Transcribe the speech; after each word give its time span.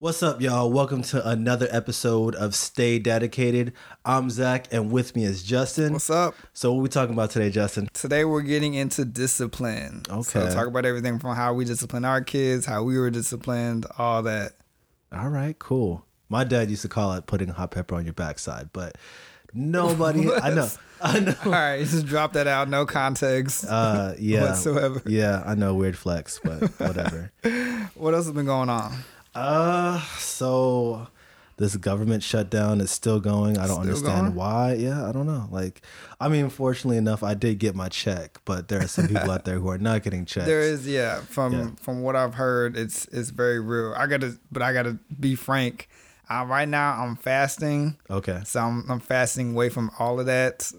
What's 0.00 0.22
up, 0.22 0.40
y'all? 0.40 0.70
Welcome 0.70 1.02
to 1.02 1.28
another 1.28 1.66
episode 1.72 2.36
of 2.36 2.54
Stay 2.54 3.00
Dedicated. 3.00 3.72
I'm 4.04 4.30
Zach, 4.30 4.72
and 4.72 4.92
with 4.92 5.16
me 5.16 5.24
is 5.24 5.42
Justin. 5.42 5.94
What's 5.94 6.08
up? 6.08 6.36
So, 6.52 6.72
what 6.72 6.82
we 6.84 6.88
talking 6.88 7.14
about 7.14 7.30
today, 7.30 7.50
Justin? 7.50 7.88
Today 7.94 8.24
we're 8.24 8.42
getting 8.42 8.74
into 8.74 9.04
discipline. 9.04 10.04
Okay. 10.08 10.22
So 10.22 10.50
talk 10.54 10.68
about 10.68 10.84
everything 10.84 11.18
from 11.18 11.34
how 11.34 11.52
we 11.52 11.64
discipline 11.64 12.04
our 12.04 12.20
kids, 12.20 12.64
how 12.64 12.84
we 12.84 12.96
were 12.96 13.10
disciplined, 13.10 13.86
all 13.98 14.22
that. 14.22 14.52
All 15.12 15.30
right, 15.30 15.58
cool. 15.58 16.04
My 16.28 16.44
dad 16.44 16.70
used 16.70 16.82
to 16.82 16.88
call 16.88 17.14
it 17.14 17.26
putting 17.26 17.48
hot 17.48 17.72
pepper 17.72 17.96
on 17.96 18.04
your 18.04 18.14
backside, 18.14 18.70
but 18.72 18.96
nobody. 19.52 20.32
I 20.42 20.50
know. 20.50 20.68
I 21.02 21.18
know. 21.18 21.34
All 21.44 21.50
right, 21.50 21.80
just 21.80 22.06
drop 22.06 22.34
that 22.34 22.46
out, 22.46 22.68
no 22.68 22.86
context 22.86 23.64
Uh, 23.64 24.14
yeah. 24.16 24.42
whatsoever. 24.50 25.02
Yeah, 25.06 25.42
I 25.44 25.56
know. 25.56 25.74
Weird 25.74 25.98
flex, 25.98 26.38
but 26.44 26.62
whatever. 26.78 27.32
What 27.94 28.14
else 28.14 28.26
has 28.26 28.34
been 28.34 28.46
going 28.46 28.68
on? 28.68 28.92
Uh, 29.34 30.00
so 30.18 31.08
this 31.56 31.76
government 31.76 32.22
shutdown 32.22 32.80
is 32.80 32.90
still 32.90 33.20
going. 33.20 33.58
I 33.58 33.66
don't 33.66 33.76
Still 33.76 33.80
understand 33.80 34.26
going? 34.26 34.34
why. 34.34 34.74
Yeah, 34.74 35.08
I 35.08 35.12
don't 35.12 35.26
know. 35.26 35.48
Like, 35.50 35.82
I 36.20 36.28
mean, 36.28 36.48
fortunately 36.50 36.96
enough, 36.96 37.22
I 37.22 37.34
did 37.34 37.58
get 37.58 37.74
my 37.74 37.88
check, 37.88 38.38
but 38.44 38.68
there 38.68 38.82
are 38.82 38.88
some 38.88 39.08
people 39.08 39.30
out 39.30 39.44
there 39.44 39.58
who 39.58 39.68
are 39.68 39.78
not 39.78 40.02
getting 40.02 40.24
checks. 40.24 40.46
There 40.46 40.60
is, 40.60 40.86
yeah, 40.86 41.20
from 41.20 41.52
Yeah. 41.52 41.70
from 41.80 42.02
what 42.02 42.16
I've 42.16 42.34
heard, 42.34 42.76
it's 42.76 43.06
it's 43.06 43.30
very 43.30 43.60
real. 43.60 43.94
I 43.96 44.06
gotta, 44.06 44.38
but 44.52 44.62
I 44.62 44.72
gotta 44.72 44.98
be 45.18 45.34
frank. 45.34 45.88
Uh, 46.30 46.44
right 46.46 46.68
now, 46.68 47.02
I'm 47.02 47.16
fasting, 47.16 47.96
Okay. 48.10 48.42
so 48.44 48.60
I'm 48.60 48.84
I'm 48.90 49.00
fasting 49.00 49.52
away 49.52 49.68
from 49.68 49.90
all 49.98 50.20
of 50.20 50.26
that. 50.26 50.70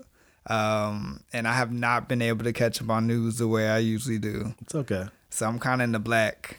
Um, 0.48 1.22
and 1.34 1.48
I 1.48 1.54
have 1.54 1.72
not 1.72 2.08
been 2.09 2.22
able 2.23 2.44
to 2.45 2.54
catch 2.54 2.81
up 2.81 2.90
on 2.90 3.06
news 3.08 3.38
the 3.38 3.48
way 3.48 3.68
I 3.70 3.78
usually 3.80 4.18
do. 4.18 4.56
It's 4.62 4.73
okay. 4.73 5.06
So 5.30 5.48
I'm 5.48 5.59
kind 5.59 5.81
of 5.81 5.86
in 5.86 5.92
the 5.92 6.00
black. 6.00 6.58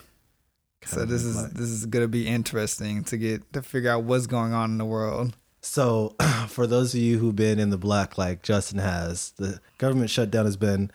So 0.85 1.05
this 1.05 1.23
is 1.23 1.37
black. 1.37 1.51
this 1.53 1.69
is 1.69 1.87
gonna 1.87 2.09
be 2.09 2.27
interesting 2.27 3.05
to 3.05 3.17
get 3.17 3.53
to 3.53 3.63
figure 3.63 3.91
out 3.91 4.05
what's 4.05 4.27
going 4.27 4.53
on 4.53 4.71
in 4.73 4.79
the 4.79 4.85
world. 4.85 5.37
So, 5.63 6.15
for 6.49 6.67
those 6.67 6.95
of 6.95 7.01
you 7.01 7.19
who've 7.19 7.37
been 7.37 7.59
in 7.59 7.69
the 7.71 7.77
black 7.79 8.17
like 8.17 8.43
Justin 8.43 8.79
has, 8.79 9.33
the 9.33 9.61
government 9.79 10.09
shutdown 10.11 10.47
has 10.47 10.57
been 10.57 10.91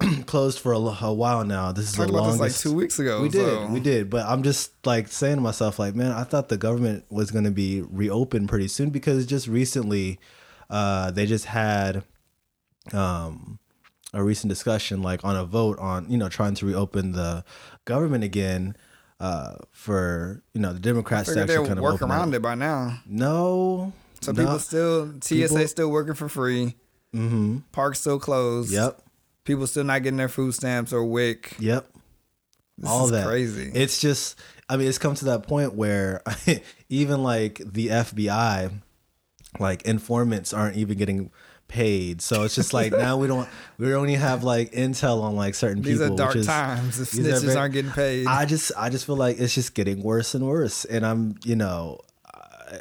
closed 0.26 0.58
for 0.58 0.72
a, 0.74 0.76
a 0.76 1.12
while 1.14 1.44
now. 1.44 1.72
This 1.72 1.86
is 1.88 1.94
Talked 1.94 2.12
the 2.12 2.18
about 2.18 2.30
this 2.32 2.38
longest. 2.40 2.64
like 2.66 2.70
two 2.72 2.76
weeks 2.76 2.98
ago. 2.98 3.22
we 3.22 3.30
did, 3.30 3.40
so- 3.48 3.66
we 3.68 3.80
did. 3.80 4.10
But 4.10 4.26
I'm 4.26 4.42
just 4.42 4.72
like 4.86 5.08
saying 5.08 5.36
to 5.36 5.40
myself, 5.40 5.78
like, 5.78 5.94
man, 5.94 6.12
I 6.12 6.24
thought 6.24 6.50
the 6.50 6.58
government 6.58 7.06
was 7.10 7.30
going 7.30 7.44
to 7.44 7.50
be 7.50 7.80
reopened 7.80 8.48
pretty 8.50 8.68
soon 8.68 8.90
because 8.90 9.24
just 9.24 9.46
recently, 9.48 10.18
uh, 10.68 11.10
they 11.10 11.24
just 11.24 11.46
had 11.46 12.04
um, 12.92 13.58
a 14.14 14.22
recent 14.22 14.48
discussion, 14.48 15.02
like 15.02 15.22
on 15.24 15.36
a 15.36 15.44
vote 15.44 15.78
on 15.78 16.08
you 16.10 16.16
know 16.16 16.28
trying 16.30 16.54
to 16.54 16.66
reopen 16.66 17.12
the 17.12 17.44
government 17.84 18.24
again. 18.24 18.76
Uh, 19.20 19.54
for 19.70 20.42
you 20.54 20.60
know 20.60 20.72
the 20.72 20.80
Democrats 20.80 21.32
to 21.32 21.40
actually 21.40 21.66
kind 21.66 21.78
of 21.78 21.82
work 21.84 22.02
around 22.02 22.30
up. 22.30 22.34
it 22.34 22.42
by 22.42 22.54
now. 22.56 22.98
No, 23.06 23.92
So 24.20 24.32
no. 24.32 24.42
people 24.42 24.58
still 24.58 25.12
TSA 25.20 25.34
People- 25.34 25.68
still 25.68 25.90
working 25.90 26.14
for 26.14 26.28
free. 26.28 26.74
Mm-hmm. 27.14 27.58
Parks 27.70 28.00
still 28.00 28.18
closed. 28.18 28.72
Yep. 28.72 29.00
People 29.44 29.66
still 29.68 29.84
not 29.84 30.02
getting 30.02 30.16
their 30.16 30.28
food 30.28 30.52
stamps 30.52 30.92
or 30.92 31.04
WIC. 31.04 31.54
Yep. 31.60 31.88
This 32.76 32.90
all 32.90 33.06
that 33.06 33.24
crazy. 33.24 33.70
It's 33.72 34.00
just, 34.00 34.36
I 34.68 34.76
mean, 34.76 34.88
it's 34.88 34.98
come 34.98 35.14
to 35.14 35.26
that 35.26 35.44
point 35.46 35.74
where 35.74 36.22
even 36.88 37.22
like 37.22 37.62
the 37.64 37.88
FBI, 37.88 38.72
like 39.60 39.82
informants 39.82 40.52
aren't 40.52 40.76
even 40.76 40.98
getting 40.98 41.30
paid. 41.68 42.22
So 42.22 42.42
it's 42.42 42.54
just 42.54 42.72
like 42.72 42.92
now 42.92 43.16
we 43.16 43.26
don't, 43.26 43.48
we 43.78 43.94
only 43.94 44.14
have 44.14 44.44
like 44.44 44.72
intel 44.72 45.22
on 45.22 45.36
like 45.36 45.54
certain 45.54 45.82
These 45.82 45.98
people. 45.98 46.16
These 46.16 46.20
are 46.20 46.24
dark 46.24 46.36
is, 46.36 46.46
times. 46.46 46.98
The 46.98 47.04
snitches 47.04 47.44
very- 47.44 47.56
aren't 47.56 47.74
getting 47.74 47.90
paid. 47.90 48.26
I 48.26 48.44
just, 48.44 48.72
I 48.76 48.90
just 48.90 49.06
feel 49.06 49.16
like 49.16 49.38
it's 49.38 49.54
just 49.54 49.74
getting 49.74 50.02
worse 50.02 50.34
and 50.34 50.46
worse, 50.46 50.84
and 50.84 51.04
I'm, 51.04 51.36
you 51.44 51.56
know, 51.56 52.00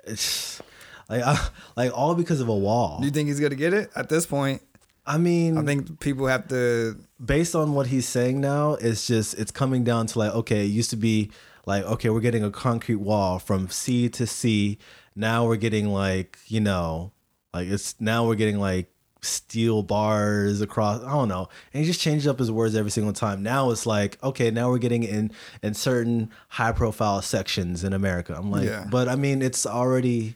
it's 0.05 0.61
like, 1.09 1.23
I, 1.23 1.47
like 1.75 1.91
all 1.97 2.15
because 2.15 2.41
of 2.41 2.47
a 2.47 2.55
wall. 2.55 2.99
Do 2.99 3.05
you 3.05 3.11
think 3.11 3.27
he's 3.27 3.39
gonna 3.39 3.55
get 3.55 3.73
it 3.73 3.89
at 3.95 4.09
this 4.09 4.25
point? 4.25 4.61
I 5.05 5.17
mean, 5.17 5.57
I 5.57 5.63
think 5.63 5.99
people 5.99 6.27
have 6.27 6.47
to. 6.47 6.95
based 7.23 7.55
on 7.55 7.73
what 7.73 7.87
he's 7.87 8.07
saying 8.07 8.39
now, 8.39 8.73
it's 8.75 9.05
just 9.05 9.37
it's 9.37 9.51
coming 9.51 9.83
down 9.83 10.07
to 10.07 10.19
like, 10.19 10.33
okay, 10.33 10.63
it 10.65 10.69
used 10.69 10.89
to 10.91 10.95
be 10.95 11.29
like, 11.65 11.83
okay, 11.83 12.09
we're 12.09 12.21
getting 12.21 12.43
a 12.43 12.51
concrete 12.51 12.95
wall 12.97 13.39
from 13.39 13.69
C 13.69 14.07
to 14.09 14.25
C. 14.25 14.77
Now 15.15 15.45
we're 15.45 15.57
getting 15.57 15.87
like, 15.89 16.37
you 16.47 16.61
know, 16.61 17.11
like 17.53 17.67
it's 17.67 17.95
now 17.99 18.25
we're 18.27 18.35
getting 18.35 18.59
like 18.59 18.89
steel 19.21 19.83
bars 19.83 20.59
across. 20.61 21.01
I 21.03 21.11
don't 21.11 21.29
know, 21.29 21.47
and 21.73 21.81
he 21.81 21.85
just 21.87 22.01
changed 22.01 22.27
up 22.27 22.39
his 22.39 22.51
words 22.51 22.75
every 22.75 22.91
single 22.91 23.13
time. 23.13 23.41
Now 23.43 23.69
it's 23.71 23.85
like, 23.85 24.21
okay, 24.23 24.51
now 24.51 24.69
we're 24.69 24.79
getting 24.79 25.03
in 25.03 25.31
in 25.61 25.73
certain 25.73 26.29
high 26.49 26.71
profile 26.73 27.21
sections 27.21 27.83
in 27.83 27.93
America. 27.93 28.35
I'm 28.37 28.51
like, 28.51 28.65
Yeah. 28.65 28.85
but 28.89 29.07
I 29.07 29.15
mean, 29.15 29.41
it's 29.41 29.65
already, 29.65 30.35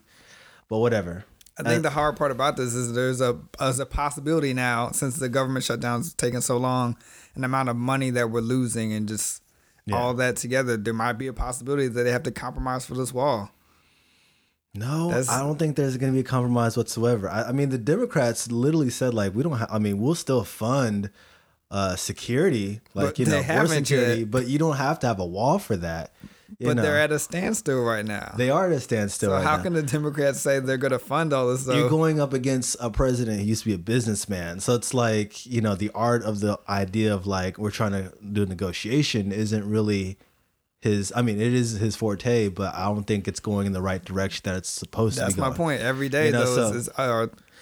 but 0.69 0.77
whatever. 0.79 1.25
I 1.59 1.63
think 1.63 1.81
the 1.81 1.89
hard 1.89 2.17
part 2.17 2.29
about 2.29 2.55
this 2.55 2.75
is 2.75 2.93
there's 2.93 3.19
a 3.19 3.39
there's 3.59 3.79
a 3.79 3.85
possibility 3.87 4.53
now 4.53 4.91
since 4.91 5.15
the 5.17 5.27
government 5.27 5.65
shutdown's 5.65 6.13
taking 6.13 6.41
so 6.41 6.55
long, 6.57 6.95
and 7.33 7.43
the 7.43 7.45
amount 7.47 7.69
of 7.69 7.75
money 7.75 8.11
that 8.11 8.29
we're 8.29 8.41
losing 8.41 8.93
and 8.93 9.07
just 9.07 9.41
Yeah. 9.87 9.97
all 9.97 10.13
that 10.15 10.35
together, 10.35 10.77
there 10.77 10.93
might 10.93 11.13
be 11.13 11.25
a 11.27 11.33
possibility 11.33 11.87
that 11.87 12.03
they 12.03 12.11
have 12.11 12.23
to 12.23 12.31
compromise 12.31 12.85
for 12.85 12.93
this 12.93 13.11
wall. 13.13 13.49
No, 14.77 15.09
That's- 15.09 15.29
I 15.29 15.39
don't 15.39 15.57
think 15.57 15.75
there's 15.75 15.97
going 15.97 16.11
to 16.11 16.15
be 16.15 16.21
a 16.21 16.23
compromise 16.23 16.77
whatsoever. 16.77 17.29
I, 17.29 17.43
I 17.43 17.51
mean, 17.51 17.69
the 17.69 17.77
Democrats 17.77 18.51
literally 18.51 18.89
said 18.89 19.13
like, 19.13 19.33
we 19.33 19.43
don't. 19.43 19.53
Ha- 19.53 19.67
I 19.69 19.79
mean, 19.79 19.99
we'll 19.99 20.15
still 20.15 20.43
fund 20.43 21.09
uh, 21.71 21.95
security, 21.95 22.81
like 22.93 23.19
you 23.19 23.25
know, 23.25 23.43
border 23.43 23.67
security, 23.67 24.21
yet. 24.21 24.31
but 24.31 24.47
you 24.47 24.59
don't 24.59 24.77
have 24.77 24.99
to 24.99 25.07
have 25.07 25.19
a 25.19 25.25
wall 25.25 25.59
for 25.59 25.75
that. 25.77 26.13
But 26.61 26.77
know, 26.77 26.81
they're 26.81 26.99
at 26.99 27.11
a 27.11 27.19
standstill 27.19 27.83
right 27.83 28.05
now. 28.05 28.33
they 28.37 28.49
are 28.49 28.67
at 28.67 28.71
a 28.71 28.79
standstill. 28.79 29.31
so 29.31 29.33
right 29.33 29.43
how 29.43 29.57
now. 29.57 29.63
can 29.63 29.73
the 29.73 29.83
Democrats 29.83 30.39
say 30.39 30.59
they're 30.59 30.77
going 30.77 30.91
to 30.91 30.99
fund 30.99 31.33
all 31.33 31.49
this 31.51 31.63
stuff? 31.63 31.75
You're 31.75 31.89
going 31.89 32.21
up 32.21 32.31
against 32.33 32.77
a 32.79 32.89
president 32.89 33.41
who 33.41 33.45
used 33.45 33.63
to 33.63 33.69
be 33.69 33.75
a 33.75 33.79
businessman. 33.79 34.61
So 34.61 34.73
it's 34.75 34.93
like, 34.93 35.45
you 35.45 35.59
know, 35.59 35.75
the 35.75 35.91
art 35.93 36.23
of 36.23 36.39
the 36.39 36.57
idea 36.69 37.13
of 37.13 37.27
like, 37.27 37.57
we're 37.57 37.71
trying 37.71 37.91
to 37.91 38.13
do 38.31 38.45
negotiation 38.45 39.33
isn't 39.33 39.69
really 39.69 40.17
his, 40.81 41.11
I 41.15 41.21
mean, 41.21 41.41
it 41.41 41.53
is 41.53 41.71
his 41.71 41.95
forte, 41.95 42.49
but 42.49 42.75
I 42.75 42.85
don't 42.85 43.03
think 43.05 43.27
it's 43.27 43.39
going 43.39 43.65
in 43.67 43.73
the 43.73 43.81
right 43.81 44.03
direction 44.03 44.41
that 44.45 44.57
it's 44.57 44.69
supposed 44.69 45.17
That's 45.17 45.33
to 45.33 45.41
That's 45.41 45.51
my 45.51 45.55
point. 45.57 45.81
Every 45.81 46.09
day, 46.09 46.27
You 46.27 46.31
know, 46.33 46.55
though, 46.55 46.71
so- 46.71 46.77
is, 46.77 46.89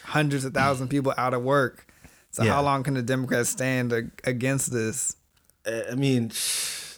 hundreds 0.03 0.45
of 0.45 0.53
thousands 0.53 0.83
of 0.87 0.89
people 0.89 1.13
out 1.17 1.33
of 1.33 1.41
work. 1.41 1.87
So 2.31 2.43
Yeah. 2.43 2.53
how 2.53 2.61
long 2.63 2.83
can 2.83 2.93
the 2.95 3.01
Democrats 3.01 3.49
stand 3.49 3.93
ag- 3.93 4.11
against 4.25 4.71
this? 4.71 5.15
I 5.65 5.95
mean, 5.95 6.31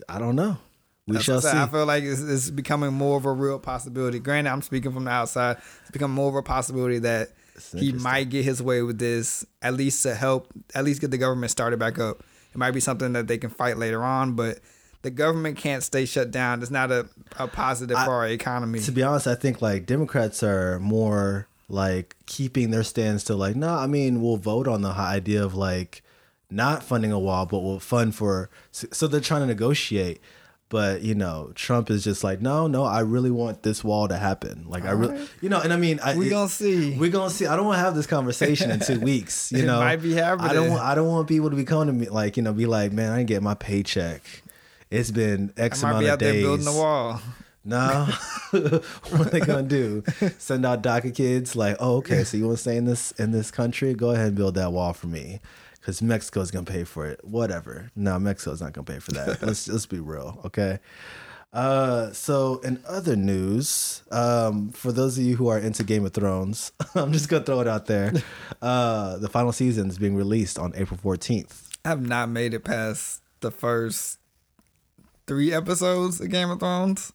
I 0.10 0.20
don't 0.20 0.36
know. 0.36 0.58
We 1.06 1.14
That's 1.14 1.26
shall 1.26 1.40
see. 1.42 1.48
I 1.50 1.68
feel 1.68 1.86
like 1.86 2.04
it's, 2.04 2.20
it's 2.22 2.50
becoming 2.50 2.92
more 2.94 3.16
of 3.18 3.26
a 3.26 3.32
real 3.32 3.60
possibility. 3.60 4.20
Granted, 4.20 4.50
I'm 4.50 4.62
speaking 4.62 4.92
from 4.92 5.06
the 5.06 5.12
outside. 5.12 5.58
It's 5.84 5.92
becoming 5.92 6.16
more 6.16 6.28
of 6.28 6.36
a 6.36 6.42
possibility 6.44 7.00
that 7.00 7.30
he 7.78 7.94
might 7.94 8.30
get 8.30 8.44
his 8.44 8.62
way 8.62 8.82
with 8.82 8.98
this, 9.00 9.46
at 9.62 9.74
least 9.76 10.04
to 10.04 10.16
help, 10.16 10.52
at 10.76 10.84
least 10.84 11.00
get 11.00 11.12
the 11.12 11.18
government 11.18 11.50
started 11.52 11.80
back 11.80 11.98
up. 11.98 12.24
It 12.52 12.58
might 12.58 12.72
be 12.72 12.82
something 12.82 13.14
that 13.14 13.28
they 13.28 13.38
can 13.38 13.50
fight 13.52 13.78
later 13.78 14.04
on, 14.04 14.34
but 14.34 14.60
the 15.04 15.12
government 15.12 15.58
can't 15.58 15.84
stay 15.84 16.06
shut 16.06 16.32
down. 16.32 16.62
It's 16.62 16.72
not 16.72 16.92
a, 16.92 17.08
a 17.38 17.48
positive 17.48 17.98
for 18.04 18.12
our 18.12 18.28
economy. 18.28 18.80
to 18.80 18.92
be 18.92 19.04
honest, 19.04 19.28
I 19.28 19.36
think 19.36 19.62
like 19.62 19.86
Democrats 19.86 20.44
are 20.44 20.80
more 20.80 21.48
like 21.70 22.16
keeping 22.26 22.72
their 22.72 22.84
stance 22.84 23.24
to 23.26 23.36
like, 23.36 23.56
no, 23.56 23.74
I 23.74 23.88
mean, 23.88 24.22
we'll 24.22 24.38
vote 24.38 24.68
on 24.68 24.82
the 24.82 24.90
idea 24.90 25.44
of 25.44 25.54
like 25.56 26.02
not 26.50 26.82
funding 26.84 27.12
a 27.12 27.20
wall, 27.20 27.46
but 27.46 27.60
we'll 27.60 27.80
fund 27.80 28.16
for. 28.16 28.50
So 28.72 29.08
they're 29.08 29.20
trying 29.22 29.42
to 29.42 29.48
negotiate. 29.48 30.22
But 30.70 31.02
you 31.02 31.16
know, 31.16 31.54
Trump 31.56 31.90
is 31.90 32.04
just 32.04 32.26
like, 32.26 32.42
no, 32.42 32.68
no, 32.68 32.84
I 32.84 33.00
really 33.00 33.32
want 33.32 33.64
this 33.64 33.86
wall 33.86 34.10
to 34.10 34.18
happen. 34.18 34.66
Like 34.68 34.84
I 34.84 34.92
really, 34.92 35.26
you 35.40 35.48
know, 35.48 35.62
and 35.62 35.72
I 35.72 35.78
mean, 35.78 36.02
I, 36.04 36.18
We 36.18 36.28
it- 36.28 36.30
gonna 36.30 36.50
see. 36.50 36.94
we're 36.98 37.10
gonna 37.10 37.30
see. 37.30 37.46
I 37.46 37.56
don't 37.56 37.66
want 37.66 37.78
to 37.78 37.84
have 37.86 37.96
this 37.96 38.06
conversation 38.08 38.72
in 38.72 38.82
two 38.82 39.00
weeks. 39.12 39.50
You 39.54 39.66
know, 39.66 39.80
might 39.80 39.98
be 40.02 40.20
I 40.20 40.36
don't. 40.36 40.40
happening. 40.42 40.72
I 40.78 40.94
don't 40.94 41.08
want 41.08 41.30
people 41.30 41.50
to 41.50 41.56
be 41.56 41.64
coming 41.64 41.88
to 41.88 41.94
me 41.94 42.10
like, 42.10 42.36
you 42.36 42.44
know, 42.44 42.52
be 42.52 42.66
like, 42.66 42.92
man, 42.92 43.14
I 43.14 43.18
didn't 43.18 43.30
get 43.30 43.42
my 43.42 43.54
paycheck. 43.54 44.22
It's 44.90 45.12
been 45.12 45.54
X 45.58 45.84
I 45.84 45.88
might 45.88 45.90
amount 45.92 46.04
be 46.04 46.08
of 46.08 46.14
out 46.14 46.20
days. 46.20 46.34
there 46.34 46.42
building 46.42 46.66
the 46.66 46.74
wall. 46.74 47.22
No. 47.68 48.08
what 48.52 49.14
are 49.14 49.24
they 49.26 49.42
gonna 49.42 49.62
do? 49.64 50.02
Send 50.38 50.66
out 50.66 50.82
DACA 50.82 51.14
kids 51.14 51.54
like, 51.54 51.76
oh, 51.82 51.98
okay, 51.98 52.24
so 52.24 52.38
you 52.38 52.46
want 52.46 52.60
to 52.60 52.62
stay 52.62 52.78
in 52.78 52.86
this 52.86 53.12
in 53.20 53.32
this 53.32 53.52
country? 53.52 53.94
Go 53.94 54.12
ahead 54.12 54.28
and 54.28 54.36
build 54.38 54.56
that 54.56 54.72
wall 54.72 54.94
for 54.94 55.08
me, 55.08 55.42
because 55.74 56.02
Mexico's 56.02 56.50
gonna 56.50 56.64
pay 56.64 56.86
for 56.86 57.06
it. 57.06 57.20
Whatever. 57.26 57.92
No, 57.94 58.20
Mexico's 58.20 58.62
not 58.62 58.72
gonna 58.72 58.86
pay 58.86 59.00
for 59.00 59.12
that. 59.12 59.42
let's 59.42 59.68
let's 59.68 59.86
be 59.86 60.00
real, 60.00 60.40
okay? 60.46 60.80
Uh, 61.52 62.14
so 62.14 62.60
in 62.60 62.80
other 62.88 63.18
news, 63.18 64.02
um, 64.12 64.70
for 64.72 64.94
those 64.94 65.18
of 65.18 65.26
you 65.26 65.36
who 65.36 65.50
are 65.50 65.60
into 65.60 65.84
Game 65.84 66.06
of 66.06 66.14
Thrones, 66.14 66.72
I'm 66.96 67.12
just 67.12 67.28
gonna 67.28 67.44
throw 67.44 67.60
it 67.60 67.68
out 67.68 67.88
there. 67.88 68.14
Uh, 68.62 69.18
the 69.18 69.28
final 69.28 69.52
season 69.52 69.90
is 69.90 69.98
being 69.98 70.16
released 70.16 70.58
on 70.58 70.72
April 70.78 70.98
14th. 71.04 71.64
I 71.84 71.90
have 71.90 72.02
not 72.02 72.30
made 72.30 72.54
it 72.54 72.64
past 72.64 73.22
the 73.42 73.52
first 73.52 74.17
three 75.28 75.54
episodes 75.54 76.20
of 76.20 76.30
Game 76.30 76.50
of 76.50 76.60
Thrones. 76.60 77.14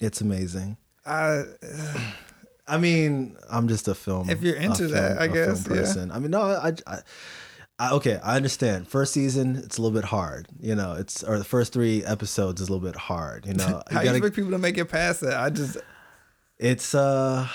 It's 0.00 0.20
amazing. 0.20 0.76
I 1.06 1.44
I 2.66 2.78
mean, 2.78 3.36
I'm 3.50 3.68
just 3.68 3.88
a 3.88 3.94
film. 3.94 4.30
If 4.30 4.42
you're 4.42 4.56
into 4.56 4.88
that, 4.88 5.18
I 5.20 5.28
film 5.28 5.32
guess, 5.48 5.66
yeah. 5.68 5.76
person. 5.76 6.12
I 6.12 6.18
mean, 6.18 6.30
no, 6.30 6.42
I, 6.42 6.72
I, 6.86 6.98
I, 7.78 7.92
okay, 7.94 8.20
I 8.22 8.36
understand. 8.36 8.86
First 8.88 9.12
season, 9.12 9.56
it's 9.56 9.78
a 9.78 9.82
little 9.82 9.94
bit 9.96 10.06
hard. 10.06 10.48
You 10.60 10.74
know, 10.74 10.92
it's 10.92 11.22
or 11.24 11.38
the 11.38 11.44
first 11.44 11.72
three 11.72 12.04
episodes 12.04 12.60
is 12.60 12.68
a 12.68 12.72
little 12.72 12.86
bit 12.86 12.96
hard. 12.96 13.46
You 13.46 13.54
know, 13.54 13.64
How 13.90 14.00
you 14.00 14.00
you 14.00 14.04
gotta- 14.04 14.16
expect 14.16 14.36
people 14.36 14.50
to 14.52 14.58
make 14.58 14.78
it 14.78 14.86
past 14.86 15.20
that? 15.22 15.38
I 15.38 15.50
just 15.50 15.76
it's 16.58 16.94
uh, 16.94 17.48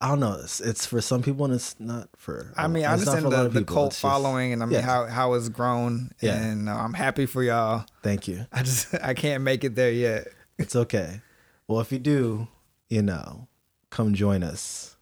I 0.00 0.08
don't 0.08 0.20
know. 0.20 0.38
It's, 0.42 0.60
it's 0.60 0.84
for 0.84 1.00
some 1.00 1.22
people 1.22 1.44
and 1.46 1.54
it's 1.54 1.78
not 1.80 2.08
for. 2.16 2.52
I 2.56 2.66
mean, 2.66 2.84
I 2.84 2.92
understand 2.92 3.22
for 3.22 3.26
a 3.28 3.30
lot 3.30 3.42
the, 3.52 3.60
the 3.60 3.64
cult 3.64 3.92
just- 3.92 4.02
following 4.02 4.52
and 4.52 4.62
I 4.62 4.66
mean 4.66 4.74
yeah. 4.74 4.82
how 4.82 5.06
how 5.06 5.32
it's 5.34 5.48
grown 5.48 6.10
Yeah. 6.20 6.42
and 6.42 6.68
uh, 6.68 6.74
I'm 6.76 6.92
happy 6.94 7.26
for 7.26 7.42
y'all. 7.42 7.86
Thank 8.02 8.28
you. 8.28 8.46
I 8.52 8.62
just 8.62 8.94
I 9.02 9.14
can't 9.14 9.42
make 9.42 9.64
it 9.64 9.74
there 9.76 9.92
yet. 9.92 10.28
It's 10.58 10.76
okay. 10.76 11.20
Well, 11.68 11.80
if 11.80 11.90
you 11.90 11.98
do, 11.98 12.48
you 12.90 13.00
know, 13.02 13.48
come 13.90 14.14
join 14.14 14.42
us 14.42 14.96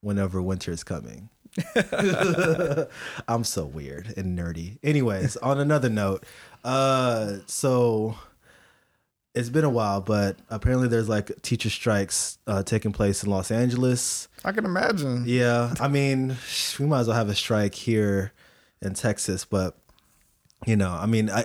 whenever 0.00 0.42
winter 0.42 0.72
is 0.72 0.82
coming. 0.82 1.28
I'm 3.28 3.44
so 3.44 3.64
weird 3.64 4.12
and 4.16 4.36
nerdy. 4.36 4.78
Anyways, 4.82 5.36
on 5.36 5.60
another 5.60 5.88
note, 5.88 6.24
uh, 6.64 7.36
so 7.46 8.16
it's 9.34 9.48
been 9.48 9.64
a 9.64 9.70
while, 9.70 10.00
but 10.00 10.38
apparently 10.48 10.86
there's 10.88 11.08
like 11.08 11.30
teacher 11.42 11.68
strikes 11.70 12.38
uh, 12.46 12.62
taking 12.62 12.92
place 12.92 13.24
in 13.24 13.30
Los 13.30 13.50
Angeles. 13.50 14.28
I 14.44 14.52
can 14.52 14.64
imagine. 14.64 15.24
Yeah, 15.26 15.74
I 15.80 15.88
mean, 15.88 16.36
we 16.78 16.86
might 16.86 17.00
as 17.00 17.08
well 17.08 17.16
have 17.16 17.28
a 17.28 17.34
strike 17.34 17.74
here 17.74 18.32
in 18.80 18.94
Texas, 18.94 19.44
but 19.44 19.76
you 20.66 20.76
know, 20.76 20.90
I 20.92 21.06
mean, 21.06 21.30
I, 21.30 21.44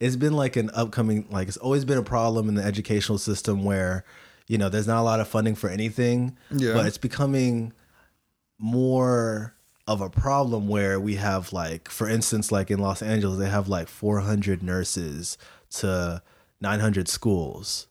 it's 0.00 0.16
been 0.16 0.32
like 0.34 0.56
an 0.56 0.70
upcoming, 0.74 1.26
like 1.30 1.48
it's 1.48 1.56
always 1.56 1.84
been 1.84 1.98
a 1.98 2.02
problem 2.02 2.48
in 2.48 2.54
the 2.54 2.62
educational 2.62 3.18
system 3.18 3.64
where, 3.64 4.04
you 4.46 4.56
know, 4.56 4.68
there's 4.68 4.86
not 4.86 5.00
a 5.00 5.02
lot 5.02 5.20
of 5.20 5.28
funding 5.28 5.54
for 5.54 5.68
anything, 5.68 6.36
Yeah. 6.50 6.72
but 6.74 6.86
it's 6.86 6.98
becoming 6.98 7.72
more 8.58 9.54
of 9.86 10.00
a 10.00 10.08
problem 10.08 10.66
where 10.68 10.98
we 10.98 11.16
have 11.16 11.52
like, 11.52 11.88
for 11.90 12.08
instance, 12.08 12.50
like 12.50 12.70
in 12.70 12.78
Los 12.78 13.02
Angeles, 13.02 13.38
they 13.38 13.48
have 13.50 13.68
like 13.68 13.88
400 13.88 14.62
nurses 14.62 15.36
to 15.72 16.22
900 16.64 17.08
schools, 17.08 17.86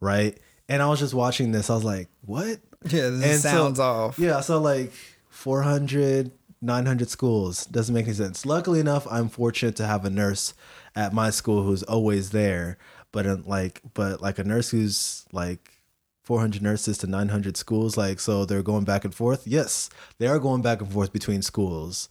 right? 0.00 0.38
And 0.68 0.82
I 0.82 0.88
was 0.88 0.98
just 1.00 1.14
watching 1.14 1.50
this, 1.52 1.70
I 1.70 1.74
was 1.74 1.84
like, 1.84 2.08
what? 2.26 2.60
Yeah, 2.84 3.08
this 3.10 3.24
And 3.24 3.40
so- 3.40 3.48
sounds 3.48 3.80
off. 3.80 4.18
Yeah, 4.18 4.40
so 4.40 4.60
like 4.60 4.92
400, 5.30 6.30
900 6.60 7.08
schools 7.08 7.64
doesn't 7.66 7.94
make 7.94 8.04
any 8.04 8.14
sense. 8.14 8.44
Luckily 8.44 8.80
enough, 8.80 9.06
I'm 9.10 9.28
fortunate 9.28 9.76
to 9.76 9.86
have 9.86 10.04
a 10.04 10.10
nurse 10.10 10.52
at 10.94 11.12
my 11.14 11.30
school 11.30 11.62
who's 11.62 11.82
always 11.84 12.30
there. 12.30 12.76
But 13.12 13.26
uh, 13.26 13.38
like, 13.46 13.80
but 13.94 14.20
like 14.20 14.38
a 14.38 14.44
nurse 14.44 14.68
who's 14.70 15.24
like 15.32 15.78
400 16.24 16.60
nurses 16.60 16.98
to 16.98 17.06
900 17.06 17.56
schools, 17.56 17.96
like 17.96 18.20
so 18.20 18.44
they're 18.44 18.62
going 18.62 18.84
back 18.84 19.04
and 19.04 19.14
forth. 19.14 19.46
Yes, 19.46 19.88
they 20.18 20.26
are 20.26 20.38
going 20.38 20.60
back 20.60 20.82
and 20.82 20.92
forth 20.92 21.12
between 21.12 21.40
schools. 21.40 22.08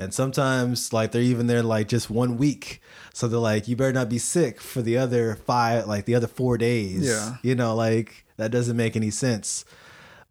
And 0.00 0.14
sometimes 0.14 0.92
like 0.92 1.12
they're 1.12 1.22
even 1.22 1.46
there 1.46 1.62
like 1.62 1.88
just 1.88 2.10
one 2.10 2.36
week. 2.36 2.80
So 3.12 3.28
they're 3.28 3.38
like, 3.38 3.68
you 3.68 3.76
better 3.76 3.92
not 3.92 4.08
be 4.08 4.18
sick 4.18 4.60
for 4.60 4.82
the 4.82 4.96
other 4.96 5.34
five, 5.34 5.86
like 5.86 6.06
the 6.06 6.14
other 6.14 6.26
four 6.26 6.56
days. 6.58 7.06
Yeah. 7.06 7.36
You 7.42 7.54
know, 7.54 7.74
like 7.74 8.24
that 8.36 8.50
doesn't 8.50 8.76
make 8.76 8.96
any 8.96 9.10
sense 9.10 9.64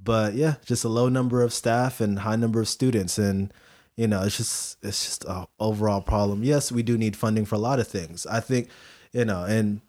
but 0.01 0.33
yeah, 0.33 0.55
just 0.65 0.83
a 0.83 0.89
low 0.89 1.09
number 1.09 1.41
of 1.41 1.53
staff 1.53 1.99
and 1.99 2.19
high 2.19 2.35
number 2.35 2.61
of 2.61 2.67
students, 2.67 3.17
and 3.17 3.53
you 3.97 4.07
know, 4.07 4.23
it's 4.23 4.37
just 4.37 4.77
it's 4.81 5.03
just 5.03 5.25
a 5.25 5.47
overall 5.59 6.01
problem. 6.01 6.43
Yes, 6.43 6.71
we 6.71 6.83
do 6.83 6.97
need 6.97 7.15
funding 7.15 7.45
for 7.45 7.55
a 7.55 7.59
lot 7.59 7.79
of 7.79 7.87
things. 7.87 8.25
I 8.25 8.39
think, 8.39 8.69
you 9.11 9.25
know, 9.25 9.43
and 9.43 9.81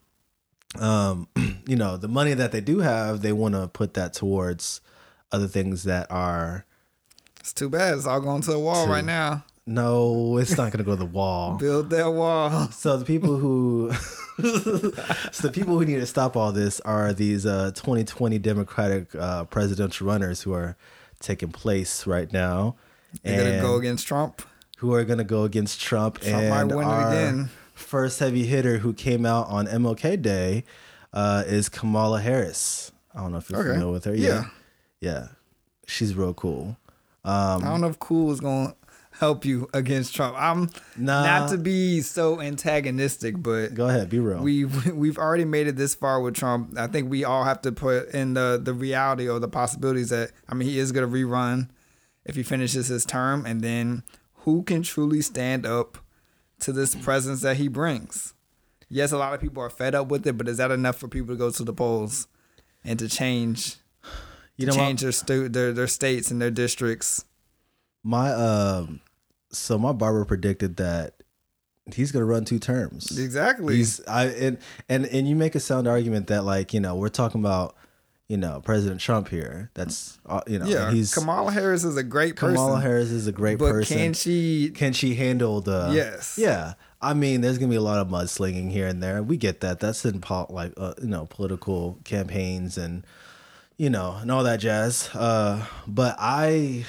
um, 0.79 1.27
you 1.67 1.75
know, 1.75 1.97
the 1.97 2.09
money 2.09 2.33
that 2.33 2.51
they 2.51 2.61
do 2.61 2.79
have, 2.79 3.21
they 3.21 3.31
want 3.31 3.55
to 3.55 3.67
put 3.67 3.93
that 3.93 4.13
towards 4.13 4.81
other 5.31 5.47
things 5.47 5.83
that 5.83 6.11
are 6.11 6.65
It's 7.39 7.53
too 7.53 7.69
bad. 7.69 7.95
It's 7.95 8.05
all 8.05 8.19
going 8.19 8.41
to 8.41 8.51
the 8.51 8.59
wall 8.59 8.87
right 8.87 9.05
now. 9.05 9.45
No, 9.65 10.37
it's 10.37 10.51
not 10.57 10.71
going 10.71 10.79
to 10.79 10.83
go 10.83 10.91
to 10.91 10.97
the 10.97 11.05
wall. 11.05 11.57
Build 11.59 11.89
that 11.91 12.11
wall. 12.11 12.67
So 12.71 12.97
the 12.97 13.05
people 13.05 13.37
who, 13.37 13.91
so 14.41 15.47
the 15.47 15.51
people 15.53 15.77
who 15.77 15.85
need 15.85 15.99
to 15.99 16.05
stop 16.05 16.35
all 16.35 16.51
this 16.51 16.79
are 16.81 17.13
these 17.13 17.45
uh, 17.45 17.71
2020 17.75 18.39
Democratic 18.39 19.13
uh, 19.15 19.45
presidential 19.45 20.07
runners 20.07 20.41
who 20.41 20.53
are 20.53 20.75
taking 21.19 21.51
place 21.51 22.07
right 22.07 22.31
now, 22.33 22.75
They're 23.23 23.37
gonna 23.43 23.61
go 23.61 23.75
against 23.75 24.07
Trump. 24.07 24.41
who 24.77 24.93
are 24.93 25.03
going 25.03 25.19
to 25.19 25.23
go 25.23 25.43
against 25.43 25.79
Trump, 25.79 26.19
Trump 26.19 26.33
and 26.43 26.71
our 26.73 27.07
again. 27.11 27.49
first 27.75 28.19
heavy 28.19 28.45
hitter 28.45 28.79
who 28.79 28.93
came 28.93 29.25
out 29.25 29.47
on 29.47 29.67
MLK 29.67 30.19
Day 30.21 30.63
uh, 31.13 31.43
is 31.45 31.69
Kamala 31.69 32.21
Harris. 32.21 32.91
I 33.13 33.19
don't 33.21 33.31
know 33.31 33.37
if 33.37 33.49
you're 33.49 33.59
Okay. 33.59 33.73
familiar 33.73 33.91
with 33.91 34.05
her. 34.05 34.15
Yeah. 34.15 34.45
yeah, 35.01 35.27
she's 35.85 36.15
real 36.15 36.33
cool. 36.33 36.77
Um, 37.23 37.63
I 37.63 37.69
don't 37.69 37.81
know 37.81 37.89
if 37.89 37.99
cool 37.99 38.31
is 38.31 38.39
gonna 38.39 38.73
help 39.21 39.45
you 39.45 39.69
against 39.71 40.15
Trump. 40.15 40.35
I'm 40.37 40.69
Nah. 40.97 41.23
not 41.23 41.49
to 41.51 41.57
be 41.59 42.01
so 42.01 42.41
antagonistic, 42.41 43.41
but 43.41 43.75
Go 43.75 43.87
ahead, 43.87 44.09
be 44.09 44.17
real. 44.19 44.41
we 44.41 44.65
we've 44.93 45.17
already 45.19 45.45
made 45.45 45.67
it 45.67 45.75
this 45.77 45.93
far 45.95 46.19
with 46.21 46.33
Trump. 46.35 46.77
I 46.77 46.87
think 46.87 47.09
we 47.09 47.23
all 47.23 47.43
have 47.43 47.61
to 47.61 47.71
put 47.71 48.09
in 48.09 48.33
the 48.33 48.59
the 48.61 48.73
reality 48.73 49.29
or 49.29 49.39
the 49.39 49.47
possibilities 49.47 50.09
that 50.09 50.31
I 50.49 50.55
mean 50.55 50.67
he 50.67 50.79
is 50.79 50.91
gonna 50.91 51.07
rerun 51.07 51.69
if 52.25 52.35
he 52.35 52.41
finishes 52.43 52.87
his 52.87 53.05
term, 53.05 53.45
and 53.45 53.61
then 53.61 54.03
who 54.43 54.63
can 54.63 54.81
truly 54.81 55.21
stand 55.21 55.65
up 55.67 55.99
to 56.61 56.71
this 56.73 56.95
presence 56.95 57.41
that 57.41 57.57
he 57.57 57.67
brings? 57.67 58.33
Yes, 58.89 59.11
a 59.11 59.17
lot 59.17 59.33
of 59.35 59.39
people 59.39 59.61
are 59.63 59.69
fed 59.69 59.93
up 59.95 60.07
with 60.09 60.25
it, 60.27 60.35
but 60.37 60.47
is 60.47 60.57
that 60.57 60.71
enough 60.71 60.97
for 60.97 61.07
people 61.07 61.33
to 61.35 61.37
go 61.37 61.49
to 61.51 61.63
the 61.63 61.73
polls 61.73 62.27
and 62.83 62.97
to 62.99 63.07
change 63.07 63.77
you 64.57 64.65
know, 64.65 64.73
change 64.73 65.01
their 65.01 65.11
stu- 65.11 65.47
their 65.49 65.71
their 65.73 65.87
states 65.87 66.29
and 66.31 66.41
their 66.41 66.51
districts? 66.51 67.23
My 68.03 68.33
um, 68.33 68.99
so 69.51 69.77
my 69.77 69.91
barber 69.91 70.25
predicted 70.25 70.77
that 70.77 71.15
he's 71.93 72.11
gonna 72.11 72.25
run 72.25 72.45
two 72.45 72.59
terms. 72.59 73.17
Exactly. 73.17 73.77
He's 73.77 74.05
I 74.07 74.25
and 74.25 74.57
and 74.89 75.05
and 75.05 75.27
you 75.27 75.35
make 75.35 75.55
a 75.55 75.59
sound 75.59 75.87
argument 75.87 76.27
that 76.27 76.43
like 76.43 76.73
you 76.73 76.79
know 76.79 76.95
we're 76.95 77.09
talking 77.09 77.41
about 77.41 77.75
you 78.27 78.37
know 78.37 78.61
President 78.63 79.01
Trump 79.01 79.27
here. 79.27 79.69
That's 79.73 80.19
uh, 80.25 80.41
you 80.47 80.59
know 80.59 80.65
yeah, 80.65 80.91
he's 80.91 81.13
Kamala 81.13 81.51
Harris 81.51 81.83
is 81.83 81.97
a 81.97 82.03
great 82.03 82.35
person. 82.35 82.55
Kamala 82.55 82.79
Harris 82.79 83.11
is 83.11 83.27
a 83.27 83.31
great 83.31 83.59
but 83.59 83.71
person. 83.71 83.97
can 83.97 84.13
she? 84.13 84.69
Can 84.69 84.93
she 84.93 85.15
handle 85.15 85.61
the? 85.61 85.91
Yes. 85.93 86.37
Yeah. 86.37 86.73
I 87.01 87.13
mean, 87.13 87.41
there's 87.41 87.57
gonna 87.57 87.69
be 87.69 87.75
a 87.75 87.81
lot 87.81 87.99
of 87.99 88.07
mudslinging 88.07 88.71
here 88.71 88.87
and 88.87 89.01
there. 89.01 89.23
We 89.23 89.35
get 89.35 89.61
that. 89.61 89.79
That's 89.79 90.05
in 90.05 90.21
pol- 90.21 90.47
like 90.49 90.73
uh, 90.77 90.93
you 91.01 91.07
know 91.07 91.25
political 91.25 91.99
campaigns 92.03 92.77
and 92.77 93.05
you 93.77 93.89
know 93.89 94.17
and 94.21 94.31
all 94.31 94.43
that 94.43 94.59
jazz. 94.59 95.09
Uh, 95.13 95.65
but 95.87 96.15
I, 96.19 96.85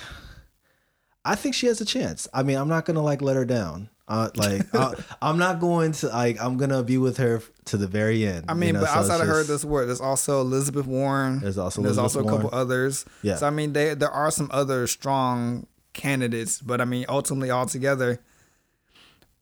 I 1.24 1.34
think 1.34 1.54
she 1.54 1.66
has 1.66 1.80
a 1.80 1.84
chance. 1.84 2.28
I 2.32 2.42
mean, 2.42 2.56
I'm 2.56 2.68
not 2.68 2.84
gonna 2.84 3.02
like 3.02 3.22
let 3.22 3.36
her 3.36 3.44
down. 3.44 3.88
Uh, 4.08 4.28
like 4.34 4.74
I, 4.74 4.94
I'm 5.22 5.38
not 5.38 5.60
going 5.60 5.92
to 5.92 6.08
like 6.08 6.40
I'm 6.40 6.56
gonna 6.56 6.82
be 6.82 6.98
with 6.98 7.16
her 7.18 7.42
to 7.66 7.76
the 7.76 7.86
very 7.86 8.26
end. 8.26 8.46
I 8.48 8.54
mean, 8.54 8.68
you 8.68 8.72
know, 8.74 8.80
but 8.80 8.88
so 8.90 8.98
outside 9.00 9.20
of 9.20 9.28
her, 9.28 9.42
this 9.44 9.64
word, 9.64 9.86
there's 9.86 10.00
also 10.00 10.40
Elizabeth 10.40 10.86
Warren. 10.86 11.40
There's 11.40 11.58
also 11.58 11.82
there's 11.82 11.98
also 11.98 12.20
Elizabeth 12.20 12.40
a 12.40 12.42
couple 12.44 12.58
others. 12.58 13.04
Yeah. 13.22 13.36
So 13.36 13.46
I 13.46 13.50
mean, 13.50 13.72
they, 13.72 13.94
there 13.94 14.10
are 14.10 14.30
some 14.30 14.50
other 14.52 14.86
strong 14.86 15.66
candidates, 15.92 16.60
but 16.60 16.80
I 16.80 16.84
mean, 16.84 17.06
ultimately, 17.08 17.50
altogether, 17.50 18.20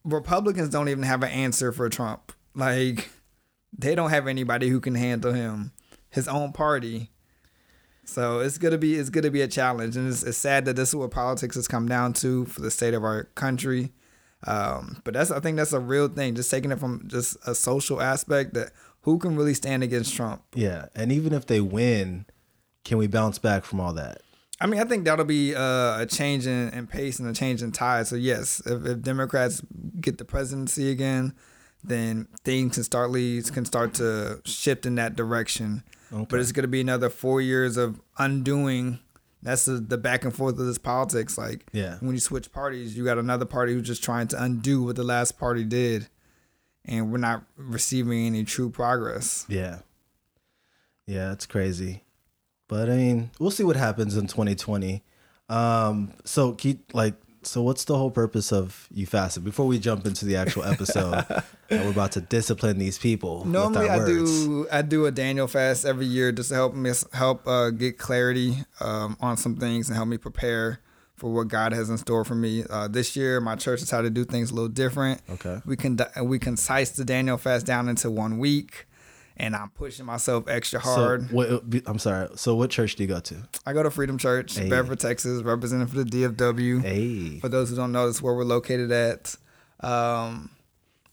Republicans 0.04 0.68
don't 0.68 0.88
even 0.88 1.04
have 1.04 1.22
an 1.22 1.30
answer 1.30 1.72
for 1.72 1.88
Trump. 1.88 2.32
Like, 2.54 3.10
they 3.76 3.94
don't 3.94 4.10
have 4.10 4.26
anybody 4.26 4.68
who 4.68 4.80
can 4.80 4.94
handle 4.94 5.32
him, 5.32 5.72
his 6.10 6.28
own 6.28 6.52
party. 6.52 7.10
So 8.10 8.40
it's 8.40 8.58
gonna 8.58 8.78
be 8.78 8.96
it's 8.96 9.08
gonna 9.08 9.30
be 9.30 9.42
a 9.42 9.48
challenge, 9.48 9.96
and 9.96 10.08
it's, 10.08 10.24
it's 10.24 10.36
sad 10.36 10.64
that 10.64 10.74
this 10.74 10.88
is 10.88 10.96
what 10.96 11.12
politics 11.12 11.54
has 11.54 11.68
come 11.68 11.86
down 11.86 12.12
to 12.14 12.44
for 12.46 12.60
the 12.60 12.70
state 12.70 12.92
of 12.92 13.04
our 13.04 13.24
country. 13.36 13.92
Um, 14.46 15.00
but 15.04 15.14
that's 15.14 15.30
I 15.30 15.38
think 15.38 15.56
that's 15.56 15.72
a 15.72 15.78
real 15.80 16.08
thing. 16.08 16.34
Just 16.34 16.50
taking 16.50 16.72
it 16.72 16.80
from 16.80 17.04
just 17.06 17.36
a 17.46 17.54
social 17.54 18.00
aspect 18.00 18.54
that 18.54 18.72
who 19.02 19.18
can 19.18 19.36
really 19.36 19.54
stand 19.54 19.84
against 19.84 20.14
Trump. 20.14 20.42
yeah, 20.54 20.86
and 20.94 21.12
even 21.12 21.32
if 21.32 21.46
they 21.46 21.60
win, 21.60 22.26
can 22.84 22.98
we 22.98 23.06
bounce 23.06 23.38
back 23.38 23.64
from 23.64 23.80
all 23.80 23.92
that? 23.92 24.22
I 24.60 24.66
mean, 24.66 24.80
I 24.80 24.84
think 24.84 25.04
that'll 25.04 25.24
be 25.24 25.54
uh, 25.54 26.00
a 26.00 26.06
change 26.06 26.46
in, 26.46 26.68
in 26.70 26.86
pace 26.86 27.18
and 27.18 27.28
a 27.28 27.32
change 27.32 27.62
in 27.62 27.72
tide. 27.72 28.08
So 28.08 28.16
yes, 28.16 28.60
if, 28.66 28.84
if 28.84 29.02
Democrats 29.02 29.62
get 30.00 30.18
the 30.18 30.24
presidency 30.24 30.90
again, 30.90 31.32
then 31.82 32.26
things 32.44 32.74
can 32.74 32.84
start 32.84 33.10
leads 33.10 33.50
can 33.50 33.64
start 33.64 33.94
to 33.94 34.40
shift 34.44 34.84
in 34.84 34.96
that 34.96 35.14
direction. 35.14 35.84
Okay. 36.12 36.26
But 36.28 36.40
it's 36.40 36.52
going 36.52 36.62
to 36.64 36.68
be 36.68 36.80
another 36.80 37.08
four 37.08 37.40
years 37.40 37.76
of 37.76 38.00
undoing. 38.18 38.98
That's 39.42 39.64
the, 39.64 39.74
the 39.74 39.96
back 39.98 40.24
and 40.24 40.34
forth 40.34 40.58
of 40.58 40.66
this 40.66 40.76
politics. 40.78 41.38
Like 41.38 41.66
Yeah. 41.72 41.96
when 42.00 42.12
you 42.14 42.20
switch 42.20 42.52
parties, 42.52 42.96
you 42.96 43.04
got 43.04 43.18
another 43.18 43.44
party 43.46 43.72
who's 43.74 43.86
just 43.86 44.02
trying 44.04 44.28
to 44.28 44.42
undo 44.42 44.82
what 44.82 44.96
the 44.96 45.04
last 45.04 45.38
party 45.38 45.64
did, 45.64 46.08
and 46.84 47.10
we're 47.10 47.18
not 47.18 47.44
receiving 47.56 48.26
any 48.26 48.44
true 48.44 48.70
progress. 48.70 49.46
Yeah. 49.48 49.78
Yeah, 51.06 51.32
it's 51.32 51.46
crazy. 51.46 52.02
But 52.68 52.88
I 52.90 52.96
mean, 52.96 53.30
we'll 53.38 53.50
see 53.50 53.64
what 53.64 53.76
happens 53.76 54.16
in 54.16 54.26
2020. 54.26 55.02
Um, 55.48 56.12
so 56.24 56.52
keep 56.52 56.94
like 56.94 57.14
so 57.42 57.62
what's 57.62 57.84
the 57.84 57.96
whole 57.96 58.10
purpose 58.10 58.52
of 58.52 58.88
you 58.92 59.06
fasting? 59.06 59.42
Before 59.44 59.66
we 59.66 59.78
jump 59.78 60.06
into 60.06 60.24
the 60.24 60.36
actual 60.36 60.64
episode, 60.64 61.24
we're 61.70 61.90
about 61.90 62.12
to 62.12 62.20
discipline 62.20 62.78
these 62.78 62.98
people. 62.98 63.44
Normally, 63.44 63.88
I 63.88 63.98
words. 63.98 64.46
do 64.46 64.66
I 64.70 64.82
do 64.82 65.06
a 65.06 65.10
Daniel 65.10 65.46
fast 65.46 65.84
every 65.84 66.06
year 66.06 66.32
just 66.32 66.50
to 66.50 66.54
help 66.54 66.74
me 66.74 66.92
help 67.12 67.46
uh, 67.46 67.70
get 67.70 67.98
clarity 67.98 68.58
um, 68.80 69.16
on 69.20 69.36
some 69.36 69.56
things 69.56 69.88
and 69.88 69.96
help 69.96 70.08
me 70.08 70.18
prepare 70.18 70.80
for 71.16 71.30
what 71.30 71.48
God 71.48 71.72
has 71.72 71.90
in 71.90 71.98
store 71.98 72.24
for 72.24 72.34
me. 72.34 72.64
Uh, 72.68 72.88
this 72.88 73.14
year, 73.14 73.40
my 73.40 73.54
church 73.54 73.80
decided 73.80 74.14
to 74.14 74.20
do 74.20 74.24
things 74.24 74.50
a 74.50 74.54
little 74.54 74.68
different. 74.68 75.20
Okay. 75.28 75.60
We 75.66 75.76
can 75.76 75.98
we 76.22 76.38
concise 76.38 76.90
the 76.90 77.04
Daniel 77.04 77.36
fast 77.36 77.66
down 77.66 77.88
into 77.88 78.10
one 78.10 78.38
week, 78.38 78.86
and 79.40 79.56
I'm 79.56 79.70
pushing 79.70 80.04
myself 80.04 80.48
extra 80.48 80.78
hard. 80.80 81.30
So, 81.30 81.34
what, 81.34 81.62
I'm 81.86 81.98
sorry. 81.98 82.28
So, 82.36 82.54
what 82.54 82.70
church 82.70 82.96
do 82.96 83.02
you 83.02 83.08
go 83.08 83.20
to? 83.20 83.36
I 83.64 83.72
go 83.72 83.82
to 83.82 83.90
Freedom 83.90 84.18
Church, 84.18 84.56
Hey. 84.56 84.68
Bedford, 84.68 85.00
Texas, 85.00 85.42
representing 85.42 85.86
for 85.86 85.96
the 85.96 86.04
DFW. 86.04 86.82
Hey. 86.82 87.40
For 87.40 87.48
those 87.48 87.70
who 87.70 87.76
don't 87.76 87.90
know, 87.90 88.06
that's 88.06 88.20
where 88.20 88.34
we're 88.34 88.44
located 88.44 88.92
at. 88.92 89.34
Um, 89.80 90.50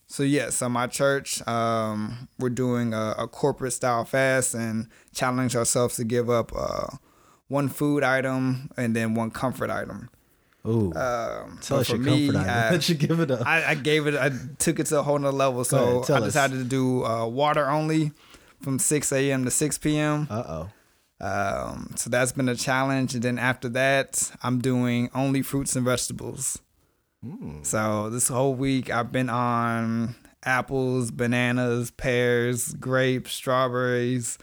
so 0.06 0.22
yeah, 0.22 0.50
so 0.50 0.68
my 0.68 0.86
church, 0.86 1.46
um, 1.48 2.28
we're 2.38 2.50
doing 2.50 2.92
a, 2.92 3.14
a 3.18 3.28
corporate 3.28 3.72
style 3.72 4.04
fast 4.04 4.54
and 4.54 4.88
challenge 5.14 5.56
ourselves 5.56 5.96
to 5.96 6.04
give 6.04 6.28
up 6.28 6.52
uh, 6.54 6.96
one 7.48 7.68
food 7.68 8.02
item 8.04 8.70
and 8.76 8.94
then 8.94 9.14
one 9.14 9.30
comfort 9.30 9.70
item. 9.70 10.10
Ooh. 10.66 10.92
Um, 10.94 11.58
tell 11.62 11.78
us 11.78 11.88
for 11.88 11.96
your 11.96 12.04
me, 12.04 12.26
comfort 12.32 12.46
item. 12.48 12.74
I- 12.74 12.78
you 12.82 12.94
give 12.94 13.20
it 13.20 13.30
up. 13.30 13.46
I, 13.46 13.64
I 13.70 13.74
gave 13.74 14.06
it, 14.06 14.14
I 14.16 14.30
took 14.58 14.78
it 14.78 14.86
to 14.86 14.98
a 15.00 15.02
whole 15.02 15.18
nother 15.18 15.36
level. 15.36 15.64
So 15.64 16.02
ahead, 16.02 16.10
I 16.10 16.18
us. 16.18 16.24
decided 16.24 16.58
to 16.58 16.64
do 16.64 17.04
uh, 17.04 17.26
water 17.26 17.68
only 17.68 18.12
from 18.60 18.78
6 18.78 19.12
a.m. 19.12 19.44
to 19.44 19.50
6 19.50 19.78
p.m. 19.78 20.26
uh 20.30 20.42
oh. 20.48 20.70
Um, 21.20 21.94
so 21.96 22.10
that's 22.10 22.30
been 22.32 22.48
a 22.48 22.54
challenge. 22.54 23.14
And 23.14 23.22
then 23.24 23.38
after 23.38 23.68
that, 23.70 24.30
I'm 24.42 24.60
doing 24.60 25.10
only 25.14 25.42
fruits 25.42 25.74
and 25.76 25.84
vegetables. 25.84 26.58
So 27.62 28.10
this 28.10 28.28
whole 28.28 28.54
week, 28.54 28.90
I've 28.90 29.10
been 29.10 29.28
on 29.28 30.14
apples, 30.44 31.10
bananas, 31.10 31.90
pears, 31.90 32.72
grapes, 32.74 33.32
strawberries, 33.32 34.38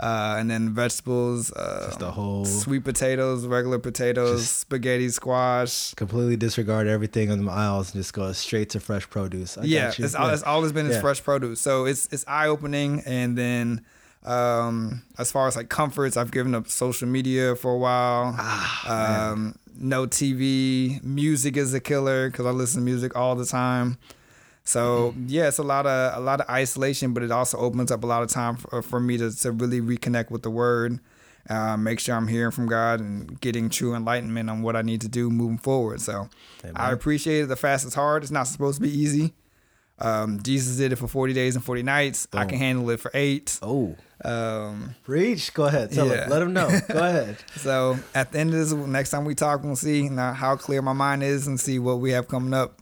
uh, 0.00 0.36
and 0.38 0.50
then 0.50 0.70
vegetables, 0.70 1.52
uh, 1.52 1.84
Just 1.88 2.00
a 2.00 2.10
whole 2.10 2.46
sweet 2.46 2.84
potatoes, 2.84 3.46
regular 3.46 3.78
potatoes, 3.78 4.48
spaghetti 4.48 5.10
squash. 5.10 5.92
completely 5.94 6.36
disregard 6.36 6.86
everything 6.86 7.30
on 7.30 7.44
the 7.44 7.52
aisles 7.52 7.92
and 7.92 8.00
just 8.00 8.14
go 8.14 8.32
straight 8.32 8.70
to 8.70 8.80
fresh 8.80 9.08
produce. 9.08 9.58
I 9.58 9.64
yeah, 9.64 9.92
it's 9.96 10.14
all, 10.14 10.30
it's 10.30 10.42
always 10.42 10.72
been 10.72 10.86
is 10.86 10.98
fresh 11.00 11.22
produce. 11.22 11.60
So 11.60 11.84
it's 11.84 12.08
it's 12.10 12.24
eye 12.26 12.46
opening. 12.46 13.02
And 13.04 13.36
then 13.36 13.84
um, 14.24 15.02
as 15.18 15.30
far 15.30 15.48
as 15.48 15.56
like 15.56 15.68
comforts, 15.68 16.16
I've 16.16 16.30
given 16.30 16.54
up 16.54 16.68
social 16.68 17.06
media 17.06 17.54
for 17.54 17.72
a 17.72 17.78
while. 17.78 18.34
Ah, 18.38 19.30
um, 19.32 19.54
no 19.78 20.06
TV. 20.06 21.02
Music 21.02 21.58
is 21.58 21.74
a 21.74 21.80
killer 21.80 22.30
because 22.30 22.46
I 22.46 22.50
listen 22.50 22.80
to 22.80 22.84
music 22.84 23.16
all 23.16 23.34
the 23.34 23.46
time. 23.46 23.98
So 24.64 25.14
yeah, 25.26 25.48
it's 25.48 25.58
a 25.58 25.62
lot 25.62 25.86
of 25.86 26.16
a 26.16 26.20
lot 26.20 26.40
of 26.40 26.48
isolation, 26.48 27.12
but 27.12 27.22
it 27.22 27.30
also 27.30 27.58
opens 27.58 27.90
up 27.90 28.04
a 28.04 28.06
lot 28.06 28.22
of 28.22 28.28
time 28.28 28.56
for, 28.56 28.82
for 28.82 29.00
me 29.00 29.16
to, 29.18 29.34
to 29.40 29.52
really 29.52 29.80
reconnect 29.80 30.30
with 30.30 30.42
the 30.42 30.50
Word, 30.50 31.00
uh, 31.48 31.76
make 31.76 31.98
sure 31.98 32.14
I'm 32.14 32.28
hearing 32.28 32.50
from 32.52 32.66
God 32.66 33.00
and 33.00 33.40
getting 33.40 33.68
true 33.70 33.94
enlightenment 33.94 34.48
on 34.50 34.62
what 34.62 34.76
I 34.76 34.82
need 34.82 35.00
to 35.00 35.08
do 35.08 35.28
moving 35.30 35.58
forward. 35.58 36.00
So 36.00 36.28
I 36.76 36.92
appreciate 36.92 37.42
it. 37.42 37.46
The 37.46 37.56
fast 37.56 37.86
is 37.86 37.94
hard. 37.94 38.22
It's 38.22 38.30
not 38.30 38.44
supposed 38.46 38.76
to 38.76 38.82
be 38.82 38.96
easy. 38.96 39.32
Um, 39.98 40.40
Jesus 40.42 40.76
did 40.78 40.92
it 40.92 40.96
for 40.96 41.08
40 41.08 41.34
days 41.34 41.56
and 41.56 41.64
40 41.64 41.82
nights. 41.82 42.26
I 42.32 42.44
can 42.46 42.56
handle 42.58 42.88
it 42.90 43.00
for 43.00 43.10
eight. 43.12 43.58
Oh, 43.60 43.96
Um, 44.24 44.94
preach. 45.02 45.52
Go 45.52 45.64
ahead. 45.64 45.90
Tell 45.92 46.06
Yeah. 46.06 46.24
him. 46.24 46.30
Let 46.30 46.42
him 46.42 46.52
know. 46.54 46.68
Go 46.88 46.98
ahead. 47.04 47.36
so 47.56 47.98
at 48.14 48.32
the 48.32 48.38
end 48.38 48.54
of 48.54 48.56
this, 48.60 48.72
next 48.72 49.10
time 49.10 49.24
we 49.26 49.34
talk, 49.34 49.62
we'll 49.62 49.76
see 49.76 50.06
how 50.08 50.56
clear 50.56 50.80
my 50.80 50.92
mind 50.94 51.22
is 51.22 51.46
and 51.46 51.58
see 51.60 51.78
what 51.78 51.98
we 52.00 52.12
have 52.12 52.28
coming 52.28 52.54
up 52.54 52.80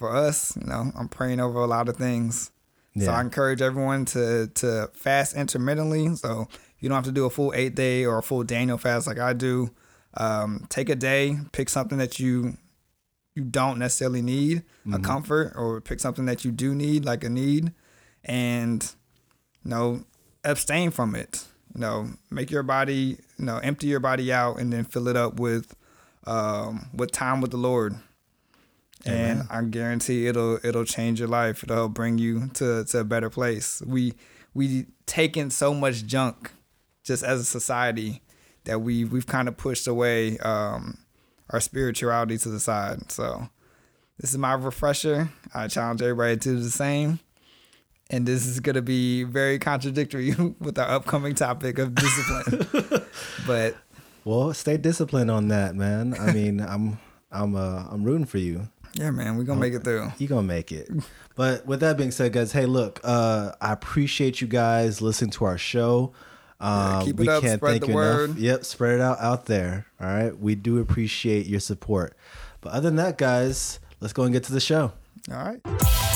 for 0.00 0.16
us. 0.16 0.56
You 0.56 0.66
know, 0.66 0.90
I'm 0.98 1.08
praying 1.08 1.40
over 1.40 1.60
a 1.60 1.66
lot 1.66 1.88
of 1.90 1.96
things. 1.96 2.50
So 2.96 3.12
I 3.12 3.20
encourage 3.20 3.62
everyone 3.62 4.04
to 4.06 4.48
to 4.54 4.90
fast 4.94 5.36
intermittently. 5.36 6.16
So 6.16 6.48
you 6.80 6.88
don't 6.88 6.96
have 6.96 7.04
to 7.04 7.12
do 7.12 7.26
a 7.26 7.30
full 7.30 7.52
eight 7.54 7.76
day 7.76 8.04
or 8.04 8.18
a 8.18 8.22
full 8.22 8.42
Daniel 8.42 8.78
fast 8.78 9.06
like 9.06 9.18
I 9.20 9.32
do. 9.32 9.70
Um, 10.14 10.66
take 10.70 10.88
a 10.88 10.96
day, 10.96 11.36
pick 11.52 11.68
something 11.68 11.98
that 11.98 12.18
you 12.18 12.56
you 13.36 13.44
don't 13.44 13.78
necessarily 13.78 14.22
need 14.22 14.64
a 14.92 14.98
comfort, 14.98 15.52
or 15.54 15.80
pick 15.80 16.00
something 16.00 16.24
that 16.26 16.44
you 16.44 16.50
do 16.50 16.74
need 16.74 17.04
like 17.04 17.22
a 17.22 17.30
need, 17.30 17.72
and 18.24 18.82
you 19.62 19.70
know 19.70 20.04
abstain 20.42 20.90
from 20.90 21.14
it. 21.14 21.44
You 21.74 21.80
know, 21.82 22.08
make 22.28 22.50
your 22.50 22.64
body 22.64 23.18
you 23.38 23.44
know 23.44 23.58
empty 23.58 23.86
your 23.86 24.00
body 24.00 24.32
out 24.32 24.58
and 24.58 24.72
then 24.72 24.84
fill 24.84 25.06
it 25.06 25.16
up 25.16 25.38
with 25.38 25.76
um, 26.26 26.88
with 26.92 27.12
time 27.12 27.40
with 27.40 27.52
the 27.52 27.56
Lord. 27.56 27.94
And 29.06 29.44
I 29.50 29.62
guarantee 29.62 30.26
it'll 30.26 30.58
it'll 30.64 30.84
change 30.84 31.20
your 31.20 31.28
life. 31.28 31.62
It'll 31.64 31.88
bring 31.88 32.18
you 32.18 32.48
to, 32.54 32.84
to 32.84 32.98
a 32.98 33.04
better 33.04 33.30
place. 33.30 33.82
We 33.86 34.14
we 34.52 34.86
taken 35.06 35.50
so 35.50 35.72
much 35.74 36.06
junk 36.06 36.52
just 37.04 37.22
as 37.22 37.40
a 37.40 37.44
society 37.44 38.22
that 38.64 38.80
we 38.80 39.04
we've 39.04 39.26
kind 39.26 39.48
of 39.48 39.56
pushed 39.56 39.86
away 39.86 40.38
um, 40.38 40.98
our 41.50 41.60
spirituality 41.60 42.36
to 42.38 42.48
the 42.50 42.60
side. 42.60 43.10
So 43.10 43.48
this 44.18 44.30
is 44.30 44.38
my 44.38 44.52
refresher. 44.52 45.30
I 45.54 45.68
challenge 45.68 46.02
everybody 46.02 46.36
to 46.36 46.56
do 46.56 46.60
the 46.60 46.70
same. 46.70 47.20
And 48.10 48.26
this 48.26 48.44
is 48.44 48.60
gonna 48.60 48.82
be 48.82 49.22
very 49.22 49.58
contradictory 49.58 50.34
with 50.60 50.78
our 50.78 50.88
upcoming 50.88 51.34
topic 51.34 51.78
of 51.78 51.94
discipline. 51.94 53.06
but 53.46 53.76
Well, 54.24 54.52
stay 54.52 54.76
disciplined 54.76 55.30
on 55.30 55.48
that, 55.48 55.74
man. 55.74 56.14
I 56.18 56.32
mean, 56.32 56.60
I'm 56.60 56.98
I'm 57.30 57.54
uh 57.54 57.84
I'm 57.90 58.04
rooting 58.04 58.26
for 58.26 58.38
you. 58.38 58.68
Yeah, 58.94 59.10
man, 59.10 59.36
we're 59.36 59.44
gonna 59.44 59.60
make 59.60 59.74
it 59.74 59.84
through. 59.84 60.12
You're 60.18 60.28
gonna 60.28 60.42
make 60.42 60.72
it. 60.72 60.90
But 61.36 61.64
with 61.66 61.80
that 61.80 61.96
being 61.96 62.10
said, 62.10 62.32
guys, 62.32 62.52
hey, 62.52 62.66
look, 62.66 63.00
uh, 63.02 63.52
I 63.60 63.72
appreciate 63.72 64.40
you 64.40 64.46
guys 64.46 65.00
listening 65.00 65.30
to 65.32 65.44
our 65.46 65.56
show. 65.58 66.12
Um, 66.60 67.04
keep 67.04 67.14
it 67.18 67.20
we 67.20 67.28
up, 67.28 67.42
can't 67.42 67.58
spread 67.58 67.70
thank 67.72 67.82
the 67.82 67.88
you 67.88 67.94
word. 67.94 68.30
enough. 68.30 68.38
Yep, 68.38 68.64
spread 68.64 68.94
it 68.96 69.00
out 69.00 69.18
out 69.20 69.46
there. 69.46 69.86
All 70.00 70.06
right, 70.06 70.38
we 70.38 70.54
do 70.54 70.78
appreciate 70.78 71.46
your 71.46 71.60
support. 71.60 72.14
But 72.60 72.72
other 72.72 72.88
than 72.88 72.96
that, 72.96 73.16
guys, 73.16 73.80
let's 74.00 74.12
go 74.12 74.24
and 74.24 74.32
get 74.32 74.44
to 74.44 74.52
the 74.52 74.60
show. 74.60 74.92
All 75.30 75.36
right. 75.36 76.09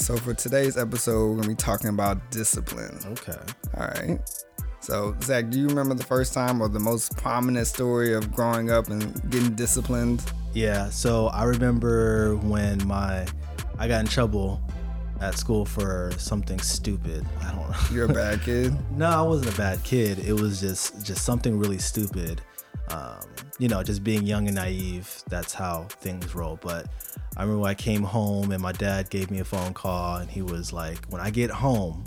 So 0.00 0.16
for 0.16 0.32
today's 0.32 0.78
episode, 0.78 1.28
we're 1.28 1.36
gonna 1.36 1.48
be 1.48 1.54
talking 1.54 1.88
about 1.88 2.30
discipline. 2.30 2.98
Okay. 3.06 3.38
All 3.76 3.86
right. 3.86 4.18
So, 4.80 5.14
Zach, 5.22 5.50
do 5.50 5.60
you 5.60 5.68
remember 5.68 5.94
the 5.94 6.04
first 6.04 6.32
time 6.32 6.62
or 6.62 6.68
the 6.68 6.80
most 6.80 7.14
prominent 7.18 7.66
story 7.66 8.14
of 8.14 8.32
growing 8.32 8.70
up 8.70 8.88
and 8.88 9.30
getting 9.30 9.54
disciplined? 9.54 10.24
Yeah. 10.54 10.88
So 10.88 11.26
I 11.28 11.44
remember 11.44 12.36
when 12.36 12.86
my 12.86 13.26
I 13.78 13.88
got 13.88 14.00
in 14.00 14.06
trouble 14.06 14.60
at 15.20 15.36
school 15.36 15.66
for 15.66 16.12
something 16.16 16.58
stupid. 16.60 17.26
I 17.42 17.52
don't 17.52 17.70
know. 17.70 17.76
You're 17.92 18.06
a 18.06 18.12
bad 18.12 18.40
kid. 18.44 18.74
No, 18.96 19.06
I 19.06 19.22
wasn't 19.22 19.54
a 19.54 19.58
bad 19.58 19.84
kid. 19.84 20.18
It 20.20 20.32
was 20.32 20.60
just 20.60 21.04
just 21.04 21.26
something 21.26 21.58
really 21.58 21.78
stupid. 21.78 22.40
Um, 22.90 23.20
you 23.58 23.68
know, 23.68 23.82
just 23.82 24.02
being 24.02 24.24
young 24.24 24.46
and 24.46 24.56
naive. 24.56 25.22
That's 25.28 25.54
how 25.54 25.84
things 25.90 26.34
roll. 26.34 26.58
But 26.60 26.86
I 27.36 27.42
remember 27.42 27.66
I 27.66 27.74
came 27.74 28.02
home 28.02 28.52
and 28.52 28.62
my 28.62 28.72
dad 28.72 29.10
gave 29.10 29.30
me 29.30 29.40
a 29.40 29.44
phone 29.44 29.74
call 29.74 30.16
and 30.16 30.30
he 30.30 30.42
was 30.42 30.72
like, 30.72 31.04
"When 31.06 31.20
I 31.20 31.30
get 31.30 31.50
home, 31.50 32.04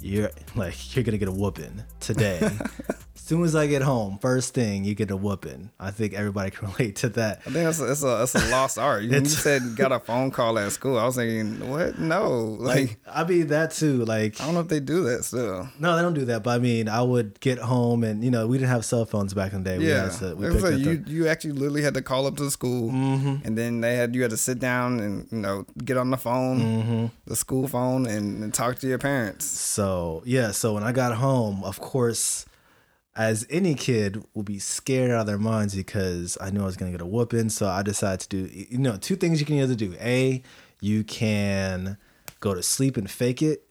you're 0.00 0.30
like 0.54 0.94
you're 0.94 1.04
gonna 1.04 1.18
get 1.18 1.28
a 1.28 1.32
whooping 1.32 1.82
today." 2.00 2.48
as 3.28 3.30
soon 3.30 3.44
as 3.44 3.54
I 3.54 3.66
get 3.66 3.82
home, 3.82 4.16
first 4.22 4.54
thing 4.54 4.84
you 4.84 4.94
get 4.94 5.10
a 5.10 5.16
whooping. 5.16 5.70
I 5.78 5.90
think 5.90 6.14
everybody 6.14 6.50
can 6.56 6.68
relate 6.72 6.96
to 6.96 7.10
that. 7.10 7.40
I 7.44 7.50
think 7.50 7.56
that's 7.66 7.78
a, 7.78 7.84
that's 7.84 8.02
a, 8.02 8.06
that's 8.06 8.34
a 8.34 8.48
lost 8.50 8.78
art. 8.90 9.02
When 9.02 9.24
you 9.24 9.28
said 9.28 9.60
you 9.64 9.74
got 9.76 9.92
a 9.92 10.00
phone 10.08 10.30
call 10.30 10.58
at 10.58 10.72
school, 10.72 10.96
I 10.98 11.04
was 11.04 11.16
thinking, 11.16 11.68
what? 11.68 11.98
No. 11.98 12.56
Like, 12.58 12.78
Like 12.78 12.98
I 13.06 13.24
mean 13.24 13.48
that 13.48 13.72
too. 13.72 14.02
Like 14.06 14.40
I 14.40 14.46
don't 14.46 14.54
know 14.54 14.60
if 14.60 14.68
they 14.68 14.80
do 14.80 15.04
that 15.10 15.24
still. 15.26 15.68
no, 15.78 15.94
they 15.96 16.00
don't 16.00 16.14
do 16.14 16.24
that. 16.24 16.42
But 16.42 16.52
I 16.52 16.58
mean, 16.58 16.88
I 16.88 17.02
would 17.02 17.38
get 17.40 17.58
home 17.58 18.02
and 18.02 18.24
you 18.24 18.30
know 18.30 18.46
we 18.46 18.56
didn't 18.56 18.70
have 18.70 18.86
cell 18.86 19.04
phones 19.04 19.34
back 19.34 19.52
in 19.52 19.62
the 19.62 19.70
day. 19.72 19.78
We 19.78 19.88
Yeah. 19.90 20.04
had 20.10 20.18
to, 20.20 20.34
we 20.34 20.46
It 20.46 20.52
was 20.54 20.62
like 20.62 20.78
you, 20.78 20.96
the- 20.96 21.10
you 21.10 21.28
actually 21.28 21.52
literally 21.52 21.82
had 21.82 21.92
to 21.94 22.02
call 22.02 22.26
up 22.26 22.36
to 22.38 22.44
the 22.44 22.50
school 22.50 22.90
Mm-hmm. 22.90 23.46
and 23.46 23.58
then 23.58 23.82
they 23.82 23.96
had 23.96 24.14
you 24.14 24.22
had 24.22 24.30
to 24.30 24.38
sit 24.38 24.58
down 24.58 25.00
and 25.00 25.28
you 25.30 25.36
know 25.36 25.66
get 25.84 25.98
on 25.98 26.08
the 26.08 26.16
phone, 26.16 26.60
Mm-hmm. 26.60 27.06
the 27.26 27.36
school 27.36 27.68
phone, 27.68 28.06
and, 28.06 28.42
and 28.42 28.54
talk 28.54 28.78
to 28.78 28.86
your 28.88 28.96
parents. 28.98 29.44
So 29.44 30.22
yeah, 30.24 30.50
so 30.52 30.72
when 30.72 30.82
I 30.82 30.92
got 30.92 31.14
home, 31.16 31.62
of 31.62 31.78
course, 31.78 32.46
as 33.18 33.44
any 33.50 33.74
kid 33.74 34.24
will 34.32 34.44
be 34.44 34.60
scared 34.60 35.10
out 35.10 35.22
of 35.22 35.26
their 35.26 35.38
minds 35.38 35.74
because 35.74 36.38
I 36.40 36.50
knew 36.50 36.62
I 36.62 36.66
was 36.66 36.76
gonna 36.76 36.92
get 36.92 37.00
a 37.00 37.06
whooping. 37.06 37.50
So 37.50 37.66
I 37.66 37.82
decided 37.82 38.20
to 38.20 38.28
do 38.28 38.66
you 38.70 38.78
know 38.78 38.96
two 38.96 39.16
things 39.16 39.40
you 39.40 39.46
can 39.46 39.56
either 39.56 39.74
do. 39.74 39.94
A, 40.00 40.40
you 40.80 41.02
can 41.02 41.98
go 42.38 42.54
to 42.54 42.62
sleep 42.62 42.96
and 42.96 43.10
fake 43.10 43.42
it, 43.42 43.64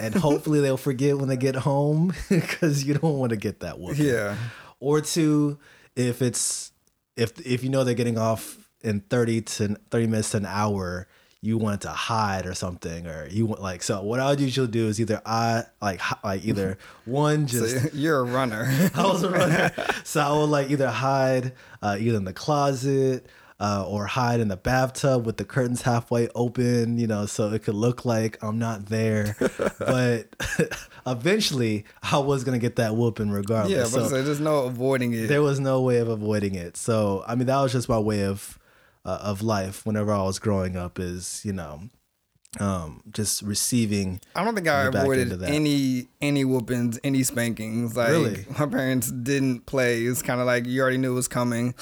and 0.00 0.14
hopefully 0.26 0.60
they'll 0.60 0.78
forget 0.78 1.18
when 1.18 1.28
they 1.28 1.36
get 1.36 1.54
home 1.54 2.14
because 2.30 2.84
you 2.84 2.94
don't 2.94 3.18
want 3.18 3.30
to 3.30 3.36
get 3.36 3.60
that 3.60 3.78
whooping. 3.78 4.06
Yeah. 4.06 4.36
Or 4.80 5.02
two, 5.02 5.58
if 5.94 6.22
it's 6.22 6.72
if 7.14 7.38
if 7.46 7.62
you 7.62 7.68
know 7.68 7.84
they're 7.84 7.94
getting 7.94 8.18
off 8.18 8.70
in 8.80 9.00
thirty 9.00 9.42
to 9.42 9.76
thirty 9.90 10.06
minutes 10.06 10.30
to 10.30 10.38
an 10.38 10.46
hour. 10.46 11.06
You 11.44 11.58
wanted 11.58 11.82
to 11.82 11.90
hide 11.90 12.46
or 12.46 12.54
something, 12.54 13.06
or 13.06 13.28
you 13.28 13.44
want 13.46 13.60
like 13.60 13.82
so. 13.82 14.02
What 14.02 14.18
I 14.18 14.30
would 14.30 14.40
usually 14.40 14.68
do 14.68 14.88
is 14.88 15.00
either 15.00 15.20
I 15.26 15.64
like 15.82 16.00
like 16.24 16.44
either 16.44 16.78
one 17.04 17.46
just 17.46 17.82
So 17.82 17.88
you're 17.92 18.20
a 18.20 18.24
runner. 18.24 18.64
I 18.94 19.02
was 19.06 19.22
a 19.22 19.30
runner. 19.30 19.72
so 20.04 20.20
I 20.20 20.32
would 20.38 20.50
like 20.50 20.70
either 20.70 20.88
hide 20.88 21.52
uh, 21.82 21.96
either 22.00 22.16
in 22.16 22.24
the 22.24 22.32
closet 22.32 23.26
uh, 23.60 23.84
or 23.86 24.06
hide 24.06 24.40
in 24.40 24.48
the 24.48 24.56
bathtub 24.56 25.24
with 25.26 25.36
the 25.36 25.44
curtains 25.44 25.82
halfway 25.82 26.28
open, 26.34 26.98
you 26.98 27.06
know, 27.06 27.24
so 27.26 27.52
it 27.52 27.62
could 27.62 27.74
look 27.76 28.04
like 28.04 28.36
I'm 28.42 28.58
not 28.58 28.86
there. 28.86 29.36
but 29.78 30.34
eventually 31.06 31.84
I 32.02 32.18
was 32.18 32.44
going 32.44 32.58
to 32.58 32.62
get 32.64 32.76
that 32.76 32.96
whooping 32.96 33.30
regardless. 33.30 33.70
yeah, 33.72 33.82
but 33.82 33.88
So 33.90 34.08
so 34.08 34.22
there's 34.22 34.40
no 34.40 34.64
avoiding 34.64 35.12
it. 35.12 35.28
there 35.28 35.42
was 35.42 35.60
no 35.60 35.80
way 35.82 35.98
of 35.98 36.08
avoiding 36.08 36.54
it. 36.54 36.76
So, 36.76 37.24
I 37.26 37.34
mean, 37.34 37.46
that 37.46 37.60
was 37.60 37.72
just 37.72 37.88
my 37.88 37.98
way 37.98 38.24
of, 38.24 38.58
uh, 39.04 39.18
of 39.22 39.42
life 39.42 39.84
whenever 39.86 40.12
I 40.12 40.22
was 40.22 40.38
growing 40.38 40.76
up 40.76 40.98
is, 40.98 41.42
you 41.44 41.52
know, 41.52 41.82
um, 42.60 43.02
just 43.10 43.42
receiving. 43.42 44.20
I 44.36 44.44
don't 44.44 44.54
think 44.54 44.68
I 44.68 44.84
avoided 44.86 45.42
any 45.42 46.06
any 46.20 46.44
whoopings, 46.44 46.98
any 47.02 47.22
spankings. 47.24 47.96
Like 47.96 48.10
Really? 48.10 48.46
my 48.58 48.66
parents 48.66 49.10
didn't 49.10 49.66
play. 49.66 50.02
It's 50.02 50.22
kind 50.22 50.40
of 50.40 50.46
like 50.46 50.66
you 50.66 50.80
already 50.80 50.98
knew 50.98 51.12
it 51.12 51.14
was 51.16 51.28
coming. 51.28 51.74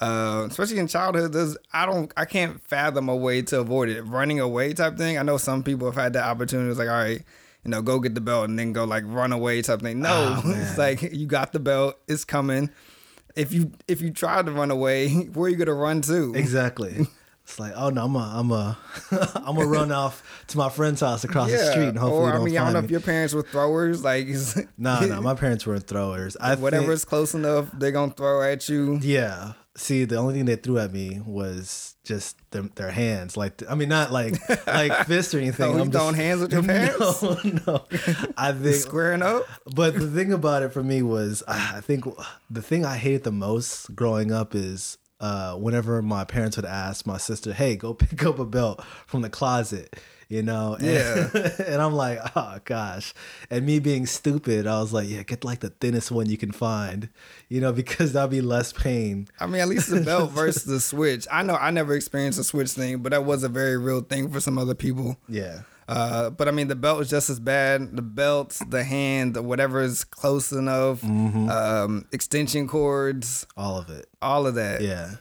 Uh, 0.00 0.46
especially 0.50 0.78
in 0.78 0.88
childhood, 0.88 1.32
there's 1.32 1.56
I 1.72 1.86
don't 1.86 2.12
I 2.16 2.24
can't 2.24 2.60
fathom 2.68 3.08
a 3.08 3.16
way 3.16 3.42
to 3.42 3.60
avoid 3.60 3.88
it. 3.88 4.02
Running 4.02 4.40
away 4.40 4.72
type 4.74 4.96
thing. 4.96 5.18
I 5.18 5.22
know 5.22 5.36
some 5.38 5.62
people 5.62 5.86
have 5.88 6.00
had 6.00 6.12
that 6.14 6.24
opportunity. 6.24 6.70
It's 6.70 6.78
like 6.78 6.88
all 6.88 6.94
right, 6.94 7.22
you 7.64 7.70
know, 7.70 7.82
go 7.82 7.98
get 8.00 8.14
the 8.14 8.20
belt 8.20 8.48
and 8.48 8.58
then 8.58 8.72
go 8.72 8.84
like 8.84 9.04
run 9.06 9.32
away 9.32 9.60
type 9.62 9.80
thing. 9.82 10.00
No, 10.00 10.10
Oh, 10.12 10.42
it's 10.56 10.78
like 10.78 11.02
you 11.02 11.26
got 11.26 11.52
the 11.52 11.60
belt. 11.60 11.96
It's 12.08 12.24
coming. 12.24 12.70
If 13.36 13.52
you 13.52 13.72
if 13.88 14.00
you 14.00 14.10
try 14.10 14.42
to 14.42 14.50
run 14.50 14.70
away, 14.70 15.08
where 15.34 15.46
are 15.46 15.48
you 15.48 15.56
gonna 15.56 15.74
run 15.74 16.02
to? 16.02 16.34
Exactly. 16.34 17.06
It's 17.44 17.58
like, 17.58 17.72
oh 17.74 17.90
no, 17.90 18.04
I'm 18.04 18.14
a, 18.14 18.32
I'm 18.36 18.50
a, 18.52 18.78
I'm 19.34 19.56
gonna 19.56 19.66
run 19.66 19.90
off 19.90 20.44
to 20.46 20.56
my 20.58 20.68
friend's 20.68 21.00
house 21.00 21.24
across 21.24 21.50
the 21.50 21.58
street 21.72 21.88
and 21.88 21.98
hopefully 21.98 22.30
or 22.30 22.34
I 22.36 22.38
mean, 22.38 22.56
I 22.56 22.64
don't 22.66 22.72
know 22.74 22.80
me. 22.80 22.84
if 22.84 22.90
your 22.92 23.00
parents 23.00 23.34
were 23.34 23.42
throwers. 23.42 24.04
Like, 24.04 24.28
No, 24.78 25.00
no, 25.04 25.20
my 25.20 25.34
parents 25.34 25.66
weren't 25.66 25.84
throwers. 25.88 26.36
I 26.40 26.54
whatever's 26.54 27.00
think, 27.02 27.08
close 27.08 27.34
enough, 27.34 27.68
they're 27.74 27.90
gonna 27.90 28.12
throw 28.12 28.42
at 28.42 28.68
you. 28.68 29.00
yeah. 29.02 29.54
See, 29.74 30.04
the 30.04 30.16
only 30.16 30.34
thing 30.34 30.44
they 30.44 30.56
threw 30.56 30.78
at 30.78 30.92
me 30.92 31.22
was 31.24 31.96
just 32.04 32.36
their, 32.50 32.62
their 32.74 32.90
hands. 32.90 33.38
Like, 33.38 33.62
I 33.70 33.74
mean, 33.74 33.88
not 33.88 34.12
like 34.12 34.34
like 34.66 34.92
fists 35.06 35.32
or 35.32 35.38
anything. 35.38 35.74
Oh, 35.74 35.80
I'm 35.80 35.90
throwing 35.90 36.14
hands 36.14 36.42
with 36.42 36.52
your 36.52 36.62
parents? 36.62 37.22
No, 37.22 37.36
no. 37.66 37.84
I 38.36 38.52
think 38.52 38.76
Squaring 38.76 39.22
up. 39.22 39.44
but 39.74 39.94
the 39.94 40.08
thing 40.10 40.30
about 40.32 40.62
it 40.62 40.74
for 40.74 40.82
me 40.82 41.00
was 41.02 41.42
I 41.48 41.80
think 41.80 42.04
the 42.50 42.60
thing 42.60 42.84
I 42.84 42.96
hated 42.98 43.24
the 43.24 43.32
most 43.32 43.94
growing 43.96 44.30
up 44.30 44.54
is 44.54 44.98
uh, 45.20 45.54
whenever 45.54 46.02
my 46.02 46.24
parents 46.24 46.56
would 46.56 46.66
ask 46.66 47.06
my 47.06 47.16
sister, 47.16 47.52
"Hey, 47.54 47.76
go 47.76 47.94
pick 47.94 48.24
up 48.26 48.38
a 48.38 48.44
belt 48.44 48.84
from 49.06 49.22
the 49.22 49.30
closet," 49.30 49.96
you 50.32 50.42
know, 50.42 50.74
and, 50.74 50.86
Yeah. 51.34 51.50
and 51.70 51.82
I'm 51.82 51.92
like, 51.94 52.18
"Oh 52.34 52.58
gosh," 52.64 53.12
and 53.50 53.66
me 53.66 53.78
being 53.80 54.06
stupid, 54.06 54.66
I 54.66 54.80
was 54.80 54.92
like, 54.92 55.08
"Yeah, 55.08 55.22
get 55.22 55.44
like 55.44 55.60
the 55.60 55.70
thinnest 55.70 56.10
one 56.10 56.28
you 56.30 56.38
can 56.38 56.52
find," 56.52 57.08
you 57.48 57.60
know, 57.60 57.72
because 57.82 58.12
that'll 58.12 58.28
be 58.28 58.40
less 58.40 58.72
pain. 58.72 59.28
I 59.38 59.46
mean, 59.46 59.60
at 59.60 59.68
least 59.68 59.90
the 59.90 60.00
belt 60.00 60.30
versus 60.40 60.64
the 60.64 60.80
switch. 60.80 61.26
I 61.30 61.42
know 61.42 61.56
I 61.56 61.70
never 61.70 61.94
experienced 61.94 62.38
a 62.38 62.44
switch 62.44 62.70
thing, 62.70 62.98
but 63.02 63.10
that 63.12 63.24
was 63.24 63.44
a 63.44 63.48
very 63.48 63.76
real 63.76 64.00
thing 64.00 64.30
for 64.30 64.40
some 64.40 64.56
other 64.58 64.74
people. 64.74 65.16
Yeah, 65.28 65.62
Uh, 65.88 66.30
but 66.30 66.48
I 66.48 66.52
mean, 66.52 66.68
the 66.68 66.76
belt 66.76 67.02
is 67.02 67.10
just 67.10 67.28
as 67.28 67.38
bad. 67.40 67.94
The 67.96 68.02
belt, 68.02 68.58
the 68.68 68.84
hand, 68.84 69.36
whatever 69.36 69.82
is 69.82 70.04
close 70.04 70.50
enough, 70.52 71.02
Mm-hmm. 71.02 71.48
um, 71.50 72.06
extension 72.12 72.66
cords, 72.68 73.46
all 73.56 73.76
of 73.76 73.90
it. 73.90 74.06
all 74.22 74.46
of 74.46 74.54
that. 74.54 74.80
Yeah, 74.80 75.16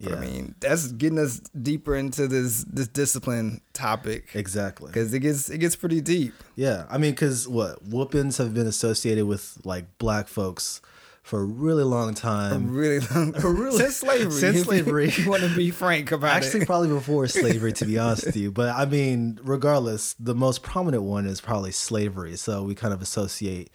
yeah, 0.00 0.16
I 0.16 0.20
mean, 0.20 0.54
that's 0.60 0.92
getting 0.92 1.18
us 1.18 1.40
deeper 1.60 1.94
into 1.94 2.26
this 2.26 2.64
this 2.64 2.88
discipline 2.88 3.60
topic 3.74 4.30
exactly. 4.34 4.88
because 4.88 5.12
it 5.12 5.20
gets 5.20 5.50
it 5.50 5.58
gets 5.58 5.76
pretty 5.76 6.00
deep. 6.00 6.32
Yeah, 6.56 6.86
I 6.88 6.96
mean, 6.96 7.12
because 7.12 7.46
what 7.46 7.82
whoopings 7.84 8.38
have 8.38 8.54
been 8.54 8.66
associated 8.66 9.26
with 9.26 9.58
like 9.64 9.98
black 9.98 10.26
folks 10.26 10.80
for 11.22 11.40
a 11.42 11.44
really 11.44 11.84
long 11.84 12.14
time. 12.14 12.72
Really, 12.72 13.06
really- 13.44 13.76
since 13.76 13.96
slavery. 13.96 14.30
since 14.32 14.62
slavery. 14.64 15.08
if 15.08 15.18
you 15.18 15.28
want 15.30 15.42
to 15.42 15.54
be 15.54 15.70
frank 15.70 16.12
about 16.12 16.34
Actually, 16.34 16.62
it. 16.62 16.66
probably 16.66 16.88
before 16.88 17.26
slavery, 17.28 17.72
to 17.74 17.84
be 17.84 17.98
honest 17.98 18.26
with 18.26 18.36
you. 18.36 18.50
But 18.50 18.74
I 18.74 18.86
mean, 18.86 19.38
regardless, 19.42 20.14
the 20.18 20.34
most 20.34 20.62
prominent 20.62 21.02
one 21.02 21.26
is 21.26 21.40
probably 21.40 21.72
slavery. 21.72 22.36
So 22.36 22.62
we 22.62 22.74
kind 22.74 22.94
of 22.94 23.02
associate 23.02 23.70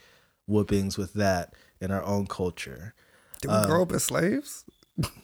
whoopings 0.48 0.98
with 0.98 1.14
that 1.14 1.54
in 1.80 1.92
our 1.92 2.04
own 2.04 2.26
culture. 2.26 2.94
Did 3.42 3.52
we 3.52 3.66
grow 3.68 3.78
um, 3.78 3.82
up 3.84 3.92
as 3.92 4.04
slaves? 4.04 4.65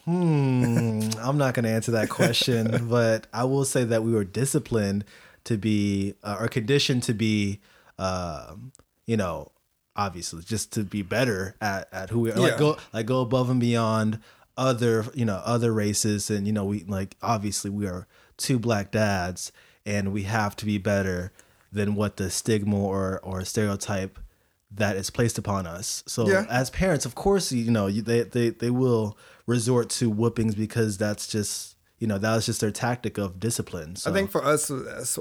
Hmm, 0.05 1.09
I'm 1.19 1.37
not 1.37 1.53
going 1.53 1.63
to 1.63 1.69
answer 1.71 1.91
that 1.91 2.09
question, 2.09 2.87
but 2.89 3.27
I 3.33 3.43
will 3.45 3.65
say 3.65 3.83
that 3.85 4.03
we 4.03 4.11
were 4.11 4.23
disciplined 4.23 5.05
to 5.45 5.57
be, 5.57 6.15
uh, 6.23 6.37
or 6.39 6.47
conditioned 6.47 7.03
to 7.03 7.13
be, 7.13 7.61
um, 7.97 8.71
you 9.05 9.17
know, 9.17 9.51
obviously 9.95 10.41
just 10.43 10.73
to 10.73 10.83
be 10.83 11.01
better 11.01 11.55
at, 11.61 11.87
at 11.91 12.09
who 12.09 12.21
we 12.21 12.31
are. 12.31 12.35
Yeah. 12.35 12.45
Like 12.45 12.57
go, 12.57 12.77
like 12.93 13.05
go 13.05 13.21
above 13.21 13.49
and 13.49 13.59
beyond 13.59 14.19
other, 14.57 15.05
you 15.13 15.25
know, 15.25 15.41
other 15.45 15.73
races. 15.73 16.29
And, 16.29 16.45
you 16.47 16.53
know, 16.53 16.65
we 16.65 16.83
like, 16.83 17.15
obviously 17.21 17.69
we 17.69 17.87
are 17.87 18.07
two 18.37 18.59
black 18.59 18.91
dads 18.91 19.51
and 19.85 20.11
we 20.11 20.23
have 20.23 20.55
to 20.57 20.65
be 20.65 20.77
better 20.77 21.31
than 21.71 21.95
what 21.95 22.17
the 22.17 22.29
stigma 22.29 22.77
or, 22.77 23.19
or 23.23 23.43
stereotype 23.45 24.19
that 24.73 24.95
is 24.95 25.09
placed 25.09 25.37
upon 25.37 25.67
us. 25.67 26.03
So 26.07 26.27
Yeah. 26.29 26.45
as 26.49 26.69
parents, 26.69 27.05
of 27.05 27.15
course, 27.15 27.51
you 27.51 27.71
know, 27.71 27.87
you, 27.87 28.01
they, 28.01 28.23
they, 28.23 28.49
they 28.49 28.69
will 28.69 29.17
resort 29.45 29.89
to 29.89 30.09
whoopings 30.09 30.55
because 30.55 30.97
that's 30.97 31.27
just, 31.27 31.75
you 31.99 32.07
know, 32.07 32.17
that 32.17 32.35
was 32.35 32.45
just 32.45 32.61
their 32.61 32.71
tactic 32.71 33.17
of 33.17 33.39
discipline. 33.39 33.95
So 33.95 34.09
I 34.09 34.13
think 34.13 34.31
for 34.31 34.43
us, 34.43 34.71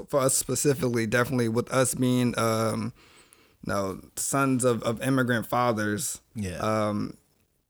for 0.07 0.19
us 0.19 0.37
specifically, 0.37 1.05
definitely 1.05 1.49
with 1.49 1.71
us 1.71 1.93
being, 1.95 2.37
um, 2.39 2.93
no 3.65 4.01
sons 4.15 4.63
of, 4.63 4.81
of 4.83 5.01
immigrant 5.03 5.45
fathers, 5.45 6.21
yeah, 6.35 6.57
um, 6.57 7.17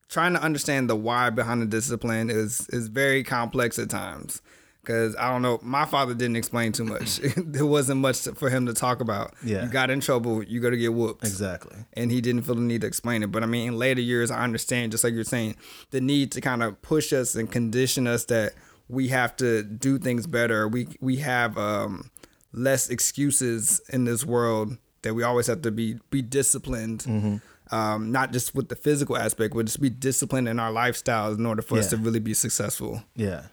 trying 0.07 0.33
to 0.33 0.41
understand 0.41 0.89
the 0.89 0.95
why 0.95 1.29
behind 1.29 1.61
the 1.61 1.65
discipline 1.65 2.29
is 2.29 2.67
is 2.69 2.87
very 2.87 3.23
complex 3.23 3.77
at 3.77 3.89
times. 3.89 4.41
Cause 4.83 5.15
I 5.19 5.29
don't 5.29 5.43
know, 5.43 5.59
my 5.61 5.85
father 5.85 6.15
didn't 6.15 6.37
explain 6.37 6.71
too 6.71 6.85
much. 6.85 7.17
there 7.37 7.65
wasn't 7.65 8.01
much 8.01 8.21
for 8.35 8.49
him 8.49 8.65
to 8.65 8.73
talk 8.73 8.99
about. 8.99 9.33
Yeah. 9.43 9.63
you 9.63 9.69
got 9.69 9.91
in 9.91 9.99
trouble, 9.99 10.41
you 10.43 10.59
got 10.59 10.71
to 10.71 10.77
get 10.77 10.93
whooped. 10.93 11.23
exactly. 11.23 11.77
and 11.93 12.11
he 12.11 12.19
didn't 12.19 12.43
feel 12.43 12.55
the 12.55 12.61
need 12.61 12.81
to 12.81 12.87
explain 12.87 13.21
it. 13.21 13.31
But 13.31 13.43
I 13.43 13.45
mean, 13.45 13.67
in 13.67 13.77
later 13.77 14.01
years, 14.01 14.31
I 14.31 14.43
understand, 14.43 14.91
just 14.91 15.03
like 15.03 15.13
you're 15.13 15.23
saying, 15.23 15.55
the 15.91 16.01
need 16.01 16.31
to 16.31 16.41
kind 16.41 16.63
of 16.63 16.81
push 16.81 17.13
us 17.13 17.35
and 17.35 17.51
condition 17.51 18.07
us 18.07 18.25
that 18.25 18.53
we 18.89 19.09
have 19.09 19.35
to 19.37 19.61
do 19.63 19.99
things 19.99 20.25
better. 20.25 20.67
We 20.67 20.87
we 20.99 21.17
have 21.17 21.57
um, 21.59 22.09
less 22.51 22.89
excuses 22.89 23.81
in 23.89 24.05
this 24.05 24.25
world 24.25 24.77
that 25.03 25.13
we 25.13 25.23
always 25.23 25.47
have 25.47 25.61
to 25.61 25.71
be 25.71 25.97
be 26.09 26.21
disciplined. 26.21 27.41
Um, 27.71 28.11
not 28.11 28.33
just 28.33 28.53
with 28.53 28.67
the 28.67 28.75
physical 28.75 29.15
aspect, 29.15 29.53
but 29.53 29.65
just 29.65 29.79
be 29.79 29.89
disciplined 29.89 30.49
in 30.49 30.59
our 30.59 30.71
lifestyles 30.71 31.37
in 31.37 31.45
order 31.45 31.61
for 31.61 31.77
us 31.77 31.89
to 31.91 31.97
really 31.97 32.19
be 32.19 32.33
successful. 32.33 33.03
Yeah. 33.15 33.43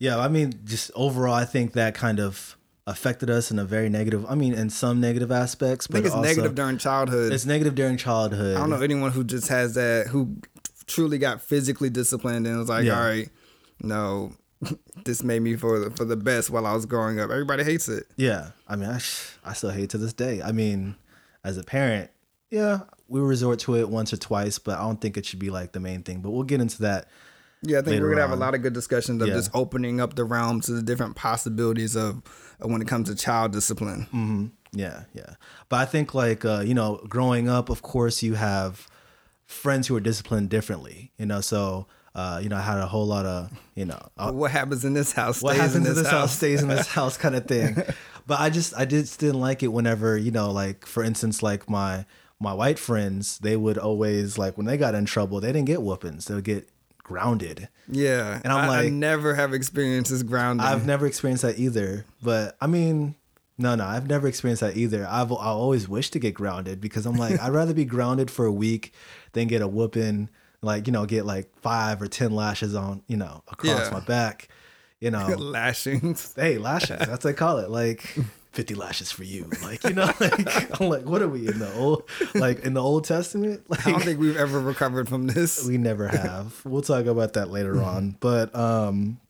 Yeah, 0.00 0.18
I 0.18 0.26
mean, 0.28 0.52
just 0.64 0.90
overall, 0.96 1.34
I 1.34 1.44
think 1.44 1.74
that 1.74 1.94
kind 1.94 2.18
of 2.18 2.56
affected 2.86 3.30
us 3.30 3.50
in 3.52 3.58
a 3.60 3.64
very 3.64 3.88
negative. 3.88 4.26
I 4.28 4.34
mean, 4.34 4.54
in 4.54 4.68
some 4.70 5.00
negative 5.00 5.30
aspects, 5.30 5.86
I 5.86 5.92
but 5.92 5.94
think 5.96 6.06
it's 6.06 6.14
also, 6.14 6.28
negative 6.28 6.54
during 6.56 6.78
childhood. 6.78 7.32
It's 7.32 7.46
negative 7.46 7.74
during 7.76 7.96
childhood. 7.98 8.56
I 8.56 8.60
don't 8.60 8.70
know 8.70 8.80
anyone 8.80 9.12
who 9.12 9.22
just 9.22 9.48
has 9.48 9.74
that 9.74 10.08
who 10.08 10.38
truly 10.86 11.18
got 11.18 11.40
physically 11.42 11.90
disciplined 11.90 12.46
and 12.48 12.58
was 12.58 12.68
like, 12.68 12.84
Yeah. 12.86 12.98
all 12.98 13.04
right, 13.06 13.28
no, 13.82 14.32
this 15.04 15.22
made 15.22 15.42
me 15.42 15.54
for 15.56 15.78
the, 15.78 15.90
for 15.90 16.04
the 16.04 16.16
best 16.16 16.50
while 16.50 16.66
I 16.66 16.72
was 16.72 16.86
growing 16.86 17.20
up. 17.20 17.30
Everybody 17.30 17.62
hates 17.62 17.88
it. 17.88 18.06
Yeah, 18.16 18.50
I 18.66 18.76
mean, 18.76 18.88
I, 18.88 18.98
sh- 18.98 19.36
I 19.44 19.52
still 19.52 19.70
hate 19.70 19.90
to 19.90 19.98
this 19.98 20.12
day. 20.14 20.42
I 20.42 20.50
mean, 20.52 20.96
as 21.44 21.58
a 21.58 21.62
parent, 21.62 22.10
yeah, 22.50 22.80
we 23.06 23.20
resort 23.20 23.58
to 23.60 23.76
it 23.76 23.88
once 23.90 24.12
or 24.12 24.16
twice, 24.16 24.58
but 24.58 24.78
I 24.78 24.82
don't 24.82 25.00
think 25.00 25.16
it 25.16 25.26
should 25.26 25.38
be 25.38 25.50
like 25.50 25.72
the 25.72 25.80
main 25.80 26.02
thing. 26.02 26.20
But 26.22 26.30
we'll 26.30 26.42
get 26.42 26.60
into 26.60 26.80
that. 26.82 27.06
Yeah, 27.62 27.80
I 27.80 27.82
think 27.82 28.00
we're 28.00 28.10
gonna 28.10 28.22
have 28.22 28.32
on. 28.32 28.38
a 28.38 28.40
lot 28.40 28.54
of 28.54 28.62
good 28.62 28.72
discussions 28.72 29.20
of 29.22 29.28
Yeah. 29.28 29.34
just 29.34 29.50
opening 29.54 30.00
up 30.00 30.14
the 30.14 30.24
realm 30.24 30.60
to 30.62 30.72
the 30.72 30.82
different 30.82 31.14
possibilities 31.16 31.94
of, 31.96 32.22
of 32.60 32.70
when 32.70 32.80
it 32.80 32.88
comes 32.88 33.08
to 33.08 33.14
child 33.14 33.52
discipline. 33.52 34.04
hmm 34.10 34.46
Yeah, 34.72 35.04
yeah. 35.14 35.34
But 35.68 35.76
I 35.80 35.84
think 35.84 36.14
like 36.14 36.44
uh, 36.44 36.62
you 36.64 36.74
know, 36.74 37.00
growing 37.08 37.48
up, 37.48 37.68
of 37.68 37.82
course, 37.82 38.22
you 38.22 38.34
have 38.34 38.86
friends 39.46 39.88
who 39.88 39.96
are 39.96 40.00
disciplined 40.00 40.48
differently. 40.48 41.10
You 41.18 41.26
know, 41.26 41.40
so 41.40 41.86
uh, 42.14 42.40
you 42.42 42.48
know, 42.48 42.56
I 42.56 42.60
had 42.62 42.78
a 42.78 42.86
whole 42.86 43.06
lot 43.06 43.26
of 43.26 43.50
you 43.74 43.84
know, 43.84 44.00
uh, 44.16 44.32
what 44.32 44.50
happens 44.50 44.84
in 44.84 44.94
this 44.94 45.12
house 45.12 45.36
stays 45.38 45.42
what 45.44 45.56
happens 45.56 45.76
in 45.76 45.82
this, 45.84 45.96
this 45.96 46.08
house 46.10 46.36
stays 46.36 46.62
in 46.62 46.68
this 46.68 46.86
house 46.98 47.16
kind 47.16 47.34
of 47.34 47.46
thing. 47.46 47.76
But 48.26 48.38
I 48.38 48.48
just 48.50 48.74
I 48.76 48.84
just 48.84 49.18
didn't 49.18 49.40
like 49.40 49.62
it 49.64 49.68
whenever 49.68 50.16
you 50.16 50.30
know, 50.30 50.52
like 50.52 50.86
for 50.86 51.02
instance, 51.02 51.42
like 51.42 51.68
my 51.68 52.04
my 52.38 52.52
white 52.54 52.78
friends, 52.78 53.38
they 53.38 53.56
would 53.56 53.76
always 53.76 54.38
like 54.38 54.56
when 54.56 54.66
they 54.66 54.76
got 54.76 54.94
in 54.94 55.04
trouble, 55.04 55.40
they 55.40 55.48
didn't 55.52 55.66
get 55.66 55.82
whoopings, 55.82 56.26
they 56.26 56.34
would 56.36 56.44
get 56.44 56.68
grounded. 57.10 57.68
Yeah, 57.90 58.40
And 58.44 58.52
I'm 58.52 58.70
I, 58.70 58.82
I 58.84 58.88
never 58.88 59.34
have 59.34 59.52
experienced 59.52 60.10
this 60.12 60.22
grounding. 60.22 60.64
I've 60.64 60.86
never 60.86 61.06
experienced 61.06 61.42
that 61.42 61.58
either. 61.58 62.04
But 62.22 62.56
I 62.60 62.68
mean, 62.68 63.16
no, 63.58 63.74
no, 63.74 63.84
I've 63.84 64.06
never 64.08 64.28
experienced 64.28 64.60
that 64.60 64.76
either. 64.76 65.04
I've 65.10 65.32
I 65.32 65.46
always 65.46 65.88
wished 65.88 66.12
to 66.12 66.18
get 66.20 66.34
grounded 66.34 66.80
because 66.80 67.06
I'm 67.06 67.16
like, 67.16 67.40
I'd 67.40 67.52
rather 67.52 67.74
be 67.74 67.84
grounded 67.96 68.30
for 68.30 68.46
a 68.46 68.52
week 68.52 68.94
than 69.32 69.48
get 69.48 69.60
a 69.60 69.66
whooping, 69.68 70.30
like 70.62 70.86
you 70.86 70.92
know, 70.92 71.04
get 71.04 71.26
like 71.26 71.50
five 71.60 72.00
or 72.00 72.06
ten 72.06 72.30
lashes 72.30 72.74
on, 72.76 73.02
you 73.08 73.16
know, 73.16 73.42
across 73.48 73.86
Yeah. 73.86 73.90
my 73.92 74.00
back. 74.00 74.48
you 75.00 75.10
know, 75.14 75.26
lashings. 75.36 76.32
hey, 76.36 76.58
lashes. 76.58 76.98
That's 77.00 77.10
what 77.10 77.20
they 77.22 77.32
call 77.32 77.58
it. 77.58 77.70
Like 77.70 78.14
50 78.52 78.74
lashes 78.74 79.12
for 79.12 79.22
you. 79.24 79.48
Like, 79.62 79.84
you 79.84 79.92
know, 79.94 80.06
like 80.20 80.80
I'm 80.80 80.88
like, 80.88 81.04
what 81.04 81.22
are 81.22 81.28
we 81.28 81.46
in 81.48 81.58
the 81.58 81.72
old 81.74 82.08
like 82.34 82.60
in 82.64 82.74
the 82.74 82.82
Old 82.82 83.04
Testament? 83.04 83.68
Like 83.70 83.86
I 83.86 83.90
don't 83.92 84.02
think 84.02 84.18
we've 84.20 84.36
ever 84.36 84.58
recovered 84.60 85.08
from 85.08 85.26
this. 85.26 85.64
we 85.66 85.78
never 85.78 86.08
have. 86.08 86.60
We'll 86.64 86.82
talk 86.82 87.06
about 87.06 87.34
that 87.34 87.50
later 87.50 87.80
on. 87.82 88.16
But 88.20 88.54
um 88.56 89.20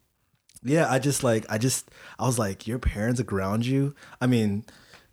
yeah, 0.63 0.91
I 0.91 0.99
just 0.99 1.23
like 1.23 1.45
I 1.49 1.59
just 1.59 1.91
I 2.19 2.25
was 2.27 2.39
like, 2.39 2.67
your 2.67 2.79
parents 2.79 3.21
ground 3.23 3.67
you. 3.67 3.95
I 4.21 4.27
mean, 4.27 4.65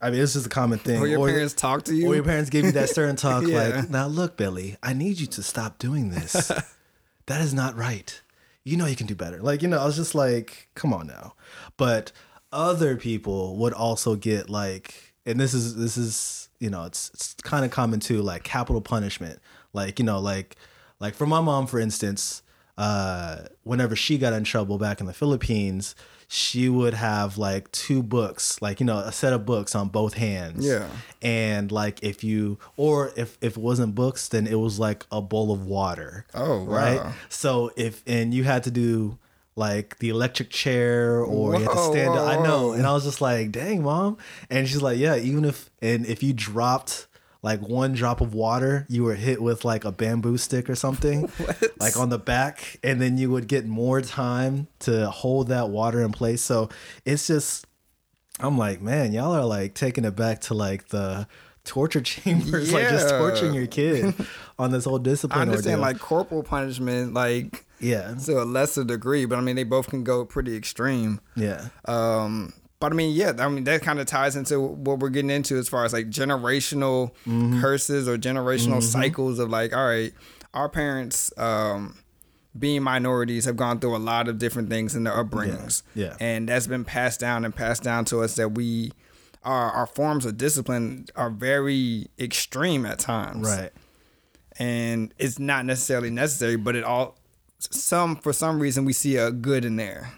I 0.01 0.09
mean, 0.11 0.21
it's 0.21 0.33
just 0.33 0.45
a 0.45 0.49
common 0.49 0.79
thing. 0.79 1.01
Or 1.01 1.07
your 1.07 1.25
parents 1.27 1.53
talk 1.53 1.83
to 1.85 1.95
you. 1.95 2.07
or 2.07 2.15
your 2.15 2.23
parents 2.23 2.49
give 2.49 2.65
you 2.65 2.71
that 2.73 2.89
certain 2.89 3.15
talk, 3.27 3.43
Yeah. 3.47 3.67
like, 3.67 3.89
now 3.89 4.07
look, 4.07 4.37
Billy, 4.37 4.77
I 4.83 4.93
need 4.93 5.19
you 5.19 5.27
to 5.27 5.43
stop 5.43 5.79
doing 5.79 6.09
this. 6.11 6.51
that 7.25 7.41
is 7.41 7.53
not 7.53 7.75
right. 7.75 8.21
You 8.63 8.75
know 8.77 8.85
you 8.85 8.95
can 8.97 9.07
do 9.07 9.15
better. 9.15 9.41
Like, 9.41 9.61
you 9.61 9.67
know, 9.69 9.79
I 9.79 9.85
was 9.85 9.95
just 9.95 10.13
like, 10.13 10.67
come 10.75 10.93
on 10.93 11.07
now. 11.07 11.35
But 11.77 12.11
other 12.51 12.95
people 12.95 13.57
would 13.57 13.73
also 13.73 14.15
get 14.15 14.49
like, 14.49 15.13
and 15.25 15.39
this 15.39 15.53
is 15.53 15.75
this 15.75 15.97
is, 15.97 16.49
you 16.59 16.69
know, 16.69 16.85
it's 16.85 17.09
it's 17.13 17.33
kind 17.35 17.65
of 17.65 17.71
common 17.71 17.99
too, 17.99 18.21
like 18.21 18.43
capital 18.43 18.81
punishment. 18.81 19.39
Like, 19.73 19.99
you 19.99 20.05
know, 20.05 20.19
like 20.19 20.55
like 20.99 21.13
for 21.13 21.25
my 21.25 21.41
mom, 21.41 21.67
for 21.67 21.79
instance, 21.79 22.41
uh, 22.77 23.43
whenever 23.63 23.95
she 23.95 24.17
got 24.17 24.33
in 24.33 24.43
trouble 24.43 24.77
back 24.77 24.99
in 24.99 25.07
the 25.07 25.13
Philippines, 25.13 25.95
she 26.27 26.67
would 26.67 26.93
have 26.93 27.37
like 27.37 27.71
two 27.71 28.03
books, 28.03 28.61
like 28.61 28.79
you 28.79 28.85
know, 28.85 28.97
a 28.97 29.11
set 29.11 29.33
of 29.33 29.45
books 29.45 29.75
on 29.75 29.87
both 29.89 30.13
hands. 30.15 30.65
Yeah. 30.65 30.87
And 31.21 31.71
like 31.71 32.03
if 32.03 32.23
you 32.23 32.59
or 32.75 33.11
if 33.15 33.37
if 33.41 33.57
it 33.57 33.61
wasn't 33.61 33.95
books, 33.95 34.27
then 34.27 34.45
it 34.45 34.59
was 34.59 34.79
like 34.79 35.05
a 35.11 35.21
bowl 35.21 35.51
of 35.51 35.65
water. 35.65 36.25
Oh, 36.33 36.65
right. 36.65 36.97
wow. 36.97 37.13
So 37.29 37.71
if 37.75 38.03
and 38.05 38.33
you 38.33 38.43
had 38.43 38.63
to 38.65 38.71
do 38.71 39.17
like 39.57 39.97
the 39.99 40.09
electric 40.09 40.49
chair 40.49 41.21
or 41.21 41.55
you 41.55 41.61
had 41.61 41.71
to 41.71 41.75
Whoa, 41.75 41.91
stand 41.91 42.13
up. 42.13 42.27
I 42.27 42.43
know. 42.43 42.73
And 42.73 42.85
I 42.85 42.93
was 42.93 43.03
just 43.03 43.21
like, 43.21 43.51
dang, 43.51 43.83
mom. 43.83 44.17
And 44.49 44.67
she's 44.67 44.81
like, 44.81 44.99
yeah, 44.99 45.15
even 45.17 45.45
if 45.45 45.69
and 45.81 46.05
if 46.05 46.21
you 46.21 46.33
dropped 46.33 47.07
like 47.41 47.61
one 47.61 47.93
drop 47.93 48.21
of 48.21 48.33
water, 48.33 48.85
you 48.89 49.03
were 49.03 49.15
hit 49.15 49.41
with 49.41 49.65
like 49.65 49.85
a 49.85 49.91
bamboo 49.91 50.37
stick 50.37 50.69
or 50.69 50.75
something, 50.75 51.31
like 51.79 51.97
on 51.97 52.09
the 52.09 52.19
back, 52.19 52.79
and 52.83 53.01
then 53.01 53.17
you 53.17 53.31
would 53.31 53.47
get 53.47 53.65
more 53.65 54.01
time 54.01 54.67
to 54.79 55.09
hold 55.09 55.47
that 55.47 55.69
water 55.69 56.01
in 56.01 56.11
place. 56.11 56.41
So 56.41 56.69
it's 57.05 57.27
just, 57.27 57.65
I'm 58.39 58.57
like, 58.57 58.81
man, 58.81 59.13
y'all 59.13 59.33
are 59.33 59.45
like 59.45 59.73
taking 59.73 60.05
it 60.05 60.15
back 60.15 60.41
to 60.41 60.53
like 60.53 60.89
the 60.89 61.27
torture 61.67 62.01
chambers, 62.13 62.73
like 62.73 62.89
just 62.89 63.09
Yeah. 63.09 63.19
torturing 63.19 63.53
your 63.53 63.67
kid 63.67 64.13
on 64.59 64.71
this 64.71 64.85
whole 64.85 64.97
discipline. 64.99 65.37
I 65.39 65.41
understand 65.43 65.79
ordeal. 65.81 65.93
like 65.93 65.99
corporal 65.99 66.41
punishment, 66.43 67.13
like 67.13 67.65
yeah, 67.79 68.15
to 68.25 68.41
a 68.41 68.45
lesser 68.45 68.83
degree, 68.83 69.25
but 69.25 69.37
I 69.37 69.41
mean 69.41 69.55
they 69.55 69.63
both 69.63 69.89
can 69.89 70.03
go 70.03 70.25
pretty 70.25 70.55
extreme. 70.55 71.19
yeah, 71.35 71.67
Um, 71.85 72.53
but 72.79 72.91
I 72.91 72.95
mean, 72.95 73.13
yeah, 73.15 73.33
I 73.37 73.47
mean 73.49 73.65
that 73.65 73.81
kind 73.83 73.99
of 73.99 74.05
ties 74.07 74.35
into 74.35 74.59
what 74.59 74.99
we're 74.99 75.09
getting 75.09 75.29
into 75.31 75.57
as 75.57 75.67
far 75.69 75.85
as 75.85 75.93
like 75.93 76.09
generational 76.09 77.11
Mm-hmm. 77.27 77.61
curses 77.61 78.07
or 78.07 78.17
generational 78.17 78.81
cycles 78.81 79.37
of 79.39 79.49
like, 79.49 79.75
all 79.75 79.85
right, 79.85 80.13
our 80.53 80.69
parents, 80.69 81.31
um, 81.37 81.97
being 82.57 82.81
minorities, 82.81 83.45
have 83.45 83.55
gone 83.57 83.79
through 83.79 83.95
a 83.95 83.99
lot 83.99 84.27
of 84.27 84.39
different 84.39 84.69
things 84.69 84.95
in 84.95 85.03
their 85.03 85.13
upbringings, 85.13 85.83
Yeah, 85.93 86.05
yeah. 86.07 86.15
and 86.19 86.49
that's 86.49 86.65
been 86.65 86.83
passed 86.85 87.19
down 87.19 87.45
and 87.45 87.55
passed 87.55 87.83
down 87.83 88.05
to 88.05 88.21
us 88.21 88.35
that 88.35 88.53
we. 88.53 88.91
Our, 89.47 89.71
our 89.71 89.87
forms 89.87 90.25
of 90.25 90.37
discipline 90.37 91.07
are 91.15 91.29
very 91.29 92.07
extreme 92.19 92.85
at 92.85 92.99
times 92.99 93.47
right, 93.47 93.71
and 94.59 95.13
it's 95.17 95.39
not 95.39 95.65
necessarily 95.65 96.09
necessary, 96.09 96.57
but 96.57 96.75
it 96.75 96.83
all 96.83 97.17
some 97.59 98.17
for 98.17 98.33
some 98.33 98.59
reason 98.59 98.83
we 98.83 98.91
see 98.93 99.15
a 99.15 99.31
good 99.31 99.63
in 99.63 99.77
there. 99.77 100.11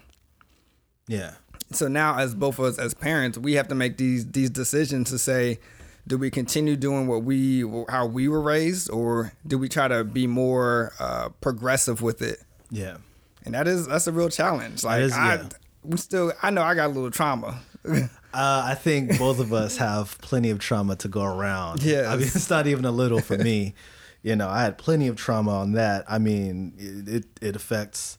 yeah, 1.06 1.34
So 1.72 1.86
now, 1.86 2.18
as 2.18 2.34
both 2.34 2.58
of 2.58 2.64
us 2.64 2.78
as 2.78 2.92
parents, 2.92 3.38
we 3.38 3.54
have 3.54 3.68
to 3.68 3.74
make 3.74 3.96
these 3.98 4.26
these 4.26 4.50
decisions 4.50 5.10
to 5.10 5.18
say, 5.18 5.60
do 6.06 6.18
we 6.18 6.30
continue 6.30 6.74
doing 6.74 7.06
what 7.06 7.22
we 7.22 7.64
how 7.88 8.06
we 8.06 8.26
were 8.26 8.40
raised, 8.40 8.90
or 8.90 9.32
do 9.46 9.58
we 9.58 9.68
try 9.68 9.86
to 9.86 10.02
be 10.02 10.26
more 10.26 10.92
uh, 10.98 11.28
progressive 11.40 12.02
with 12.02 12.20
it? 12.20 12.42
yeah. 12.70 12.96
And 13.44 13.54
that 13.54 13.66
is 13.66 13.86
that's 13.86 14.06
a 14.06 14.12
real 14.12 14.28
challenge. 14.28 14.84
Like 14.84 15.02
is, 15.02 15.12
I, 15.12 15.36
yeah. 15.36 15.48
we 15.82 15.96
still 15.96 16.32
I 16.42 16.50
know 16.50 16.62
I 16.62 16.74
got 16.74 16.86
a 16.86 16.92
little 16.92 17.10
trauma. 17.10 17.60
Uh, 18.32 18.62
I 18.66 18.74
think 18.74 19.18
both 19.18 19.40
of 19.40 19.52
us 19.52 19.76
have 19.78 20.18
plenty 20.20 20.50
of 20.50 20.58
trauma 20.58 20.96
to 20.96 21.08
go 21.08 21.24
around. 21.24 21.82
Yeah, 21.82 22.02
I 22.12 22.16
mean, 22.16 22.26
it's 22.26 22.48
not 22.48 22.66
even 22.66 22.84
a 22.84 22.92
little 22.92 23.20
for 23.20 23.36
me. 23.38 23.74
You 24.22 24.36
know, 24.36 24.50
I 24.50 24.64
had 24.64 24.76
plenty 24.76 25.08
of 25.08 25.16
trauma 25.16 25.50
on 25.50 25.72
that. 25.72 26.04
I 26.06 26.18
mean, 26.18 26.74
it 27.08 27.24
it, 27.40 27.56
affects, 27.56 28.18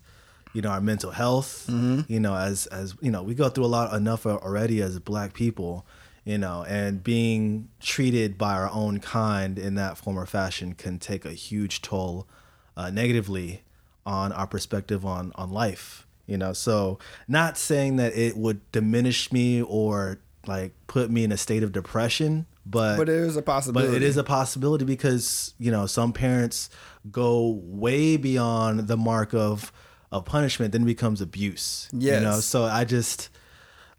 you 0.51 0.59
know, 0.63 0.69
our 0.69 0.81
mental 0.81 1.11
health. 1.11 1.69
You 1.69 2.19
know, 2.19 2.35
as 2.35 2.65
as 2.65 2.95
you 3.01 3.11
know, 3.11 3.21
we 3.21 3.35
go 3.35 3.49
through 3.49 3.65
a 3.65 3.67
lot 3.67 3.93
enough 3.93 4.25
already 4.25 4.81
as 4.81 4.97
Black 4.97 5.33
people. 5.35 5.85
You 6.25 6.39
know, 6.39 6.65
and 6.67 7.03
being 7.03 7.69
treated 7.79 8.39
by 8.39 8.55
our 8.55 8.71
own 8.71 8.99
kind 8.99 9.59
in 9.59 9.75
that 9.75 9.95
form 9.95 10.17
or 10.17 10.25
fashion 10.25 10.73
can 10.73 10.97
take 10.97 11.23
a 11.23 11.33
huge 11.33 11.83
toll 11.83 12.27
uh, 12.75 12.89
negatively 12.89 13.61
on 14.03 14.31
our 14.31 14.47
perspective 14.47 15.05
on 15.05 15.31
on 15.35 15.51
life 15.51 16.07
you 16.31 16.37
know 16.37 16.53
so 16.53 16.97
not 17.27 17.57
saying 17.57 17.97
that 17.97 18.15
it 18.15 18.37
would 18.37 18.59
diminish 18.71 19.31
me 19.31 19.61
or 19.61 20.19
like 20.47 20.73
put 20.87 21.11
me 21.11 21.23
in 21.23 21.31
a 21.31 21.37
state 21.37 21.61
of 21.63 21.71
depression 21.71 22.45
but 22.65 22.97
but 22.97 23.09
it 23.09 23.15
is 23.15 23.35
a 23.35 23.41
possibility 23.41 23.89
but 23.89 23.95
it 23.95 24.03
is 24.03 24.17
a 24.17 24.23
possibility 24.23 24.85
because 24.85 25.53
you 25.59 25.71
know 25.71 25.85
some 25.85 26.13
parents 26.13 26.69
go 27.11 27.59
way 27.63 28.17
beyond 28.17 28.87
the 28.87 28.97
mark 28.97 29.33
of 29.33 29.71
of 30.11 30.25
punishment 30.25 30.71
then 30.71 30.83
it 30.83 30.85
becomes 30.85 31.21
abuse 31.21 31.89
you 32.17 32.23
know 32.23 32.39
so 32.39 32.63
i 32.63 32.83
just 32.85 33.29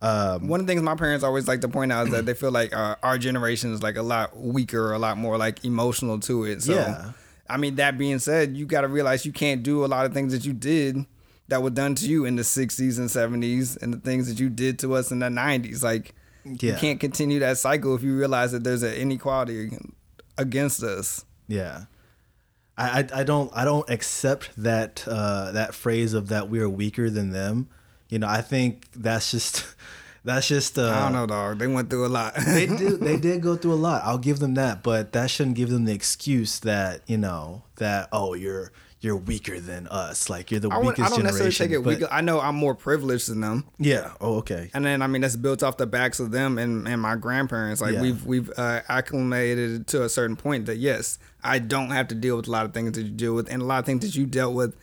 um, 0.03 0.49
One 0.49 0.59
of 0.59 0.67
the 0.67 0.73
things 0.73 0.83
my 0.83 0.97
parents 0.97 1.23
always 1.23 1.47
like 1.47 1.61
to 1.61 1.69
point 1.69 1.93
out 1.93 2.09
is 2.09 2.13
that 2.13 2.27
they 2.27 2.35
feel 2.35 2.51
like 2.51 2.75
uh, 2.75 2.97
our 3.05 3.19
generation 3.19 3.73
is 3.73 3.85
like 3.85 3.97
a 3.97 4.03
lot 4.03 4.37
weaker, 4.37 4.93
a 4.93 4.99
lot 4.99 5.17
more 5.17 5.39
like 5.39 5.65
emotional 5.65 6.19
to 6.21 6.43
it. 6.43 6.61
So, 6.65 6.75
Yeah. 6.75 7.13
I 7.49 7.57
mean, 7.57 7.77
that 7.77 7.99
being 7.99 8.19
said, 8.19 8.57
you 8.57 8.67
got 8.67 8.81
to 8.81 8.89
realize 8.89 9.25
you 9.25 9.31
can't 9.31 9.63
do 9.63 9.85
a 9.85 9.87
lot 9.87 10.05
of 10.05 10.13
things 10.13 10.33
that 10.33 10.45
you 10.45 10.55
did 10.55 11.07
that 11.53 11.63
were 11.63 11.69
done 11.69 11.95
to 11.95 12.07
you 12.07 12.25
in 12.25 12.37
the 12.37 12.43
60s 12.43 12.97
and 12.99 13.11
70s 13.11 13.81
and 13.83 13.93
the 13.93 13.99
things 13.99 14.27
that 14.27 14.41
you 14.41 14.49
did 14.49 14.79
to 14.79 14.95
us 14.95 15.13
in 15.13 15.19
the 15.19 15.27
90s. 15.27 15.83
Like, 15.83 16.15
you 16.45 16.73
can't 16.73 16.99
continue 16.99 17.41
that 17.41 17.59
cycle 17.59 17.95
if 17.95 18.03
you 18.03 18.17
realize 18.17 18.53
that 18.53 18.65
there's 18.65 18.83
an 18.83 18.95
inequality 18.95 19.77
against 20.39 20.83
us. 20.83 21.27
Yeah. 21.49 21.85
I, 22.79 23.01
I, 23.01 23.21
I 23.21 23.25
don't 23.25 23.53
I 23.55 23.67
don't 23.67 23.89
accept 23.91 24.49
that 24.57 25.05
uh, 25.07 25.53
that 25.53 25.75
phrase 25.75 26.15
of 26.15 26.29
that 26.29 26.49
we 26.49 26.59
are 26.61 26.71
weaker 26.71 27.11
than 27.11 27.33
them. 27.33 27.69
You 28.09 28.19
know, 28.19 28.29
I 28.29 28.41
think 28.41 28.89
that's 28.97 29.31
just 29.31 29.67
that's 30.25 30.49
just 30.49 30.79
uh, 30.79 30.89
I 30.89 31.03
don't 31.03 31.13
know, 31.13 31.27
dog. 31.27 31.59
They 31.59 31.67
went 31.67 31.91
through 31.91 32.07
a 32.07 32.09
lot. 32.09 32.35
they 32.47 32.65
do 32.67 32.97
they 32.97 33.17
did 33.21 33.43
go 33.43 33.57
through 33.57 33.75
a 33.75 33.83
lot. 33.83 34.03
I'll 34.07 34.17
give 34.17 34.39
them 34.39 34.55
that, 34.55 34.83
but 34.83 35.13
that 35.13 35.29
shouldn't 35.29 35.57
give 35.57 35.69
them 35.69 35.85
the 35.85 35.93
excuse 35.93 36.61
that 36.61 37.03
you 37.07 37.19
know 37.19 37.65
that 37.77 38.09
oh 38.11 38.33
you're 38.33 38.73
you're 39.03 39.17
weaker 39.17 39.59
than 39.61 39.89
us, 39.89 40.31
like 40.31 40.51
you're 40.51 40.61
the 40.61 40.71
I, 40.71 40.79
weakest 40.79 41.01
I 41.01 41.09
don't 41.09 41.25
necessarily 41.25 41.53
take 41.53 41.71
it 41.73 41.83
but- 41.83 41.99
weak. 42.01 42.09
I 42.11 42.21
know 42.21 42.41
I'm 42.41 42.55
more 42.55 42.75
privileged 42.75 43.29
than 43.29 43.41
them. 43.41 43.65
Yeah. 43.79 44.13
Oh, 44.21 44.37
okay. 44.37 44.71
And 44.73 44.85
then 44.85 45.03
I 45.03 45.09
mean 45.09 45.21
that's 45.23 45.37
built 45.37 45.63
off 45.63 45.77
the 45.77 45.87
backs 45.87 46.21
of 46.21 46.31
them 46.31 46.57
and, 46.57 46.87
and 46.89 47.03
my 47.03 47.17
grandparents. 47.17 47.81
Like 47.81 47.95
Yeah. 47.95 48.03
we've 48.03 48.25
we've 48.25 48.51
uh, 48.57 48.81
acclimated 48.89 49.87
to 49.89 50.05
a 50.05 50.09
certain 50.09 50.37
point 50.37 50.67
that 50.67 50.77
yes, 50.79 51.19
I 51.43 51.59
don't 51.59 51.91
have 51.91 52.09
to 52.09 52.15
deal 52.15 52.37
with 52.37 52.47
a 52.49 52.51
lot 52.51 52.65
of 52.65 52.73
things 52.73 52.93
that 52.93 53.03
you 53.03 53.11
deal 53.11 53.35
with, 53.35 53.51
and 53.53 53.61
a 53.61 53.65
lot 53.65 53.81
of 53.81 53.87
things 53.87 54.01
that 54.05 54.15
you 54.15 54.25
dealt 54.27 54.55
with, 54.55 54.77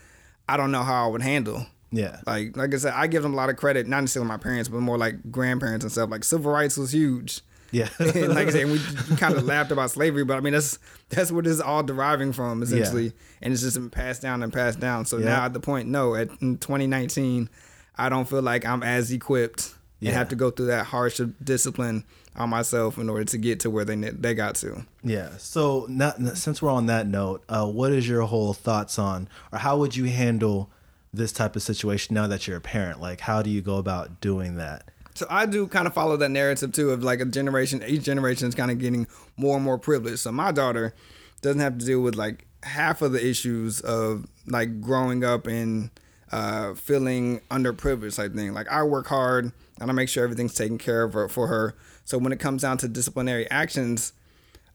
I 0.47 0.57
don't 0.57 0.71
know 0.71 0.83
how 0.83 1.05
I 1.05 1.07
would 1.11 1.21
handle. 1.21 1.65
Yeah. 1.91 2.19
Like 2.27 2.55
like 2.57 2.73
I 2.73 2.77
said, 2.77 2.93
I 2.95 3.07
give 3.07 3.23
them 3.23 3.33
a 3.33 3.37
lot 3.37 3.49
of 3.49 3.55
credit, 3.57 3.87
not 3.87 4.01
necessarily 4.01 4.27
my 4.27 4.37
parents, 4.37 4.69
but 4.69 4.81
more 4.81 4.97
like 4.97 5.31
grandparents 5.31 5.83
and 5.83 5.91
stuff. 5.91 6.09
Like 6.09 6.23
civil 6.23 6.51
rights 6.51 6.77
was 6.77 6.91
huge. 6.93 7.41
Yeah. 7.71 7.89
and 7.99 8.29
like 8.35 8.47
I 8.47 8.51
said, 8.51 8.67
we 8.71 8.79
kind 9.17 9.35
of 9.35 9.43
laughed 9.43 9.71
about 9.71 9.91
slavery, 9.91 10.23
but 10.23 10.37
I 10.37 10.39
mean 10.39 10.53
that's 10.53 10.79
that's 11.09 11.31
what 11.31 11.45
it's 11.47 11.59
all 11.61 11.83
deriving 11.83 12.33
from 12.33 12.61
essentially, 12.63 13.13
and 13.41 13.53
it's 13.53 13.61
just 13.61 13.75
been 13.77 13.89
passed 13.89 14.21
down 14.21 14.43
and 14.43 14.51
passed 14.51 14.79
down. 14.79 15.05
So 15.05 15.17
Yeah. 15.17 15.25
now 15.25 15.45
at 15.45 15.53
the 15.53 15.59
point, 15.59 15.87
no, 15.89 16.15
at 16.15 16.29
in 16.41 16.57
2019, 16.57 17.49
I 17.97 18.09
don't 18.09 18.27
feel 18.27 18.41
like 18.41 18.65
I'm 18.65 18.81
as 18.83 19.11
equipped 19.11 19.73
Yeah. 19.99 20.09
and 20.09 20.17
have 20.17 20.29
to 20.29 20.35
go 20.35 20.49
through 20.51 20.67
that 20.67 20.85
harsh 20.87 21.19
discipline 21.43 22.05
on 22.35 22.49
myself 22.49 22.97
in 22.97 23.09
order 23.09 23.25
to 23.25 23.37
get 23.37 23.59
to 23.61 23.69
where 23.69 23.83
they 23.85 23.95
they 23.95 24.33
got 24.33 24.55
to. 24.55 24.85
Yeah. 25.03 25.31
So, 25.37 25.85
not, 25.89 26.19
since 26.37 26.61
we're 26.61 26.71
on 26.71 26.85
that 26.85 27.05
note, 27.07 27.43
uh, 27.49 27.65
what 27.67 27.91
is 27.91 28.07
your 28.07 28.21
whole 28.21 28.53
thoughts 28.53 28.97
on, 28.97 29.27
or 29.51 29.59
how 29.59 29.77
would 29.77 29.95
you 29.95 30.05
handle 30.05 30.69
this 31.13 31.31
type 31.31 31.55
of 31.55 31.61
situation 31.63 32.13
now 32.13 32.27
that 32.27 32.47
you're 32.47 32.57
a 32.57 32.61
parent? 32.61 33.01
Like, 33.01 33.19
how 33.21 33.41
do 33.41 33.49
you 33.49 33.61
go 33.61 33.77
about 33.77 34.21
doing 34.21 34.55
that? 34.55 34.83
So 35.15 35.25
I 35.29 35.45
do 35.45 35.67
kind 35.67 35.87
of 35.87 35.93
follow 35.93 36.17
that 36.17 36.29
narrative 36.29 36.71
too 36.71 36.91
of 36.91 37.03
like 37.03 37.19
a 37.19 37.25
generation, 37.25 37.83
each 37.85 38.03
generation 38.03 38.47
is 38.47 38.55
kind 38.55 38.71
of 38.71 38.79
getting 38.79 39.07
more 39.37 39.55
and 39.55 39.65
more 39.65 39.77
privileged. 39.77 40.19
So 40.19 40.31
my 40.31 40.51
daughter 40.51 40.93
doesn't 41.41 41.61
have 41.61 41.77
to 41.77 41.85
deal 41.85 42.01
with 42.01 42.15
like 42.15 42.45
half 42.63 43.01
of 43.01 43.11
the 43.11 43.25
issues 43.25 43.81
of 43.81 44.27
like 44.45 44.81
growing 44.81 45.23
up 45.23 45.47
and 45.47 45.89
uh, 46.31 46.73
feeling 46.75 47.41
underprivileged 47.49 48.15
type 48.15 48.33
thing. 48.33 48.53
Like 48.53 48.69
I 48.69 48.83
work 48.83 49.07
hard 49.07 49.51
and 49.79 49.89
I 49.89 49.93
make 49.93 50.09
sure 50.09 50.23
everything's 50.23 50.53
taken 50.53 50.77
care 50.77 51.03
of 51.03 51.31
for, 51.31 51.47
her. 51.47 51.75
So 52.05 52.17
when 52.17 52.31
it 52.31 52.39
comes 52.39 52.61
down 52.61 52.77
to 52.79 52.87
disciplinary 52.87 53.49
actions, 53.49 54.13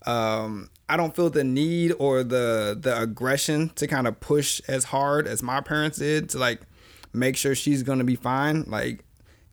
um, 0.06 0.70
I 0.88 0.96
don't 0.96 1.14
feel 1.14 1.30
the 1.30 1.44
need 1.44 1.92
or 1.98 2.22
the 2.22 2.76
the 2.78 3.00
aggression 3.00 3.70
to 3.76 3.86
kind 3.86 4.06
of 4.06 4.20
push 4.20 4.60
as 4.68 4.84
hard 4.84 5.26
as 5.26 5.42
my 5.42 5.60
parents 5.60 5.98
did 5.98 6.28
to 6.30 6.38
like 6.38 6.60
make 7.12 7.36
sure 7.36 7.54
she's 7.54 7.82
to 7.82 8.04
be 8.04 8.16
fine. 8.16 8.64
Like 8.64 9.02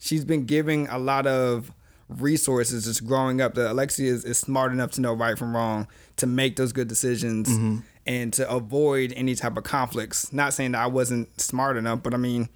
she's 0.01 0.25
been 0.25 0.45
giving 0.45 0.87
a 0.89 0.97
lot 0.97 1.25
of 1.27 1.71
resources 2.09 2.83
just 2.83 3.05
growing 3.05 3.39
up 3.39 3.53
that 3.53 3.71
Alexia 3.71 4.11
is, 4.11 4.25
is 4.25 4.37
smart 4.37 4.73
enough 4.73 4.91
to 4.91 4.99
know 5.01 5.13
right 5.13 5.37
from 5.37 5.55
wrong 5.55 5.87
to 6.17 6.27
make 6.27 6.57
those 6.57 6.73
good 6.73 6.89
decisions 6.89 7.47
Mm-hmm. 7.47 7.77
and 8.05 8.33
to 8.33 8.49
avoid 8.49 9.13
any 9.15 9.35
type 9.35 9.55
of 9.55 9.63
conflicts. 9.63 10.33
Not 10.33 10.53
saying 10.53 10.73
that 10.73 10.81
I 10.81 10.87
wasn't 10.87 11.39
smart 11.39 11.77
enough, 11.77 12.03
but 12.03 12.13
I 12.13 12.17
mean, 12.17 12.49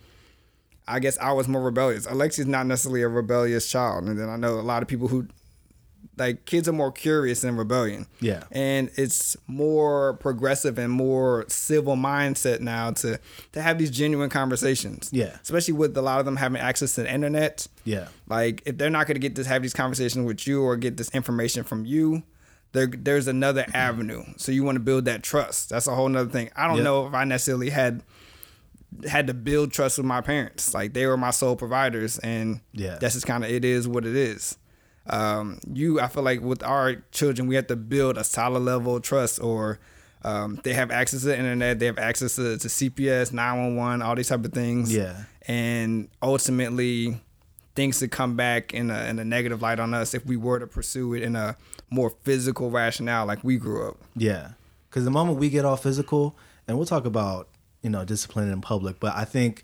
I 0.87 0.99
guess 0.99 1.17
I 1.19 1.31
was 1.31 1.47
more 1.47 1.61
rebellious. 1.63 2.05
Alexia's 2.05 2.47
not 2.47 2.65
necessarily 2.67 3.01
a 3.03 3.07
rebellious 3.07 3.69
child, 3.69 4.03
and 4.05 4.19
then 4.19 4.27
I 4.27 4.35
know 4.35 4.59
a 4.59 4.61
lot 4.61 4.81
of 4.81 4.87
people 4.89 5.07
who 5.07 5.27
like 6.17 6.45
kids 6.45 6.67
are 6.67 6.73
more 6.73 6.91
curious 6.91 7.41
than 7.41 7.55
rebellion. 7.57 8.07
Yeah. 8.19 8.43
And 8.51 8.89
it's 8.95 9.35
more 9.47 10.13
progressive 10.15 10.77
and 10.77 10.91
more 10.91 11.45
civil 11.47 11.95
mindset 11.95 12.61
now 12.61 12.91
to 12.91 13.19
to 13.53 13.61
have 13.61 13.77
these 13.77 13.91
genuine 13.91 14.29
conversations. 14.29 15.09
Yeah. 15.11 15.37
Especially 15.41 15.73
with 15.73 15.97
a 15.97 16.01
lot 16.01 16.19
of 16.19 16.25
them 16.25 16.37
having 16.37 16.61
access 16.61 16.95
to 16.95 17.03
the 17.03 17.13
internet. 17.13 17.67
Yeah. 17.83 18.07
Like 18.27 18.61
if 18.65 18.77
they're 18.77 18.89
not 18.89 19.07
going 19.07 19.15
to 19.15 19.19
get 19.19 19.35
to 19.35 19.43
have 19.43 19.61
these 19.61 19.73
conversations 19.73 20.25
with 20.25 20.47
you 20.47 20.61
or 20.61 20.77
get 20.77 20.97
this 20.97 21.09
information 21.09 21.63
from 21.63 21.85
you, 21.85 22.23
there 22.71 22.87
there's 22.87 23.27
another 23.27 23.63
mm-hmm. 23.63 23.75
avenue. 23.75 24.23
So 24.37 24.51
you 24.51 24.63
want 24.63 24.75
to 24.77 24.81
build 24.81 25.05
that 25.05 25.23
trust. 25.23 25.69
That's 25.69 25.87
a 25.87 25.95
whole 25.95 26.09
nother 26.09 26.29
thing. 26.29 26.49
I 26.55 26.67
don't 26.67 26.77
Yep. 26.77 26.83
know 26.83 27.07
if 27.07 27.13
I 27.13 27.23
necessarily 27.23 27.69
had 27.69 28.03
had 29.09 29.27
to 29.27 29.33
build 29.33 29.73
trust 29.73 29.97
with 29.97 30.05
my 30.05 30.21
parents. 30.21 30.73
Like 30.73 30.93
they 30.93 31.05
were 31.05 31.17
my 31.17 31.31
sole 31.31 31.55
providers 31.55 32.17
and 32.19 32.61
Yeah. 32.71 32.97
that's 32.99 33.15
just 33.15 33.27
kind 33.27 33.43
of 33.43 33.49
it 33.49 33.65
is 33.65 33.87
what 33.87 34.05
it 34.05 34.15
is. 34.15 34.57
Um, 35.07 35.59
you, 35.71 35.99
I 35.99 36.07
feel 36.07 36.23
like 36.23 36.41
with 36.41 36.63
our 36.63 36.95
children, 37.11 37.47
we 37.47 37.55
have 37.55 37.67
to 37.67 37.75
build 37.75 38.17
a 38.17 38.23
solid 38.23 38.59
level 38.59 38.95
of 38.95 39.03
trust 39.03 39.41
or 39.41 39.79
um, 40.23 40.59
they 40.63 40.73
have 40.73 40.89
access 40.89 41.21
to 41.21 41.27
the 41.27 41.37
internet, 41.37 41.77
they 41.77 41.85
have 41.85 41.99
access 41.99 42.35
to, 42.37 42.57
to 42.57 42.67
CPS, 42.67 43.31
911, 43.31 44.01
all 44.01 44.15
these 44.15 44.29
type 44.29 44.43
of 44.43 44.51
things. 44.51 44.93
Yeah. 44.93 45.25
And 45.47 46.09
ultimately, 46.23 47.21
things 47.75 47.99
to 47.99 48.07
come 48.07 48.35
back 48.35 48.73
in 48.73 48.89
a, 48.89 49.03
in 49.05 49.19
a 49.19 49.25
negative 49.25 49.61
light 49.61 49.79
on 49.79 49.93
us 49.93 50.15
if 50.15 50.25
we 50.25 50.37
were 50.37 50.59
to 50.59 50.65
pursue 50.65 51.13
it 51.13 51.21
in 51.21 51.35
a 51.35 51.55
more 51.91 52.09
physical 52.23 52.71
rationale 52.71 53.27
like 53.27 53.43
we 53.43 53.57
grew 53.57 53.87
up. 53.87 53.97
Yeah. 54.15 54.51
Because 54.89 55.03
the 55.05 55.11
moment 55.11 55.37
we 55.37 55.49
get 55.49 55.65
all 55.65 55.75
physical, 55.75 56.35
and 56.67 56.77
we'll 56.77 56.87
talk 56.87 57.05
about, 57.05 57.49
you 57.83 57.91
know, 57.91 58.03
discipline 58.03 58.51
in 58.51 58.61
public, 58.61 58.99
but 58.99 59.13
I 59.15 59.25
think 59.25 59.61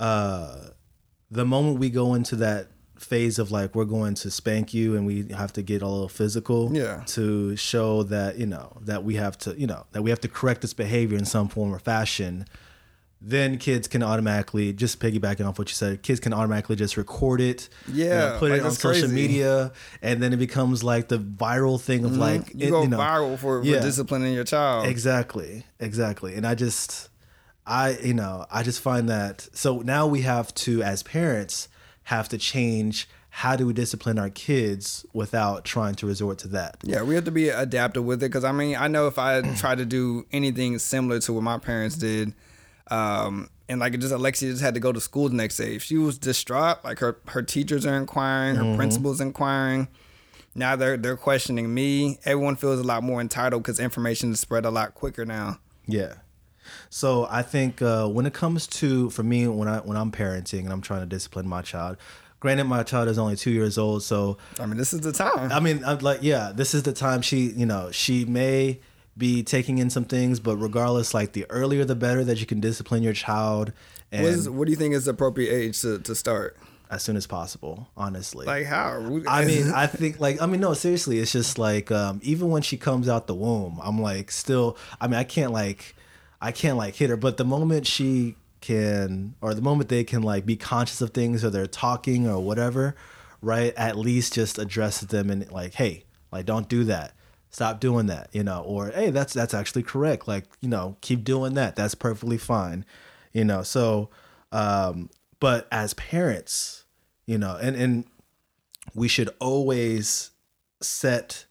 uh, 0.00 0.56
the 1.30 1.44
moment 1.44 1.78
we 1.78 1.90
go 1.90 2.14
into 2.14 2.36
that 2.36 2.68
phase 2.98 3.38
of 3.38 3.50
like, 3.50 3.74
we're 3.74 3.84
going 3.84 4.14
to 4.14 4.30
spank 4.30 4.72
you 4.74 4.96
and 4.96 5.06
we 5.06 5.26
have 5.36 5.52
to 5.54 5.62
get 5.62 5.82
a 5.82 5.86
little 5.88 6.08
physical 6.08 6.70
Yeah. 6.74 7.02
to 7.08 7.54
show 7.56 8.02
that, 8.04 8.38
you 8.38 8.46
know, 8.46 8.76
that 8.82 9.04
we 9.04 9.16
have 9.16 9.36
to, 9.38 9.58
you 9.58 9.66
know, 9.66 9.86
that 9.92 10.02
we 10.02 10.10
have 10.10 10.20
to 10.20 10.28
correct 10.28 10.62
this 10.62 10.74
behavior 10.74 11.18
in 11.18 11.24
some 11.24 11.48
form 11.48 11.74
or 11.74 11.78
fashion, 11.78 12.46
then 13.20 13.56
kids 13.58 13.88
can 13.88 14.02
automatically, 14.02 14.72
just 14.72 15.00
piggybacking 15.00 15.46
off 15.48 15.58
what 15.58 15.68
you 15.68 15.74
said, 15.74 16.02
kids 16.02 16.20
can 16.20 16.32
automatically 16.32 16.76
just 16.76 16.96
record 16.96 17.40
it, 17.40 17.68
you 17.88 18.04
know, 18.04 18.10
Yeah, 18.10 18.38
put 18.38 18.50
like 18.50 18.60
it 18.60 18.64
on 18.66 18.72
social 18.72 19.08
crazy. 19.08 19.14
media, 19.14 19.72
and 20.02 20.22
then 20.22 20.32
it 20.32 20.36
becomes 20.36 20.84
like 20.84 21.08
the 21.08 21.18
viral 21.18 21.80
thing 21.80 22.04
of 22.04 22.12
mm-hmm. 22.12 22.20
like, 22.20 22.54
You 22.54 22.68
it- 22.68 22.70
go 22.70 22.82
you 22.82 22.88
know, 22.88 22.98
viral 22.98 23.38
for, 23.38 23.62
yeah. 23.64 23.76
for 23.76 23.82
disciplining 23.86 24.34
your 24.34 24.44
child. 24.44 24.86
Exactly, 24.86 25.64
exactly. 25.80 26.34
And 26.34 26.46
I 26.46 26.54
just, 26.54 27.08
I, 27.66 27.96
you 28.02 28.14
know, 28.14 28.46
I 28.50 28.62
just 28.62 28.80
find 28.80 29.08
that. 29.08 29.48
So 29.52 29.80
now 29.80 30.06
we 30.06 30.20
have 30.22 30.54
to, 30.54 30.82
as 30.82 31.02
parents, 31.02 31.68
have 32.06 32.28
to 32.28 32.38
change 32.38 33.08
how 33.30 33.56
do 33.56 33.66
we 33.66 33.72
discipline 33.72 34.16
our 34.16 34.30
kids 34.30 35.04
without 35.12 35.64
trying 35.64 35.94
to 35.96 36.06
resort 36.06 36.38
to 36.38 36.48
that. 36.48 36.76
Yeah, 36.84 37.02
we 37.02 37.16
have 37.16 37.24
to 37.24 37.32
be 37.32 37.48
adaptive 37.48 38.04
with 38.04 38.22
it 38.22 38.28
because 38.28 38.44
I 38.44 38.52
mean, 38.52 38.76
I 38.76 38.86
know 38.86 39.08
if 39.08 39.18
I 39.18 39.42
tried 39.56 39.78
to 39.78 39.84
do 39.84 40.24
anything 40.32 40.78
similar 40.78 41.18
to 41.20 41.32
what 41.32 41.42
my 41.42 41.58
parents 41.58 41.96
did, 41.96 42.32
um, 42.92 43.50
and 43.68 43.80
like 43.80 43.98
just 43.98 44.12
Alexia 44.12 44.50
just 44.50 44.62
had 44.62 44.74
to 44.74 44.80
go 44.80 44.92
to 44.92 45.00
school 45.00 45.28
the 45.28 45.34
next 45.34 45.56
day. 45.56 45.74
If 45.74 45.82
she 45.82 45.98
was 45.98 46.16
distraught, 46.16 46.84
like 46.84 47.00
her 47.00 47.18
her 47.26 47.42
teachers 47.42 47.84
are 47.84 47.96
inquiring, 47.96 48.54
her 48.54 48.76
principals 48.76 49.20
inquiring. 49.20 49.88
Now 50.54 50.76
they're 50.76 50.96
they're 50.96 51.16
questioning 51.16 51.74
me. 51.74 52.20
Everyone 52.24 52.54
feels 52.54 52.78
a 52.78 52.84
lot 52.84 53.02
more 53.02 53.20
entitled 53.20 53.64
because 53.64 53.80
information 53.80 54.30
is 54.30 54.40
spread 54.40 54.64
a 54.64 54.70
lot 54.70 54.94
quicker 54.94 55.24
now. 55.24 55.58
Yeah. 55.86 56.14
So 56.96 57.28
I 57.30 57.42
think 57.42 57.82
uh, 57.82 58.08
when 58.08 58.24
it 58.24 58.32
comes 58.32 58.66
to 58.68 59.10
for 59.10 59.22
me 59.22 59.46
when 59.48 59.68
I 59.68 59.80
when 59.80 59.98
I'm 59.98 60.10
parenting 60.10 60.60
and 60.60 60.72
I'm 60.72 60.80
trying 60.80 61.00
to 61.00 61.06
discipline 61.06 61.46
my 61.46 61.60
child, 61.60 61.98
granted 62.40 62.64
my 62.64 62.84
child 62.84 63.08
is 63.08 63.18
only 63.18 63.36
two 63.36 63.50
years 63.50 63.76
old, 63.76 64.02
so 64.02 64.38
I 64.58 64.64
mean, 64.64 64.78
this 64.78 64.94
is 64.94 65.02
the 65.02 65.12
time. 65.12 65.52
I 65.52 65.60
mean, 65.60 65.84
I'm 65.84 65.98
like, 65.98 66.20
yeah, 66.22 66.52
this 66.54 66.72
is 66.72 66.84
the 66.84 66.94
time 66.94 67.20
she, 67.20 67.48
you 67.50 67.66
know, 67.66 67.90
she 67.90 68.24
may 68.24 68.80
be 69.14 69.42
taking 69.42 69.76
in 69.76 69.90
some 69.90 70.06
things, 70.06 70.40
but 70.40 70.56
regardless, 70.56 71.12
like 71.12 71.34
the 71.34 71.44
earlier 71.50 71.84
the 71.84 71.94
better 71.94 72.24
that 72.24 72.40
you 72.40 72.46
can 72.46 72.60
discipline 72.60 73.02
your 73.02 73.12
child, 73.12 73.74
and 74.10 74.22
What, 74.22 74.32
is, 74.32 74.48
what 74.48 74.64
do 74.64 74.70
you 74.70 74.78
think 74.78 74.94
is 74.94 75.04
the 75.04 75.10
appropriate 75.10 75.52
age 75.52 75.82
to, 75.82 75.98
to 75.98 76.14
start? 76.14 76.56
as 76.88 77.02
soon 77.02 77.16
as 77.16 77.26
possible. 77.26 77.88
Honestly, 77.96 78.46
Like 78.46 78.64
how? 78.64 79.20
I 79.26 79.44
mean, 79.44 79.72
I 79.72 79.88
think 79.88 80.20
like 80.20 80.40
I 80.40 80.46
mean, 80.46 80.60
no, 80.60 80.72
seriously, 80.72 81.18
it's 81.18 81.32
just 81.32 81.58
like 81.58 81.90
um, 81.90 82.20
even 82.22 82.48
when 82.48 82.62
she 82.62 82.76
comes 82.76 83.06
out 83.06 83.26
the 83.26 83.34
womb, 83.34 83.80
I'm 83.82 84.00
like 84.00 84.30
still. 84.30 84.78
I 85.00 85.08
mean, 85.08 85.16
I 85.16 85.24
can't 85.24 85.52
like, 85.52 85.95
I 86.40 86.52
can't 86.52 86.76
like 86.76 86.96
hit 86.96 87.10
her, 87.10 87.16
but 87.16 87.36
the 87.36 87.44
moment 87.44 87.86
she 87.86 88.36
can, 88.60 89.34
or 89.40 89.54
the 89.54 89.62
moment 89.62 89.88
they 89.88 90.04
can 90.04 90.22
like 90.22 90.44
be 90.44 90.56
conscious 90.56 91.00
of 91.00 91.10
things, 91.10 91.44
or 91.44 91.50
they're 91.50 91.66
talking 91.66 92.28
or 92.28 92.42
whatever, 92.42 92.94
right? 93.40 93.72
At 93.76 93.96
least 93.96 94.34
just 94.34 94.58
address 94.58 95.00
them 95.00 95.30
and 95.30 95.50
like, 95.50 95.74
hey, 95.74 96.04
like 96.32 96.46
don't 96.46 96.68
do 96.68 96.84
that. 96.84 97.12
Stop 97.50 97.80
doing 97.80 98.06
that, 98.06 98.28
you 98.32 98.42
know, 98.42 98.62
or 98.62 98.88
hey, 98.90 99.10
that's 99.10 99.32
that's 99.32 99.54
actually 99.54 99.82
correct. 99.82 100.28
Like, 100.28 100.44
you 100.60 100.68
know, 100.68 100.96
keep 101.00 101.24
doing 101.24 101.54
that. 101.54 101.76
That's 101.76 101.94
perfectly 101.94 102.38
fine, 102.38 102.84
you 103.32 103.44
know. 103.44 103.62
So, 103.62 104.10
um, 104.52 105.08
but 105.40 105.66
as 105.72 105.94
parents, 105.94 106.84
you 107.26 107.38
know, 107.38 107.56
and 107.60 107.74
and 107.76 108.04
we 108.94 109.08
should 109.08 109.30
always 109.40 110.32
set 110.82 111.45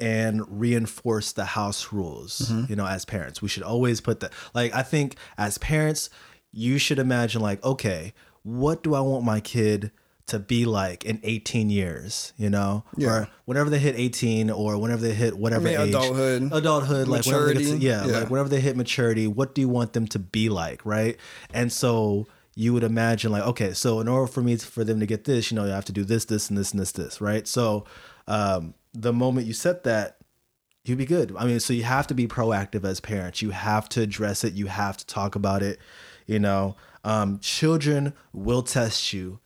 and 0.00 0.42
reinforce 0.60 1.32
the 1.32 1.44
house 1.44 1.92
rules 1.92 2.50
you 2.68 2.76
know 2.76 2.86
as 2.86 3.04
parents. 3.04 3.42
We 3.42 3.48
should 3.48 3.62
always 3.64 4.00
put 4.00 4.20
that 4.20 4.32
like 4.54 4.74
i 4.74 4.82
think 4.82 5.16
as 5.36 5.58
parents 5.58 6.08
you 6.52 6.78
should 6.78 6.98
imagine 6.98 7.40
like 7.42 7.62
okay 7.64 8.14
what 8.42 8.82
do 8.82 8.94
i 8.94 9.00
want 9.00 9.24
my 9.24 9.40
kid 9.40 9.90
to 10.26 10.38
be 10.38 10.66
like 10.66 11.04
in 11.04 11.18
18 11.22 11.70
years 11.70 12.32
you 12.36 12.50
know? 12.50 12.84
Yeah. 12.96 13.08
or 13.10 13.28
whenever 13.46 13.70
they 13.70 13.78
hit 13.78 13.96
18 13.98 14.50
or 14.50 14.78
whenever 14.78 15.00
they 15.02 15.14
hit 15.14 15.36
whatever 15.38 15.66
age. 15.68 15.88
adulthood. 15.88 16.50
adulthood 16.52 17.08
like 17.08 17.24
whenever 17.26 17.52
they 17.54 17.64
to, 17.64 17.76
yeah, 17.78 18.06
Yeah. 18.06 18.18
like 18.20 18.30
whenever 18.30 18.48
they 18.48 18.60
hit 18.60 18.76
maturity 18.76 19.26
what 19.26 19.54
do 19.54 19.62
you 19.62 19.68
want 19.68 19.94
them 19.94 20.06
to 20.08 20.18
be 20.18 20.48
like 20.48 20.84
right? 20.86 21.16
And 21.52 21.72
so 21.72 22.26
you 22.54 22.72
would 22.74 22.84
imagine 22.84 23.32
like 23.32 23.44
okay 23.44 23.72
so 23.72 24.00
in 24.00 24.08
order 24.08 24.26
for 24.26 24.42
me 24.42 24.56
to, 24.56 24.66
for 24.66 24.84
them 24.84 25.00
to 25.00 25.06
get 25.06 25.24
this 25.24 25.50
you 25.50 25.56
know 25.56 25.64
you 25.64 25.70
have 25.70 25.84
to 25.86 25.92
do 25.92 26.04
this 26.04 26.24
this 26.26 26.50
and 26.50 26.58
this 26.58 26.72
and 26.72 26.80
this 26.80 26.92
this 26.92 27.20
right? 27.20 27.48
So 27.48 27.84
um 28.26 28.74
the 28.94 29.12
moment 29.12 29.46
you 29.46 29.52
set 29.52 29.84
that 29.84 30.16
you'd 30.84 30.98
be 30.98 31.06
good. 31.06 31.34
I 31.36 31.44
mean 31.44 31.60
so 31.60 31.72
you 31.72 31.82
have 31.84 32.06
to 32.08 32.14
be 32.14 32.26
proactive 32.26 32.84
as 32.84 33.00
parents. 33.00 33.42
You 33.42 33.50
have 33.50 33.88
to 33.90 34.02
address 34.02 34.44
it. 34.44 34.54
You 34.54 34.66
have 34.66 34.96
to 34.96 35.06
talk 35.06 35.34
about 35.34 35.62
it 35.62 35.78
you 36.26 36.38
know? 36.38 36.76
Um 37.04 37.38
children 37.40 38.12
will 38.32 38.62
test 38.62 39.12
you 39.12 39.40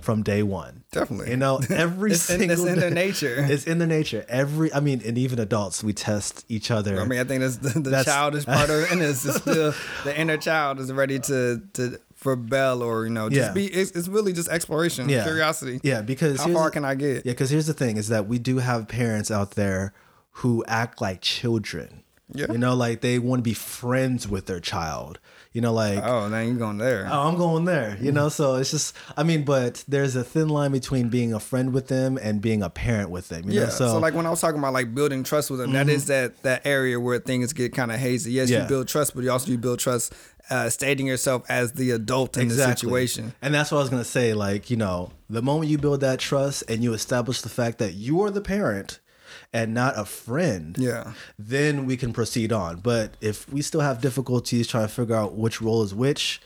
from 0.00 0.22
day 0.22 0.42
one. 0.42 0.84
Definitely. 0.92 1.30
you 1.30 1.36
know 1.36 1.60
every 1.68 2.12
It's 2.12 2.28
in- 2.30 2.38
single 2.40 2.58
it's 2.66 2.66
in 2.72 2.80
their 2.80 2.90
nature. 2.90 3.36
it's 3.48 3.64
in 3.64 3.78
their 3.78 3.88
nature. 3.88 4.24
Every 4.28 4.72
i 4.72 4.80
mean 4.80 5.02
and 5.04 5.16
even 5.18 5.38
adults 5.38 5.84
we 5.84 5.92
test 5.92 6.44
each 6.48 6.70
other. 6.70 7.00
I 7.00 7.04
mean, 7.04 7.20
I 7.20 7.24
think 7.24 7.40
that's 7.42 7.56
the, 7.58 7.78
the 7.80 7.90
That's- 7.90 8.06
childish 8.06 8.46
part 8.46 8.70
of 8.70 8.80
it, 8.84 8.92
and 8.92 9.02
it's 9.02 9.20
still 9.36 9.74
the 10.04 10.18
inner 10.18 10.36
child 10.38 10.80
is 10.80 10.92
ready 10.92 11.18
to 11.20 11.60
to 11.74 12.00
rebel 12.24 12.82
or 12.82 13.04
you 13.04 13.10
know 13.10 13.28
just 13.28 13.48
Yeah. 13.48 13.52
be. 13.52 13.66
It's, 13.66 13.90
it's 13.92 14.08
really 14.08 14.32
just 14.32 14.48
exploration, 14.48 15.08
Yeah. 15.08 15.24
curiosity. 15.24 15.80
Yeah, 15.82 16.02
because 16.02 16.40
How 16.40 16.52
far 16.52 16.70
can 16.70 16.84
I 16.84 16.94
get? 16.94 17.24
Yeah, 17.26 17.32
because 17.32 17.50
here's 17.50 17.66
the 17.66 17.74
thing: 17.74 17.96
is 17.96 18.08
that 18.08 18.26
we 18.26 18.38
do 18.38 18.58
have 18.58 18.88
parents 18.88 19.30
out 19.30 19.52
there 19.52 19.92
who 20.32 20.64
act 20.66 21.00
like 21.00 21.20
children. 21.20 22.02
Yeah. 22.32 22.52
You 22.52 22.58
know, 22.58 22.74
like 22.76 23.00
they 23.00 23.18
want 23.18 23.40
to 23.40 23.42
be 23.42 23.54
friends 23.54 24.28
with 24.28 24.46
their 24.46 24.60
child. 24.60 25.18
You 25.52 25.60
know, 25.60 25.72
like 25.72 25.98
Oh, 26.04 26.28
now 26.28 26.38
you're 26.38 26.54
going 26.54 26.78
there? 26.78 27.08
oh, 27.10 27.26
I'm 27.26 27.36
going 27.36 27.64
there. 27.64 27.98
You 28.00 28.12
know, 28.12 28.28
so 28.28 28.54
it's 28.54 28.70
just, 28.70 28.94
I 29.16 29.24
mean, 29.24 29.44
but 29.44 29.82
there's 29.88 30.14
a 30.14 30.22
thin 30.22 30.48
line 30.48 30.70
between 30.70 31.08
being 31.08 31.34
a 31.34 31.40
friend 31.40 31.72
with 31.74 31.88
them 31.88 32.16
and 32.22 32.40
being 32.40 32.62
a 32.62 32.70
parent 32.70 33.10
with 33.10 33.30
them. 33.30 33.50
You 33.50 33.54
yeah. 33.58 33.64
know, 33.64 33.70
So, 33.70 33.88
so, 33.88 33.98
like 33.98 34.14
when 34.14 34.26
I 34.26 34.30
was 34.30 34.40
talking 34.40 34.60
about 34.60 34.72
like 34.74 34.94
building 34.94 35.24
trust 35.24 35.50
with 35.50 35.58
them, 35.58 35.72
that 35.72 35.86
mm-hmm. 35.88 35.96
is 35.96 36.06
that 36.06 36.40
that 36.44 36.64
area 36.64 37.00
where 37.00 37.18
things 37.18 37.52
get 37.52 37.74
kind 37.74 37.90
of 37.90 37.98
hazy. 37.98 38.30
Yes, 38.30 38.48
Yeah. 38.48 38.62
you 38.62 38.68
build 38.68 38.86
trust, 38.86 39.12
but 39.16 39.24
you 39.24 39.32
also 39.32 39.50
you 39.50 39.58
build 39.58 39.80
trust, 39.80 40.14
uh, 40.50 40.68
stating 40.68 41.06
yourself 41.06 41.44
as 41.48 41.72
the 41.72 41.90
adult 41.92 42.36
in 42.36 42.48
the 42.48 42.54
situation. 42.54 43.32
And 43.40 43.54
that's 43.54 43.70
what 43.70 43.78
I 43.78 43.80
was 43.82 43.90
gonna 43.90 44.04
say. 44.04 44.34
Like, 44.34 44.70
you 44.70 44.76
know, 44.76 45.12
the 45.28 45.42
moment 45.42 45.70
you 45.70 45.78
build 45.78 46.00
that 46.00 46.18
trust 46.18 46.64
and 46.68 46.82
you 46.82 46.92
establish 46.92 47.40
the 47.40 47.48
fact 47.48 47.78
that 47.78 47.94
you 47.94 48.20
are 48.22 48.30
the 48.30 48.40
parent 48.40 48.98
and 49.52 49.72
not 49.74 49.98
a 49.98 50.04
friend, 50.04 50.76
Yeah. 50.78 51.12
then 51.38 51.86
we 51.86 51.96
can 51.96 52.12
proceed 52.12 52.52
on. 52.52 52.80
But 52.80 53.14
if 53.20 53.48
we 53.52 53.62
still 53.62 53.80
have 53.80 54.00
difficulties 54.00 54.66
trying 54.66 54.86
to 54.88 54.92
figure 54.92 55.14
out 55.16 55.34
which 55.36 55.60
role 55.62 55.82
is 55.82 55.94
which, 55.94 56.40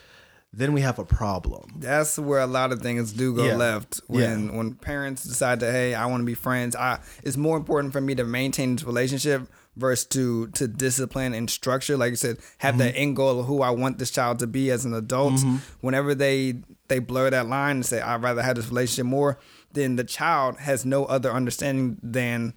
then 0.53 0.73
we 0.73 0.83
have 0.83 0.99
a 1.01 1.05
problem. 1.05 1.73
That's 1.81 2.17
where 2.19 2.39
a 2.41 2.47
lot 2.47 2.73
of 2.73 2.81
things 2.81 3.13
do 3.13 3.35
go 3.35 3.45
Yeah. 3.45 3.57
left 3.57 4.01
when 4.07 4.55
when 4.57 4.75
parents 4.75 5.25
decide 5.25 5.61
to 5.61 5.71
hey 5.73 5.95
I 5.95 6.07
want 6.07 6.21
to 6.21 6.25
be 6.27 6.35
friends. 6.35 6.77
I 6.77 7.01
it's 7.25 7.37
more 7.37 7.57
important 7.57 7.93
for 7.93 8.01
me 8.01 8.15
to 8.15 8.25
maintain 8.25 8.77
this 8.77 8.85
relationship 8.85 9.49
versus 9.77 10.07
to 10.09 10.47
to 10.49 10.69
discipline 10.69 11.35
and 11.35 11.49
structure. 11.51 11.97
Like 11.97 12.11
you 12.11 12.17
said, 12.17 12.39
have 12.59 12.75
Mm-hmm. 12.75 12.79
the 12.85 12.97
end 12.97 13.17
goal 13.17 13.41
of 13.41 13.47
who 13.47 13.63
I 13.63 13.71
want 13.71 13.99
this 13.99 14.11
child 14.11 14.39
to 14.41 14.47
be 14.47 14.71
as 14.71 14.85
an 14.85 14.95
adult. 14.95 15.41
Whenever 15.81 16.15
they 16.15 16.57
they 16.89 16.99
blur 16.99 17.31
that 17.31 17.47
line 17.49 17.77
and 17.77 17.87
say 17.87 18.01
I'd 18.01 18.23
rather 18.23 18.43
have 18.43 18.57
this 18.57 18.69
relationship 18.69 19.07
more, 19.07 19.39
then 19.73 19.97
the 19.97 20.05
child 20.05 20.59
has 20.59 20.85
no 20.85 21.05
other 21.07 21.31
understanding 21.31 21.99
than 22.03 22.55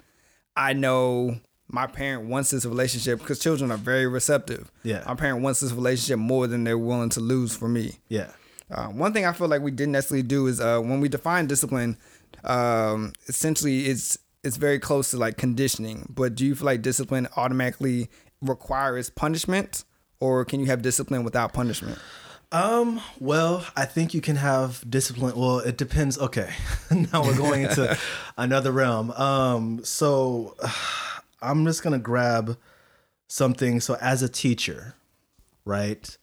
I 0.56 0.74
know 0.74 1.40
my 1.70 1.86
parent 1.86 2.30
wants 2.30 2.52
this 2.52 2.66
relationship 2.66 3.20
because 3.20 3.40
children 3.40 3.72
are 3.72 3.78
very 3.78 4.08
receptive. 4.08 4.72
Yeah. 4.84 5.04
my 5.06 5.16
parent 5.16 5.42
wants 5.42 5.60
this 5.60 5.72
relationship 5.74 6.18
more 6.20 6.48
than 6.48 6.64
they're 6.64 6.78
willing 6.78 7.10
to 7.10 7.20
lose 7.20 7.56
for 7.56 7.68
me. 7.68 7.98
Yeah. 8.08 8.32
Uh, 8.72 8.88
one 8.88 9.12
thing 9.14 9.26
I 9.26 9.34
feel 9.34 9.48
like 9.50 9.62
we 9.62 9.72
didn't 9.72 9.92
necessarily 9.94 10.24
do 10.24 10.48
is 10.48 10.60
uh, 10.62 10.80
when 10.80 11.00
we 11.02 11.10
define 11.10 11.46
discipline, 11.48 11.98
um, 12.44 13.14
essentially 13.28 13.86
it's 13.88 14.18
it's 14.48 14.58
very 14.58 14.80
close 14.80 15.12
to 15.12 15.18
like 15.18 15.38
conditioning. 15.38 16.08
But 16.10 16.34
do 16.34 16.46
you 16.46 16.56
feel 16.56 16.66
like 16.66 16.82
discipline 16.82 17.28
automatically 17.36 18.10
requires 18.42 19.10
punishment, 19.10 19.84
or 20.20 20.46
can 20.46 20.60
you 20.60 20.68
have 20.68 20.82
discipline 20.82 21.24
without 21.24 21.54
punishment? 21.54 22.00
Um, 22.52 23.02
well, 23.20 23.66
I 23.76 23.86
think 23.86 24.14
you 24.14 24.22
can 24.22 24.38
have 24.38 24.90
discipline. 24.90 25.36
Well, 25.36 25.60
it 25.60 25.78
depends. 25.78 26.18
Okay. 26.18 26.50
now 26.92 27.24
we're 27.24 27.38
going 27.38 27.64
into 27.64 27.98
another 28.38 28.72
realm. 28.72 29.12
Um, 29.12 29.84
so 29.84 30.56
I'm 31.42 31.66
just 31.66 31.84
going 31.84 31.94
to 31.94 32.00
grab 32.00 32.58
something. 33.28 33.82
So 33.82 33.98
as 34.00 34.24
a 34.24 34.30
teacher, 34.30 34.96
right? 35.66 36.18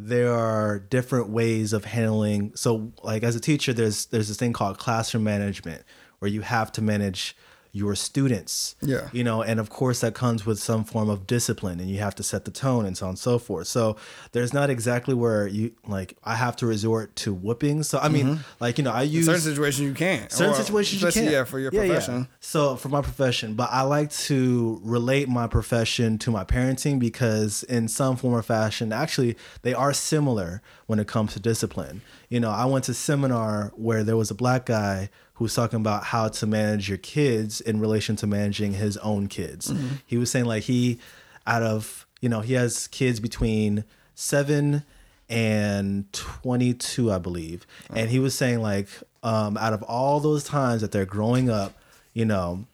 There 0.00 0.32
are 0.32 0.78
different 0.78 1.28
ways 1.28 1.72
of 1.72 1.84
handling. 1.84 2.52
So 2.54 2.92
like 3.02 3.22
as 3.22 3.34
a 3.34 3.40
teacher, 3.40 3.72
there's 3.72 4.06
there's 4.06 4.28
this 4.28 4.36
thing 4.36 4.52
called 4.52 4.78
classroom 4.78 5.24
management 5.24 5.82
where 6.18 6.30
you 6.30 6.42
have 6.42 6.70
to 6.72 6.82
manage 6.82 7.36
your 7.72 7.94
students. 7.94 8.74
Yeah. 8.80 9.08
You 9.12 9.24
know, 9.24 9.42
and 9.42 9.60
of 9.60 9.70
course 9.70 10.00
that 10.00 10.14
comes 10.14 10.46
with 10.46 10.58
some 10.58 10.84
form 10.84 11.08
of 11.10 11.26
discipline 11.26 11.80
and 11.80 11.90
you 11.90 11.98
have 11.98 12.14
to 12.16 12.22
set 12.22 12.44
the 12.44 12.50
tone 12.50 12.86
and 12.86 12.96
so 12.96 13.06
on 13.06 13.10
and 13.10 13.18
so 13.18 13.38
forth. 13.38 13.66
So 13.66 13.96
there's 14.32 14.52
not 14.52 14.70
exactly 14.70 15.14
where 15.14 15.46
you 15.46 15.72
like 15.86 16.16
I 16.24 16.34
have 16.36 16.56
to 16.56 16.66
resort 16.66 17.14
to 17.16 17.34
whooping. 17.34 17.82
So 17.82 17.98
I 17.98 18.08
mean, 18.08 18.26
mm-hmm. 18.26 18.42
like, 18.60 18.78
you 18.78 18.84
know, 18.84 18.92
I 18.92 19.02
use 19.02 19.26
Certain 19.26 19.40
situations 19.40 19.86
you 19.86 19.94
can't. 19.94 20.30
certain 20.32 20.54
situations 20.54 21.02
you 21.02 21.10
can't. 21.10 21.30
Yeah, 21.30 21.44
for 21.44 21.58
your 21.58 21.72
Yeah, 21.72 21.82
yeah. 21.82 21.88
profession. 21.88 22.28
So 22.40 22.76
for 22.76 22.88
my 22.88 23.02
profession, 23.02 23.54
but 23.54 23.68
I 23.70 23.82
like 23.82 24.10
to 24.12 24.80
relate 24.82 25.28
my 25.28 25.46
profession 25.46 26.18
to 26.18 26.30
my 26.30 26.44
parenting 26.44 26.98
because 26.98 27.62
in 27.64 27.88
some 27.88 28.16
form 28.16 28.34
or 28.34 28.42
fashion, 28.42 28.92
actually 28.92 29.36
they 29.62 29.74
are 29.74 29.92
similar 29.92 30.62
when 30.86 30.98
it 30.98 31.06
comes 31.06 31.34
to 31.34 31.40
discipline. 31.40 32.02
You 32.28 32.40
know, 32.40 32.50
I 32.50 32.64
went 32.66 32.84
to 32.86 32.94
seminar 32.94 33.72
where 33.76 34.04
there 34.04 34.16
was 34.16 34.30
a 34.30 34.34
black 34.34 34.66
guy 34.66 35.10
who 35.38 35.44
was 35.44 35.54
talking 35.54 35.80
about 35.80 36.04
how 36.04 36.28
to 36.28 36.46
manage 36.46 36.88
your 36.88 36.98
kids 36.98 37.60
in 37.60 37.78
relation 37.78 38.16
to 38.16 38.26
managing 38.26 38.72
his 38.72 38.96
own 38.98 39.28
kids. 39.28 39.68
Mm-hmm. 39.72 39.86
He 40.04 40.18
was 40.18 40.30
saying 40.32 40.46
like 40.46 40.64
he 40.64 40.98
out 41.46 41.62
of, 41.62 42.06
you 42.20 42.28
know, 42.28 42.40
he 42.40 42.54
has 42.54 42.88
kids 42.88 43.20
between 43.20 43.84
7 44.14 44.82
and 45.30 46.10
22 46.14 47.12
i 47.12 47.18
believe 47.18 47.66
and 47.94 48.08
he 48.08 48.18
was 48.18 48.34
saying 48.34 48.62
like 48.62 48.88
um, 49.22 49.58
out 49.58 49.74
of 49.74 49.82
all 49.82 50.20
those 50.20 50.42
times 50.42 50.80
that 50.80 50.90
they're 50.90 51.04
growing 51.04 51.50
up 51.50 51.74
you 52.14 52.24
know 52.24 52.64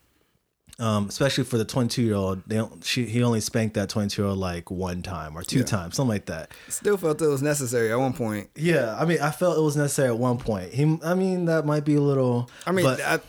um, 0.80 1.06
especially 1.08 1.44
for 1.44 1.56
the 1.56 1.64
22 1.64 2.02
year 2.02 2.14
old 2.14 2.42
they 2.48 2.56
don't, 2.56 2.82
she, 2.84 3.04
he 3.06 3.22
only 3.22 3.40
spanked 3.40 3.74
that 3.74 3.88
22 3.88 4.20
year 4.22 4.28
old 4.30 4.38
like 4.38 4.70
one 4.70 5.02
time 5.02 5.36
or 5.38 5.42
two 5.44 5.62
times 5.62 5.94
something 5.96 6.08
like 6.08 6.26
that 6.26 6.50
Still 6.68 6.96
felt 6.96 7.22
it 7.22 7.26
was 7.28 7.42
necessary 7.42 7.92
at 7.92 7.98
one 7.98 8.12
point. 8.12 8.50
yeah 8.56 8.96
i 8.98 9.04
mean 9.04 9.20
i 9.20 9.30
felt 9.30 9.56
it 9.56 9.60
was 9.62 9.76
necessary 9.76 10.08
at 10.08 10.18
one 10.18 10.38
point 10.38 10.72
he 10.74 10.98
i 11.04 11.14
mean 11.14 11.44
that 11.44 11.64
might 11.64 11.84
be 11.84 11.94
a 11.94 12.00
little 12.00 12.50
I 12.66 12.72
mean, 12.72 12.84
but, 12.86 13.00
I, 13.00 13.20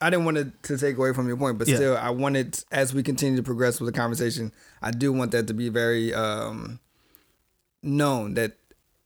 I 0.00 0.10
didn't 0.10 0.24
want 0.26 0.36
to, 0.38 0.52
to 0.74 0.76
take 0.78 0.96
away 0.98 1.12
from 1.14 1.28
your 1.28 1.36
point, 1.38 1.56
but 1.58 1.66
Yeah. 1.68 1.76
still, 1.76 1.96
I 1.96 2.10
wanted 2.10 2.62
as 2.70 2.92
we 2.92 3.02
continue 3.02 3.36
to 3.36 3.42
progress 3.42 3.80
with 3.80 3.92
the 3.92 3.98
conversation, 3.98 4.52
I 4.82 4.90
do 4.90 5.12
want 5.12 5.30
that 5.32 5.46
to 5.46 5.54
be 5.54 5.68
very 5.70 6.12
um, 6.12 6.78
known 7.82 8.34
that 8.34 8.56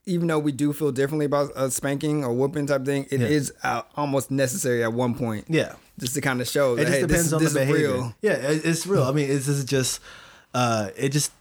even 0.08 0.26
though 0.28 0.38
we 0.38 0.52
do 0.52 0.72
feel 0.72 0.90
differently 0.92 1.26
about 1.26 1.50
a 1.54 1.70
spanking 1.70 2.24
or 2.24 2.32
whooping 2.32 2.66
type 2.66 2.84
thing, 2.84 3.06
it 3.10 3.20
is 3.20 3.52
Yeah. 3.62 3.78
uh, 3.78 3.82
almost 3.96 4.30
necessary 4.30 4.82
at 4.82 4.92
one 4.92 5.14
point. 5.14 5.44
yeah 5.48 5.74
just 6.00 6.14
to 6.14 6.20
kind 6.20 6.40
of 6.40 6.46
show 6.46 6.74
it 6.74 6.76
that 6.76 6.84
just 6.86 6.94
hey, 6.94 7.00
depends 7.02 7.24
this, 7.24 7.32
on 7.32 7.42
this 7.42 7.52
the 7.54 7.58
behavior 7.60 7.92
real. 7.92 8.14
yeah 8.22 8.32
it, 8.34 8.64
it's 8.64 8.86
real 8.86 9.02
i 9.02 9.10
mean 9.10 9.28
it's 9.28 9.46
just 9.46 9.66
just 9.66 10.00
uh 10.54 10.90
it 10.96 11.08
just 11.10 11.32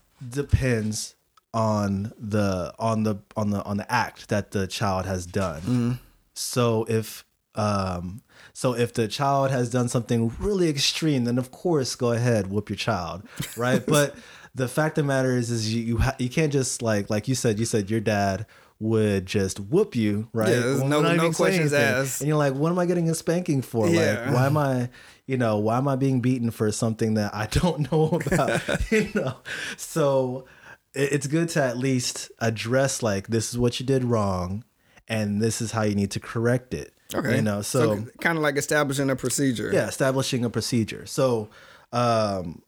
depends 0.41 1.13
on 1.53 2.11
the 2.19 2.73
on 2.79 3.03
the 3.03 3.15
on 3.35 3.51
the 3.51 3.63
on 3.63 3.77
the 3.77 3.91
act 3.91 4.29
that 4.29 4.51
the 4.51 4.65
child 4.67 5.05
has 5.05 5.25
done 5.27 5.61
Mm-hmm. 5.61 5.91
so 6.33 6.85
if 6.89 7.23
um 7.55 8.21
so 8.53 8.73
if 8.73 8.93
the 8.93 9.07
child 9.07 9.51
has 9.51 9.69
done 9.69 9.87
something 9.89 10.31
really 10.39 10.69
extreme 10.69 11.23
then 11.25 11.37
of 11.37 11.51
course 11.51 11.95
go 11.95 12.11
ahead 12.11 12.47
whoop 12.47 12.69
your 12.69 12.77
child 12.77 13.21
right 13.55 13.85
but 13.95 14.15
the 14.57 14.67
fact 14.67 14.97
of 14.97 15.03
the 15.05 15.07
matter 15.07 15.31
is 15.37 15.49
is 15.51 15.73
you 15.73 15.81
you, 15.83 15.97
ha- 15.97 16.15
you 16.19 16.29
can't 16.29 16.51
just 16.51 16.81
like 16.81 17.09
like 17.09 17.27
you 17.27 17.35
said 17.35 17.59
you 17.59 17.65
said 17.65 17.89
your 17.89 17.99
dad 18.01 18.45
would 18.79 19.25
just 19.25 19.59
whoop 19.59 19.95
you 19.95 20.27
right? 20.33 20.49
Yeah, 20.49 20.59
there's 20.59 20.83
no- 20.83 21.01
no 21.01 21.31
questions 21.31 21.73
asked. 21.73 22.21
and 22.21 22.27
you're 22.27 22.37
like 22.37 22.53
what 22.53 22.71
am 22.71 22.77
i 22.79 22.85
getting 22.85 23.09
a 23.09 23.15
spanking 23.15 23.61
for? 23.61 23.87
Yeah. 23.89 24.25
like 24.25 24.33
why 24.35 24.45
am 24.45 24.57
i 24.57 24.89
you 25.25 25.37
know 25.37 25.57
why 25.57 25.77
am 25.77 25.87
i 25.87 25.95
being 25.95 26.21
beaten 26.21 26.51
for 26.51 26.71
something 26.71 27.15
that 27.15 27.33
i 27.33 27.45
don't 27.59 27.91
know 27.91 28.19
about? 28.25 28.61
You 28.91 29.09
know? 29.15 29.35
So 29.77 30.45
it- 30.93 31.11
it's 31.13 31.27
good 31.27 31.49
to 31.49 31.63
at 31.63 31.77
least 31.77 32.31
address 32.39 33.01
like 33.03 33.27
this 33.27 33.49
is 33.51 33.57
what 33.57 33.79
you 33.79 33.85
did 33.85 34.03
wrong 34.03 34.63
and 35.07 35.41
this 35.41 35.61
is 35.61 35.71
how 35.71 35.83
you 35.83 35.95
need 35.95 36.11
to 36.11 36.19
correct 36.19 36.73
it 36.73 36.93
Okay, 37.15 37.37
you 37.37 37.41
know? 37.41 37.61
So, 37.61 38.03
kind 38.19 38.37
of 38.37 38.43
like 38.43 38.57
establishing 38.57 39.09
a 39.09 39.15
procedure. 39.15 39.71
yeah 39.73 39.87
establishing 39.87 40.43
a 40.45 40.49
procedure. 40.49 41.05
So 41.05 41.49
um 41.93 42.61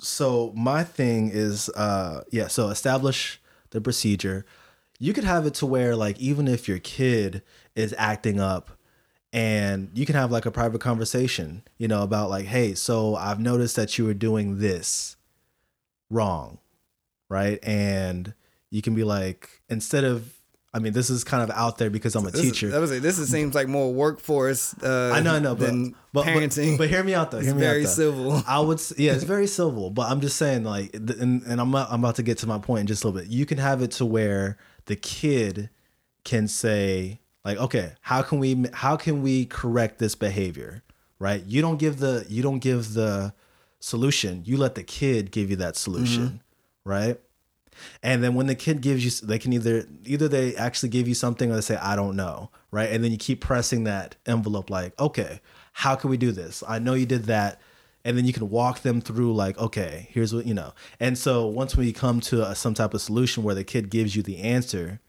so 0.00 0.52
my 0.56 0.84
thing 0.84 1.30
is 1.30 1.68
uh 1.70 2.22
yeah 2.30 2.48
so 2.48 2.68
establish 2.68 3.40
the 3.70 3.80
procedure. 3.80 4.44
You 4.98 5.12
could 5.12 5.24
have 5.24 5.46
it 5.46 5.54
to 5.54 5.66
where 5.66 5.96
like 5.96 6.18
even 6.18 6.48
if 6.48 6.68
your 6.68 6.78
kid 6.78 7.42
is 7.74 7.94
acting 7.96 8.40
up 8.40 8.72
and 9.32 9.90
you 9.94 10.04
can 10.04 10.16
have 10.16 10.32
like 10.32 10.44
a 10.44 10.50
private 10.50 10.80
conversation 10.80 11.62
you 11.78 11.86
know 11.86 12.02
about 12.02 12.28
like 12.28 12.46
hey 12.46 12.74
so 12.74 13.14
i've 13.14 13.38
noticed 13.38 13.76
that 13.76 13.96
you 13.96 14.04
were 14.04 14.12
doing 14.12 14.58
this 14.58 15.16
wrong 16.10 16.58
right? 17.30 17.58
And 17.62 18.34
you 18.70 18.82
can 18.82 18.94
be 18.94 19.04
like 19.04 19.62
instead 19.70 20.04
of 20.04 20.34
i 20.72 20.78
mean 20.78 20.92
this 20.92 21.10
is 21.10 21.24
kind 21.24 21.42
of 21.42 21.50
out 21.56 21.78
there 21.78 21.90
because 21.90 22.14
i'm 22.14 22.26
a 22.26 22.30
This 22.30 22.40
is- 22.44 22.52
teacher 22.52 22.68
that 22.68 22.80
was 22.80 22.90
it. 22.92 23.02
This 23.02 23.18
is, 23.18 23.28
seems 23.30 23.54
like 23.54 23.66
more 23.68 23.92
workforce. 23.92 24.74
Uh, 24.82 25.12
I 25.14 25.20
know, 25.20 25.34
I 25.34 25.38
know, 25.40 25.54
but, 25.54 25.66
than 25.66 25.90
but, 26.12 26.24
but 26.24 26.26
parenting. 26.26 26.78
but 26.78 26.88
hear 26.88 27.02
me 27.02 27.14
out 27.14 27.30
though. 27.30 27.40
Hear 27.40 27.54
me 27.54 27.60
very 27.60 27.84
out 27.84 27.90
civil. 27.90 28.42
I 28.46 28.60
would, 28.60 28.80
yeah, 28.96 29.12
it's 29.12 29.24
very 29.36 29.46
civil, 29.46 29.90
but 29.90 30.10
I'm 30.10 30.20
just 30.20 30.36
saying, 30.36 30.64
like, 30.64 30.94
and, 30.94 31.42
and 31.42 31.60
I'm 31.60 31.74
I'm 31.74 32.00
about 32.04 32.16
to 32.16 32.22
get 32.22 32.38
to 32.38 32.46
my 32.46 32.58
point 32.58 32.82
in 32.82 32.86
just 32.86 33.02
a 33.04 33.08
little 33.08 33.20
bit. 33.20 33.30
You 33.30 33.46
can 33.46 33.58
have 33.58 33.82
it 33.82 33.90
to 33.92 34.04
where 34.06 34.58
the 34.86 34.96
kid 34.96 35.70
can 36.24 36.46
say, 36.48 37.20
like, 37.44 37.58
okay, 37.58 37.92
how 38.02 38.22
can 38.22 38.38
we 38.38 38.66
how 38.72 38.96
can 38.96 39.22
we 39.22 39.46
correct 39.46 39.98
this 39.98 40.14
behavior, 40.14 40.82
right? 41.18 41.42
You 41.46 41.62
don't 41.62 41.78
give 41.78 41.98
the 41.98 42.24
you 42.28 42.42
don't 42.42 42.60
give 42.60 42.94
the 42.94 43.32
solution. 43.80 44.42
You 44.44 44.56
let 44.56 44.74
the 44.74 44.82
kid 44.84 45.30
give 45.32 45.50
you 45.50 45.56
that 45.56 45.76
solution, 45.76 46.42
right? 46.84 47.18
And 48.02 48.22
then 48.22 48.34
when 48.34 48.46
the 48.46 48.54
kid 48.54 48.80
gives 48.80 49.04
you, 49.04 49.26
they 49.26 49.38
can 49.38 49.52
either 49.52 49.86
either 50.04 50.28
they 50.28 50.54
actually 50.56 50.88
give 50.88 51.08
you 51.08 51.14
something 51.14 51.50
or 51.50 51.54
they 51.54 51.60
say 51.60 51.76
I 51.76 51.96
don't 51.96 52.16
know, 52.16 52.50
right? 52.70 52.90
And 52.90 53.02
then 53.02 53.10
you 53.10 53.18
keep 53.18 53.40
pressing 53.40 53.84
that 53.84 54.16
envelope, 54.26 54.70
like, 54.70 54.98
okay, 55.00 55.40
how 55.72 55.94
can 55.94 56.10
we 56.10 56.16
do 56.16 56.32
this? 56.32 56.62
I 56.66 56.78
know 56.78 56.94
you 56.94 57.06
did 57.06 57.24
that, 57.24 57.60
and 58.04 58.16
then 58.16 58.24
you 58.24 58.32
can 58.32 58.50
walk 58.50 58.80
them 58.80 59.00
through, 59.00 59.34
like, 59.34 59.58
okay, 59.58 60.08
here's 60.10 60.34
what 60.34 60.46
you 60.46 60.54
know. 60.54 60.72
And 60.98 61.16
so 61.16 61.46
once 61.46 61.76
we 61.76 61.92
come 61.92 62.20
to 62.22 62.48
a, 62.48 62.54
some 62.54 62.74
type 62.74 62.94
of 62.94 63.00
solution 63.00 63.42
where 63.42 63.54
the 63.54 63.64
kid 63.64 63.90
gives 63.90 64.16
you 64.16 64.22
the 64.22 64.38
answer, 64.38 65.00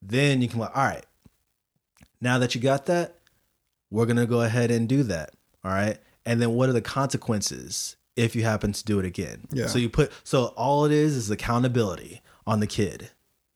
then 0.00 0.42
you 0.42 0.48
can 0.48 0.58
like, 0.58 0.76
all 0.76 0.84
right, 0.84 1.06
now 2.20 2.38
that 2.38 2.54
you 2.54 2.60
got 2.60 2.86
that, 2.86 3.18
we're 3.90 4.06
gonna 4.06 4.26
go 4.26 4.42
ahead 4.42 4.70
and 4.70 4.88
do 4.88 5.02
that, 5.04 5.34
all 5.64 5.72
right. 5.72 5.98
And 6.24 6.40
then 6.40 6.52
what 6.52 6.68
are 6.68 6.72
the 6.72 6.80
consequences 6.80 7.96
if 8.16 8.36
you 8.36 8.42
happen 8.44 8.72
to 8.72 8.84
do 8.84 8.98
it 8.98 9.04
again? 9.04 9.46
Yeah. 9.50 9.66
So 9.66 9.78
you 9.78 9.88
put 9.88 10.12
so 10.24 10.46
all 10.56 10.84
it 10.84 10.92
is 10.92 11.16
is 11.16 11.30
accountability 11.30 12.20
on 12.46 12.60
the 12.60 12.66
kid. 12.66 13.10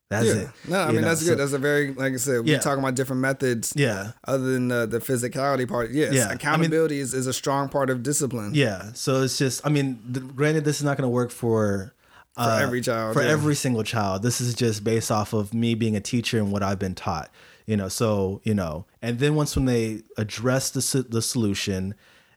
That's 0.09 0.25
yeah. 0.27 0.33
it. 0.35 0.49
No, 0.69 0.77
I 0.79 0.87
You 0.87 0.93
mean 0.93 1.01
know, 1.01 1.07
that's 1.09 1.21
so- 1.21 1.31
good. 1.31 1.39
That's 1.39 1.51
a 1.51 1.57
very 1.57 1.93
like 1.93 2.13
I 2.13 2.17
said. 2.17 2.47
Yeah. 2.47 2.55
We're 2.55 2.61
talking 2.61 2.79
about 2.81 2.95
different 2.95 3.21
methods. 3.21 3.73
Yeah. 3.75 4.11
Other 4.25 4.53
than 4.53 4.69
the, 4.69 4.85
the 4.85 4.99
physicality 4.99 5.67
part, 5.67 5.91
yes, 5.91 6.13
Yeah, 6.13 6.23
I 6.23 6.27
mean- 6.29 6.35
accountability 6.37 6.99
is, 6.99 7.13
is 7.13 7.27
a 7.27 7.33
strong 7.33 7.67
part 7.67 7.89
of 7.89 8.03
discipline. 8.03 8.51
Yeah. 8.53 8.93
So 8.93 9.23
it's 9.23 9.37
just, 9.37 9.65
I 9.65 9.69
mean, 9.69 9.99
granted, 10.35 10.63
this 10.63 10.77
is 10.77 10.83
not 10.85 10.95
going 10.97 11.03
to 11.03 11.13
work 11.13 11.29
for 11.31 11.93
uh, 12.37 12.59
every 12.61 12.79
child, 12.81 13.15
For 13.15 13.21
yeah. 13.23 13.29
every 13.31 13.55
single 13.55 13.83
child. 13.83 14.21
This 14.23 14.39
is 14.39 14.53
just 14.53 14.83
based 14.83 15.11
off 15.11 15.33
of 15.33 15.53
me 15.53 15.75
being 15.75 15.95
a 15.97 15.99
teacher 16.01 16.37
and 16.37 16.51
what 16.53 16.63
I've 16.63 16.79
been 16.79 16.95
taught. 16.95 17.29
You 17.65 17.75
know, 17.75 17.89
so 17.89 18.39
you 18.45 18.53
know, 18.53 18.85
and 19.01 19.19
then 19.19 19.35
once 19.35 19.57
when 19.57 19.65
they 19.65 20.03
address 20.17 20.69
the 20.69 21.05
the 21.09 21.21
solution, 21.21 21.95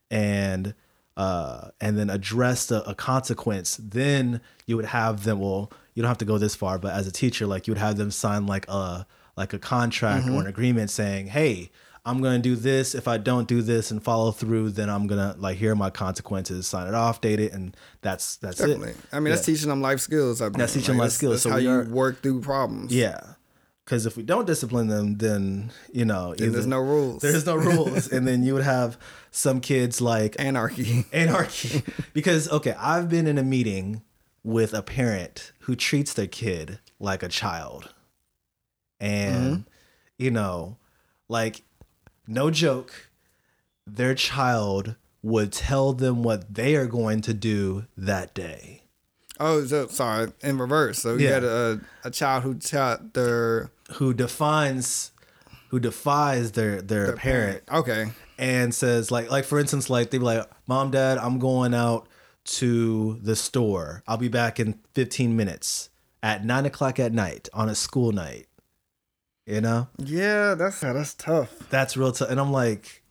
and 0.09 0.73
uh, 1.17 1.69
and 1.79 1.97
then 1.97 2.09
address 2.09 2.65
the, 2.67 2.87
a 2.89 2.95
consequence, 2.95 3.77
then 3.81 4.41
you 4.65 4.75
would 4.77 4.85
have 4.85 5.23
them. 5.23 5.39
Well, 5.39 5.71
you 5.93 6.01
don't 6.01 6.07
have 6.09 6.17
to 6.19 6.25
go 6.25 6.37
this 6.37 6.55
far, 6.55 6.79
but 6.79 6.93
as 6.93 7.07
a 7.07 7.11
teacher, 7.11 7.45
like 7.45 7.67
you 7.67 7.71
would 7.71 7.77
have 7.79 7.97
them 7.97 8.11
sign 8.11 8.45
like 8.47 8.65
a 8.69 9.05
like 9.37 9.53
a 9.53 9.59
contract 9.59 10.27
or 10.29 10.41
an 10.41 10.47
agreement 10.47 10.89
saying, 10.89 11.27
"Hey, 11.27 11.71
I'm 12.05 12.21
gonna 12.21 12.39
do 12.39 12.55
this. 12.55 12.95
If 12.95 13.07
I 13.07 13.17
don't 13.17 13.47
do 13.47 13.61
this 13.61 13.91
and 13.91 14.01
follow 14.01 14.31
through, 14.31 14.71
then 14.71 14.89
I'm 14.89 15.05
gonna 15.07 15.35
like 15.37 15.57
here 15.57 15.73
are 15.73 15.75
my 15.75 15.89
consequences. 15.89 16.65
Sign 16.67 16.87
it 16.87 16.93
off, 16.95 17.21
date 17.21 17.39
it, 17.39 17.51
and 17.51 17.75
that's 18.01 18.37
that's 18.37 18.57
Definitely. 18.57 18.91
it. 18.91 18.97
I 19.11 19.19
mean, 19.19 19.33
that's 19.33 19.45
teaching 19.45 19.69
them 19.69 19.81
life 19.81 19.99
skills. 19.99 20.41
I 20.41 20.45
mean, 20.45 20.53
That's 20.53 20.73
teaching 20.73 20.95
life 20.95 21.11
that's- 21.11 21.15
skills, 21.15 21.33
That's 21.33 21.43
so 21.43 21.49
how 21.51 21.57
you 21.57 21.69
are- 21.71 21.83
work 21.85 22.21
through 22.23 22.41
problems. 22.41 22.93
Yeah, 22.93 23.19
because 23.85 24.05
if 24.05 24.15
we 24.15 24.23
don't 24.23 24.45
discipline 24.45 24.87
them, 24.87 25.17
then 25.17 25.71
you 25.91 26.05
know 26.05 26.33
Then 26.35 26.51
there's 26.51 26.67
no 26.67 26.79
rules. 26.79 27.21
There's 27.21 27.45
no 27.45 27.55
rules, 27.55 28.07
and 28.11 28.27
then 28.27 28.43
you 28.43 28.53
would 28.53 28.63
have 28.63 28.97
some 29.31 29.59
kids 29.59 30.01
like 30.01 30.35
anarchy. 30.39 31.05
anarchy. 31.13 31.83
Because 32.13 32.49
okay 32.49 32.73
i've 32.77 33.09
been 33.09 33.27
in 33.27 33.37
a 33.37 33.43
meeting 33.43 34.01
with 34.43 34.73
a 34.73 34.81
parent 34.81 35.51
who 35.61 35.75
treats 35.75 36.13
their 36.13 36.27
kid 36.27 36.79
like 36.99 37.23
a 37.23 37.27
child. 37.27 37.93
And 38.99 39.45
mm-hmm. 39.45 39.61
you 40.17 40.31
know 40.31 40.77
like 41.27 41.63
no 42.27 42.51
joke 42.51 43.09
their 43.87 44.13
child 44.13 44.95
would 45.23 45.51
tell 45.51 45.93
them 45.93 46.23
what 46.23 46.53
they 46.53 46.75
are 46.75 46.87
going 46.87 47.21
to 47.21 47.33
do 47.33 47.85
that 47.97 48.33
day 48.33 48.80
Oh, 49.43 49.65
so, 49.65 49.87
sorry. 49.87 50.31
In 50.41 50.57
reverse. 50.57 50.99
So 50.99 51.15
you 51.15 51.25
Yeah. 51.27 51.33
had 51.33 51.43
a, 51.43 51.81
a 52.03 52.11
child 52.11 52.43
who 52.43 52.53
taught 52.55 53.13
their, 53.13 53.71
who 53.95 54.13
defines 54.13 55.11
who 55.69 55.79
defies 55.79 56.51
their 56.51 56.81
their, 56.81 57.07
their 57.07 57.15
parent 57.15 57.63
Okay. 57.71 58.11
and 58.37 58.75
says 58.75 59.09
like 59.09 59.31
like 59.31 59.45
for 59.45 59.57
instance 59.57 59.89
like 59.89 60.09
they'd 60.09 60.17
be 60.17 60.23
like 60.25 60.45
mom 60.67 60.91
dad 60.91 61.17
i'm 61.17 61.39
going 61.39 61.73
out 61.73 62.09
to 62.43 63.17
the 63.23 63.37
store 63.37 64.03
i'll 64.05 64.17
be 64.17 64.27
back 64.27 64.59
in 64.59 64.77
15 64.95 65.33
minutes 65.33 65.89
at 66.21 66.43
9 66.43 66.65
o'clock 66.65 66.99
at 66.99 67.13
night 67.13 67.47
on 67.53 67.69
a 67.69 67.75
school 67.75 68.11
night 68.11 68.47
you 69.45 69.61
know 69.61 69.87
Yeah, 69.97 70.55
that's 70.55 70.81
that's 70.81 71.13
tough. 71.13 71.69
that's 71.69 71.95
real 71.95 72.11
tough 72.11 72.29
and 72.29 72.37
i'm 72.39 72.51
like 72.51 73.01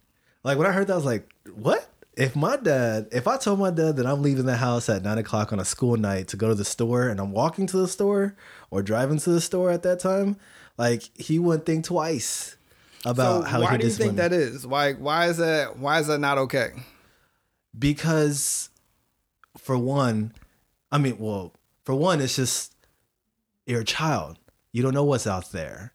like 0.44 0.58
when 0.58 0.66
i 0.66 0.72
heard 0.72 0.86
that 0.88 0.92
i 0.92 0.96
was 0.96 1.04
like 1.06 1.32
what 1.54 1.89
if 2.20 2.36
my 2.36 2.56
dad 2.56 3.08
if 3.12 3.26
i 3.26 3.36
told 3.36 3.58
my 3.58 3.70
dad 3.70 3.96
that 3.96 4.06
i'm 4.06 4.22
leaving 4.22 4.44
the 4.46 4.56
house 4.56 4.88
at 4.88 5.02
9 5.02 5.18
o'clock 5.18 5.52
on 5.52 5.58
a 5.58 5.64
school 5.64 5.96
night 5.96 6.28
to 6.28 6.36
go 6.36 6.48
to 6.48 6.54
the 6.54 6.64
store 6.64 7.08
and 7.08 7.18
i'm 7.18 7.32
walking 7.32 7.66
to 7.66 7.78
the 7.78 7.88
store 7.88 8.36
or 8.70 8.82
driving 8.82 9.18
to 9.18 9.30
the 9.30 9.40
store 9.40 9.70
at 9.70 9.82
that 9.82 9.98
time 9.98 10.36
like 10.76 11.02
he 11.14 11.38
wouldn't 11.38 11.66
think 11.66 11.84
twice 11.84 12.56
about 13.04 13.44
how. 13.44 13.44
so 13.44 13.46
how 13.48 13.60
why 13.62 13.72
he 13.72 13.78
do 13.78 13.86
you 13.86 13.92
think 13.92 14.16
that 14.16 14.32
is? 14.32 14.66
Why 14.66 14.92
why 14.92 15.28
is 15.28 15.38
that 15.38 15.78
why 15.78 16.00
is 16.00 16.06
that 16.08 16.18
not 16.18 16.38
okay? 16.38 16.70
because 17.78 18.68
for 19.56 19.78
one 19.78 20.32
i 20.90 20.98
mean 20.98 21.16
well 21.18 21.54
for 21.84 21.94
one 21.94 22.20
it's 22.20 22.36
just 22.36 22.74
you're 23.66 23.82
a 23.82 23.84
child 23.84 24.38
you 24.72 24.82
don't 24.82 24.94
know 24.94 25.04
what's 25.04 25.26
out 25.26 25.52
there 25.52 25.92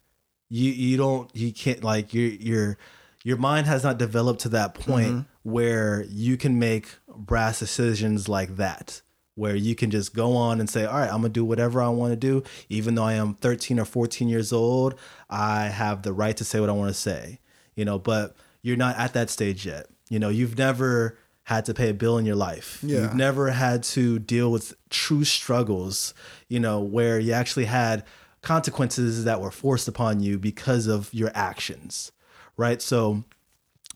you 0.49 0.71
you 0.71 0.95
don't 0.95 1.29
you 1.35 1.51
can't 1.51 1.83
like 1.83 2.13
your 2.13 2.29
your 2.29 2.77
your 3.25 3.37
mind 3.37 3.65
has 3.65 3.83
not 3.83 3.97
developed 3.97 4.39
to 4.41 4.49
that 4.49 4.75
point 4.75 5.07
mm-hmm. 5.07 5.49
where 5.51 6.05
you 6.07 6.37
can 6.37 6.57
make 6.57 6.95
brass 7.09 7.59
decisions 7.59 8.29
like 8.29 8.55
that 8.55 9.01
where 9.33 9.55
you 9.55 9.75
can 9.75 9.91
just 9.91 10.15
go 10.15 10.33
on 10.33 10.61
and 10.61 10.69
say 10.69 10.85
all 10.85 10.97
right 10.97 11.09
i'm 11.09 11.17
gonna 11.17 11.29
do 11.29 11.43
whatever 11.43 11.81
i 11.81 11.89
want 11.89 12.13
to 12.13 12.15
do. 12.15 12.41
Even 12.69 12.95
though 12.95 13.03
i 13.03 13.13
am 13.13 13.33
13 13.33 13.79
or 13.79 13.85
14 13.85 14.29
years 14.29 14.53
old 14.53 14.95
i 15.29 15.65
have 15.65 16.03
the 16.03 16.13
right 16.13 16.37
to 16.37 16.45
say 16.45 16.61
what 16.61 16.69
i 16.69 16.73
want 16.73 16.89
to 16.89 16.99
say 16.99 17.39
you 17.75 17.83
know 17.83 17.99
but 17.99 18.35
you're 18.61 18.77
not 18.77 18.97
at 18.97 19.13
that 19.13 19.29
stage 19.29 19.65
yet. 19.65 19.87
You 20.09 20.19
know 20.19 20.29
you've 20.29 20.57
never 20.57 21.17
had 21.43 21.65
to 21.65 21.75
pay 21.75 21.89
a 21.89 21.93
bill 21.93 22.17
in 22.17 22.25
your 22.25 22.35
life. 22.35 22.79
Yeah. 22.81 23.01
you've 23.01 23.13
never 23.13 23.51
had 23.51 23.83
to 23.83 24.17
deal 24.17 24.51
with 24.51 24.73
true 24.89 25.23
struggles 25.23 26.13
you 26.47 26.59
know 26.59 26.79
where 26.79 27.19
you 27.19 27.33
actually 27.33 27.65
had 27.65 28.03
consequences 28.41 29.23
that 29.25 29.41
were 29.41 29.51
forced 29.51 29.87
upon 29.87 30.19
you 30.19 30.37
because 30.37 30.85
of 30.85 31.11
your 31.13 31.31
actions 31.33 32.11
right 32.57 32.81
so 32.81 33.23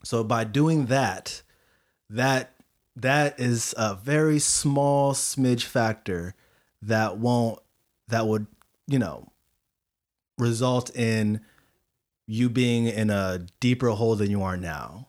so 0.04 0.22
by 0.24 0.44
doing 0.44 0.86
that 0.86 1.42
that 2.08 2.52
that 2.96 3.38
is 3.38 3.74
a 3.78 3.94
very 3.94 4.38
small 4.38 5.12
smidge 5.12 5.64
factor 5.64 6.34
that 6.82 7.18
won't 7.18 7.58
that 8.08 8.26
would 8.26 8.46
you 8.86 8.98
know 8.98 9.26
result 10.38 10.94
in 10.96 11.40
you 12.26 12.48
being 12.48 12.86
in 12.86 13.10
a 13.10 13.46
deeper 13.60 13.88
hole 13.90 14.16
than 14.16 14.30
you 14.30 14.42
are 14.42 14.56
now 14.56 15.08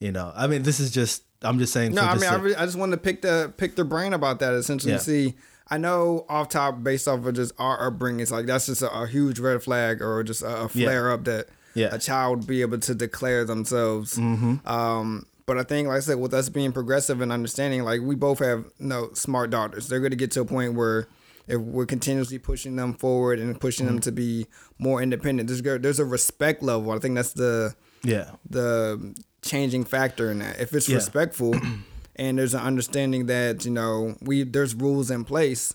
you 0.00 0.12
know 0.12 0.32
i 0.36 0.46
mean 0.46 0.62
this 0.62 0.80
is 0.80 0.90
just 0.90 1.22
i'm 1.42 1.58
just 1.58 1.72
saying 1.72 1.92
No, 1.94 2.02
for 2.02 2.06
I 2.08 2.12
just 2.14 2.20
mean 2.24 2.32
I, 2.32 2.42
really, 2.42 2.56
I 2.56 2.64
just 2.64 2.78
wanted 2.78 2.96
to 2.96 3.02
pick 3.02 3.22
the 3.22 3.52
pick 3.56 3.76
their 3.76 3.84
brain 3.84 4.12
about 4.12 4.40
that. 4.40 4.54
Essentially, 4.54 4.92
Yeah. 4.92 4.98
see, 4.98 5.34
I 5.68 5.78
know 5.78 6.24
off 6.28 6.48
top 6.48 6.82
based 6.82 7.06
off 7.06 7.24
of 7.24 7.34
just 7.34 7.52
our 7.58 7.86
upbringing, 7.86 8.20
it's 8.20 8.30
like 8.32 8.46
that's 8.46 8.66
just 8.66 8.82
a, 8.82 8.90
a 8.92 9.06
huge 9.06 9.38
red 9.38 9.62
flag 9.62 10.02
or 10.02 10.22
just 10.24 10.42
a, 10.42 10.62
a 10.62 10.68
flare 10.68 11.10
up 11.12 11.24
that 11.24 11.48
Yeah. 11.74 11.94
a 11.94 11.98
child 11.98 12.46
be 12.46 12.60
able 12.62 12.78
to 12.80 12.94
declare 12.94 13.44
themselves. 13.44 14.16
Mm-hmm. 14.16 14.66
Um, 14.68 15.26
but 15.46 15.56
I 15.58 15.62
think, 15.62 15.88
like 15.88 15.96
I 15.98 16.00
said, 16.00 16.18
with 16.18 16.34
us 16.34 16.48
being 16.48 16.72
progressive 16.72 17.20
and 17.20 17.32
understanding, 17.32 17.82
like 17.84 18.00
we 18.02 18.14
both 18.14 18.40
have 18.40 18.64
you 18.78 18.86
know, 18.86 19.10
smart 19.14 19.50
daughters. 19.50 19.88
They're 19.88 20.00
going 20.00 20.10
to 20.10 20.16
get 20.16 20.30
to 20.32 20.40
a 20.42 20.44
point 20.44 20.74
where 20.74 21.08
if 21.46 21.58
we're 21.58 21.86
continuously 21.86 22.38
pushing 22.38 22.76
them 22.76 22.92
forward 22.92 23.38
and 23.38 23.58
pushing 23.58 23.86
them 23.86 23.98
to 24.00 24.12
be 24.12 24.46
more 24.78 25.00
independent, 25.02 25.48
there's 25.48 25.62
there's 25.80 25.98
a 25.98 26.04
respect 26.04 26.62
level. 26.62 26.90
I 26.92 26.98
think 26.98 27.14
that's 27.14 27.32
the 27.32 27.74
yeah 28.02 28.32
the 28.50 29.14
changing 29.40 29.84
factor 29.84 30.30
in 30.30 30.40
that. 30.40 30.60
If 30.60 30.74
it's 30.74 30.88
Yeah. 30.88 30.96
respectful 30.96 31.54
and 32.16 32.38
there's 32.38 32.52
an 32.54 32.60
understanding 32.60 33.26
that, 33.26 33.64
you 33.64 33.70
know, 33.70 34.16
we 34.20 34.42
there's 34.42 34.74
rules 34.74 35.10
in 35.10 35.24
place 35.24 35.74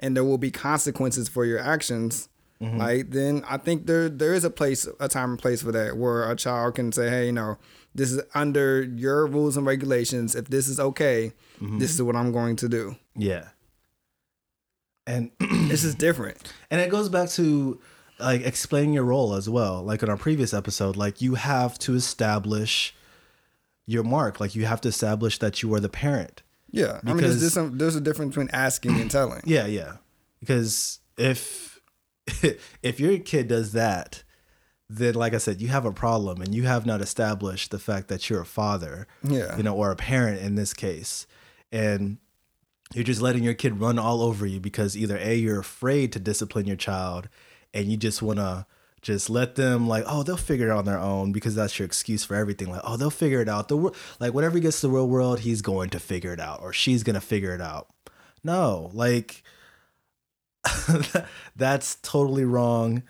and 0.00 0.14
there 0.14 0.24
will 0.24 0.36
be 0.38 0.50
consequences 0.50 1.28
for 1.30 1.46
your 1.46 1.58
actions, 1.58 2.28
Mm-hmm. 2.64 2.78
like 2.78 3.10
then 3.10 3.44
I 3.48 3.56
think 3.58 3.86
there 3.86 4.08
there 4.08 4.34
is 4.34 4.44
a 4.44 4.50
place 4.50 4.88
a 5.00 5.08
time 5.08 5.30
and 5.30 5.38
place 5.38 5.62
for 5.62 5.72
that 5.72 5.96
where 5.96 6.30
a 6.30 6.36
child 6.36 6.74
can 6.76 6.92
say, 6.92 7.08
Hey, 7.10 7.26
you 7.26 7.32
know, 7.32 7.58
this 7.94 8.10
is 8.12 8.20
under 8.34 8.82
your 8.82 9.26
rules 9.26 9.56
and 9.56 9.66
regulations. 9.66 10.34
If 10.34 10.48
this 10.48 10.68
is 10.68 10.78
okay, 10.80 11.32
Mm-hmm. 11.60 11.78
this 11.78 11.94
is 11.94 12.02
what 12.02 12.16
I'm 12.16 12.32
going 12.32 12.56
to 12.56 12.68
do. 12.68 12.96
yeah 13.14 13.48
and 15.06 15.30
This 15.68 15.84
is 15.84 15.94
different. 15.94 16.52
and 16.70 16.80
it 16.80 16.90
goes 16.90 17.08
back 17.08 17.28
to 17.30 17.80
like 18.18 18.42
explaining 18.42 18.92
your 18.94 19.04
role 19.04 19.34
as 19.34 19.48
well 19.48 19.82
like 19.82 20.02
in 20.02 20.08
our 20.08 20.16
previous 20.16 20.54
episode 20.54 20.96
like 20.96 21.20
you 21.20 21.34
have 21.34 21.78
to 21.80 21.94
establish 21.94 22.94
your 23.86 24.02
mark 24.04 24.40
like 24.40 24.54
you 24.54 24.64
have 24.66 24.80
to 24.80 24.88
establish 24.88 25.38
that 25.40 25.62
you 25.62 25.74
are 25.74 25.80
the 25.80 25.88
parent 25.88 26.42
Yeah. 26.70 27.00
I 27.04 27.08
mean 27.08 27.16
there's 27.18 27.34
Because- 27.34 27.40
just 27.40 27.54
some, 27.54 27.78
there's 27.78 27.96
a 27.96 28.00
difference 28.00 28.30
between 28.30 28.50
asking 28.52 29.00
and 29.00 29.10
telling. 29.10 29.42
yeah 29.46 29.66
yeah 29.66 29.96
because 30.40 31.00
if 31.18 31.73
if 32.82 32.98
your 33.00 33.18
kid 33.18 33.48
does 33.48 33.72
that 33.72 34.22
then 34.90 35.14
like 35.14 35.32
i 35.34 35.38
said 35.38 35.60
you 35.62 35.68
have 35.68 35.84
a 35.86 35.92
problem 35.92 36.40
and 36.42 36.54
you 36.54 36.64
have 36.64 36.84
not 36.86 37.00
established 37.00 37.70
the 37.70 37.78
fact 37.78 38.08
that 38.08 38.28
you're 38.28 38.42
a 38.42 38.46
father 38.46 39.06
Yeah. 39.22 39.56
you 39.56 39.62
know 39.62 39.74
or 39.74 39.90
a 39.90 39.96
parent 39.96 40.40
in 40.40 40.54
this 40.54 40.74
case. 40.74 41.26
And 41.72 42.18
you're 42.92 43.02
just 43.02 43.20
letting 43.22 43.42
your 43.42 43.54
kid 43.54 43.80
run 43.80 43.98
all 43.98 44.22
over 44.22 44.46
you 44.46 44.60
because 44.60 44.96
either 44.96 45.16
a 45.18 45.34
you're 45.34 45.58
afraid 45.58 46.12
to 46.12 46.20
discipline 46.20 46.66
your 46.66 46.76
child 46.76 47.28
and 47.72 47.86
you 47.90 47.96
just 47.96 48.22
want 48.22 48.38
to 48.38 48.66
just 49.02 49.28
let 49.28 49.56
them 49.56 49.88
like 49.88 50.04
oh 50.06 50.22
they'll 50.22 50.36
figure 50.36 50.68
it 50.68 50.70
out 50.70 50.78
on 50.78 50.84
their 50.84 50.98
own 51.00 51.32
because 51.32 51.54
that's 51.54 51.78
your 51.78 51.86
excuse 51.86 52.22
for 52.24 52.34
everything. 52.36 52.70
Like 52.70 52.82
oh 52.84 52.96
they'll 52.96 53.10
figure 53.10 53.40
it 53.40 53.48
out. 53.48 53.68
The 53.68 53.76
wor- 53.78 53.92
like 54.20 54.32
whenever 54.34 54.56
he 54.56 54.60
gets 54.60 54.80
to 54.82 54.86
the 54.86 54.92
real 54.92 55.08
world 55.08 55.40
he's 55.40 55.62
going 55.62 55.90
to 55.90 55.98
figure 55.98 56.32
it 56.32 56.40
out 56.40 56.60
or 56.62 56.72
she's 56.72 57.02
going 57.02 57.14
to 57.14 57.20
figure 57.20 57.54
it 57.54 57.60
out. 57.62 57.88
No 58.44 58.90
like 58.92 59.42
that's 61.56 61.96
totally 61.96 62.44
wrong 62.44 63.02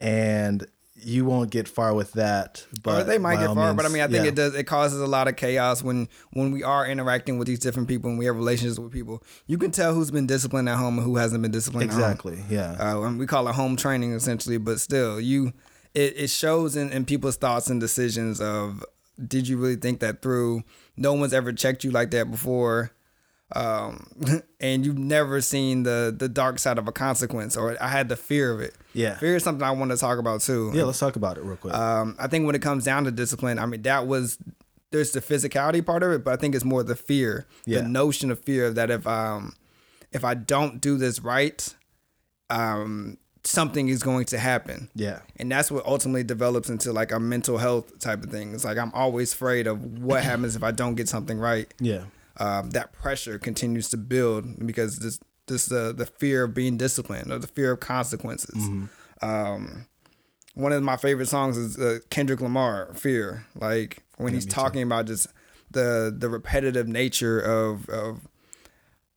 and 0.00 0.66
you 1.02 1.24
won't 1.24 1.50
get 1.50 1.66
far 1.66 1.94
with 1.94 2.12
that 2.12 2.66
but 2.82 3.02
Or 3.02 3.04
they 3.04 3.18
might 3.18 3.38
get 3.38 3.54
far, 3.54 3.72
but 3.74 3.86
I 3.86 3.88
mean, 3.88 4.02
I 4.02 4.06
think 4.06 4.24
yeah. 4.24 4.28
it 4.28 4.34
does. 4.34 4.54
It 4.54 4.64
causes 4.64 5.00
a 5.00 5.06
lot 5.06 5.28
of 5.28 5.36
chaos 5.36 5.82
when 5.82 6.08
when 6.32 6.50
we 6.50 6.62
are 6.62 6.86
interacting 6.86 7.38
with 7.38 7.48
these 7.48 7.58
different 7.58 7.88
people 7.88 8.10
and 8.10 8.18
we 8.18 8.26
have 8.26 8.36
relationships 8.36 8.78
with 8.78 8.92
people. 8.92 9.22
You 9.46 9.56
can 9.56 9.70
tell 9.70 9.94
who's 9.94 10.10
been 10.10 10.26
disciplined 10.26 10.68
at 10.68 10.76
home 10.76 10.98
and 10.98 11.06
who 11.06 11.16
hasn't 11.16 11.40
been 11.42 11.50
disciplined. 11.50 11.90
exactly 11.90 12.44
yeah 12.50 12.72
At 12.72 12.78
home. 12.78 13.04
Uh, 13.04 13.06
and 13.08 13.18
we 13.18 13.26
call 13.26 13.48
it 13.48 13.54
home 13.54 13.76
training 13.76 14.12
essentially, 14.12 14.58
but 14.58 14.78
still, 14.80 15.20
you 15.20 15.52
it, 15.94 16.14
it 16.16 16.30
shows 16.30 16.76
in, 16.76 16.90
in 16.92 17.04
people's 17.04 17.36
thoughts 17.36 17.68
and 17.68 17.80
decisions 17.80 18.40
of 18.40 18.84
did 19.26 19.48
you 19.48 19.56
really 19.56 19.76
think 19.76 20.00
that 20.00 20.22
through? 20.22 20.62
No 20.96 21.14
one's 21.14 21.32
ever 21.32 21.52
checked 21.52 21.84
you 21.84 21.90
like 21.90 22.10
that 22.10 22.30
before. 22.30 22.92
Um, 23.54 24.06
and 24.60 24.84
you've 24.86 24.98
never 24.98 25.40
seen 25.40 25.82
the 25.82 26.14
the 26.16 26.28
dark 26.28 26.58
side 26.58 26.78
of 26.78 26.86
a 26.88 26.92
consequence, 26.92 27.56
or 27.56 27.76
I 27.82 27.88
had 27.88 28.08
the 28.08 28.16
fear 28.16 28.52
of 28.52 28.60
it. 28.60 28.74
Yeah. 28.92 29.16
fear 29.18 29.36
is 29.36 29.44
something 29.44 29.62
I 29.62 29.70
want 29.72 29.90
to 29.92 29.96
talk 29.96 30.18
about 30.18 30.40
too. 30.40 30.70
yeah 30.74 30.82
let's 30.84 30.98
talk 30.98 31.16
about 31.16 31.36
it 31.38 31.44
real 31.44 31.56
quick 31.56 31.74
Um, 31.74 32.16
I 32.18 32.26
think 32.26 32.46
when 32.46 32.54
it 32.56 32.62
comes 32.62 32.84
down 32.84 33.04
to 33.04 33.10
discipline, 33.10 33.58
I 33.58 33.66
mean 33.66 33.82
that 33.82 34.06
was 34.06 34.38
there's 34.92 35.12
the 35.12 35.20
physicality 35.20 35.84
part 35.86 36.02
of 36.02 36.10
it, 36.12 36.24
but 36.24 36.32
I 36.32 36.36
think 36.36 36.54
it's 36.56 36.64
more 36.64 36.82
the 36.82 36.96
fear, 36.96 37.46
Yeah. 37.66 37.82
the 37.82 37.88
notion 37.88 38.30
of 38.32 38.40
fear 38.40 38.70
that 38.72 38.90
if 38.90 39.06
um 39.06 39.54
if 40.12 40.24
I 40.24 40.34
don't 40.34 40.80
do 40.80 40.96
this 40.98 41.20
right, 41.20 41.72
um 42.50 43.16
something 43.42 43.88
is 43.88 44.02
going 44.02 44.26
to 44.26 44.38
happen. 44.38 44.90
yeah 44.94 45.20
And 45.38 45.50
that's 45.50 45.70
what 45.70 45.86
ultimately 45.86 46.22
develops 46.24 46.68
into 46.68 46.92
like 46.92 47.10
a 47.10 47.18
mental 47.18 47.56
health 47.58 47.98
type 47.98 48.22
of 48.22 48.30
thing. 48.30 48.52
It's 48.54 48.64
like 48.64 48.76
I'm 48.78 48.92
always 48.92 49.32
afraid 49.32 49.66
of 49.66 49.98
what 49.98 50.22
happens 50.22 50.56
if 50.56 50.62
I 50.62 50.72
don't 50.72 50.94
get 50.94 51.08
something 51.08 51.38
right. 51.38 51.72
yeah 51.80 52.02
Um, 52.40 52.70
that 52.70 52.92
pressure 52.92 53.38
continues 53.38 53.90
to 53.90 53.96
build 53.96 54.66
because 54.66 54.98
this 54.98 55.20
this 55.46 55.70
uh, 55.70 55.92
the 55.92 56.06
fear 56.06 56.44
of 56.44 56.54
being 56.54 56.76
disciplined 56.76 57.30
or 57.30 57.38
the 57.38 57.46
fear 57.46 57.72
of 57.72 57.80
consequences. 57.80 58.56
Mm-hmm. 58.56 58.86
Um, 59.28 59.86
one 60.54 60.72
of 60.72 60.82
my 60.82 60.96
favorite 60.96 61.26
songs 61.28 61.56
is 61.56 61.78
uh, 61.78 61.98
Kendrick 62.08 62.40
Lamar, 62.40 62.92
"Fear." 62.94 63.46
Like 63.54 64.04
when 64.16 64.32
he's 64.32 64.46
talking 64.46 64.82
about 64.82 65.06
just 65.06 65.26
the 65.70 66.14
the 66.16 66.28
repetitive 66.30 66.88
nature 66.88 67.38
of 67.38 67.88
of 67.90 68.26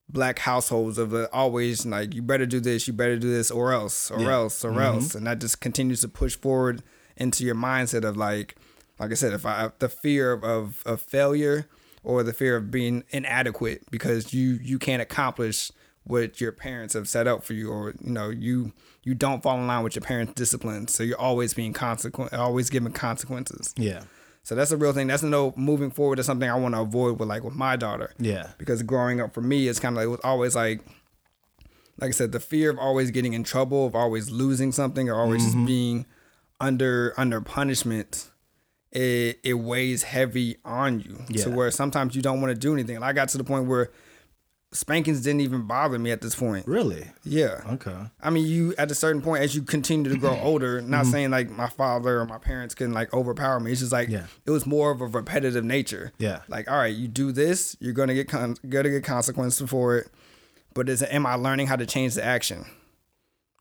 black 0.09 0.39
households 0.39 0.97
of 0.97 1.09
the 1.09 1.31
always 1.31 1.85
like 1.85 2.13
you 2.13 2.21
better 2.21 2.45
do 2.45 2.59
this, 2.59 2.87
you 2.87 2.93
better 2.93 3.17
do 3.17 3.31
this, 3.31 3.49
or 3.49 3.71
else, 3.73 4.11
or 4.11 4.21
Yeah. 4.21 4.33
else, 4.33 4.65
or 4.65 4.81
else, 4.81 5.15
and 5.15 5.25
that 5.27 5.39
just 5.39 5.61
continues 5.61 6.01
to 6.01 6.07
push 6.07 6.35
forward 6.35 6.83
into 7.15 7.43
your 7.45 7.55
mindset 7.55 8.03
of 8.03 8.17
like, 8.17 8.55
like 8.99 9.11
I 9.11 9.15
said, 9.15 9.33
if 9.33 9.45
I 9.45 9.71
the 9.79 9.89
fear 9.89 10.31
of 10.33 10.43
of, 10.43 10.83
of 10.85 11.01
failure 11.01 11.67
or 12.03 12.23
the 12.23 12.33
fear 12.33 12.55
of 12.55 12.71
being 12.71 13.03
inadequate 13.09 13.89
because 13.91 14.33
you 14.33 14.59
you 14.61 14.79
can't 14.79 15.01
accomplish 15.01 15.71
what 16.05 16.41
your 16.41 16.51
parents 16.51 16.93
have 16.93 17.07
set 17.07 17.27
up 17.27 17.43
for 17.43 17.53
you, 17.53 17.71
or 17.71 17.93
you 18.01 18.11
know 18.11 18.29
you 18.29 18.73
you 19.03 19.13
don't 19.15 19.41
fall 19.41 19.57
in 19.57 19.67
line 19.67 19.83
with 19.83 19.95
your 19.95 20.03
parents' 20.03 20.33
discipline, 20.33 20.87
so 20.87 21.03
you're 21.03 21.19
always 21.19 21.53
being 21.53 21.73
consequent, 21.73 22.33
always 22.33 22.69
given 22.69 22.91
consequences. 22.91 23.73
Yeah. 23.77 24.03
So 24.43 24.55
that's 24.55 24.71
a 24.71 24.77
real 24.77 24.91
thing. 24.91 25.07
That's 25.07 25.23
no 25.23 25.53
moving 25.55 25.89
forward. 25.89 26.19
is 26.19 26.25
something 26.25 26.49
I 26.49 26.55
want 26.55 26.75
to 26.75 26.81
avoid 26.81 27.17
with 27.17 27.29
like 27.29 27.43
with 27.43 27.55
my 27.55 27.77
daughter 27.77 28.13
Yeah. 28.19 28.49
because 28.57 28.83
growing 28.83 29.21
up 29.21 29.33
for 29.33 29.41
me 29.41 29.69
it's 29.69 29.79
kind 29.79 29.95
of 29.95 29.97
like 29.97 30.05
it 30.05 30.09
was 30.09 30.19
always 30.23 30.55
like 30.55 30.81
like 31.99 32.09
I 32.09 32.11
said 32.11 32.33
the 32.33 32.41
fear 32.41 32.69
of 32.69 32.77
always 32.77 33.11
getting 33.11 33.31
in 33.33 33.45
trouble 33.45 33.85
of 33.85 33.95
always 33.95 34.29
losing 34.29 34.73
something 34.73 35.09
or 35.09 35.15
always 35.15 35.43
just 35.43 35.55
mm-hmm. 35.55 35.65
being 35.65 36.05
under 36.59 37.13
under 37.15 37.39
punishment 37.39 38.31
it 38.93 39.39
it 39.43 39.53
weighs 39.55 40.03
heavy 40.03 40.55
on 40.63 40.99
you 41.01 41.19
Yeah. 41.29 41.43
to 41.43 41.49
where 41.49 41.71
sometimes 41.71 42.15
you 42.15 42.21
don't 42.21 42.39
want 42.41 42.51
to 42.53 42.59
do 42.59 42.73
anything 42.73 42.95
and 42.95 43.03
I 43.03 43.11
got 43.11 43.27
to 43.29 43.37
the 43.37 43.43
point 43.43 43.65
where 43.67 43.89
spankings 44.71 45.21
didn't 45.21 45.41
even 45.41 45.67
bother 45.67 45.99
me 45.99 46.09
at 46.11 46.21
this 46.21 46.33
point 46.35 46.65
Really? 46.67 47.07
yeah 47.23 47.61
Okay. 47.73 47.95
I 48.21 48.29
mean, 48.31 48.47
you 48.47 48.73
at 48.77 48.89
a 48.89 48.95
certain 48.95 49.21
point 49.21 49.43
as 49.43 49.53
you 49.55 49.61
continue 49.61 50.11
to 50.11 50.17
grow 50.17 50.39
older. 50.43 50.81
Not 50.81 51.05
saying 51.05 51.29
like 51.29 51.49
my 51.51 51.67
father 51.67 52.19
or 52.19 52.25
my 52.25 52.39
parents 52.39 52.73
can 52.73 52.91
like 52.91 53.13
overpower 53.13 53.59
me. 53.59 53.71
It's 53.71 53.81
just 53.81 53.91
like 53.91 54.09
Yeah. 54.09 54.25
it 54.45 54.51
was 54.51 54.65
more 54.65 54.89
of 54.91 55.01
a 55.01 55.05
repetitive 55.07 55.63
nature. 55.63 56.11
Yeah. 56.17 56.39
Like, 56.47 56.69
all 56.71 56.77
right, 56.77 56.93
you 56.95 57.07
do 57.07 57.31
this, 57.31 57.77
you're 57.79 57.93
gonna 57.93 58.15
get 58.15 58.27
con- 58.27 58.57
gonna 58.67 58.89
get 58.89 59.03
consequences 59.03 59.69
for 59.69 59.97
it. 59.97 60.07
But 60.73 60.89
is 60.89 61.03
am 61.03 61.25
I 61.27 61.35
learning 61.35 61.67
how 61.67 61.75
to 61.75 61.85
change 61.85 62.15
the 62.15 62.23
action? 62.25 62.65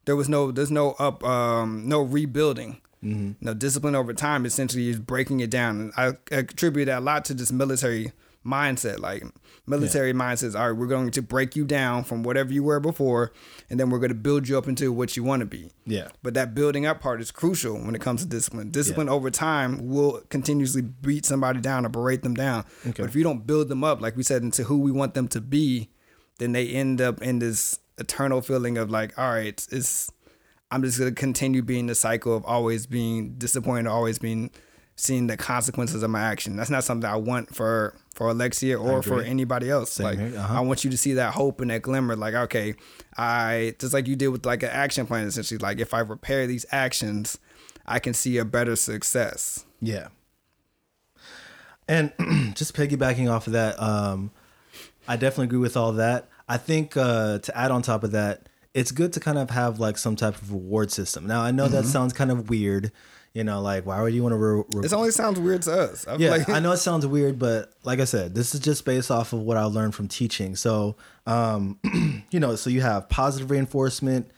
There 0.06 0.16
was 0.16 0.28
no, 0.30 0.50
there's 0.50 0.70
no 0.70 0.92
up, 0.92 1.22
um, 1.24 1.86
no 1.88 2.00
rebuilding. 2.00 2.80
Mm-hmm. 3.02 3.44
No 3.44 3.54
discipline 3.54 3.94
over 3.94 4.12
time 4.12 4.46
essentially 4.46 4.88
is 4.88 4.98
breaking 4.98 5.40
it 5.40 5.50
down. 5.50 5.80
And 5.80 5.92
I, 5.96 6.34
attribute 6.34 6.86
that 6.86 6.98
a 6.98 7.00
lot 7.00 7.24
to 7.26 7.34
this 7.34 7.50
military 7.50 8.12
mindset. 8.44 9.00
Like 9.00 9.24
military 9.66 10.12
mindsets, 10.12 10.58
all 10.58 10.70
right, 10.70 10.78
we're 10.78 10.86
going 10.86 11.10
to 11.10 11.22
break 11.22 11.56
you 11.56 11.64
down 11.64 12.04
from 12.04 12.22
whatever 12.22 12.52
you 12.52 12.62
were 12.62 12.80
before, 12.80 13.32
and 13.70 13.78
then 13.78 13.90
we're 13.90 13.98
going 13.98 14.10
to 14.10 14.14
build 14.14 14.48
you 14.48 14.58
up 14.58 14.68
into 14.68 14.92
what 14.92 15.16
you 15.16 15.22
want 15.22 15.40
to 15.40 15.46
be. 15.46 15.70
Yeah. 15.86 16.08
But 16.22 16.34
that 16.34 16.54
building 16.54 16.86
up 16.86 17.00
part 17.00 17.20
is 17.20 17.30
crucial 17.30 17.74
when 17.74 17.94
it 17.94 18.00
comes 18.00 18.22
to 18.22 18.28
discipline. 18.28 18.70
Discipline 18.70 19.08
over 19.08 19.30
time 19.30 19.88
will 19.88 20.22
continuously 20.28 20.82
beat 20.82 21.26
somebody 21.26 21.60
down 21.60 21.86
or 21.86 21.88
berate 21.88 22.22
them 22.22 22.34
down. 22.34 22.64
But 22.84 23.00
if 23.00 23.14
you 23.14 23.22
don't 23.22 23.46
build 23.46 23.68
them 23.68 23.84
up, 23.84 24.00
like 24.00 24.16
we 24.16 24.22
said, 24.22 24.42
into 24.42 24.64
who 24.64 24.78
we 24.78 24.92
want 24.92 25.14
them 25.14 25.28
to 25.28 25.40
be, 25.40 25.90
then 26.38 26.52
they 26.52 26.68
end 26.68 27.00
up 27.00 27.22
in 27.22 27.38
this 27.38 27.78
eternal 27.98 28.40
feeling 28.40 28.78
of 28.78 28.90
like, 28.90 29.16
all 29.18 29.30
right, 29.30 29.46
it's, 29.46 29.68
it's 29.68 30.10
I'm 30.72 30.82
just 30.82 30.98
gonna 30.98 31.12
continue 31.12 31.60
being 31.60 31.86
the 31.86 31.94
cycle 31.94 32.34
of 32.34 32.46
always 32.46 32.86
being 32.86 33.34
disappointed, 33.34 33.86
always 33.88 34.18
being 34.18 34.50
seeing 34.96 35.26
the 35.26 35.36
consequences 35.36 36.02
of 36.02 36.08
my 36.08 36.22
action. 36.22 36.56
That's 36.56 36.70
not 36.70 36.82
something 36.82 37.08
I 37.08 37.16
want 37.16 37.54
for 37.54 37.94
for 38.14 38.30
Alexia 38.30 38.78
or 38.78 39.02
for 39.02 39.20
anybody 39.20 39.68
else. 39.68 39.92
Same 39.92 40.06
like 40.06 40.18
uh-huh. 40.18 40.58
I 40.58 40.60
want 40.60 40.82
you 40.82 40.90
to 40.90 40.96
see 40.96 41.12
that 41.14 41.34
hope 41.34 41.60
and 41.60 41.70
that 41.70 41.82
glimmer. 41.82 42.16
Like 42.16 42.32
okay, 42.32 42.74
I 43.18 43.74
just 43.78 43.92
like 43.92 44.08
you 44.08 44.16
did 44.16 44.28
with 44.28 44.46
like 44.46 44.62
an 44.62 44.70
action 44.70 45.06
plan. 45.06 45.26
Essentially, 45.26 45.58
like 45.58 45.78
if 45.78 45.92
I 45.92 46.00
repair 46.00 46.46
these 46.46 46.64
actions, 46.72 47.38
I 47.84 47.98
can 47.98 48.14
see 48.14 48.38
a 48.38 48.44
better 48.44 48.74
success. 48.74 49.66
Yeah. 49.82 50.08
And 51.86 52.12
just 52.56 52.74
piggybacking 52.74 53.30
off 53.30 53.46
of 53.46 53.52
that, 53.52 53.78
um, 53.78 54.30
I 55.06 55.16
definitely 55.16 55.46
agree 55.46 55.58
with 55.58 55.76
all 55.76 55.92
that. 55.92 56.28
I 56.48 56.56
think 56.56 56.96
uh, 56.96 57.40
to 57.40 57.58
add 57.58 57.70
on 57.70 57.82
top 57.82 58.04
of 58.04 58.12
that, 58.12 58.48
it's 58.74 58.90
good 58.90 59.12
to 59.12 59.20
kind 59.20 59.38
of 59.38 59.50
have 59.50 59.78
like 59.80 59.98
some 59.98 60.16
type 60.16 60.34
of 60.34 60.50
reward 60.52 60.90
system. 60.90 61.26
Now 61.26 61.42
I 61.42 61.50
know 61.50 61.68
that 61.68 61.84
sounds 61.84 62.12
kind 62.12 62.30
of 62.30 62.48
weird, 62.48 62.90
you 63.34 63.44
know, 63.44 63.60
like 63.60 63.84
why 63.84 64.00
would 64.02 64.14
you 64.14 64.22
want 64.22 64.32
to? 64.32 64.36
Re- 64.38 64.64
re- 64.74 64.84
It 64.86 64.92
only 64.92 65.10
sounds 65.10 65.38
weird 65.38 65.62
to 65.62 65.72
us. 65.72 66.06
I 66.06 66.12
feel 66.12 66.20
yeah, 66.22 66.30
like- 66.30 66.48
I 66.48 66.58
know 66.58 66.72
it 66.72 66.76
sounds 66.88 67.06
weird, 67.06 67.38
but 67.38 67.72
like 67.84 68.00
I 68.00 68.04
said, 68.04 68.34
this 68.34 68.54
is 68.54 68.60
just 68.60 68.84
based 68.84 69.10
off 69.10 69.32
of 69.32 69.40
what 69.40 69.56
I 69.56 69.64
learned 69.64 69.94
from 69.94 70.08
teaching. 70.08 70.56
So, 70.56 70.96
um, 71.26 71.78
you 72.30 72.40
know, 72.40 72.56
so 72.56 72.70
you 72.70 72.80
have 72.80 73.08
positive 73.10 73.50
reinforcement, 73.50 74.30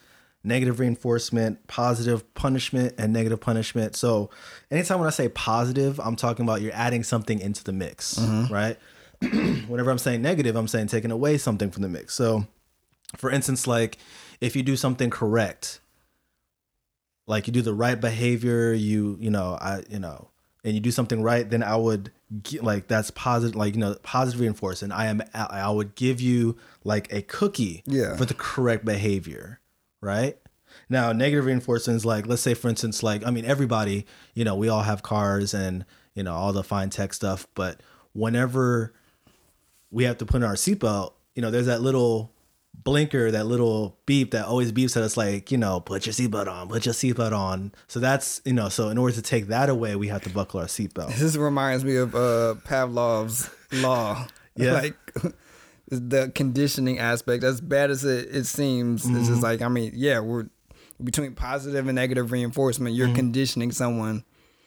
negative 0.42 0.80
reinforcement, 0.80 1.64
positive 1.68 2.34
punishment, 2.34 2.94
and 2.98 3.12
negative 3.12 3.40
punishment. 3.40 3.94
So, 3.96 4.30
anytime 4.70 4.98
when 4.98 5.06
I 5.06 5.10
say 5.12 5.28
positive, 5.28 6.00
I'm 6.00 6.16
talking 6.16 6.44
about 6.44 6.60
you're 6.60 6.74
adding 6.74 7.04
something 7.04 7.38
into 7.38 7.62
the 7.62 7.72
mix, 7.72 8.18
right? 8.50 8.76
Whenever 9.68 9.90
I'm 9.90 9.98
saying 9.98 10.22
negative, 10.22 10.56
I'm 10.56 10.68
saying 10.68 10.88
taking 10.88 11.10
away 11.12 11.38
something 11.38 11.70
from 11.70 11.82
the 11.82 11.88
mix. 11.88 12.14
So, 12.14 12.46
for 13.16 13.30
instance, 13.30 13.66
like 13.66 13.98
if 14.44 14.54
you 14.56 14.62
do 14.62 14.76
something 14.76 15.10
correct, 15.10 15.80
like 17.26 17.46
you 17.46 17.52
do 17.52 17.62
the 17.62 17.74
right 17.74 18.00
behavior, 18.00 18.72
you 18.72 19.16
you 19.20 19.30
know 19.30 19.56
I 19.60 19.82
you 19.88 19.98
know, 19.98 20.28
and 20.64 20.74
you 20.74 20.80
do 20.80 20.90
something 20.90 21.22
right, 21.22 21.48
then 21.48 21.62
I 21.62 21.76
would 21.76 22.10
gi- 22.42 22.60
like 22.60 22.86
that's 22.88 23.10
positive, 23.10 23.56
like 23.56 23.74
you 23.74 23.80
know 23.80 23.96
positive 24.02 24.40
reinforcement. 24.40 24.92
I 24.92 25.06
am 25.06 25.22
I 25.32 25.46
I 25.62 25.70
would 25.70 25.94
give 25.94 26.20
you 26.20 26.56
like 26.84 27.12
a 27.12 27.22
cookie 27.22 27.82
Yeah. 27.86 28.16
for 28.16 28.24
the 28.26 28.34
correct 28.34 28.84
behavior, 28.84 29.60
right? 30.00 30.36
Now 30.88 31.12
negative 31.12 31.46
reinforcement 31.46 31.96
is 31.96 32.04
like 32.04 32.26
let's 32.26 32.42
say 32.42 32.52
for 32.54 32.68
instance 32.68 33.02
like 33.02 33.24
I 33.26 33.30
mean 33.30 33.44
everybody 33.46 34.06
you 34.34 34.44
know 34.44 34.54
we 34.54 34.68
all 34.68 34.82
have 34.82 35.02
cars 35.02 35.54
and 35.54 35.84
you 36.14 36.22
know 36.22 36.34
all 36.34 36.52
the 36.52 36.64
fine 36.64 36.90
tech 36.90 37.14
stuff, 37.14 37.46
but 37.54 37.80
whenever 38.12 38.92
we 39.90 40.04
have 40.04 40.18
to 40.18 40.26
put 40.26 40.36
in 40.38 40.42
our 40.42 40.54
seatbelt, 40.54 41.12
you 41.34 41.42
know, 41.42 41.50
there's 41.50 41.66
that 41.66 41.80
little 41.80 42.32
blinker, 42.82 43.30
that 43.30 43.46
little 43.46 43.96
beep 44.06 44.32
that 44.32 44.44
always 44.46 44.72
beeps 44.72 44.96
at 44.96 45.02
us 45.02 45.16
like, 45.16 45.50
you 45.52 45.58
know, 45.58 45.80
put 45.80 46.06
your 46.06 46.12
seatbelt 46.12 46.48
on, 46.48 46.68
put 46.68 46.84
your 46.84 46.94
seatbelt 46.94 47.32
on. 47.32 47.72
So 47.88 48.00
that's, 48.00 48.42
you 48.44 48.52
know, 48.52 48.68
so 48.68 48.88
in 48.90 48.98
order 48.98 49.14
to 49.14 49.22
take 49.22 49.46
that 49.46 49.68
away, 49.70 49.96
we 49.96 50.08
have 50.08 50.22
to 50.24 50.30
buckle 50.30 50.60
our 50.60 50.66
seatbelt. 50.66 51.16
This 51.18 51.36
reminds 51.36 51.84
me 51.84 51.96
of 51.96 52.14
uh, 52.14 52.54
Pavlov's 52.64 53.50
law. 53.72 54.26
Yeah. 54.56 54.74
Like 54.74 54.96
the 55.88 56.30
conditioning 56.32 57.00
aspect, 57.00 57.42
as 57.42 57.60
bad 57.60 57.90
as 57.90 58.04
it, 58.04 58.28
it 58.30 58.44
seems, 58.46 59.04
it's 59.04 59.10
Mm-hmm. 59.12 59.24
just 59.26 59.42
like, 59.42 59.62
I 59.62 59.68
mean, 59.68 59.90
yeah, 59.94 60.20
we're 60.20 60.46
between 61.02 61.34
positive 61.34 61.88
and 61.88 61.96
negative 61.96 62.30
reinforcement, 62.30 62.94
you're 62.94 63.08
Mm-hmm. 63.08 63.16
conditioning 63.16 63.72
someone, 63.72 64.22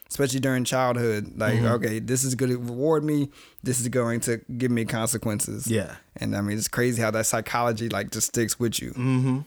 especially 0.09 0.39
during 0.39 0.63
childhood. 0.63 1.33
Like, 1.35 1.55
Mm-hmm. 1.55 1.65
okay, 1.65 1.99
this 1.99 2.23
is 2.23 2.35
going 2.35 2.51
to 2.51 2.57
reward 2.57 3.03
me, 3.03 3.29
this 3.63 3.79
is 3.79 3.87
going 3.87 4.19
to 4.21 4.37
give 4.57 4.71
me 4.71 4.85
consequences. 4.85 5.67
Yeah. 5.67 5.95
And 6.15 6.35
I 6.35 6.41
mean, 6.41 6.57
it's 6.57 6.67
crazy 6.67 7.01
how 7.01 7.11
that 7.11 7.25
psychology 7.25 7.89
like 7.89 8.11
just 8.11 8.27
sticks 8.27 8.59
with 8.59 8.81
you. 8.81 8.91
Mm-hmm. 8.91 9.39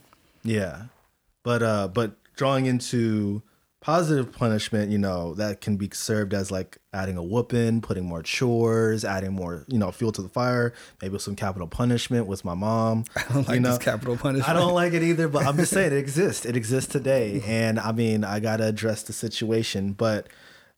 Yeah. 0.44 0.84
But 1.42 1.62
uh 1.62 1.88
but 1.88 2.12
drawing 2.36 2.66
into 2.66 3.42
positive 3.80 4.30
punishment, 4.30 4.90
you 4.90 4.98
know, 4.98 5.32
that 5.34 5.62
can 5.62 5.76
be 5.76 5.88
served 5.92 6.34
as 6.34 6.50
like 6.50 6.76
adding 6.92 7.16
a 7.16 7.22
whooping, 7.22 7.80
putting 7.80 8.04
more 8.04 8.22
chores, 8.22 9.06
adding 9.06 9.32
more, 9.32 9.64
you 9.68 9.78
know, 9.78 9.90
fuel 9.90 10.12
to 10.12 10.20
the 10.20 10.28
fire, 10.28 10.74
maybe 11.00 11.18
some 11.18 11.34
capital 11.34 11.66
punishment 11.66 12.26
with 12.26 12.44
my 12.44 12.52
mom. 12.54 13.04
I 13.16 13.22
don't 13.32 13.48
like 13.48 13.54
you 13.54 13.60
know? 13.60 13.68
this 13.70 13.78
capital 13.78 14.18
punishment. 14.18 14.48
I 14.50 14.52
don't 14.52 14.74
like 14.74 14.92
it 14.92 15.02
either, 15.02 15.28
but 15.28 15.46
I'm 15.46 15.56
just 15.56 15.72
saying 15.72 15.92
it 15.92 15.98
exists. 16.08 16.44
It 16.44 16.56
exists 16.56 16.92
today, 16.92 17.42
and 17.46 17.78
I 17.80 17.92
mean, 17.92 18.22
I 18.22 18.38
gotta 18.38 18.66
address 18.66 19.02
the 19.02 19.14
situation. 19.14 19.92
But 19.92 20.26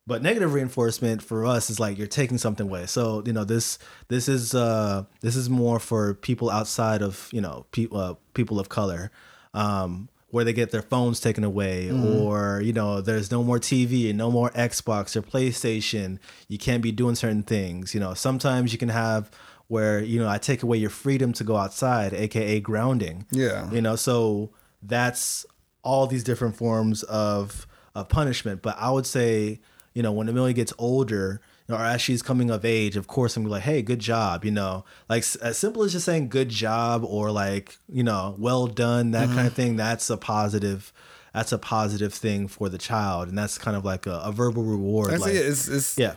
but 0.06 0.22
negative 0.22 0.52
reinforcement 0.52 1.22
for 1.22 1.46
us 1.46 1.70
is 1.70 1.78
like 1.78 1.98
you're 1.98 2.06
taking 2.06 2.38
something 2.38 2.66
away. 2.66 2.86
So 2.86 3.22
you 3.24 3.32
know 3.32 3.44
this 3.44 3.78
this 4.08 4.28
is 4.28 4.54
uh 4.54 5.04
this 5.20 5.36
is 5.36 5.48
more 5.48 5.78
for 5.78 6.14
people 6.14 6.50
outside 6.50 7.02
of 7.02 7.28
you 7.32 7.40
know 7.40 7.66
people 7.72 7.98
uh, 7.98 8.14
people 8.34 8.58
of 8.58 8.68
color. 8.68 9.10
Um, 9.54 10.08
where 10.30 10.44
they 10.44 10.54
get 10.54 10.70
their 10.70 10.80
phones 10.80 11.20
taken 11.20 11.44
away, 11.44 11.90
or 11.90 12.62
you 12.62 12.72
know, 12.72 13.02
there's 13.02 13.30
no 13.30 13.44
more 13.44 13.58
TV 13.58 14.08
and 14.08 14.16
no 14.16 14.30
more 14.30 14.48
Xbox 14.52 15.14
or 15.14 15.20
PlayStation. 15.20 16.18
You 16.48 16.56
can't 16.56 16.82
be 16.82 16.90
doing 16.90 17.16
certain 17.16 17.42
things. 17.42 17.92
You 17.92 18.00
know, 18.00 18.14
sometimes 18.14 18.72
you 18.72 18.78
can 18.78 18.88
have 18.88 19.30
where 19.68 20.00
you 20.00 20.18
know 20.18 20.28
I 20.28 20.38
take 20.38 20.62
away 20.62 20.78
your 20.78 20.88
freedom 20.88 21.34
to 21.34 21.44
go 21.44 21.56
outside, 21.56 22.14
aka 22.14 22.60
grounding. 22.60 23.26
Yeah. 23.30 23.70
You 23.70 23.82
know, 23.82 23.94
so 23.94 24.50
that's 24.82 25.44
all 25.82 26.06
these 26.06 26.24
different 26.24 26.56
forms 26.56 27.02
of 27.02 27.66
of 27.94 28.08
punishment. 28.08 28.62
But 28.62 28.76
I 28.78 28.90
would 28.90 29.06
say, 29.06 29.60
you 29.94 30.02
know, 30.02 30.12
when 30.12 30.28
Amelia 30.28 30.54
gets 30.54 30.72
older, 30.78 31.40
you 31.68 31.74
know, 31.74 31.80
or 31.80 31.84
as 31.84 32.00
she's 32.00 32.22
coming 32.22 32.50
of 32.50 32.64
age, 32.64 32.96
of 32.96 33.06
course, 33.06 33.36
I'm 33.36 33.44
like, 33.44 33.62
hey, 33.62 33.82
good 33.82 33.98
job. 33.98 34.44
You 34.44 34.50
know, 34.50 34.84
like 35.08 35.24
as 35.42 35.58
simple 35.58 35.82
as 35.82 35.92
just 35.92 36.06
saying 36.06 36.28
good 36.28 36.48
job 36.48 37.04
or 37.04 37.30
like, 37.30 37.78
you 37.88 38.02
know, 38.02 38.34
well 38.38 38.66
done, 38.66 39.12
that 39.12 39.26
kind 39.28 39.40
of 39.40 39.46
mm-hmm. 39.46 39.54
thing. 39.54 39.76
That's 39.76 40.08
a 40.10 40.16
positive. 40.16 40.92
That's 41.34 41.50
a 41.50 41.56
positive 41.56 42.12
thing 42.12 42.46
for 42.46 42.68
the 42.68 42.76
child, 42.76 43.28
and 43.28 43.38
that's 43.38 43.56
kind 43.56 43.74
of 43.74 43.86
like 43.86 44.06
a, 44.06 44.20
a 44.22 44.32
verbal 44.32 44.64
reward. 44.64 45.12
That's 45.12 45.22
like, 45.22 45.32
it. 45.32 45.46
It's, 45.46 45.66
it's 45.66 45.96
yeah, 45.96 46.16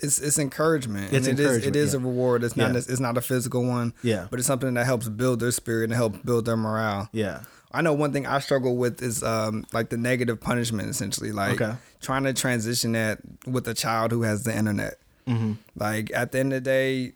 it's 0.00 0.18
it's 0.18 0.38
encouragement. 0.38 1.12
It's 1.12 1.26
and 1.26 1.38
it 1.38 1.42
is 1.42 1.46
it 1.46 1.66
encouragement, 1.66 1.76
is 1.76 1.94
a 1.94 1.98
yeah. 1.98 2.04
reward. 2.04 2.44
It's 2.44 2.56
not 2.56 2.72
Yeah. 2.72 2.78
it's 2.78 3.00
not 3.00 3.16
a 3.16 3.20
physical 3.20 3.64
one. 3.64 3.94
Yeah. 4.02 4.28
But 4.30 4.38
it's 4.38 4.46
something 4.46 4.74
that 4.74 4.86
helps 4.86 5.08
build 5.08 5.40
their 5.40 5.50
spirit 5.50 5.84
and 5.84 5.92
help 5.92 6.24
build 6.24 6.44
their 6.44 6.56
morale. 6.56 7.08
Yeah. 7.12 7.42
I 7.76 7.82
know 7.82 7.92
one 7.92 8.12
thing 8.12 8.26
I 8.26 8.38
struggle 8.40 8.76
with 8.76 9.02
is 9.02 9.22
um 9.22 9.64
like 9.72 9.90
the 9.90 9.96
negative 9.96 10.40
punishment 10.40 10.88
essentially, 10.88 11.32
like 11.32 11.60
Okay. 11.60 11.74
trying 12.00 12.24
to 12.24 12.32
transition 12.32 12.92
that 12.92 13.18
with 13.46 13.68
a 13.68 13.74
child 13.74 14.10
who 14.12 14.22
has 14.22 14.44
the 14.44 14.56
internet. 14.56 14.94
Mm-hmm. 15.28 15.52
Like 15.76 16.10
at 16.14 16.32
the 16.32 16.38
end 16.38 16.52
of 16.52 16.62
the 16.64 16.70
day, 16.70 17.12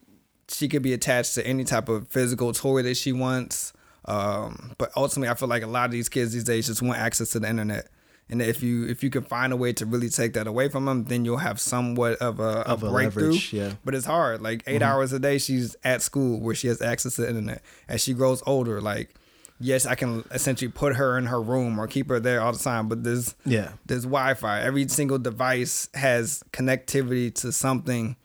she 0.48 0.68
could 0.68 0.82
be 0.82 0.92
attached 0.92 1.34
to 1.34 1.46
any 1.46 1.64
type 1.64 1.88
of 1.88 2.08
physical 2.08 2.52
toy 2.52 2.82
that 2.82 2.96
she 2.96 3.12
wants. 3.12 3.72
Um, 4.06 4.72
but 4.78 4.90
ultimately, 4.96 5.28
I 5.30 5.34
feel 5.34 5.48
like 5.48 5.62
a 5.62 5.66
lot 5.68 5.84
of 5.86 5.92
these 5.92 6.08
kids 6.08 6.32
these 6.32 6.44
days 6.44 6.66
just 6.66 6.82
want 6.82 6.98
access 6.98 7.30
to 7.30 7.40
the 7.40 7.48
internet. 7.48 7.88
And 8.28 8.40
if 8.40 8.62
you 8.62 8.86
if 8.86 9.02
you 9.02 9.11
can 9.11 9.22
find 9.22 9.52
a 9.52 9.56
way 9.56 9.72
to 9.74 9.86
really 9.86 10.08
take 10.08 10.32
that 10.34 10.46
away 10.46 10.68
from 10.68 10.84
them, 10.84 11.04
then 11.04 11.24
you'll 11.24 11.36
have 11.38 11.61
somewhat 11.61 12.18
of 12.18 12.38
a, 12.40 12.61
Of 12.66 12.82
a 12.82 12.86
a 12.86 12.90
breakthrough. 12.90 13.22
leverage, 13.24 13.52
yeah. 13.52 13.74
But 13.84 13.94
it's 13.94 14.06
hard. 14.06 14.40
Like 14.40 14.62
8 14.68 14.82
hours 14.82 15.12
a 15.12 15.18
day, 15.18 15.38
she's 15.38 15.74
at 15.84 16.00
school 16.00 16.40
where 16.40 16.54
she 16.54 16.68
has 16.68 16.80
access 16.80 17.16
to 17.16 17.22
the 17.22 17.28
internet. 17.28 17.62
As 17.88 18.02
she 18.02 18.14
grows 18.14 18.40
older, 18.46 18.80
like 18.80 19.14
yes, 19.61 19.86
I 19.86 19.94
can 19.94 20.24
essentially 20.32 20.70
put 20.70 20.96
her 20.96 21.16
in 21.18 21.26
her 21.26 21.40
room 21.40 21.78
or 21.78 21.86
keep 21.86 22.08
her 22.08 22.18
there 22.18 22.40
all 22.40 22.52
the 22.52 22.58
time. 22.58 22.88
But 22.88 23.04
there's 23.04 23.34
Yeah. 23.44 23.72
there's 23.86 24.02
Wi-Fi. 24.04 24.61
Every 24.62 24.88
single 24.88 25.18
device 25.18 25.88
has 25.94 26.42
connectivity 26.52 27.32
to 27.36 27.52
something. 27.52 28.16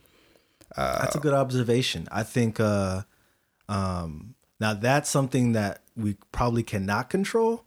That's 0.76 1.16
a 1.16 1.20
good 1.20 1.34
observation. 1.34 2.08
I 2.12 2.24
think 2.24 2.60
uh 2.60 3.02
um 3.70 4.36
now 4.60 4.74
that's 4.74 5.10
something 5.10 5.54
that 5.54 5.82
we 5.96 6.16
probably 6.32 6.64
cannot 6.64 7.10
control. 7.10 7.64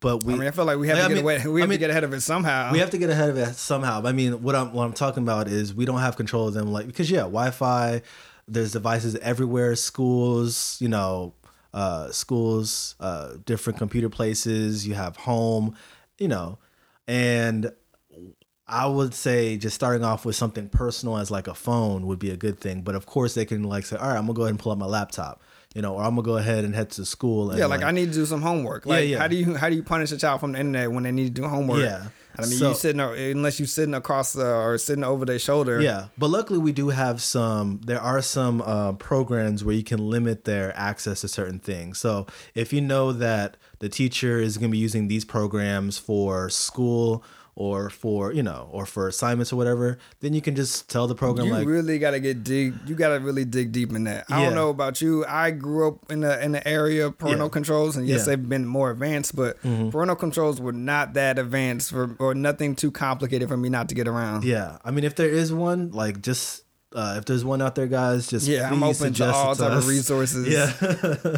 But 0.00 0.22
we 0.24 0.34
I 0.34 0.36
mean, 0.36 0.48
I 0.48 0.50
feel 0.50 0.66
like 0.66 0.76
we 0.78 0.88
have 0.88 0.98
I 0.98 1.02
to 1.02 1.08
get 1.08 1.14
mean- 1.14 1.24
away. 1.24 1.34
We 1.46 1.60
have 1.60 1.68
I 1.68 1.70
mean, 1.70 1.78
to 1.78 1.80
get 1.80 1.90
ahead 1.90 2.04
of 2.04 2.12
it 2.12 2.20
somehow. 2.20 2.72
we 2.72 2.78
have 2.80 2.90
to 2.90 2.98
get 2.98 3.08
ahead 3.08 3.30
of 3.30 3.38
it 3.38 3.54
somehow. 3.56 4.02
I 4.04 4.12
mean, 4.12 4.42
what 4.42 4.54
I'm 4.54 4.72
what 4.72 4.84
I'm 4.84 4.92
talking 4.92 5.22
about 5.22 5.48
is 5.48 5.74
we 5.74 5.84
don't 5.86 6.00
have 6.00 6.16
control 6.16 6.48
of 6.48 6.54
them, 6.54 6.70
like 6.72 6.86
because 6.86 7.10
yeah, 7.10 7.20
Wi-Fi. 7.20 8.02
There's 8.46 8.72
devices 8.72 9.16
everywhere. 9.16 9.74
Schools, 9.74 10.76
you 10.78 10.88
know, 10.88 11.32
uh, 11.74 12.10
schools, 12.12 12.94
uh, 13.00 13.34
different 13.44 13.78
computer 13.78 14.08
places. 14.08 14.86
You 14.86 14.94
have 14.94 15.16
home, 15.16 15.76
you 16.18 16.28
know, 16.28 16.58
and 17.06 17.70
I 18.66 18.86
would 18.86 19.12
say 19.12 19.58
just 19.58 19.74
starting 19.74 20.04
off 20.04 20.24
with 20.24 20.36
something 20.36 20.68
personal 20.68 21.18
as 21.18 21.30
like 21.30 21.48
a 21.48 21.54
phone 21.54 22.06
would 22.06 22.18
be 22.18 22.30
a 22.30 22.36
good 22.36 22.60
thing. 22.60 22.82
But 22.82 22.94
of 22.94 23.04
course, 23.04 23.34
they 23.34 23.44
can 23.44 23.64
like 23.64 23.84
say, 23.84 23.96
all 23.96 24.08
right, 24.08 24.16
I'm 24.16 24.22
gonna 24.22 24.34
go 24.34 24.42
ahead 24.42 24.52
and 24.52 24.58
pull 24.58 24.72
up 24.72 24.78
my 24.78 24.86
laptop, 24.86 25.42
you 25.74 25.82
know, 25.82 25.94
or 25.94 26.02
I'm 26.02 26.10
gonna 26.10 26.22
go 26.22 26.38
ahead 26.38 26.64
and 26.64 26.74
head 26.74 26.90
to 26.90 27.04
school. 27.04 27.50
And 27.50 27.58
yeah, 27.58 27.66
like, 27.66 27.82
I 27.82 27.90
need 27.90 28.06
to 28.06 28.14
do 28.14 28.24
some 28.24 28.40
homework. 28.40 28.86
Like, 28.86 29.08
yeah. 29.08 29.18
how 29.18 29.28
do 29.28 29.36
you 29.36 29.54
how 29.54 29.68
do 29.68 29.74
you 29.74 29.82
punish 29.82 30.12
a 30.12 30.16
child 30.16 30.40
from 30.40 30.52
the 30.52 30.60
internet 30.60 30.90
when 30.92 31.02
they 31.02 31.12
need 31.12 31.34
to 31.34 31.42
do 31.42 31.46
homework? 31.46 31.80
Yeah. 31.80 32.06
I 32.38 32.42
mean, 32.46 32.58
So- 32.58 32.70
you 32.70 32.74
sitting 32.74 33.00
unless 33.00 33.60
you 33.60 33.66
sitting 33.66 33.94
across 33.94 34.32
the, 34.32 34.46
or 34.46 34.78
sitting 34.78 35.04
over 35.04 35.24
their 35.24 35.38
shoulder. 35.38 35.80
Yeah, 35.80 36.06
but 36.18 36.28
luckily 36.30 36.58
we 36.58 36.72
do 36.72 36.88
have 36.88 37.22
some. 37.22 37.80
There 37.84 38.00
are 38.00 38.22
some 38.22 38.62
uh, 38.62 38.92
programs 38.92 39.64
where 39.64 39.74
you 39.74 39.84
can 39.84 40.08
limit 40.10 40.44
their 40.44 40.76
access 40.76 41.20
to 41.22 41.28
certain 41.28 41.58
things. 41.58 41.98
So 41.98 42.26
if 42.54 42.72
you 42.72 42.80
know 42.80 43.12
that 43.12 43.56
the 43.78 43.88
teacher 43.88 44.38
is 44.38 44.56
going 44.58 44.70
to 44.70 44.72
be 44.72 44.78
using 44.78 45.08
these 45.08 45.24
programs 45.24 45.98
for 45.98 46.48
school 46.50 47.22
or 47.56 47.88
for 47.88 48.32
you 48.32 48.42
know 48.42 48.68
or 48.72 48.84
for 48.84 49.06
assignments 49.06 49.52
or 49.52 49.56
whatever, 49.56 49.96
then 50.20 50.34
you 50.34 50.40
can 50.40 50.56
just 50.56 50.90
tell 50.90 51.06
the 51.06 51.14
program 51.14 51.46
You 51.46 51.52
like, 51.52 51.66
really 51.66 51.98
gotta 51.98 52.18
get 52.20 52.42
dig. 52.42 52.74
You 52.86 52.94
gotta 52.96 53.20
really 53.20 53.44
dig 53.44 53.70
deep 53.72 53.92
in 53.92 54.04
that. 54.04 54.24
I 54.28 54.40
Yeah. 54.40 54.46
don't 54.46 54.54
know 54.56 54.70
about 54.70 55.00
you. 55.00 55.24
I 55.26 55.50
grew 55.52 55.86
up 55.88 56.10
in 56.10 56.20
the 56.20 56.42
in 56.44 56.52
the 56.52 56.66
area 56.66 57.06
of 57.06 57.16
parental 57.18 57.46
Yeah. 57.46 57.52
controls, 57.52 57.96
and 57.96 58.06
yes, 58.06 58.12
Yeah. 58.14 58.20
Mm-hmm. 58.22 58.30
they've 58.42 58.48
been 58.48 58.66
more 58.66 58.90
advanced, 58.90 59.36
but 59.36 59.60
parental 59.62 60.16
controls 60.16 60.60
were 60.60 60.72
not 60.72 61.14
that 61.14 61.38
advanced 61.38 61.90
for, 61.90 62.16
or 62.18 62.34
nothing 62.34 62.74
too 62.74 62.90
complicated 62.90 63.48
for 63.48 63.56
me 63.56 63.68
not 63.68 63.88
to 63.90 63.94
get 63.94 64.08
around. 64.08 64.44
yeah. 64.44 64.78
I 64.84 64.90
mean, 64.90 65.04
if 65.04 65.14
there 65.14 65.28
is 65.30 65.52
one, 65.52 65.90
like 65.92 66.22
just. 66.22 66.62
Uh, 66.96 67.16
if 67.18 67.24
there's 67.24 67.44
one 67.44 67.60
out 67.60 67.74
there, 67.74 67.88
guys, 67.88 68.28
just 68.28 68.46
Yeah, 68.46 68.70
I'm 68.70 68.80
open 68.84 69.12
to 69.14 69.32
all 69.34 69.56
type 69.56 69.72
of 69.72 69.88
resources. 69.96 70.46
Yeah, 70.46 70.70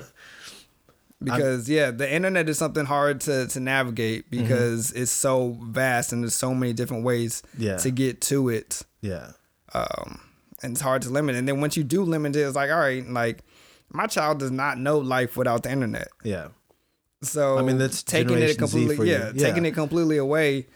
because 1.23 1.69
yeah, 1.69 1.91
the 1.91 2.11
internet 2.12 2.49
is 2.49 2.59
something 2.59 2.85
hard 2.87 3.21
to 3.23 3.47
to 3.49 3.61
navigate 3.61 4.31
because 4.31 4.93
it's 4.93 5.11
so 5.11 5.57
vast 5.62 6.12
and 6.12 6.23
there's 6.23 6.35
so 6.35 6.55
many 6.55 6.73
different 6.73 7.05
ways 7.05 7.43
Yeah. 7.59 7.77
to 7.79 7.91
get 7.91 8.21
to 8.23 8.49
it. 8.51 8.83
yeah, 9.01 9.33
um, 9.75 10.21
and 10.62 10.73
it's 10.73 10.81
hard 10.81 11.03
to 11.03 11.11
limit. 11.11 11.37
And 11.37 11.47
then 11.49 11.61
once 11.61 11.77
you 11.77 11.85
do 11.85 12.03
limit 12.03 12.35
it, 12.37 12.41
it's 12.41 12.57
like, 12.57 12.71
all 12.71 12.79
right, 12.79 13.07
like 13.09 13.45
my 13.93 14.07
child 14.07 14.39
does 14.39 14.51
not 14.51 14.79
know 14.79 14.99
life 14.99 15.37
without 15.37 15.62
the 15.62 15.71
internet. 15.71 16.09
yeah, 16.25 16.49
So 17.23 17.59
I 17.59 17.62
mean, 17.62 17.79
that's 17.79 18.03
taking 18.03 18.39
it 18.39 18.59
completely, 18.59 19.11
yeah, 19.11 19.31
Yeah. 19.35 19.47
taking 19.47 19.64
it 19.64 19.73
completely 19.75 20.17
away, 20.19 20.67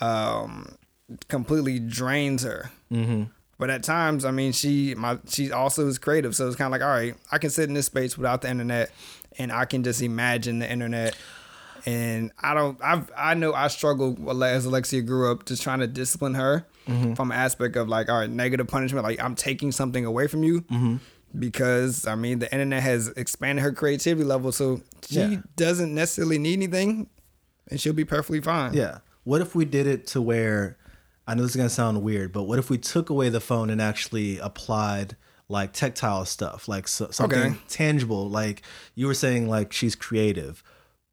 um, 0.00 0.76
completely 1.28 1.78
drains 1.78 2.42
her. 2.44 2.70
mm-hmm. 2.92 3.24
But 3.60 3.70
at 3.70 3.82
times, 3.84 4.24
I 4.24 4.30
mean, 4.32 4.50
she 4.52 4.94
my 4.96 5.18
she 5.28 5.52
also 5.52 5.86
is 5.86 5.98
creative, 5.98 6.34
so 6.34 6.46
it's 6.48 6.56
kind 6.56 6.66
of 6.66 6.72
like, 6.72 6.82
all 6.82 6.88
right, 6.92 7.14
I 7.30 7.38
can 7.38 7.50
sit 7.50 7.68
in 7.68 7.74
this 7.74 7.86
space 7.86 8.16
without 8.16 8.40
the 8.42 8.50
internet, 8.50 8.90
and 9.38 9.52
I 9.52 9.66
can 9.66 9.84
just 9.84 10.02
imagine 10.02 10.58
the 10.58 10.68
internet. 10.70 11.14
And 11.86 12.30
I 12.38 12.52
don't, 12.52 12.78
I've, 12.82 13.10
I 13.16 13.32
know 13.34 13.54
I 13.54 13.68
struggle 13.68 14.42
as 14.44 14.66
Alexia 14.66 15.00
grew 15.00 15.30
up, 15.32 15.46
just 15.46 15.62
trying 15.62 15.78
to 15.80 15.86
discipline 15.86 16.34
her 16.34 16.66
Mm-hmm. 16.88 17.14
from 17.14 17.30
an 17.30 17.36
aspect 17.38 17.76
of 17.76 17.88
like, 17.88 18.08
all 18.08 18.18
right, 18.18 18.28
negative 18.28 18.66
punishment, 18.66 19.04
like 19.04 19.22
I'm 19.22 19.34
taking 19.36 19.70
something 19.70 20.04
away 20.04 20.26
from 20.26 20.42
you, 20.42 20.62
Mm-hmm. 20.62 20.96
because 21.38 22.06
I 22.06 22.14
mean, 22.16 22.38
the 22.40 22.50
internet 22.52 22.82
has 22.82 23.08
expanded 23.08 23.62
her 23.62 23.72
creativity 23.72 24.24
level, 24.24 24.50
so 24.52 24.80
she 25.08 25.20
Yeah. 25.20 25.36
doesn't 25.56 25.94
necessarily 25.94 26.38
need 26.38 26.54
anything, 26.54 27.08
and 27.70 27.80
she'll 27.80 27.92
be 27.92 28.04
perfectly 28.04 28.40
fine. 28.40 28.72
Yeah. 28.74 28.98
What 29.24 29.40
if 29.40 29.54
we 29.54 29.64
did 29.64 29.86
it 29.86 30.06
to 30.08 30.20
where 30.22 30.78
I 31.30 31.34
know 31.34 31.42
this 31.42 31.52
is 31.52 31.56
gonna 31.56 31.68
sound 31.70 32.02
weird, 32.02 32.32
but 32.32 32.42
what 32.42 32.58
if 32.58 32.70
we 32.70 32.76
took 32.76 33.08
away 33.08 33.28
the 33.28 33.40
phone 33.40 33.70
and 33.70 33.80
actually 33.80 34.38
applied 34.38 35.16
like 35.48 35.72
tactile 35.72 36.24
stuff, 36.24 36.66
like 36.66 36.88
so, 36.88 37.10
something 37.12 37.38
Okay. 37.38 37.54
tangible? 37.68 38.28
Like 38.28 38.62
you 38.96 39.06
were 39.06 39.14
saying, 39.14 39.48
like 39.48 39.72
she's 39.72 39.94
creative. 39.94 40.64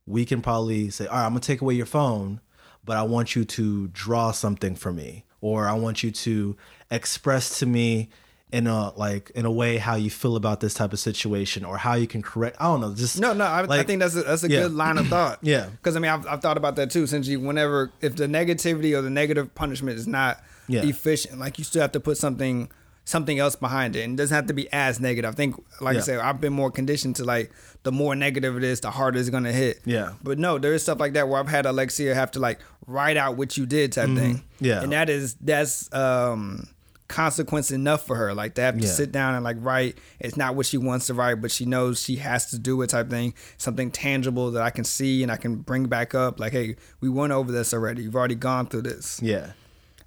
We 0.07 0.25
can 0.25 0.41
probably 0.41 0.89
say, 0.89 1.05
all 1.05 1.17
right, 1.17 1.25
I'm 1.25 1.31
gonna 1.33 1.41
take 1.41 1.61
away 1.61 1.75
your 1.75 1.85
phone, 1.85 2.41
but 2.83 2.97
I 2.97 3.03
want 3.03 3.35
you 3.35 3.45
to 3.45 3.89
draw 3.89 4.31
something 4.31 4.73
for 4.73 4.91
me, 4.91 5.25
or 5.39 5.67
I 5.67 5.73
want 5.73 6.01
you 6.01 6.09
to 6.09 6.57
express 6.89 7.59
to 7.59 7.67
me 7.67 8.09
in 8.51 8.65
a 8.65 8.93
like 8.97 9.29
in 9.35 9.45
a 9.45 9.51
way 9.51 9.77
how 9.77 9.95
you 9.95 10.09
feel 10.09 10.35
about 10.37 10.61
this 10.61 10.73
type 10.73 10.93
of 10.93 10.99
situation, 10.99 11.65
or 11.65 11.77
how 11.77 11.95
you 11.95 12.07
can 12.07 12.21
correct. 12.21 12.55
I 12.59 12.65
don't 12.65 12.79
know, 12.81 12.93
just 12.95 13.19
No, 13.19 13.33
no, 13.33 13.43
I, 13.45 13.65
I 13.79 13.83
think 13.83 13.99
that's 13.99 14.15
a, 14.15 14.23
that's 14.23 14.43
a 14.43 14.49
Yeah. 14.49 14.61
good 14.63 14.73
line 14.73 14.97
of 14.97 15.07
thought. 15.15 15.39
Yeah. 15.41 15.65
because 15.67 15.95
I 15.95 15.99
mean, 15.99 16.11
I've, 16.11 16.25
I've 16.27 16.41
thought 16.41 16.55
about 16.57 16.75
that 16.77 16.89
too. 16.89 17.07
Since 17.07 17.27
you, 17.27 17.39
whenever 17.41 17.91
if 18.01 18.15
the 18.15 18.25
negativity 18.27 18.97
or 18.97 19.01
the 19.01 19.09
negative 19.09 19.53
punishment 19.53 19.97
is 19.99 20.07
not 20.07 20.41
Yeah. 20.67 20.83
efficient, 20.85 21.39
like 21.39 21.57
you 21.57 21.65
still 21.65 21.81
have 21.81 21.91
to 21.91 21.99
put 21.99 22.17
something 22.17 22.69
something 23.03 23.39
else 23.39 23.55
behind 23.55 23.95
it, 23.95 24.03
and 24.03 24.13
it 24.13 24.17
doesn't 24.17 24.35
have 24.35 24.47
to 24.47 24.53
be 24.53 24.67
as 24.73 24.99
negative. 24.99 25.31
I 25.31 25.33
think, 25.33 25.55
like 25.79 25.93
Yeah. 25.95 25.99
I 26.01 26.03
said, 26.03 26.19
I've 26.19 26.41
been 26.41 26.51
more 26.53 26.69
conditioned 26.71 27.15
to 27.17 27.23
like 27.25 27.51
the 27.83 27.91
more 27.91 28.15
negative 28.15 28.57
it 28.57 28.63
is, 28.65 28.79
the 28.81 28.91
harder 28.91 29.17
it's 29.19 29.29
gonna 29.29 29.51
hit. 29.53 29.79
Yeah. 29.85 30.13
But 30.23 30.39
no, 30.39 30.57
there 30.57 30.73
is 30.73 30.83
stuff 30.83 30.99
like 30.99 31.13
that 31.13 31.27
where 31.29 31.39
I've 31.39 31.47
had 31.49 31.65
Alexia 31.65 32.13
have 32.15 32.31
to 32.31 32.39
like 32.39 32.59
write 32.85 33.15
out 33.17 33.35
what 33.37 33.57
you 33.57 33.65
did 33.65 33.91
type 33.93 34.07
thing. 34.15 34.35
Mm-hmm. 34.37 34.65
Yeah. 34.65 34.83
and 34.83 34.91
that 34.93 35.09
is 35.09 35.35
that's 35.41 35.93
um 35.93 36.67
consequence 37.07 37.71
enough 37.71 38.05
for 38.05 38.15
her. 38.15 38.33
Like 38.33 38.55
to 38.55 38.61
have 38.61 38.77
to 38.77 38.83
Yeah. 38.85 38.91
sit 38.91 39.11
down 39.11 39.35
and 39.35 39.43
like 39.43 39.57
write. 39.59 39.97
It's 40.19 40.35
not 40.35 40.55
what 40.55 40.65
she 40.65 40.77
wants 40.77 41.07
to 41.07 41.13
write, 41.13 41.41
but 41.41 41.51
she 41.51 41.65
knows 41.65 42.01
she 42.01 42.17
has 42.17 42.47
to 42.51 42.59
do 42.59 42.81
it 42.81 42.87
type 42.89 43.09
thing. 43.09 43.33
Something 43.57 43.91
tangible 43.91 44.51
that 44.51 44.61
I 44.63 44.69
can 44.69 44.83
see 44.83 45.23
and 45.23 45.31
I 45.31 45.37
can 45.37 45.55
bring 45.57 45.85
back 45.85 46.13
up. 46.13 46.39
Like, 46.39 46.51
hey, 46.51 46.75
we 46.99 47.09
went 47.09 47.31
over 47.33 47.51
this 47.51 47.73
already. 47.73 48.03
You've 48.03 48.15
already 48.15 48.35
gone 48.35 48.67
through 48.67 48.81
this. 48.83 49.19
yeah, 49.21 49.51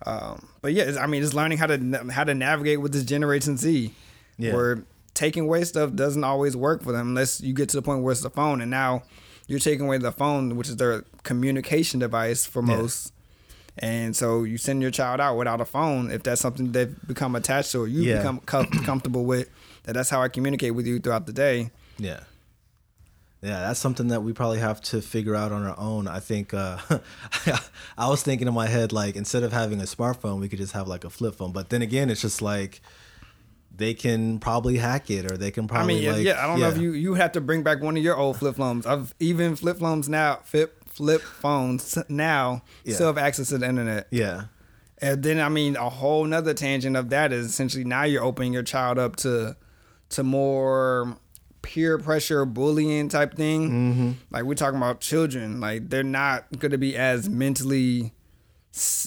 Um, 0.07 0.49
but 0.63 0.73
yeah, 0.73 0.83
it's- 0.85 0.97
I 0.99 1.07
mean, 1.07 1.23
it's 1.23 1.35
learning 1.35 1.59
how 1.59 1.67
to 1.67 2.11
how 2.13 2.25
to 2.25 2.35
navigate 2.35 2.81
with 2.81 2.93
this 2.93 3.05
Generation 3.05 3.57
Z. 3.57 3.95
Yeah. 4.39 4.55
Where 4.55 4.83
taking 5.15 5.45
away 5.45 5.65
stuff 5.65 5.95
doesn't 5.95 6.25
always 6.25 6.57
work 6.57 6.83
for 6.83 6.93
them 6.93 7.09
unless 7.09 7.41
you 7.41 7.53
get 7.53 7.69
to 7.71 7.77
the 7.77 7.83
point 7.83 8.03
where 8.03 8.13
it's 8.13 8.23
the 8.23 8.31
phone, 8.31 8.61
and 8.63 8.71
now 8.71 9.03
you're 9.47 9.59
taking 9.59 9.85
away 9.87 9.99
the 9.99 10.13
phone, 10.13 10.57
which 10.57 10.69
is 10.69 10.77
their 10.77 11.05
communication 11.25 11.99
device 12.01 12.47
for 12.47 12.63
Yeah. 12.65 12.77
And 13.83 14.15
so 14.15 14.45
you 14.45 14.59
send 14.59 14.83
your 14.83 14.91
child 14.91 15.21
out 15.21 15.37
without 15.39 15.61
a 15.61 15.65
phone 15.65 16.11
if 16.11 16.23
that's 16.23 16.41
something 16.41 16.73
they've 16.73 16.95
become 17.07 17.35
attached 17.35 17.73
to 17.73 17.81
or 17.81 17.89
you 17.89 18.03
Yeah. 18.03 18.19
become 18.19 18.41
com- 18.41 18.67
comfortable 18.85 19.25
with. 19.25 19.49
That 19.85 19.95
that's 19.95 20.11
how 20.11 20.21
I 20.23 20.29
communicate 20.29 20.75
with 20.75 20.87
you 20.87 20.99
throughout 21.01 21.25
the 21.27 21.33
day. 21.33 21.71
Yeah. 21.99 22.21
Yeah, 23.43 23.61
that's 23.61 23.81
something 23.81 24.09
that 24.09 24.23
we 24.23 24.35
probably 24.35 24.59
have 24.59 24.83
to 24.83 25.01
figure 25.01 25.35
out 25.35 25.51
on 25.51 25.65
our 25.65 25.79
own. 25.79 26.07
I 26.09 26.21
think 26.21 26.53
uh, 26.53 26.77
I 27.97 28.09
was 28.11 28.23
thinking 28.23 28.47
in 28.47 28.53
my 28.53 28.67
head 28.67 28.93
like 28.93 29.17
instead 29.17 29.43
of 29.45 29.53
having 29.53 29.81
a 29.81 29.85
smartphone, 29.85 30.41
we 30.41 30.49
could 30.51 30.59
just 30.59 30.75
have 30.75 30.87
like 30.87 31.05
a 31.05 31.11
flip 31.11 31.37
phone. 31.37 31.51
But 31.53 31.71
then 31.71 31.81
again, 31.81 32.11
it's 32.11 32.21
just 32.21 32.43
like 32.43 32.83
they 33.75 33.95
can 33.95 34.41
probably 34.41 34.77
hack 34.77 35.11
it 35.11 35.31
or 35.33 35.39
they 35.39 35.51
can 35.51 35.69
probably. 35.69 35.95
I 35.95 35.97
mean, 35.97 36.05
yeah, 36.05 36.13
like 36.13 36.27
yeah, 36.27 36.45
I 36.45 36.47
don't 36.49 36.61
know 36.61 36.69
if 36.69 36.77
you 36.77 36.93
you 36.93 37.15
have 37.15 37.33
to 37.33 37.41
bring 37.41 37.63
back 37.63 37.81
one 37.81 37.97
of 37.97 38.03
your 38.03 38.15
old 38.19 38.37
flip 38.37 38.57
phones. 38.57 38.85
I've 38.85 39.15
even 39.21 39.57
flip 39.57 39.79
phones 39.79 40.07
now, 40.07 40.41
flip 40.45 40.80
flip 41.01 41.23
phones 41.23 41.97
now 42.11 42.63
Yeah. 42.85 42.95
still 42.95 43.07
have 43.07 43.17
access 43.17 43.49
to 43.49 43.57
the 43.59 43.67
internet. 43.67 44.07
Yeah. 44.11 44.45
And 44.99 45.23
then 45.23 45.41
I 45.41 45.49
mean 45.49 45.77
a 45.77 45.89
whole 45.89 46.27
nother 46.27 46.53
tangent 46.53 46.95
of 46.95 47.09
that 47.09 47.33
is 47.33 47.47
essentially 47.47 47.85
now 47.85 48.03
you're 48.05 48.23
opening 48.23 48.53
your 48.53 48.63
child 48.63 48.99
up 48.99 49.17
to 49.17 49.57
to 50.11 50.23
more 50.23 51.17
peer 51.63 51.97
pressure 51.97 52.45
bullying 52.45 53.09
type 53.09 53.35
thing. 53.35 53.71
Mm-hmm. 53.71 54.11
Like 54.31 54.45
we're 54.45 54.55
talking 54.57 54.77
about 54.77 55.01
children, 55.01 55.59
like 55.59 55.89
they're 55.89 56.03
not 56.03 56.45
gonna 56.59 56.77
be 56.77 56.95
as 56.99 57.31
mentally 57.31 58.13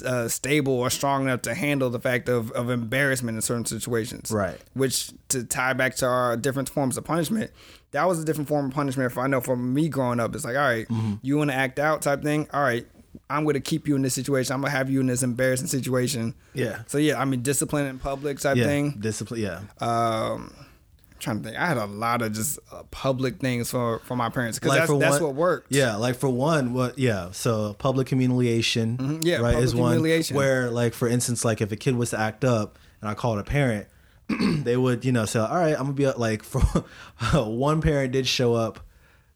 uh, 0.03 0.27
stable 0.27 0.73
or 0.73 0.89
strong 0.89 1.23
enough 1.23 1.43
to 1.43 1.53
handle 1.53 1.89
the 1.91 1.99
fact 1.99 2.27
of, 2.27 2.51
of 2.51 2.69
embarrassment 2.71 3.35
in 3.35 3.41
certain 3.43 3.65
situations. 3.65 4.31
Right. 4.31 4.59
Which 4.73 5.11
to 5.29 5.43
tie 5.43 5.73
back 5.73 5.95
to 5.97 6.07
our 6.07 6.35
different 6.37 6.69
forms 6.69 6.97
of 6.97 7.03
punishment, 7.03 7.51
that 7.93 8.07
was 8.07 8.19
a 8.21 8.25
different 8.25 8.47
form 8.49 8.67
of 8.67 8.73
punishment. 8.73 9.11
For 9.11 9.21
I 9.23 9.27
know 9.27 9.41
for 9.41 9.55
me 9.55 9.87
growing 9.89 10.19
up, 10.19 10.35
it's 10.35 10.45
like, 10.45 10.55
all 10.55 10.61
right, 10.61 10.87
Mm-hmm. 10.87 11.13
you 11.21 11.37
want 11.37 11.49
to 11.49 11.55
act 11.55 11.79
out 11.79 12.01
type 12.01 12.21
thing. 12.21 12.47
All 12.53 12.61
right, 12.61 12.85
I'm 13.29 13.43
going 13.43 13.53
to 13.55 13.59
keep 13.61 13.87
you 13.87 13.95
in 13.95 14.01
this 14.01 14.13
situation. 14.13 14.53
I'm 14.53 14.61
going 14.61 14.71
to 14.71 14.77
have 14.77 14.89
you 14.89 14.99
in 14.99 15.07
this 15.07 15.23
embarrassing 15.23 15.67
situation. 15.67 16.35
Yeah. 16.53 16.79
So 16.87 16.97
yeah, 16.97 17.19
I 17.21 17.25
mean, 17.25 17.41
discipline 17.41 17.85
in 17.87 17.99
public 17.99 18.39
type 18.39 18.57
Yeah. 18.57 18.65
thing. 18.65 18.91
Discipline. 18.99 19.41
Yeah. 19.41 19.59
Um, 19.79 20.53
I'm 20.55 21.19
trying 21.19 21.37
to 21.41 21.43
think, 21.49 21.57
I 21.61 21.65
had 21.67 21.77
a 21.77 21.85
lot 21.85 22.21
of 22.21 22.33
just 22.33 22.59
uh, 22.71 22.83
public 22.91 23.37
things 23.39 23.71
for 23.71 23.99
for 23.99 24.15
my 24.17 24.29
parents 24.29 24.59
because 24.59 24.69
Like 24.69 24.79
that's, 24.87 24.99
that's 24.99 25.13
one- 25.21 25.23
what 25.23 25.35
worked. 25.35 25.67
Yeah, 25.71 25.95
like 25.95 26.15
for 26.15 26.27
one, 26.29 26.73
what? 26.73 26.97
Yeah, 26.99 27.29
so 27.31 27.75
public 27.75 28.09
humiliation, 28.09 28.97
Mm-hmm. 28.97 29.19
yeah, 29.21 29.37
right, 29.37 29.55
is 29.57 29.71
public 29.71 29.81
one 29.81 29.91
humiliation. 29.93 30.35
where, 30.35 30.69
like, 30.69 30.93
for 30.93 31.07
instance, 31.07 31.45
like 31.45 31.61
if 31.61 31.71
a 31.71 31.75
kid 31.77 31.95
was 31.95 32.09
to 32.09 32.19
act 32.19 32.43
up 32.43 32.77
and 33.01 33.09
I 33.09 33.13
called 33.13 33.39
a 33.39 33.43
parent, 33.43 33.87
they 34.63 34.77
would, 34.77 35.05
you 35.05 35.11
know, 35.11 35.25
say, 35.25 35.39
"All 35.39 35.55
right, 35.55 35.75
I'm 35.75 35.83
gonna 35.83 35.93
be 35.93 36.09
like." 36.11 36.43
For 36.43 36.61
one 37.45 37.81
parent 37.81 38.11
did 38.13 38.27
show 38.27 38.53
up 38.53 38.79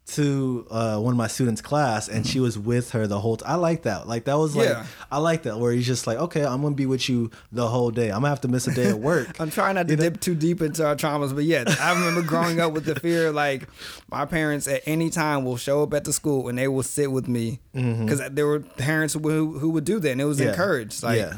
to 0.08 0.66
uh, 0.72 0.98
one 0.98 1.14
of 1.14 1.18
my 1.18 1.28
students' 1.28 1.60
class, 1.60 2.08
and 2.08 2.26
she 2.26 2.40
was 2.40 2.58
with 2.58 2.92
her 2.92 3.08
the 3.08 3.20
whole. 3.20 3.36
time. 3.36 3.52
I 3.52 3.56
like 3.56 3.84
that. 3.84 4.08
Like 4.08 4.24
that 4.24 4.38
was 4.38 4.56
like 4.56 4.70
Yeah. 4.70 4.86
I 5.12 5.18
like 5.18 5.44
that 5.44 5.60
where 5.60 5.74
he's 5.74 5.86
just 5.86 6.08
like, 6.08 6.18
okay, 6.18 6.46
I'm 6.46 6.62
gonna 6.62 6.76
be 6.76 6.86
with 6.86 7.10
you 7.10 7.30
the 7.52 7.68
whole 7.68 7.92
day. 7.92 8.08
I'm 8.08 8.20
gonna 8.22 8.30
have 8.30 8.40
to 8.42 8.48
miss 8.48 8.68
a 8.68 8.74
day 8.74 8.88
at 8.90 9.00
work. 9.00 9.28
I'm 9.42 9.52
trying 9.52 9.76
not 9.76 9.90
to 9.90 9.98
dip 9.98 10.22
too 10.22 10.34
deep 10.34 10.62
into 10.62 10.86
our 10.88 10.96
traumas, 10.96 11.36
but 11.36 11.44
yeah, 11.44 11.66
I 11.82 11.92
remember 11.94 12.22
growing 12.22 12.62
up 12.62 12.72
with 12.72 12.86
the 12.86 12.96
fear 12.96 13.32
like 13.44 13.68
my 14.10 14.26
parents 14.26 14.66
at 14.70 14.82
any 14.86 15.10
time 15.10 15.44
will 15.44 15.58
show 15.58 15.84
up 15.84 15.94
at 15.94 16.06
the 16.06 16.14
school 16.14 16.48
and 16.48 16.58
they 16.58 16.70
will 16.70 16.84
sit 16.84 17.12
with 17.12 17.28
me 17.28 17.60
because 17.74 18.22
there 18.32 18.48
were 18.48 18.62
parents 18.62 19.14
who 19.14 19.60
who 19.60 19.70
would 19.72 19.84
do 19.84 20.00
that 20.00 20.12
and 20.12 20.22
it 20.22 20.26
was 20.26 20.38
Mm-hmm. 20.38 20.46
Yeah. 20.46 20.52
encouraged. 20.54 21.04
Like, 21.04 21.18
Yeah. 21.20 21.34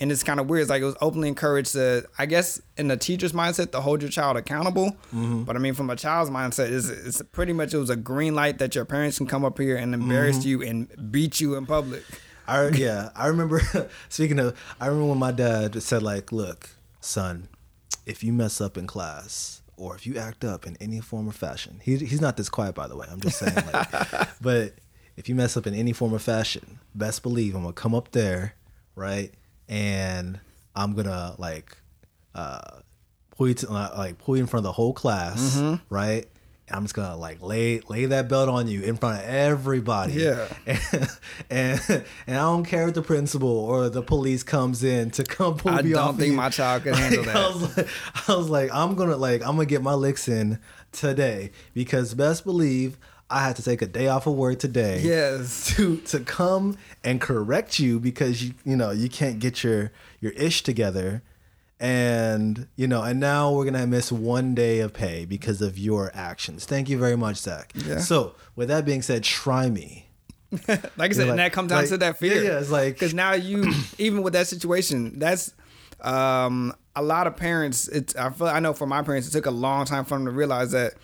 And 0.00 0.10
it's 0.10 0.22
kind 0.22 0.40
of 0.40 0.48
weird. 0.48 0.62
It's 0.62 0.70
like 0.70 0.82
it 0.82 0.86
was 0.86 0.96
openly 1.00 1.28
encouraged 1.28 1.72
to, 1.72 2.06
I 2.18 2.26
guess, 2.26 2.60
in 2.76 2.88
the 2.88 2.96
teacher's 2.96 3.32
mindset 3.32 3.70
to 3.72 3.80
hold 3.80 4.00
your 4.02 4.10
child 4.10 4.36
accountable. 4.36 4.92
Mm-hmm. 5.14 5.42
But 5.44 5.56
I 5.56 5.58
mean, 5.58 5.74
from 5.74 5.90
a 5.90 5.96
child's 5.96 6.30
mindset, 6.30 6.70
it's, 6.70 6.88
it's 6.88 7.22
pretty 7.32 7.52
much 7.52 7.74
it 7.74 7.78
was 7.78 7.90
a 7.90 7.96
green 7.96 8.34
light 8.34 8.58
that 8.58 8.74
your 8.74 8.84
parents 8.84 9.18
can 9.18 9.26
come 9.26 9.44
up 9.44 9.58
here 9.58 9.76
and 9.76 9.92
embarrass 9.94 10.38
Mm-hmm. 10.38 10.48
you 10.48 10.62
and 10.62 11.12
beat 11.12 11.40
you 11.40 11.54
in 11.56 11.66
public. 11.66 12.02
I 12.48 12.68
yeah, 12.70 13.10
I 13.14 13.26
remember. 13.28 13.60
speaking 14.08 14.38
of, 14.40 14.58
I 14.80 14.86
remember 14.86 15.10
when 15.10 15.18
my 15.18 15.30
dad 15.32 15.80
said 15.82 16.02
like, 16.02 16.32
"Look, 16.32 16.70
son, 17.00 17.48
if 18.06 18.24
you 18.24 18.32
mess 18.32 18.60
up 18.60 18.76
in 18.76 18.86
class 18.86 19.62
or 19.76 19.94
if 19.94 20.06
you 20.06 20.16
act 20.16 20.44
up 20.44 20.66
in 20.66 20.76
any 20.80 21.00
form 21.00 21.28
or 21.28 21.32
fashion, 21.32 21.80
he, 21.82 21.96
he's 21.96 22.20
not 22.20 22.36
this 22.36 22.48
quiet 22.48 22.74
by 22.74 22.88
the 22.88 22.96
way. 22.96 23.06
I'm 23.10 23.20
just 23.20 23.38
saying, 23.38 23.54
like, 23.72 23.90
but 24.40 24.74
if 25.16 25.28
you 25.28 25.34
mess 25.34 25.56
up 25.56 25.66
in 25.66 25.74
any 25.74 25.92
form 25.92 26.12
or 26.14 26.18
fashion, 26.18 26.80
best 26.94 27.22
believe 27.22 27.54
I'm 27.54 27.62
gonna 27.62 27.72
come 27.72 27.94
up 27.94 28.10
there, 28.12 28.54
right, 28.96 29.32
and 29.70 30.38
I'm 30.76 30.92
gonna 30.94 31.34
like, 31.38 31.74
uh, 32.34 32.60
pull 33.36 33.48
you 33.48 33.54
to, 33.54 33.70
uh, 33.70 33.94
like 33.96 34.18
pull 34.18 34.36
you 34.36 34.42
in 34.42 34.46
front 34.46 34.60
of 34.60 34.68
the 34.68 34.72
whole 34.72 34.92
class, 34.92 35.56
Mm-hmm. 35.56 35.94
right." 35.94 36.26
And 36.68 36.76
I'm 36.76 36.84
just 36.84 36.94
gonna 36.94 37.16
like 37.16 37.42
lay 37.42 37.80
lay 37.88 38.04
that 38.06 38.28
belt 38.28 38.48
on 38.48 38.68
you 38.68 38.82
in 38.82 38.96
front 38.96 39.20
of 39.24 39.28
everybody. 39.28 40.12
Yeah. 40.12 40.46
And, 40.66 40.78
and 41.50 41.80
and 42.28 42.36
I 42.36 42.40
don't 42.42 42.64
care 42.64 42.86
if 42.88 42.94
the 42.94 43.02
principal 43.02 43.48
or 43.48 43.88
the 43.88 44.02
police 44.02 44.42
comes 44.44 44.84
in 44.84 45.10
to 45.12 45.24
come 45.24 45.56
pull 45.56 45.72
I 45.72 45.82
me 45.82 45.94
off. 45.94 46.08
don't 46.10 46.18
think 46.18 46.30
you. 46.30 46.36
my 46.36 46.48
child 46.48 46.84
could 46.84 46.94
handle 46.96 47.24
that. 47.24 47.36
I 47.36 47.48
was 47.48 47.76
like, 47.76 47.88
I 48.28 48.34
was 48.36 48.48
like, 48.50 48.70
I'm 48.74 48.94
gonna 48.94 49.16
like, 49.16 49.40
I'm 49.42 49.56
gonna 49.56 49.66
get 49.66 49.82
my 49.82 49.94
licks 49.94 50.28
in 50.28 50.60
today 50.92 51.50
because 51.74 52.14
best 52.14 52.44
believe 52.44 52.98
I 53.30 53.44
had 53.44 53.56
to 53.56 53.62
take 53.62 53.80
a 53.80 53.86
day 53.86 54.08
off 54.08 54.26
of 54.26 54.34
work 54.34 54.58
today. 54.58 55.00
Yes. 55.02 55.72
To 55.76 55.96
to 55.98 56.20
come 56.20 56.76
and 57.04 57.20
correct 57.20 57.78
you 57.78 58.00
because 58.00 58.42
you 58.44 58.54
you 58.64 58.76
know 58.76 58.90
you 58.90 59.08
can't 59.08 59.38
get 59.38 59.62
your 59.64 59.92
your 60.20 60.32
ish 60.32 60.62
together. 60.62 61.22
And 61.78 62.68
you 62.76 62.86
know, 62.86 63.02
and 63.02 63.18
now 63.20 63.52
we're 63.52 63.64
gonna 63.64 63.86
miss 63.86 64.12
one 64.12 64.54
day 64.54 64.80
of 64.80 64.92
pay 64.92 65.24
because 65.24 65.62
of 65.62 65.78
your 65.78 66.10
actions. 66.12 66.66
Thank 66.66 66.90
you 66.90 66.98
very 66.98 67.16
much, 67.16 67.36
Zach. 67.38 67.72
Yeah. 67.74 68.00
So, 68.00 68.34
with 68.54 68.68
that 68.68 68.84
being 68.84 69.00
said, 69.00 69.22
try 69.24 69.70
me. 69.70 70.06
like 70.68 70.68
I 70.68 71.08
said, 71.12 71.22
like- 71.22 71.28
and 71.30 71.38
that 71.38 71.52
comes 71.52 71.70
down 71.70 71.78
like- 71.78 71.88
to 71.88 71.96
that 71.98 72.18
fear. 72.18 72.34
yeah, 72.42 72.50
yeah, 72.50 72.58
it's 72.58 72.70
like- 72.70 72.94
because 72.94 73.14
now 73.14 73.32
you, 73.32 73.72
even 73.98 74.22
with 74.22 74.34
that 74.34 74.46
situation, 74.48 75.18
that's 75.18 75.54
um, 76.02 76.74
a 76.94 77.02
lot 77.02 77.26
of 77.26 77.36
parents. 77.36 77.88
It's 77.88 78.14
I 78.14 78.28
feel 78.28 78.48
I 78.48 78.60
know 78.60 78.74
for 78.74 78.86
my 78.86 79.00
parents, 79.02 79.28
it 79.28 79.30
took 79.30 79.46
a 79.46 79.50
long 79.50 79.86
time 79.86 80.04
for 80.04 80.16
them 80.18 80.26
to 80.26 80.32
realize 80.32 80.72
that 80.72 80.94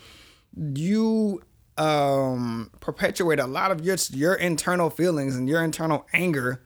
you 0.75 1.43
um 1.79 2.71
perpetuate 2.81 3.39
a 3.39 3.47
lot 3.47 3.71
of 3.71 3.85
your 3.85 3.97
your 4.11 4.35
internal 4.35 4.91
feelings 4.91 5.37
and 5.37 5.49
your 5.49 5.63
internal 5.63 6.07
anger 6.13 6.63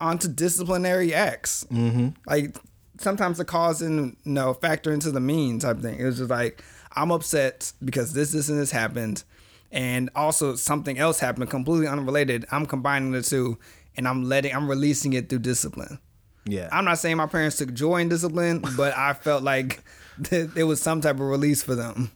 onto 0.00 0.28
disciplinary 0.28 1.14
acts. 1.14 1.64
Mm-hmm. 1.70 2.08
Like 2.26 2.56
sometimes 2.98 3.38
the 3.38 3.44
cause 3.44 3.82
and 3.82 4.16
you 4.24 4.32
know 4.32 4.54
factor 4.54 4.92
into 4.92 5.10
the 5.10 5.20
mean 5.20 5.58
type 5.58 5.80
thing. 5.80 5.98
It 5.98 6.04
was 6.04 6.18
just 6.18 6.30
like 6.30 6.62
I'm 6.92 7.10
upset 7.10 7.72
because 7.84 8.12
this, 8.12 8.32
this, 8.32 8.48
and 8.48 8.58
this 8.58 8.72
happened, 8.72 9.22
and 9.70 10.10
also 10.14 10.56
something 10.56 10.98
else 10.98 11.20
happened 11.20 11.48
completely 11.50 11.86
unrelated. 11.86 12.46
I'm 12.50 12.66
combining 12.66 13.12
the 13.12 13.22
two, 13.22 13.58
and 13.96 14.08
I'm 14.08 14.24
letting 14.24 14.54
I'm 14.54 14.68
releasing 14.68 15.12
it 15.12 15.28
through 15.28 15.40
discipline. 15.40 15.98
Yeah. 16.46 16.68
I'm 16.72 16.84
not 16.84 16.98
saying 16.98 17.16
my 17.16 17.26
parents 17.26 17.56
took 17.56 17.72
joy 17.74 17.98
in 17.98 18.08
discipline, 18.08 18.64
but 18.76 18.96
I 18.96 19.12
felt 19.12 19.42
like 19.42 19.82
there 20.18 20.66
was 20.66 20.80
some 20.80 21.00
type 21.00 21.16
of 21.16 21.20
release 21.20 21.62
for 21.62 21.74
them. 21.74 22.10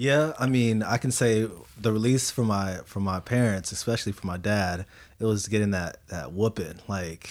Yeah, 0.00 0.32
I 0.38 0.46
mean, 0.46 0.84
I 0.84 0.96
can 0.96 1.10
say 1.10 1.48
the 1.76 1.92
release 1.92 2.30
from 2.30 2.46
my 2.46 2.76
from 2.84 3.02
my 3.02 3.18
parents, 3.18 3.72
especially 3.72 4.12
from 4.12 4.28
my 4.28 4.36
dad, 4.36 4.86
it 5.18 5.24
was 5.24 5.48
getting 5.48 5.72
that 5.72 5.98
that 6.06 6.32
whooping. 6.32 6.78
Like 6.86 7.28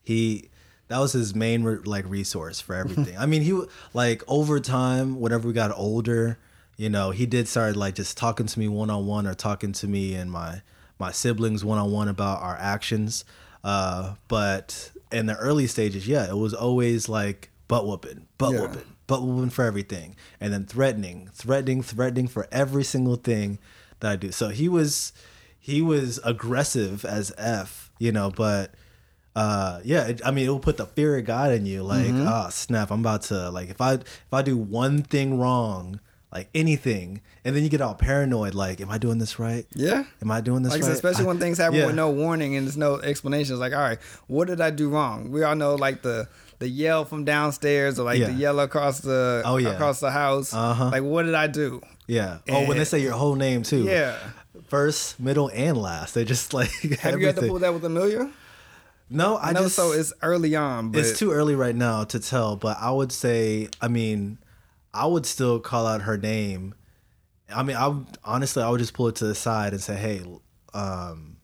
he 0.00 0.48
that 0.86 1.00
was 1.00 1.12
his 1.12 1.34
main 1.34 1.64
re- 1.64 1.78
like 1.84 2.08
resource 2.08 2.60
for 2.60 2.74
everything. 2.82 3.18
I 3.18 3.26
mean, 3.26 3.42
he 3.42 3.60
like 3.92 4.22
over 4.28 4.60
time, 4.60 5.18
whenever 5.20 5.48
we 5.48 5.52
got 5.54 5.76
older, 5.76 6.38
you 6.76 6.88
know, 6.88 7.10
he 7.10 7.26
did 7.26 7.48
start 7.48 7.74
like 7.74 7.96
just 7.96 8.16
talking 8.16 8.46
to 8.46 8.58
me 8.60 8.68
one 8.68 8.88
on 8.88 9.04
one 9.08 9.26
or 9.26 9.34
talking 9.34 9.72
to 9.72 9.88
me 9.88 10.14
and 10.14 10.30
my 10.30 10.62
my 11.00 11.10
siblings 11.10 11.64
one 11.64 11.78
on 11.78 11.90
one 11.90 12.06
about 12.06 12.42
our 12.42 12.56
actions. 12.60 13.24
Uh, 13.64 14.14
but 14.28 14.92
in 15.10 15.26
the 15.26 15.36
early 15.36 15.66
stages, 15.66 16.06
yeah, 16.06 16.28
it 16.30 16.36
was 16.36 16.54
always 16.54 17.08
like 17.08 17.50
butt 17.66 17.88
whooping, 17.88 18.28
butt 18.38 18.52
Yeah. 18.52 18.60
whooping 18.60 18.82
butt 19.12 19.22
whooping 19.22 19.50
for 19.50 19.64
everything, 19.64 20.08
and 20.40 20.52
then 20.52 20.64
threatening, 20.64 21.28
threatening, 21.34 21.82
threatening 21.82 22.28
for 22.28 22.46
every 22.50 22.84
single 22.84 23.16
thing 23.16 23.58
that 24.00 24.10
I 24.12 24.16
do. 24.16 24.32
So 24.32 24.48
he 24.48 24.68
was 24.68 25.12
he 25.58 25.80
was 25.82 26.18
aggressive 26.24 27.04
as 27.04 27.32
f, 27.38 27.90
you 27.98 28.10
know, 28.12 28.30
but 28.44 28.74
uh 29.34 29.80
yeah 29.82 30.08
it, 30.08 30.20
i 30.26 30.30
mean 30.30 30.44
it 30.46 30.50
will 30.50 30.60
put 30.60 30.76
the 30.76 30.84
fear 30.84 31.16
of 31.16 31.24
god 31.24 31.50
in 31.52 31.64
you 31.64 31.82
like 31.82 32.04
Mm-hmm. 32.04 32.28
ah 32.28 32.50
snap 32.50 32.90
i'm 32.90 33.00
about 33.00 33.22
to 33.32 33.48
like 33.50 33.70
if 33.70 33.80
i 33.80 33.94
if 33.94 34.30
i 34.30 34.42
do 34.42 34.58
one 34.58 35.02
thing 35.02 35.38
wrong 35.40 36.00
like 36.30 36.50
anything 36.54 37.22
and 37.42 37.56
then 37.56 37.62
you 37.62 37.70
get 37.70 37.80
all 37.80 37.94
paranoid 37.94 38.54
like 38.54 38.78
am 38.82 38.90
i 38.90 38.98
doing 38.98 39.16
this 39.16 39.38
right 39.38 39.64
Yeah. 39.74 40.04
am 40.20 40.30
i 40.30 40.42
doing 40.42 40.62
this 40.62 40.72
Like 40.74 40.82
right 40.82 40.92
especially 40.92 41.24
I- 41.24 41.28
when 41.28 41.38
things 41.38 41.56
happen 41.56 41.78
yeah. 41.78 41.86
with 41.86 41.94
no 41.94 42.10
warning 42.10 42.56
and 42.56 42.66
there's 42.66 42.76
no 42.76 42.96
explanation. 43.00 43.54
It's 43.54 43.60
like, 43.60 43.72
all 43.72 43.80
right, 43.80 43.98
what 44.26 44.48
did 44.48 44.60
I 44.60 44.68
do 44.70 44.90
wrong? 44.90 45.30
We 45.30 45.42
all 45.44 45.56
know 45.56 45.76
like 45.76 46.02
the 46.02 46.28
the 46.62 46.68
yell 46.68 47.04
from 47.04 47.24
downstairs 47.24 47.98
or 47.98 48.04
like 48.04 48.18
Yeah. 48.20 48.28
the 48.28 48.34
yell 48.34 48.60
across 48.60 49.00
the 49.00 49.42
Oh, 49.44 49.56
yeah. 49.58 49.70
across 49.70 49.98
the 50.00 50.10
house. 50.10 50.54
Uh-huh. 50.54 50.90
Like 50.90 51.02
what 51.02 51.22
did 51.24 51.34
I 51.34 51.46
do? 51.48 51.80
yeah 52.08 52.38
oh 52.48 52.66
when 52.66 52.76
they 52.78 52.84
say 52.84 52.98
your 53.00 53.12
whole 53.12 53.36
name 53.36 53.62
too 53.62 53.84
Yeah. 53.84 54.16
first 54.68 55.20
middle 55.20 55.50
and 55.54 55.76
last 55.78 56.14
they 56.14 56.24
just 56.24 56.52
like 56.58 56.70
Have 57.00 57.18
you 57.20 57.26
had 57.26 57.36
to 57.36 57.46
pull 57.46 57.60
that 57.60 57.72
with 57.74 57.84
Amelia? 57.84 58.30
no 59.08 59.36
i 59.36 59.48
I 59.50 59.52
know 59.52 59.62
just 59.62 59.76
so 59.76 59.92
it's 59.92 60.12
early 60.22 60.54
on, 60.56 60.90
but 60.90 61.00
it's 61.00 61.18
too 61.18 61.30
early 61.32 61.54
right 61.54 61.76
now 61.76 62.04
to 62.04 62.18
tell, 62.18 62.56
but 62.56 62.76
I 62.80 62.90
would 62.90 63.12
say, 63.12 63.68
I 63.80 63.88
mean, 63.88 64.38
I 64.94 65.04
would 65.06 65.26
still 65.26 65.60
call 65.60 65.86
out 65.86 66.02
her 66.02 66.16
name. 66.16 66.74
I 67.54 67.62
mean, 67.62 67.76
I 67.76 67.86
would, 67.88 68.06
honestly, 68.24 68.62
I 68.62 68.70
would 68.70 68.78
just 68.80 68.94
pull 68.94 69.08
it 69.08 69.16
to 69.16 69.26
the 69.26 69.34
side 69.34 69.72
and 69.74 69.82
say, 69.82 69.96
"Hey, 69.96 70.22
um, 70.72 71.36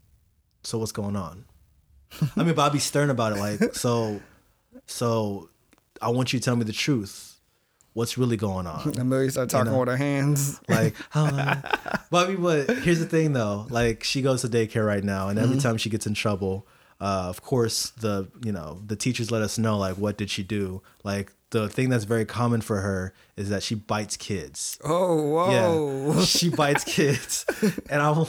so 0.63 0.79
what's 0.79 0.93
going 0.93 1.17
on?" 1.17 1.45
I 2.37 2.43
mean, 2.45 2.55
be 2.73 2.79
stern 2.79 3.11
about 3.11 3.33
it, 3.37 3.39
like, 3.39 3.75
so, 3.75 4.21
so, 4.89 5.51
I 6.03 6.09
want 6.09 6.33
you 6.33 6.39
to 6.41 6.45
tell 6.45 6.57
me 6.57 6.65
the 6.65 6.73
truth. 6.73 7.37
What's 7.95 8.17
really 8.19 8.37
going 8.37 8.67
on? 8.67 8.95
Amelia 8.99 9.31
started 9.31 9.51
talking 9.51 9.77
with 9.77 9.89
her 9.89 9.97
hands. 9.97 10.61
Like, 10.69 10.95
uh, 11.15 11.57
but 12.11 12.31
I 12.31 12.35
but 12.37 12.71
here's 12.79 13.01
the 13.01 13.07
thing 13.07 13.33
though. 13.33 13.67
Like, 13.71 14.05
she 14.05 14.23
goes 14.23 14.43
to 14.43 14.49
daycare 14.49 14.87
right 14.87 15.03
now, 15.03 15.29
and 15.29 15.39
every 15.39 15.57
Mm-hmm. 15.57 15.63
time 15.67 15.77
she 15.79 15.91
gets 15.91 16.07
in 16.07 16.15
trouble, 16.15 16.67
uh, 17.01 17.27
of 17.29 17.43
course, 17.43 17.91
the 17.91 18.29
you 18.45 18.53
know 18.53 18.81
the 18.85 18.97
teachers 18.97 19.31
let 19.31 19.43
us 19.43 19.59
know 19.59 19.79
like 19.79 19.97
what 19.97 20.17
did 20.17 20.31
she 20.31 20.43
do. 20.43 20.83
Like 21.05 21.33
the 21.51 21.69
thing 21.69 21.89
that's 21.89 22.05
very 22.05 22.27
common 22.27 22.61
for 22.61 22.81
her 22.81 23.15
is 23.37 23.49
that 23.49 23.63
she 23.63 23.75
bites 23.75 24.17
kids. 24.17 24.79
Oh, 24.85 25.23
whoa. 25.23 26.13
Yeah, 26.13 26.25
she 26.25 26.51
bites 26.51 26.85
kids, 26.87 27.47
and 27.89 28.03
I 28.03 28.11
will. 28.11 28.29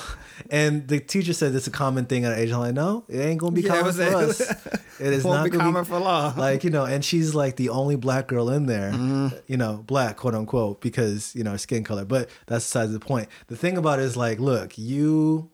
And 0.49 0.87
the 0.87 0.99
teacher 0.99 1.33
said 1.33 1.53
it's 1.53 1.67
a 1.67 1.71
common 1.71 2.05
thing 2.05 2.25
at 2.25 2.37
age. 2.37 2.51
I'm 2.51 2.59
like, 2.59 2.75
no, 2.75 3.03
it 3.09 3.19
ain't 3.19 3.39
gonna 3.39 3.51
be 3.51 3.61
Yeah, 3.61 3.79
common 3.79 3.93
for 3.93 4.01
it 4.01 4.13
us. 4.13 4.41
It 4.99 5.13
is 5.13 5.23
not 5.23 5.45
be 5.45 5.57
common 5.57 5.85
for 5.85 5.97
law. 5.97 6.33
Like 6.37 6.63
you 6.63 6.69
know, 6.69 6.85
and 6.85 7.03
she's 7.03 7.33
like 7.33 7.55
the 7.55 7.69
only 7.69 7.95
black 7.95 8.27
girl 8.27 8.49
in 8.49 8.65
there. 8.65 8.91
Mm-hmm. 8.91 9.37
You 9.47 9.57
know, 9.57 9.83
black 9.87 10.17
quote 10.17 10.35
unquote 10.35 10.81
because 10.81 11.33
you 11.35 11.43
know 11.43 11.55
skin 11.57 11.83
color. 11.83 12.05
But 12.05 12.29
that's 12.47 12.65
besides 12.65 12.91
the 12.91 12.99
point. 12.99 13.29
The 13.47 13.55
thing 13.55 13.77
about 13.77 13.99
it 13.99 14.03
is 14.03 14.17
like, 14.17 14.39
look, 14.39 14.77
you 14.77 15.51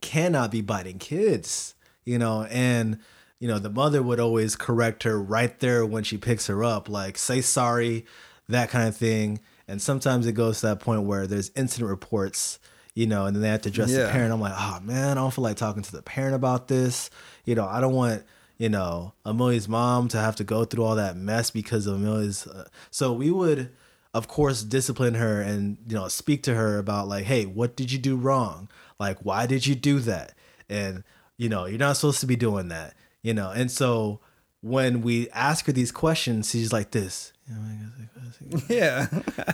cannot 0.00 0.50
be 0.50 0.60
biting 0.60 0.98
kids. 0.98 1.74
You 2.04 2.18
know, 2.18 2.44
and 2.44 2.98
you 3.40 3.48
know, 3.48 3.58
the 3.58 3.70
mother 3.70 4.02
would 4.02 4.20
always 4.20 4.56
correct 4.56 5.02
her 5.02 5.20
right 5.20 5.58
there 5.60 5.84
when 5.84 6.02
she 6.02 6.16
picks 6.16 6.46
her 6.46 6.64
up, 6.64 6.88
like 6.88 7.18
say 7.18 7.40
sorry, 7.40 8.06
that 8.48 8.70
kind 8.70 8.88
of 8.88 8.96
thing. 8.96 9.40
And 9.68 9.82
sometimes 9.82 10.26
it 10.26 10.32
goes 10.32 10.60
to 10.60 10.66
that 10.68 10.80
point 10.80 11.02
where 11.02 11.26
there's 11.26 11.50
incident 11.56 11.90
reports, 11.90 12.58
you 12.94 13.06
know, 13.06 13.26
and 13.26 13.34
then 13.34 13.42
they 13.42 13.48
have 13.48 13.62
to 13.62 13.68
address 13.68 13.90
the 13.92 14.08
parent. 14.10 14.32
I'm 14.32 14.40
like, 14.40 14.54
oh 14.56 14.80
man, 14.82 15.18
I 15.18 15.20
don't 15.20 15.32
feel 15.32 15.44
like 15.44 15.56
talking 15.56 15.82
to 15.82 15.92
the 15.92 16.02
parent 16.02 16.34
about 16.34 16.68
this. 16.68 17.10
You 17.44 17.54
know, 17.54 17.66
I 17.66 17.80
don't 17.80 17.94
want, 17.94 18.24
you 18.56 18.68
know, 18.68 19.14
Amelia's 19.24 19.68
mom 19.68 20.08
to 20.08 20.18
have 20.18 20.36
to 20.36 20.44
go 20.44 20.64
through 20.64 20.84
all 20.84 20.96
that 20.96 21.16
mess 21.16 21.50
because 21.50 21.86
of 21.86 21.96
Amelia's. 21.96 22.46
Uh, 22.46 22.68
so 22.90 23.12
we 23.12 23.30
would, 23.30 23.72
of 24.14 24.28
course, 24.28 24.62
discipline 24.62 25.14
her 25.14 25.40
and, 25.40 25.78
you 25.88 25.96
know, 25.96 26.08
speak 26.08 26.42
to 26.44 26.54
her 26.54 26.78
about 26.78 27.08
like, 27.08 27.24
hey, 27.24 27.46
what 27.46 27.74
did 27.76 27.90
you 27.90 27.98
do 27.98 28.16
wrong? 28.16 28.68
Like, 29.00 29.18
why 29.22 29.46
did 29.46 29.66
you 29.66 29.74
do 29.74 29.98
that? 30.00 30.34
And, 30.68 31.04
you 31.36 31.48
know, 31.48 31.66
you're 31.66 31.78
not 31.78 31.96
supposed 31.96 32.20
to 32.20 32.26
be 32.26 32.36
doing 32.36 32.68
that, 32.68 32.94
you 33.22 33.34
know. 33.34 33.50
And 33.50 33.70
so 33.70 34.20
when 34.60 35.02
we 35.02 35.28
ask 35.30 35.66
her 35.66 35.72
these 35.72 35.92
questions, 35.92 36.50
she's 36.50 36.72
like 36.72 36.90
this. 36.92 37.32
You 37.48 37.54
know, 37.54 37.60
I 37.62 37.74
guess- 37.74 38.64
Yeah. 38.68 39.06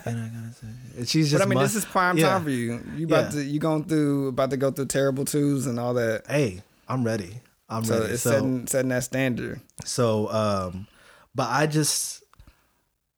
and 0.04 1.08
she's 1.08 1.30
just. 1.30 1.40
but 1.40 1.46
I 1.46 1.48
mean, 1.48 1.58
this 1.58 1.74
is 1.74 1.84
prime 1.84 2.18
Yeah. 2.18 2.28
time 2.30 2.44
for 2.44 2.50
you. 2.50 2.80
You 2.96 3.06
about 3.06 3.24
Yeah. 3.34 3.40
to 3.40 3.44
you 3.44 3.58
going 3.60 3.84
through 3.84 4.28
about 4.28 4.50
to 4.50 4.56
go 4.56 4.70
through 4.70 4.86
terrible 4.86 5.24
twos 5.24 5.66
and 5.66 5.78
all 5.80 5.94
that. 5.94 6.24
Hey, 6.28 6.62
I'm 6.88 7.04
ready. 7.04 7.40
I'm 7.68 7.84
So 7.84 8.00
ready. 8.00 8.12
it's 8.14 8.22
So, 8.22 8.30
setting 8.30 8.66
setting 8.66 8.88
that 8.90 9.04
standard. 9.04 9.60
so, 9.84 10.28
um, 10.32 10.86
but 11.34 11.48
I 11.48 11.66
just, 11.66 12.22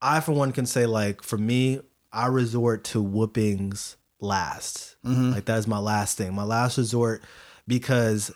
I 0.01 0.21
for 0.21 0.33
one 0.33 0.53
can 0.53 0.67
say 0.67 0.87
like 0.87 1.23
for 1.23 1.39
me, 1.39 1.81
I 2.13 2.27
resort 2.27 2.85
to 2.85 3.03
whoopings 3.03 3.97
last. 4.21 4.97
Mm-hmm. 5.05 5.33
Like 5.33 5.47
that 5.47 5.59
is 5.59 5.67
my 5.67 5.79
last 5.79 6.17
thing, 6.19 6.33
my 6.35 6.45
last 6.45 6.79
resort, 6.79 7.23
because. 7.67 8.31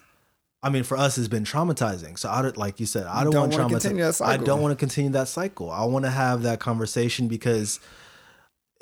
I 0.66 0.68
mean, 0.68 0.82
for 0.82 0.96
us, 0.96 1.16
it's 1.16 1.28
been 1.28 1.44
traumatizing. 1.44 2.18
So 2.18 2.28
I 2.28 2.42
don't, 2.42 2.56
like 2.56 2.80
you 2.80 2.86
said, 2.86 3.06
I 3.06 3.22
don't, 3.22 3.32
don't 3.32 3.42
want 3.42 3.52
that 3.70 3.80
I 4.20 4.36
don't 4.36 4.60
want 4.60 4.72
to 4.72 4.76
continue 4.76 5.12
that 5.12 5.28
cycle. 5.28 5.70
I 5.70 5.84
want 5.84 6.06
to 6.06 6.10
have 6.10 6.42
that 6.42 6.58
conversation 6.58 7.28
because, 7.28 7.78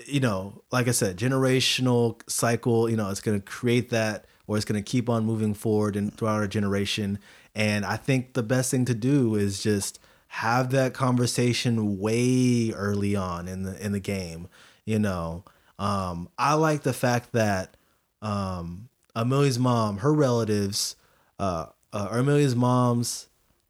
you 0.06 0.18
know, 0.18 0.62
like 0.72 0.88
I 0.88 0.92
said, 0.92 1.18
generational 1.18 2.22
cycle. 2.26 2.88
You 2.88 2.96
know, 2.96 3.10
it's 3.10 3.20
going 3.20 3.38
to 3.38 3.44
create 3.44 3.90
that, 3.90 4.24
or 4.46 4.56
it's 4.56 4.64
going 4.64 4.82
to 4.82 4.90
keep 4.90 5.10
on 5.10 5.26
moving 5.26 5.52
forward 5.52 5.94
and 5.94 6.16
throughout 6.16 6.36
our 6.36 6.48
generation. 6.48 7.18
And 7.54 7.84
I 7.84 7.98
think 7.98 8.32
the 8.32 8.42
best 8.42 8.70
thing 8.70 8.86
to 8.86 8.94
do 8.94 9.34
is 9.34 9.62
just 9.62 10.00
have 10.28 10.70
that 10.70 10.94
conversation 10.94 11.98
way 11.98 12.72
early 12.74 13.14
on 13.14 13.46
in 13.46 13.64
the 13.64 13.84
in 13.84 13.92
the 13.92 14.00
game. 14.00 14.48
You 14.86 15.00
know, 15.00 15.44
um, 15.78 16.30
I 16.38 16.54
like 16.54 16.82
the 16.82 16.94
fact 16.94 17.32
that 17.32 17.76
um, 18.22 18.88
Amelia's 19.14 19.58
mom, 19.58 19.98
her 19.98 20.14
relatives, 20.14 20.96
uh, 21.38 21.66
uh, 21.94 22.08
or 22.10 22.18
Amelia's 22.18 22.56
mom's 22.56 23.28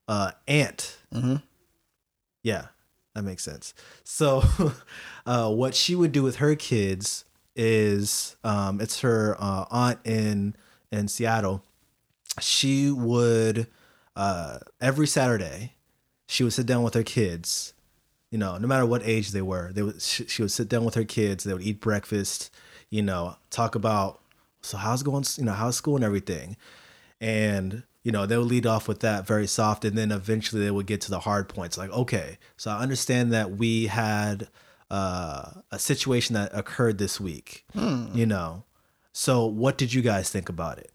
uh, 0.08 0.32
aunt. 0.48 0.96
Yeah, 2.42 2.66
that 3.14 3.22
makes 3.22 3.44
sense. 3.44 3.74
So, 4.02 4.42
uh, 5.26 5.50
what 5.50 5.74
she 5.74 5.94
would 5.94 6.10
do 6.12 6.22
with 6.22 6.36
her 6.36 6.56
kids 6.56 7.24
is, 7.54 8.36
um, 8.42 8.80
it's 8.80 9.00
her 9.00 9.36
uh, 9.38 9.66
aunt 9.70 10.00
in 10.04 10.56
in 10.90 11.06
Seattle. 11.08 11.62
She 12.40 12.90
would 12.90 13.68
uh, 14.16 14.58
every 14.80 15.06
Saturday, 15.06 15.74
she 16.26 16.42
would 16.42 16.52
sit 16.52 16.66
down 16.66 16.82
with 16.82 16.94
her 16.94 17.04
kids. 17.04 17.74
You 18.30 18.38
know, 18.38 18.58
no 18.58 18.66
matter 18.66 18.84
what 18.84 19.02
age 19.04 19.30
they 19.30 19.42
were, 19.42 19.72
they 19.72 19.82
would. 19.82 20.02
She, 20.02 20.26
she 20.26 20.42
would 20.42 20.50
sit 20.50 20.68
down 20.68 20.84
with 20.84 20.94
her 20.94 21.04
kids. 21.04 21.44
They 21.44 21.52
would 21.52 21.62
eat 21.62 21.80
breakfast. 21.80 22.52
You 22.90 23.02
know, 23.02 23.36
talk 23.50 23.76
about 23.76 24.20
so 24.62 24.76
how's 24.76 25.02
going. 25.02 25.24
You 25.36 25.44
know, 25.44 25.52
how's 25.52 25.76
school 25.76 25.94
and 25.94 26.04
everything 26.04 26.56
and 27.20 27.82
you 28.04 28.12
know 28.12 28.26
they 28.26 28.36
would 28.36 28.46
lead 28.46 28.66
off 28.66 28.86
with 28.86 29.00
that 29.00 29.26
very 29.26 29.46
soft 29.48 29.84
and 29.84 29.98
then 29.98 30.12
eventually 30.12 30.62
they 30.62 30.70
would 30.70 30.86
get 30.86 31.00
to 31.00 31.10
the 31.10 31.20
hard 31.20 31.48
points 31.48 31.76
like 31.76 31.90
okay 31.90 32.38
so 32.56 32.70
i 32.70 32.78
understand 32.78 33.32
that 33.32 33.52
we 33.56 33.86
had 33.86 34.48
uh, 34.90 35.50
a 35.72 35.78
situation 35.78 36.34
that 36.34 36.50
occurred 36.54 36.98
this 36.98 37.18
week 37.18 37.64
you 37.74 38.26
know 38.26 38.62
so 39.12 39.44
what 39.44 39.76
did 39.76 39.92
you 39.92 40.02
guys 40.02 40.30
think 40.30 40.48
about 40.48 40.78
it 40.78 40.92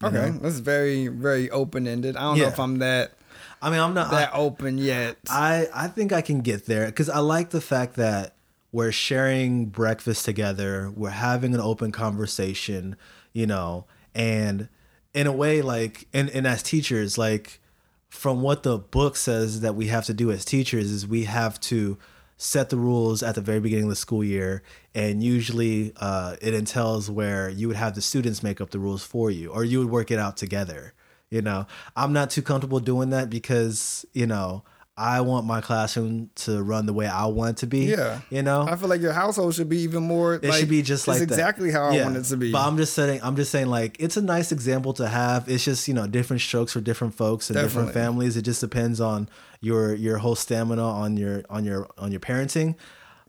Okay, 0.00 0.30
that's 0.40 0.60
very 0.60 1.08
very 1.08 1.50
open 1.50 1.88
ended. 1.88 2.16
I 2.16 2.20
don't 2.20 2.38
know 2.38 2.46
if 2.46 2.60
I'm 2.60 2.78
that 2.78 3.14
i 3.60 3.68
mean 3.70 3.80
i'm 3.80 3.94
not 3.94 4.12
I, 4.12 4.20
that 4.20 4.30
open 4.34 4.78
yet. 4.78 5.16
I 5.28 5.66
i 5.74 5.88
think 5.88 6.12
i 6.12 6.20
can 6.20 6.40
get 6.42 6.66
there 6.66 6.86
because 6.86 7.08
i 7.08 7.18
like 7.18 7.50
the 7.50 7.60
fact 7.60 7.96
that 7.96 8.34
we're 8.70 8.92
sharing 8.92 9.66
breakfast 9.66 10.24
together 10.24 10.92
we're 10.94 11.10
having 11.10 11.54
an 11.54 11.60
open 11.60 11.90
conversation 11.90 12.96
you 13.32 13.46
know 13.46 13.86
and 14.14 14.68
in 15.14 15.26
a 15.26 15.32
way 15.32 15.62
like 15.62 16.06
and, 16.12 16.30
and 16.30 16.46
as 16.46 16.62
teachers 16.62 17.18
like 17.18 17.60
from 18.08 18.42
what 18.42 18.62
the 18.62 18.78
book 18.78 19.16
says 19.16 19.60
that 19.60 19.74
we 19.74 19.88
have 19.88 20.04
to 20.06 20.14
do 20.14 20.30
as 20.30 20.44
teachers 20.44 20.90
is 20.90 21.06
we 21.06 21.24
have 21.24 21.60
to 21.60 21.98
set 22.36 22.70
the 22.70 22.76
rules 22.76 23.22
at 23.22 23.34
the 23.34 23.40
very 23.40 23.60
beginning 23.60 23.84
of 23.84 23.90
the 23.90 23.96
school 23.96 24.22
year. 24.22 24.62
And 24.94 25.22
usually 25.22 25.92
uh, 25.96 26.36
it 26.40 26.54
entails 26.54 27.10
where 27.10 27.50
you 27.50 27.66
would 27.66 27.76
have 27.76 27.96
the 27.96 28.00
students 28.00 28.42
make 28.42 28.60
up 28.60 28.70
the 28.70 28.78
rules 28.78 29.02
for 29.04 29.30
you 29.30 29.50
or 29.50 29.64
you 29.64 29.80
would 29.80 29.90
work 29.90 30.10
it 30.10 30.18
out 30.18 30.36
together 30.36 30.94
you 31.30 31.42
know? 31.42 31.66
I'm 31.96 32.12
not 32.12 32.30
too 32.30 32.42
comfortable 32.42 32.80
doing 32.80 33.10
that 33.10 33.30
because 33.30 34.04
you 34.12 34.26
know 34.26 34.64
i 34.98 35.20
want 35.20 35.46
my 35.46 35.60
classroom 35.60 36.28
to 36.34 36.62
run 36.62 36.84
the 36.86 36.92
way 36.92 37.06
i 37.06 37.24
want 37.26 37.50
it 37.50 37.56
to 37.60 37.66
be 37.66 37.86
Yeah. 37.86 38.20
you 38.30 38.42
know 38.42 38.62
I 38.68 38.76
feel 38.76 38.88
like 38.88 39.00
your 39.00 39.12
household 39.12 39.54
should 39.54 39.68
be 39.68 39.78
even 39.78 40.02
more. 40.02 40.34
it 40.34 40.52
should 40.52 40.68
be 40.68 40.82
just 40.82 41.06
like 41.08 41.22
exactly 41.22 41.70
how 41.70 41.84
I 41.84 42.02
want 42.02 42.16
it 42.16 42.24
to 42.24 42.36
be. 42.36 42.50
But 42.52 42.66
I'm 42.66 42.76
just 42.76 42.92
saying, 42.94 43.20
I'm 43.22 43.36
just 43.36 43.50
saying, 43.52 43.68
like 43.68 43.96
it's 44.00 44.16
a 44.16 44.22
nice 44.22 44.52
example 44.52 44.92
to 44.94 45.06
have. 45.08 45.48
It's 45.48 45.64
just 45.64 45.88
you 45.88 45.94
know 45.94 46.06
different 46.06 46.42
strokes 46.42 46.72
for 46.72 46.80
different 46.80 47.14
folks 47.14 47.48
and 47.50 47.58
different 47.58 47.92
families. 47.92 48.36
It 48.36 48.42
just 48.42 48.60
depends 48.60 49.00
on 49.00 49.28
your 49.60 49.94
your 49.94 50.18
whole 50.18 50.34
stamina 50.34 50.82
on 50.84 51.16
your 51.16 51.42
on 51.48 51.64
your 51.64 51.88
on 51.96 52.10
your 52.12 52.20
parenting. 52.20 52.74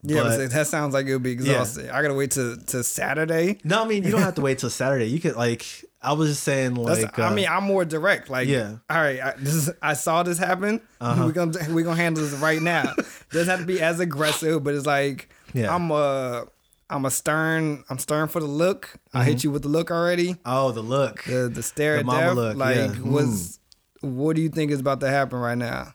yeah, 0.03 0.23
but- 0.23 0.49
that 0.51 0.67
sounds 0.67 0.93
like 0.93 1.05
it 1.07 1.13
would 1.13 1.23
be 1.23 1.31
exhausting. 1.31 1.89
I 1.89 2.01
gotta 2.01 2.13
wait 2.15 2.31
to 2.31 2.57
to 2.67 2.83
Saturday. 2.83 3.59
no, 3.63 3.83
I 3.83 3.87
mean 3.87 4.03
you 4.03 4.11
don't 4.11 4.21
have 4.21 4.35
to 4.35 4.41
wait 4.41 4.57
till 4.59 4.69
Saturday. 4.69 5.05
You 5.05 5.19
could 5.19 5.35
like 5.35 5.85
I 6.01 6.13
was 6.13 6.29
just 6.29 6.43
saying 6.43 6.75
like 6.75 7.19
I 7.19 7.27
uh, 7.27 7.31
mean, 7.31 7.47
I'm 7.49 7.65
more 7.65 7.83
direct. 7.83 8.29
Like, 8.29 8.47
Yeah. 8.47 8.61
Uh-huh. 8.61 8.77
all 8.89 9.01
right, 9.01 9.21
I, 9.21 9.33
this 9.37 9.53
is, 9.53 9.69
I 9.81 9.93
saw 9.93 10.23
this 10.23 10.37
happen. 10.37 10.81
We're 11.01 11.31
gonna 11.31 11.57
we're 11.69 11.83
gonna 11.83 11.95
handle 11.95 12.23
this 12.23 12.33
right 12.39 12.61
now. 12.61 12.93
Doesn't 13.31 13.49
have 13.49 13.59
to 13.59 13.65
be 13.65 13.81
as 13.81 13.99
aggressive, 13.99 14.63
but 14.63 14.73
it's 14.75 14.85
like 14.85 15.29
Yeah. 15.53 15.73
I'm 15.73 15.91
a 15.91 16.47
I'm 16.89 17.05
a 17.05 17.11
stern. 17.11 17.83
I'm 17.89 17.99
stern 17.99 18.29
for 18.29 18.39
the 18.39 18.47
look. 18.47 18.95
I 19.13 19.23
hit 19.23 19.43
you 19.43 19.51
with 19.51 19.61
the 19.61 19.69
look 19.69 19.91
already. 19.91 20.37
oh 20.45 20.71
the 20.71 20.81
look. 20.81 21.23
The 21.23 21.49
the 21.53 21.63
stare 21.63 21.93
The 21.95 21.99
at 21.99 22.05
mama 22.05 22.21
death. 22.21 22.35
look, 22.35 22.57
like, 22.57 22.75
yeah. 22.75 23.01
Was 23.01 23.59
what 24.01 24.35
do 24.35 24.41
you 24.41 24.49
think 24.49 24.71
is 24.71 24.79
about 24.79 25.01
to 25.01 25.09
happen 25.09 25.39
right 25.39 25.57
now? 25.57 25.93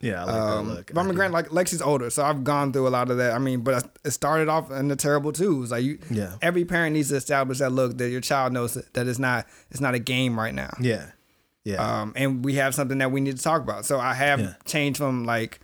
Yeah, 0.00 0.22
I 0.22 0.24
like 0.24 0.34
Um, 0.34 0.68
that 0.68 0.74
look. 0.74 0.90
but 0.94 1.00
I 1.00 1.04
mean, 1.04 1.14
granted, 1.14 1.34
like 1.34 1.48
Lexi's 1.48 1.82
older, 1.82 2.10
so 2.10 2.24
I've 2.24 2.42
gone 2.44 2.72
through 2.72 2.88
a 2.88 2.90
lot 2.90 3.10
of 3.10 3.16
that. 3.18 3.32
I 3.32 3.38
mean, 3.38 3.60
but 3.60 3.88
it 4.04 4.10
started 4.12 4.48
off 4.48 4.70
in 4.70 4.88
the 4.88 4.96
terrible 4.96 5.32
twos. 5.32 5.70
Like 5.70 5.84
you, 5.84 5.98
Yeah. 6.10 6.34
Every 6.42 6.64
parent 6.64 6.94
needs 6.94 7.08
to 7.10 7.16
establish 7.16 7.58
that 7.58 7.70
look 7.72 7.98
that 7.98 8.08
your 8.10 8.20
child 8.20 8.52
knows 8.52 8.74
that, 8.74 9.06
it's 9.08 9.18
not 9.18 9.46
it's 9.70 9.80
not 9.80 9.94
a 9.94 9.98
game 9.98 10.38
right 10.38 10.54
now. 10.54 10.70
yeah, 10.80 11.06
yeah, 11.64 12.00
Um, 12.00 12.12
and 12.16 12.44
we 12.44 12.54
have 12.54 12.74
something 12.74 12.98
that 12.98 13.12
we 13.12 13.20
need 13.20 13.36
to 13.36 13.42
talk 13.42 13.62
about. 13.62 13.84
So 13.84 13.98
I 14.00 14.14
have 14.14 14.40
Yeah. 14.40 14.54
changed 14.64 14.98
from 14.98 15.24
like 15.24 15.60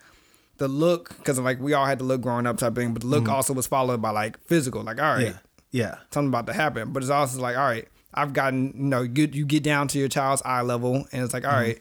the 0.59 0.69
look 0.69 1.17
because 1.19 1.39
like 1.39 1.61
we 1.61 1.75
all 1.75 1.85
had 1.87 1.99
the 1.99 2.05
look 2.05 2.21
growing 2.23 2.47
up 2.47 2.59
type 2.59 2.75
thing, 2.75 2.93
but 2.93 3.03
the 3.03 3.09
look 3.09 3.29
also 3.29 3.53
was 3.53 3.67
followed 3.67 4.01
by 4.03 4.11
like 4.11 4.39
physical. 4.47 4.83
Like 4.83 5.01
all 5.01 5.15
right, 5.15 5.27
Mm-hmm. 5.27 5.37
yeah, 5.73 5.85
yeah, 5.89 5.95
something 6.11 6.29
about 6.29 6.47
to 6.47 6.53
happen. 6.55 6.93
But 6.93 7.03
it's 7.03 7.11
also 7.11 7.41
like, 7.41 7.57
all 7.57 7.65
right, 7.67 7.87
I've 8.15 8.33
gotten, 8.33 8.69
you 8.75 8.85
know, 8.85 9.03
you, 9.03 9.29
you 9.31 9.45
get 9.45 9.63
down 9.63 9.89
to 9.89 9.99
your 9.99 10.09
child's 10.09 10.41
eye 10.47 10.63
level 10.63 11.07
and 11.13 11.23
it's 11.23 11.35
like, 11.35 11.45
all 11.45 11.51
Mm-hmm. 11.53 11.61
right, 11.61 11.79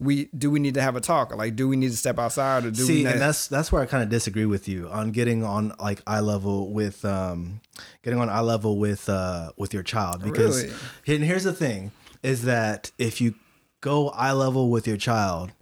we 0.00 0.26
do 0.26 0.50
we 0.50 0.60
need 0.60 0.74
to 0.74 0.82
have 0.82 0.94
a 0.96 1.00
talk? 1.00 1.34
Like, 1.34 1.56
do 1.56 1.68
we 1.68 1.76
need 1.76 1.90
to 1.90 1.96
step 1.96 2.18
outside 2.18 2.64
or 2.64 2.70
do 2.70 2.82
we 2.82 2.86
See, 2.86 3.02
not? 3.04 3.12
and 3.14 3.20
that's 3.20 3.48
that's 3.48 3.72
where 3.72 3.82
I 3.82 3.86
kind 3.86 4.02
of 4.02 4.08
disagree 4.08 4.46
with 4.46 4.68
you 4.68 4.88
on 4.88 5.10
getting 5.10 5.42
on 5.44 5.72
like 5.80 6.02
eye 6.06 6.20
level 6.20 6.72
with 6.72 7.04
um 7.04 7.60
getting 8.02 8.20
on 8.20 8.28
eye 8.28 8.40
level 8.40 8.78
with 8.78 9.08
uh 9.08 9.50
with 9.56 9.74
your 9.74 9.82
child 9.82 10.22
because 10.22 10.64
Really? 10.64 10.74
and 11.16 11.24
here's 11.24 11.44
the 11.44 11.52
thing 11.52 11.90
is 12.22 12.42
that 12.42 12.90
if 12.98 13.20
you 13.20 13.34
go 13.80 14.10
eye 14.10 14.32
level 14.32 14.70
with 14.70 14.86
your 14.86 14.96
child 14.96 15.52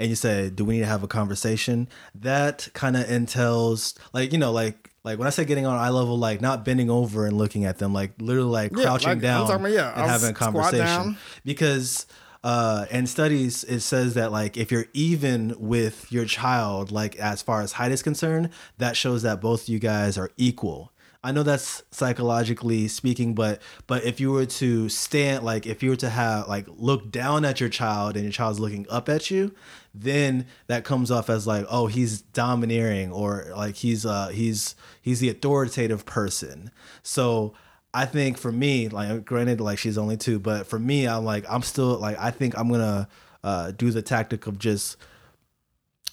and 0.00 0.08
you 0.10 0.14
say, 0.16 0.48
"Do 0.48 0.64
we 0.64 0.74
need 0.74 0.80
to 0.80 0.86
have 0.86 1.02
a 1.02 1.08
conversation?" 1.08 1.88
That 2.14 2.68
kind 2.72 2.96
of 2.96 3.10
entails 3.10 3.94
like 4.12 4.32
you 4.32 4.38
know 4.38 4.52
like 4.52 4.90
like 5.02 5.18
when 5.18 5.26
I 5.26 5.30
say 5.30 5.44
getting 5.44 5.64
on 5.66 5.76
eye 5.78 5.88
level, 5.90 6.16
like 6.18 6.40
not 6.40 6.64
bending 6.64 6.88
over 6.90 7.26
and 7.26 7.36
looking 7.38 7.64
at 7.64 7.78
them, 7.78 7.92
like 7.94 8.12
literally 8.20 8.50
like 8.50 8.72
Yeah, 8.76 8.84
crouching 8.84 9.08
like, 9.10 9.20
down 9.22 9.50
about, 9.50 9.70
yeah, 9.70 9.92
and 9.92 10.02
I'll 10.02 10.08
having 10.08 10.30
a 10.30 10.34
conversation 10.34 10.84
down. 10.84 11.18
because 11.44 12.06
uh 12.44 12.86
in 12.90 13.06
studies 13.06 13.64
it 13.64 13.80
says 13.80 14.14
that 14.14 14.30
like 14.30 14.56
if 14.56 14.70
you're 14.70 14.86
even 14.92 15.54
with 15.58 16.10
your 16.12 16.24
child 16.24 16.92
like 16.92 17.16
as 17.16 17.42
far 17.42 17.62
as 17.62 17.72
height 17.72 17.90
is 17.90 18.02
concerned 18.02 18.48
that 18.78 18.96
shows 18.96 19.22
that 19.22 19.40
both 19.40 19.68
you 19.68 19.78
guys 19.78 20.16
are 20.18 20.30
equal. 20.36 20.92
I 21.24 21.32
know 21.32 21.42
that's 21.42 21.82
psychologically 21.90 22.86
speaking 22.86 23.34
but 23.34 23.60
but 23.88 24.04
if 24.04 24.20
you 24.20 24.30
were 24.30 24.46
to 24.46 24.88
stand 24.88 25.44
like 25.44 25.66
if 25.66 25.82
you 25.82 25.90
were 25.90 25.96
to 25.96 26.08
have 26.10 26.46
like 26.46 26.66
look 26.68 27.10
down 27.10 27.44
at 27.44 27.58
your 27.58 27.68
child 27.68 28.14
and 28.14 28.24
your 28.24 28.32
child's 28.32 28.60
looking 28.60 28.86
up 28.88 29.08
at 29.08 29.28
you 29.30 29.52
then 29.92 30.46
that 30.68 30.84
comes 30.84 31.10
off 31.10 31.28
as 31.28 31.44
like 31.44 31.66
oh 31.68 31.88
he's 31.88 32.20
domineering 32.22 33.10
or 33.10 33.50
like 33.56 33.74
he's 33.74 34.06
uh 34.06 34.28
he's 34.28 34.76
he's 35.02 35.18
the 35.18 35.28
authoritative 35.28 36.06
person. 36.06 36.70
So 37.02 37.52
I 37.94 38.04
think 38.04 38.38
for 38.38 38.52
me, 38.52 38.88
like 38.88 39.24
granted, 39.24 39.60
like 39.60 39.78
she's 39.78 39.98
only 39.98 40.16
two, 40.16 40.38
but 40.38 40.66
for 40.66 40.78
me, 40.78 41.06
I'm 41.06 41.24
like 41.24 41.44
I'm 41.48 41.62
still 41.62 41.98
like 41.98 42.18
I 42.18 42.30
think 42.30 42.58
I'm 42.58 42.70
gonna 42.70 43.08
uh, 43.42 43.72
do 43.72 43.90
the 43.90 44.02
tactic 44.02 44.46
of 44.46 44.58
just 44.58 44.96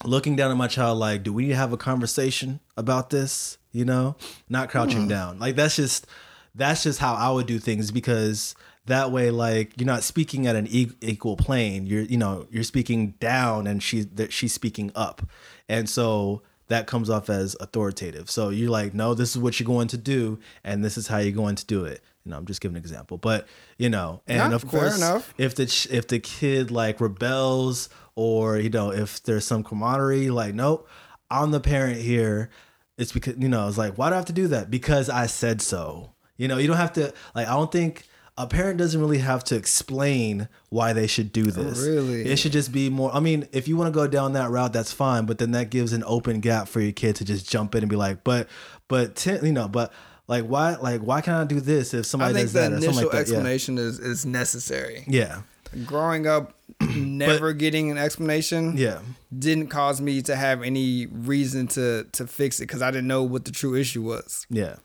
looking 0.04 0.36
down 0.36 0.50
at 0.50 0.56
my 0.56 0.68
child, 0.68 0.98
like, 0.98 1.22
do 1.22 1.32
we 1.32 1.44
need 1.44 1.50
to 1.50 1.56
have 1.56 1.72
a 1.72 1.76
conversation 1.76 2.60
about 2.76 3.10
this? 3.10 3.58
You 3.72 3.84
know, 3.84 4.16
not 4.48 4.70
crouching 4.70 5.06
down. 5.06 5.38
Like 5.38 5.54
that's 5.56 5.76
just 5.76 6.06
that's 6.54 6.82
just 6.82 6.98
how 6.98 7.14
I 7.14 7.30
would 7.30 7.46
do 7.46 7.58
things 7.58 7.90
because 7.90 8.54
that 8.86 9.10
way, 9.10 9.30
like 9.30 9.78
you're 9.78 9.86
not 9.86 10.02
speaking 10.02 10.46
at 10.46 10.56
an 10.56 10.66
e- 10.68 10.92
equal 11.02 11.36
plane. 11.36 11.86
You're 11.86 12.02
you 12.02 12.16
know 12.16 12.46
you're 12.50 12.64
speaking 12.64 13.14
down 13.20 13.66
and 13.66 13.82
she's 13.82 14.06
that 14.06 14.32
she's 14.32 14.54
speaking 14.54 14.92
up, 14.94 15.28
and 15.68 15.90
so 15.90 16.42
that 16.68 16.86
comes 16.86 17.08
off 17.10 17.30
as 17.30 17.56
authoritative. 17.60 18.30
So 18.30 18.48
you're 18.48 18.70
like, 18.70 18.94
no, 18.94 19.14
this 19.14 19.30
is 19.30 19.38
what 19.40 19.58
you're 19.60 19.66
going 19.66 19.88
to 19.88 19.96
do, 19.96 20.38
and 20.64 20.84
this 20.84 20.96
is 20.98 21.06
how 21.06 21.18
you're 21.18 21.32
going 21.32 21.56
to 21.56 21.66
do 21.66 21.84
it. 21.84 22.02
You 22.24 22.30
know, 22.32 22.38
I'm 22.38 22.46
just 22.46 22.60
giving 22.60 22.76
an 22.76 22.80
example, 22.82 23.18
but 23.18 23.46
you 23.78 23.88
know, 23.88 24.20
and 24.26 24.50
Yeah, 24.50 24.56
of 24.56 24.66
course, 24.66 25.00
if 25.38 25.54
the 25.54 25.88
if 25.90 26.08
the 26.08 26.18
kid 26.18 26.70
like 26.70 27.00
rebels 27.00 27.88
or 28.16 28.58
you 28.58 28.70
know 28.70 28.90
if 28.90 29.22
there's 29.22 29.44
some 29.44 29.62
camaraderie, 29.62 30.30
like, 30.30 30.54
nope, 30.54 30.88
I'm 31.30 31.52
the 31.52 31.60
parent 31.60 32.00
here. 32.00 32.50
It's 32.98 33.12
because 33.12 33.36
you 33.38 33.48
know, 33.48 33.68
it's 33.68 33.78
like, 33.78 33.96
why 33.96 34.08
do 34.08 34.14
I 34.14 34.16
have 34.16 34.24
to 34.26 34.32
do 34.32 34.48
that? 34.48 34.70
Because 34.70 35.08
I 35.08 35.26
said 35.26 35.62
so. 35.62 36.12
You 36.36 36.48
know, 36.48 36.58
you 36.58 36.66
don't 36.66 36.76
have 36.76 36.94
to 36.94 37.12
like. 37.34 37.46
I 37.46 37.52
don't 37.52 37.70
think 37.70 38.06
a 38.38 38.46
parent 38.46 38.78
doesn't 38.78 39.00
really 39.00 39.18
have 39.18 39.42
to 39.44 39.56
explain 39.56 40.48
why 40.68 40.92
they 40.92 41.06
should 41.06 41.32
do 41.32 41.44
this. 41.44 41.80
Really? 41.80 42.22
It 42.26 42.36
should 42.38 42.52
just 42.52 42.70
be 42.72 42.90
more. 42.90 43.14
I 43.14 43.20
mean, 43.20 43.48
if 43.52 43.66
you 43.66 43.76
want 43.76 43.88
to 43.88 43.98
go 43.98 44.06
down 44.06 44.34
that 44.34 44.50
route, 44.50 44.72
that's 44.72 44.92
fine. 44.92 45.24
But 45.26 45.38
then 45.38 45.52
that 45.52 45.70
gives 45.70 45.92
an 45.92 46.04
open 46.06 46.40
gap 46.40 46.68
for 46.68 46.80
your 46.80 46.92
kid 46.92 47.16
to 47.16 47.24
just 47.24 47.48
jump 47.50 47.74
in 47.74 47.82
and 47.82 47.88
be 47.90 47.96
like, 47.96 48.24
but, 48.24 48.48
but, 48.88 49.16
ten, 49.16 49.44
you 49.44 49.52
know, 49.52 49.68
but 49.68 49.92
like, 50.28 50.44
why, 50.44 50.74
like, 50.74 51.00
why 51.00 51.20
can't 51.22 51.36
I 51.38 51.44
do 51.44 51.60
this 51.60 51.94
if 51.94 52.04
somebody 52.04 52.34
does 52.34 52.52
that 52.52 52.72
or 52.72 52.80
something 52.80 52.90
initial 52.90 53.02
like 53.04 53.12
that? 53.12 53.16
Yeah. 53.16 53.20
explanation 53.38 53.78
is 53.78 53.98
is 54.00 54.26
necessary. 54.26 55.04
Yeah. 55.06 55.42
Growing 55.84 56.26
up, 56.26 56.54
never 56.96 57.52
getting 57.52 57.90
an 57.90 57.98
explanation 57.98 58.76
Yeah. 58.76 59.00
didn't 59.36 59.68
cause 59.68 60.00
me 60.00 60.22
to 60.22 60.34
have 60.36 60.62
any 60.62 61.06
reason 61.06 61.68
to 61.68 62.04
to 62.12 62.26
fix 62.26 62.58
it 62.60 62.64
because 62.64 62.82
I 62.82 62.90
didn't 62.90 63.08
know 63.08 63.22
what 63.22 63.44
the 63.44 63.50
true 63.52 63.74
issue 63.74 64.02
was. 64.02 64.46
Yeah. 64.50 64.76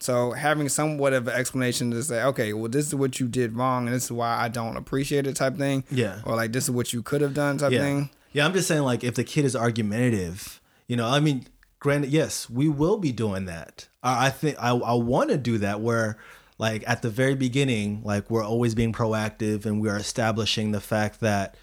So 0.00 0.32
having 0.32 0.68
somewhat 0.70 1.12
of 1.12 1.28
an 1.28 1.34
explanation 1.34 1.90
to 1.90 2.02
say, 2.02 2.22
okay, 2.24 2.52
well, 2.54 2.70
this 2.70 2.86
is 2.88 2.94
what 2.94 3.20
you 3.20 3.28
did 3.28 3.54
wrong, 3.54 3.86
and 3.86 3.94
this 3.94 4.04
is 4.06 4.12
why 4.12 4.34
I 4.36 4.48
don't 4.48 4.76
appreciate 4.78 5.26
it, 5.26 5.36
type 5.36 5.56
thing. 5.56 5.84
Yeah. 5.90 6.20
Or 6.24 6.36
like 6.36 6.52
this 6.52 6.64
is 6.64 6.70
what 6.70 6.92
you 6.92 7.02
could 7.02 7.20
have 7.20 7.34
done, 7.34 7.58
type 7.58 7.72
Yeah. 7.72 7.80
thing. 7.80 8.10
Yeah. 8.32 8.46
I'm 8.46 8.52
just 8.54 8.66
saying, 8.68 8.82
like, 8.82 9.04
if 9.04 9.14
the 9.14 9.24
kid 9.24 9.44
is 9.44 9.54
argumentative, 9.54 10.60
you 10.86 10.96
know, 10.96 11.06
I 11.06 11.20
mean, 11.20 11.46
granted, 11.80 12.10
yes, 12.10 12.48
we 12.48 12.68
will 12.68 12.96
be 12.96 13.12
doing 13.12 13.44
that. 13.46 13.88
I, 14.02 14.26
I 14.26 14.30
think 14.30 14.56
I, 14.58 14.70
I 14.70 14.94
want 14.94 15.30
to 15.30 15.36
do 15.36 15.58
that 15.58 15.80
where, 15.80 16.16
like, 16.58 16.82
at 16.86 17.02
the 17.02 17.10
very 17.10 17.34
beginning, 17.34 18.00
like, 18.04 18.30
we're 18.30 18.44
always 18.44 18.74
being 18.74 18.92
proactive 18.92 19.66
and 19.66 19.80
we 19.80 19.88
are 19.88 19.96
establishing 19.96 20.72
the 20.72 20.80
fact 20.80 21.20
that 21.20 21.56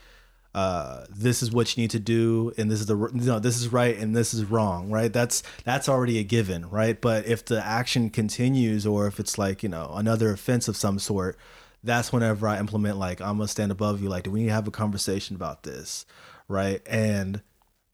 uh, 0.56 1.06
this 1.10 1.44
is 1.44 1.52
what 1.52 1.76
you 1.76 1.84
need 1.84 1.92
to 1.92 2.00
do 2.00 2.52
and 2.58 2.72
this 2.72 2.80
is 2.80 2.88
the 2.88 2.98
you 2.98 3.10
know 3.14 3.40
this 3.40 3.60
is 3.62 3.72
right 3.72 3.98
and 3.98 4.16
this 4.16 4.34
is 4.34 4.44
wrong 4.46 4.90
right? 4.90 5.14
That's 5.14 5.44
that's 5.66 5.88
already 5.88 6.18
a 6.18 6.24
given 6.24 6.70
right? 6.70 7.00
But 7.00 7.28
if 7.28 7.46
the 7.46 7.64
action 7.64 8.10
continues 8.10 8.86
or 8.86 9.08
if 9.08 9.20
it's 9.20 9.38
like 9.38 9.62
you 9.62 9.70
know 9.70 9.92
another 9.94 10.32
offense 10.32 10.68
of 10.68 10.76
some 10.76 11.00
sort 11.00 11.38
that's 11.84 12.12
whenever 12.12 12.48
i 12.48 12.58
implement 12.60 12.98
like 12.98 13.22
i'm 13.22 13.38
gonna 13.38 13.48
stand 13.48 13.72
above 13.72 14.02
you 14.02 14.10
like 14.10 14.24
do 14.24 14.32
we 14.32 14.40
need 14.42 14.48
to 14.48 14.54
have 14.54 14.68
a 14.68 14.72
conversation 14.72 15.36
about 15.36 15.64
this? 15.64 16.06
Right? 16.48 16.82
And 16.88 17.42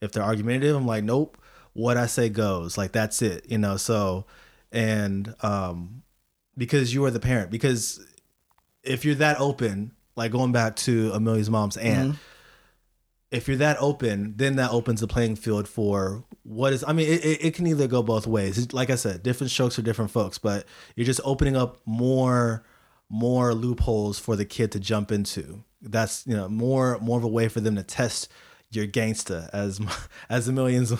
if 0.00 0.12
they're 0.12 0.22
argumentative 0.22 0.74
i'm 0.76 0.86
like 0.86 1.04
nope. 1.04 1.36
What 1.74 1.96
i 1.96 2.06
say 2.06 2.28
goes. 2.28 2.78
Like 2.78 2.92
that's 2.92 3.20
it 3.20 3.46
you 3.50 3.58
know? 3.58 3.76
So 3.76 4.24
and 4.72 5.34
um 5.42 6.02
because 6.56 6.94
you 6.94 7.04
are 7.04 7.10
the 7.10 7.20
parent 7.20 7.50
because 7.50 8.00
if 8.82 9.04
you're 9.04 9.16
that 9.16 9.38
open 9.38 9.92
like 10.16 10.30
going 10.32 10.52
back 10.52 10.76
to 10.76 11.10
amelia's 11.12 11.50
mom's 11.50 11.76
aunt 11.76 12.16
if 13.34 13.48
you're 13.48 13.56
that 13.56 13.76
open, 13.80 14.34
then 14.36 14.56
that 14.56 14.70
opens 14.70 15.00
the 15.00 15.08
playing 15.08 15.36
field 15.36 15.68
for 15.68 16.24
what 16.44 16.72
is. 16.72 16.84
I 16.86 16.92
mean, 16.92 17.08
it, 17.08 17.44
it, 17.44 17.54
can 17.54 17.66
either 17.66 17.88
go 17.88 18.02
both 18.02 18.26
ways. 18.26 18.72
Like 18.72 18.90
I 18.90 18.94
said, 18.94 19.22
different 19.22 19.50
strokes 19.50 19.74
for 19.74 19.82
different 19.82 20.12
folks, 20.12 20.38
but 20.38 20.66
you're 20.94 21.06
just 21.06 21.20
opening 21.24 21.56
up 21.56 21.80
more 21.84 22.64
more 23.10 23.52
loopholes 23.52 24.18
for 24.18 24.36
the 24.36 24.44
kid 24.44 24.72
to 24.72 24.80
jump 24.80 25.10
into. 25.10 25.64
That's 25.82 26.24
you 26.26 26.36
know 26.36 26.48
more 26.48 26.98
more 27.00 27.18
of 27.18 27.24
a 27.24 27.28
way 27.28 27.48
for 27.48 27.60
them 27.60 27.74
to 27.76 27.82
test 27.82 28.28
your 28.70 28.86
gangsta, 28.86 29.50
as 29.52 29.80
as 30.28 30.46
a 30.46 30.52
millions 30.52 30.92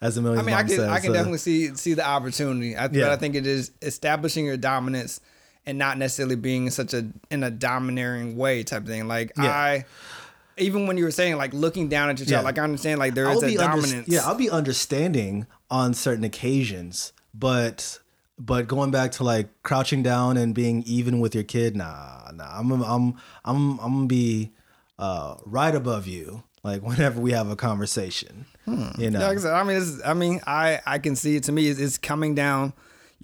as 0.00 0.16
a 0.16 0.22
millions. 0.22 0.42
I 0.42 0.46
mean, 0.46 0.54
I 0.54 0.62
can. 0.62 0.80
I 0.80 0.98
can 0.98 1.12
definitely 1.12 1.38
see 1.38 1.74
see 1.76 1.92
the 1.92 2.06
opportunity. 2.06 2.74
I, 2.74 2.84
Yeah. 2.84 3.04
But 3.04 3.10
I 3.10 3.16
think 3.16 3.34
it 3.34 3.46
is 3.46 3.70
establishing 3.82 4.46
your 4.46 4.56
dominance 4.56 5.20
and 5.66 5.78
not 5.78 5.98
necessarily 5.98 6.36
being 6.36 6.70
such 6.70 6.94
a 6.94 7.06
in 7.30 7.42
a 7.42 7.50
domineering 7.50 8.36
way 8.36 8.62
type 8.62 8.86
thing. 8.86 9.08
Like 9.08 9.32
Yeah. 9.36 9.44
I, 9.44 9.84
even 10.58 10.86
when 10.86 10.96
you 10.98 11.04
were 11.04 11.10
saying 11.10 11.36
like 11.36 11.52
looking 11.54 11.88
down 11.88 12.10
at 12.10 12.18
your 12.18 12.26
child, 12.26 12.42
Yeah. 12.42 12.46
like 12.46 12.58
I 12.58 12.62
understand 12.62 12.98
like 12.98 13.14
there 13.14 13.28
I'll 13.28 13.38
is 13.38 13.42
a 13.42 13.46
be 13.46 13.58
under- 13.58 13.82
dominance. 13.82 14.08
yeah, 14.08 14.20
I'll 14.26 14.34
be 14.34 14.50
understanding 14.50 15.46
on 15.70 15.94
certain 15.94 16.24
occasions, 16.24 17.12
but 17.34 17.98
but 18.38 18.66
going 18.66 18.90
back 18.90 19.12
to 19.12 19.24
like 19.24 19.48
crouching 19.62 20.02
down 20.02 20.36
and 20.36 20.54
being 20.54 20.82
even 20.86 21.20
with 21.20 21.34
your 21.34 21.44
kid, 21.44 21.76
nah, 21.76 22.30
nah. 22.34 22.58
I'm 22.58 22.70
I'm 22.72 22.82
I'm 22.82 23.14
I'm, 23.44 23.78
I'm 23.80 23.92
gonna 23.94 24.06
be 24.06 24.50
uh, 24.98 25.36
right 25.46 25.74
above 25.74 26.06
you. 26.06 26.42
Like 26.64 26.82
whenever 26.86 27.20
we 27.20 27.32
have 27.32 27.50
a 27.50 27.56
conversation, 27.56 28.46
you 28.66 28.72
know. 28.76 28.82
Hmm. 28.86 29.00
Yeah, 29.00 29.10
like 29.28 29.38
I 29.38 29.40
said, 29.40 29.52
I 29.52 29.62
mean, 29.64 30.00
I 30.06 30.14
mean, 30.14 30.40
I 30.46 30.80
I 30.86 30.98
can 30.98 31.16
see 31.16 31.36
it 31.36 31.42
to 31.44 31.52
me. 31.52 31.68
It's, 31.68 31.80
it's 31.80 31.98
coming 31.98 32.34
down. 32.34 32.72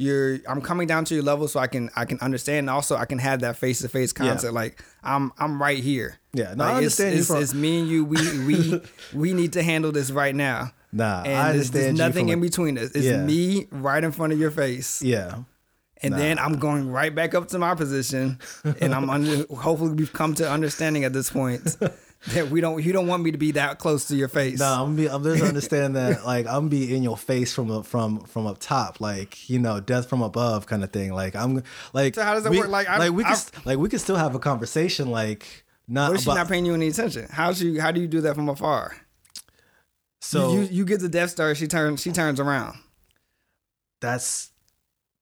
You're, 0.00 0.38
I'm 0.48 0.60
coming 0.62 0.86
down 0.86 1.04
to 1.06 1.14
your 1.14 1.24
level, 1.24 1.48
so 1.48 1.58
I 1.58 1.66
can 1.66 1.90
I 1.96 2.04
can 2.04 2.20
understand. 2.20 2.60
And 2.60 2.70
also, 2.70 2.94
I 2.96 3.04
can 3.04 3.18
have 3.18 3.40
that 3.40 3.56
face 3.56 3.80
to 3.80 3.88
face 3.88 4.12
concept. 4.12 4.54
Like 4.54 4.82
I'm 5.02 5.32
I'm 5.38 5.60
right 5.60 5.78
here. 5.82 6.18
Yeah, 6.32 6.54
no, 6.54 6.64
I 6.64 6.66
like, 6.68 6.76
understand 6.76 7.14
you 7.14 7.20
It's, 7.20 7.30
it's, 7.30 7.34
from- 7.34 7.42
it's 7.42 7.54
me 7.54 7.80
and 7.80 7.88
you. 7.88 8.04
We 8.04 8.46
we 8.46 8.80
we 9.12 9.32
need 9.34 9.54
to 9.54 9.62
handle 9.62 9.90
this 9.90 10.10
right 10.12 10.34
now. 10.34 10.70
Nah, 10.92 11.22
and 11.24 11.34
I 11.34 11.42
there's, 11.52 11.66
understand 11.70 11.84
there's 11.84 11.92
you 11.98 11.98
nothing 11.98 12.28
in 12.28 12.40
between 12.40 12.78
us. 12.78 12.92
It's 12.92 13.04
Yeah. 13.06 13.22
me 13.24 13.66
right 13.72 14.02
in 14.02 14.12
front 14.12 14.32
of 14.32 14.38
your 14.38 14.50
face, 14.52 15.02
yeah, 15.02 15.38
and 16.02 16.14
then 16.14 16.38
I'm 16.38 16.58
going 16.60 16.90
right 16.90 17.14
back 17.14 17.34
up 17.34 17.48
to 17.48 17.58
my 17.58 17.74
position, 17.74 18.38
and 18.80 18.94
I'm 18.94 19.10
under. 19.10 19.44
hopefully, 19.54 19.94
we've 19.94 20.12
come 20.12 20.34
to 20.36 20.48
understanding 20.48 21.02
at 21.04 21.12
this 21.12 21.28
point 21.30 21.76
that 22.28 22.50
we 22.50 22.60
don't. 22.60 22.82
You 22.82 22.92
don't 22.92 23.06
want 23.06 23.22
me 23.22 23.30
to 23.30 23.38
be 23.38 23.52
that 23.52 23.78
close 23.78 24.06
to 24.06 24.16
your 24.16 24.28
face. 24.28 24.58
no, 24.58 24.66
I'm 24.66 24.96
be 24.96 25.08
I'm 25.08 25.22
just 25.22 25.42
understand 25.42 25.96
that 25.96 26.24
like 26.26 26.46
I'm 26.46 26.68
be 26.68 26.94
in 26.94 27.02
your 27.02 27.16
face 27.16 27.54
from 27.54 27.82
from 27.84 28.20
from 28.24 28.46
up 28.46 28.58
top, 28.58 29.00
like 29.00 29.48
you 29.48 29.58
know, 29.58 29.80
death 29.80 30.08
from 30.08 30.22
above 30.22 30.66
kind 30.66 30.82
of 30.82 30.92
thing. 30.92 31.12
Like 31.12 31.36
I'm 31.36 31.62
like. 31.92 32.14
So 32.16 32.22
how 32.22 32.34
does 32.34 32.44
it 32.44 32.50
we, 32.50 32.58
work? 32.58 32.68
Like, 32.68 32.88
I- 32.88 32.98
like 32.98 33.12
we 33.12 33.24
can 33.24 33.36
like 33.64 33.78
we 33.78 33.88
can 33.88 33.98
still 33.98 34.16
have 34.16 34.34
a 34.34 34.40
conversation, 34.40 35.10
like 35.10 35.64
not 35.86 36.10
What 36.10 36.16
if 36.16 36.20
she's 36.24 36.34
not 36.34 36.48
paying 36.48 36.66
you 36.66 36.74
any 36.74 36.88
attention? 36.88 37.28
How 37.30 37.50
you 37.50 37.80
how 37.80 37.92
do 37.92 38.00
you 38.00 38.08
do 38.08 38.20
that 38.22 38.34
from 38.34 38.48
afar? 38.48 38.96
so 40.20 40.54
you, 40.54 40.60
you 40.60 40.66
you 40.70 40.84
get 40.84 41.00
the 41.00 41.08
Death 41.08 41.30
Star, 41.30 41.54
she 41.54 41.68
turns 41.68 42.02
she 42.02 42.10
turns 42.10 42.40
around. 42.40 42.78
that's 44.00 44.50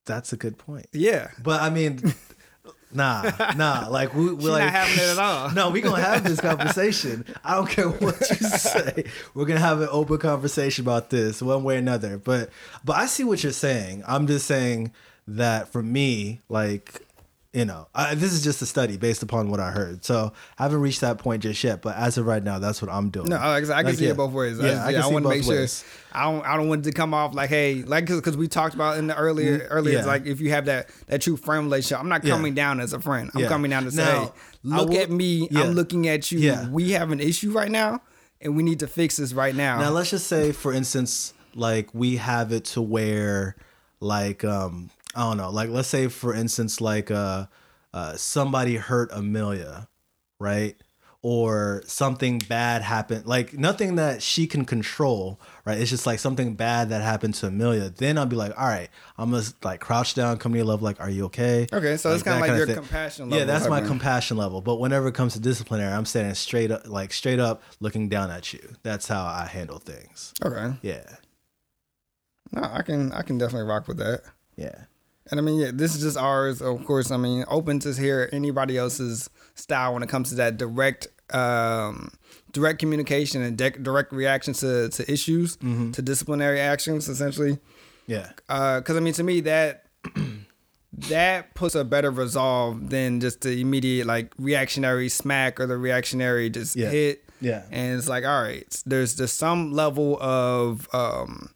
that's 0.07 0.33
a 0.33 0.37
good 0.37 0.57
point. 0.57 0.87
Yeah. 0.93 1.31
But 1.43 1.61
I 1.61 1.69
mean, 1.69 2.15
nah, 2.97 3.31
nah. 3.57 3.89
Like 3.89 4.15
we, 4.15 4.33
we're 4.33 4.51
like, 4.51 4.65
not 4.65 4.73
having 4.73 4.99
it 4.99 5.11
at 5.11 5.19
all. 5.19 5.51
No, 5.55 5.71
we 5.71 5.81
gonna 5.81 6.03
have 6.03 6.25
this 6.25 6.41
conversation. 6.41 7.25
I 7.45 7.55
don't 7.55 7.69
care 7.69 7.89
what 7.89 8.19
you 8.29 8.37
say. 8.49 9.05
We're 9.35 9.47
gonna 9.47 9.61
have 9.61 9.81
an 9.81 9.89
open 9.91 10.19
conversation 10.19 10.85
about 10.85 11.11
this 11.11 11.41
one 11.41 11.63
way 11.63 11.77
or 11.77 11.79
another. 11.79 12.19
But 12.19 12.51
but 12.85 12.97
I 12.97 13.07
see 13.07 13.25
what 13.25 13.43
you're 13.43 13.53
saying. 13.53 14.03
I'm 14.07 14.27
just 14.27 14.47
saying 14.47 14.93
that 15.29 15.69
for 15.69 15.83
me, 15.83 16.41
like 16.49 17.06
you 17.53 17.65
know, 17.65 17.89
I, 17.95 18.15
this 18.15 18.33
is 18.33 18.45
just 18.45 18.61
a 18.61 18.67
study 18.67 18.97
based 18.99 19.23
upon 19.23 19.51
what 19.51 19.61
I 19.61 19.71
heard. 19.71 20.05
So 20.05 20.33
I 20.59 20.65
haven't 20.65 20.81
reached 20.81 21.01
that 21.01 21.17
point 21.19 21.43
just 21.43 21.63
yet. 21.65 21.81
But 21.81 21.97
as 21.97 22.19
of 22.19 22.27
right 22.27 22.43
now, 22.43 22.59
that's 22.59 22.83
what 22.83 22.91
I'm 22.91 23.09
doing. 23.11 23.29
No, 23.29 23.37
I 23.37 23.57
I 23.57 23.61
can 23.61 23.69
Like, 23.69 23.95
see 23.95 24.05
yeah. 24.05 24.11
it 24.11 24.17
both 24.17 24.33
ways. 24.33 24.59
Yeah, 24.59 24.85
I 24.85 24.93
can 24.93 25.03
see 25.05 25.13
want 25.13 25.25
to 25.25 25.29
make 25.31 25.43
sure 25.45 25.55
ways. 25.57 25.85
I 26.13 26.25
don't 26.31 26.45
I 26.47 26.57
don't 26.57 26.69
want 26.69 26.87
it 26.87 26.91
to 26.91 26.95
come 26.97 27.15
off 27.15 27.35
like 27.35 27.49
hey 27.51 27.83
like 27.83 28.07
because 28.07 28.37
we 28.37 28.49
talked 28.49 28.75
about 28.75 28.99
in 28.99 29.07
the 29.07 29.17
earlier 29.17 29.67
earlier 29.71 29.93
Mm, 29.93 29.93
yeah. 29.95 29.99
it's 30.01 30.07
like 30.07 30.27
if 30.27 30.41
you 30.41 30.51
have 30.51 30.67
that 30.67 30.91
that 31.07 31.23
true 31.23 31.37
friend 31.37 31.65
relationship, 31.65 32.01
I'm 32.01 32.09
not 32.09 32.25
Yeah. 32.25 32.35
coming 32.35 32.55
down 32.55 32.81
as 32.81 32.93
a 32.93 33.01
friend. 33.01 33.31
I'm 33.35 33.43
Yeah. 33.43 33.49
coming 33.49 33.71
down 33.71 33.85
to 33.85 33.91
say, 33.91 34.05
Now, 34.05 34.25
hey, 34.25 34.31
look 34.65 34.89
will- 34.91 34.99
at 34.99 35.11
me. 35.11 35.49
yeah. 35.51 35.63
I'm 35.63 35.73
looking 35.73 36.09
at 36.09 36.31
you. 36.31 36.39
Yeah. 36.41 36.69
We 36.69 36.91
have 36.93 37.11
an 37.11 37.21
issue 37.21 37.53
right 37.53 37.71
now, 37.71 38.03
and 38.41 38.55
we 38.57 38.63
need 38.63 38.81
to 38.81 38.87
fix 38.87 39.17
this 39.17 39.33
right 39.33 39.55
now. 39.55 39.79
Now 39.81 39.91
let's 39.91 40.11
just 40.11 40.27
say, 40.27 40.53
for 40.53 40.73
instance, 40.75 41.33
like 41.55 41.89
we 41.95 42.17
have 42.17 42.53
it 42.53 42.65
to 42.67 42.83
where, 42.83 43.57
like, 44.01 44.45
um, 44.45 44.91
I 45.17 45.21
don't 45.23 45.39
know, 45.39 45.51
like 45.51 45.71
let's 45.71 45.89
say, 45.89 46.09
for 46.09 46.35
instance, 46.35 46.81
like, 46.81 47.11
uh, 47.11 47.47
uh, 47.95 48.17
somebody 48.17 48.77
hurt 48.77 49.09
Amelia, 49.13 49.89
right? 50.39 50.77
Or 51.23 51.83
something 51.87 52.39
bad 52.39 52.83
happened, 52.83 53.27
like 53.27 53.55
nothing 53.55 53.97
that 53.97 54.23
she 54.23 54.47
can 54.47 54.65
control, 54.65 55.41
right? 55.65 55.79
It's 55.79 55.91
just 55.91 56.07
like 56.07 56.21
something 56.21 56.55
bad 56.55 56.91
that 56.91 57.03
happened 57.03 57.35
to 57.37 57.47
Amelia. 57.49 57.89
Then 57.89 58.17
I'll 58.19 58.27
be 58.27 58.37
like, 58.37 58.53
all 58.57 58.69
right, 58.69 58.91
I'm 59.19 59.31
gonna 59.33 59.43
like 59.65 59.81
crouch 59.81 60.15
down, 60.15 60.37
come 60.37 60.53
to 60.53 60.59
your 60.59 60.67
level, 60.67 60.85
like, 60.85 61.01
are 61.01 61.11
you 61.11 61.25
okay? 61.25 61.67
Okay, 61.73 61.97
so 61.97 62.13
it's 62.13 62.23
kinda 62.23 62.39
like 62.39 62.49
kinda 62.49 62.59
your 62.59 62.67
thing. 62.67 62.77
compassion 62.77 63.31
level. 63.31 63.39
Yeah, 63.39 63.45
that's 63.47 63.69
my 63.69 63.81
compassion 63.81 64.37
level. 64.37 64.61
But 64.61 64.77
whenever 64.77 65.09
it 65.09 65.15
comes 65.15 65.33
to 65.33 65.41
disciplinary, 65.41 65.93
I'm 65.93 66.05
standing 66.05 66.35
straight 66.35 66.71
up, 66.71 66.87
like 66.87 67.13
straight 67.13 67.41
up, 67.41 67.63
looking 67.81 68.09
down 68.09 68.31
at 68.31 68.53
you. 68.53 68.77
That's 68.85 69.09
how 69.09 69.25
I 69.25 69.47
handle 69.47 69.79
things. 69.79 70.33
okay, 70.45 70.75
Yeah, 70.83 71.17
no, 72.53 72.63
I 72.63 72.83
can 72.83 73.11
I 73.13 73.23
can 73.23 73.39
definitely 73.39 73.67
rock 73.69 73.89
with 73.89 73.97
that. 73.99 74.23
yeah. 74.57 74.85
And 75.31 75.41
I 75.41 75.43
mean, 75.43 75.59
yeah, 75.61 75.71
this 75.75 75.95
is 75.97 76.03
just 76.03 76.17
ours. 76.17 76.63
Of 76.63 76.85
course, 76.85 77.11
I 77.11 77.17
mean, 77.17 77.45
open 77.49 77.81
to 77.81 77.93
hear 77.93 78.29
anybody 78.33 78.77
else's 78.79 79.29
style 79.55 79.95
when 79.95 80.03
it 80.03 80.09
comes 80.09 80.29
to 80.31 80.35
that 80.37 80.57
direct, 80.57 81.09
um, 81.35 82.13
direct 82.53 82.79
communication 82.79 83.43
and 83.43 83.59
de- 83.59 83.71
direct 83.71 84.13
reaction 84.13 84.55
to 84.55 84.89
to 84.89 85.13
issues, 85.13 85.57
to 85.57 86.03
disciplinary 86.03 86.61
actions, 86.61 87.09
essentially. 87.09 87.59
Yeah. 88.07 88.31
Because 88.47 88.97
I 88.97 89.01
mean, 89.01 89.15
to 89.15 89.25
me, 89.25 89.41
that 89.41 89.87
that 91.09 91.55
puts 91.55 91.75
a 91.75 91.85
better 91.85 92.11
resolve 92.11 92.89
than 92.91 93.21
just 93.21 93.43
the 93.43 93.61
immediate 93.61 94.07
like 94.07 94.33
reactionary 94.39 95.09
smack 95.09 95.61
or 95.61 95.67
the 95.67 95.77
reactionary 95.77 96.49
just 96.51 96.77
Yeah. 96.77 96.91
hit. 96.91 97.25
Yeah. 97.41 97.65
And 97.71 97.99
it's 97.99 98.09
like, 98.09 98.25
all 98.25 98.43
right, 98.43 98.65
there's 98.87 99.17
there's 99.17 99.33
some 99.33 99.73
level 99.73 100.19
of 100.23 100.89
um 100.95 101.51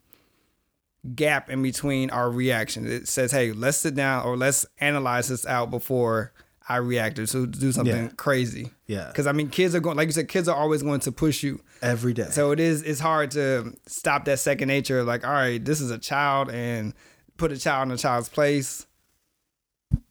gap 1.15 1.49
in 1.51 1.63
between 1.63 2.11
our 2.11 2.31
reaction. 2.31 2.87
It 2.87 3.09
says, 3.09 3.33
hey, 3.33 3.53
let's 3.53 3.79
sit 3.79 3.95
down 3.95 4.25
or 4.25 4.37
let's 4.37 4.67
analyze 4.79 5.29
this 5.29 5.47
out 5.47 5.71
before 5.71 6.33
I 6.69 6.77
react 6.77 7.19
or 7.19 7.27
so 7.27 7.47
do 7.47 7.73
something 7.73 8.05
Yeah. 8.05 8.13
crazy. 8.17 8.71
Yeah. 8.87 9.07
Because 9.09 9.27
I 9.27 9.33
mean, 9.33 9.49
kids 9.49 9.75
are 9.75 9.81
going, 9.81 9.97
like 9.97 10.07
you 10.07 10.13
said, 10.13 10.29
kids 10.29 10.47
are 10.47 10.55
always 10.57 10.83
going 10.83 11.01
to 11.01 11.13
push 11.13 11.43
you. 11.43 11.61
Every 11.83 12.13
day. 12.13 12.29
So 12.31 12.51
it 12.53 12.61
is 12.61 12.83
it's 12.83 13.01
hard 13.01 13.31
to 13.33 13.73
stop 13.87 14.27
that 14.27 14.39
second 14.39 14.69
nature. 14.69 15.03
Like, 15.03 15.27
all 15.27 15.33
right, 15.33 15.65
this 15.65 15.81
is 15.81 15.91
a 15.91 15.99
child, 15.99 16.51
and 16.51 16.93
put 17.39 17.51
a 17.51 17.59
child 17.59 17.89
in 17.89 17.95
a 17.95 17.97
child's 17.97 18.29
place, 18.29 18.87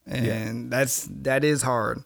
and 0.06 0.72
that's 0.72 1.08
that 1.22 1.44
is 1.44 1.62
hard. 1.62 2.04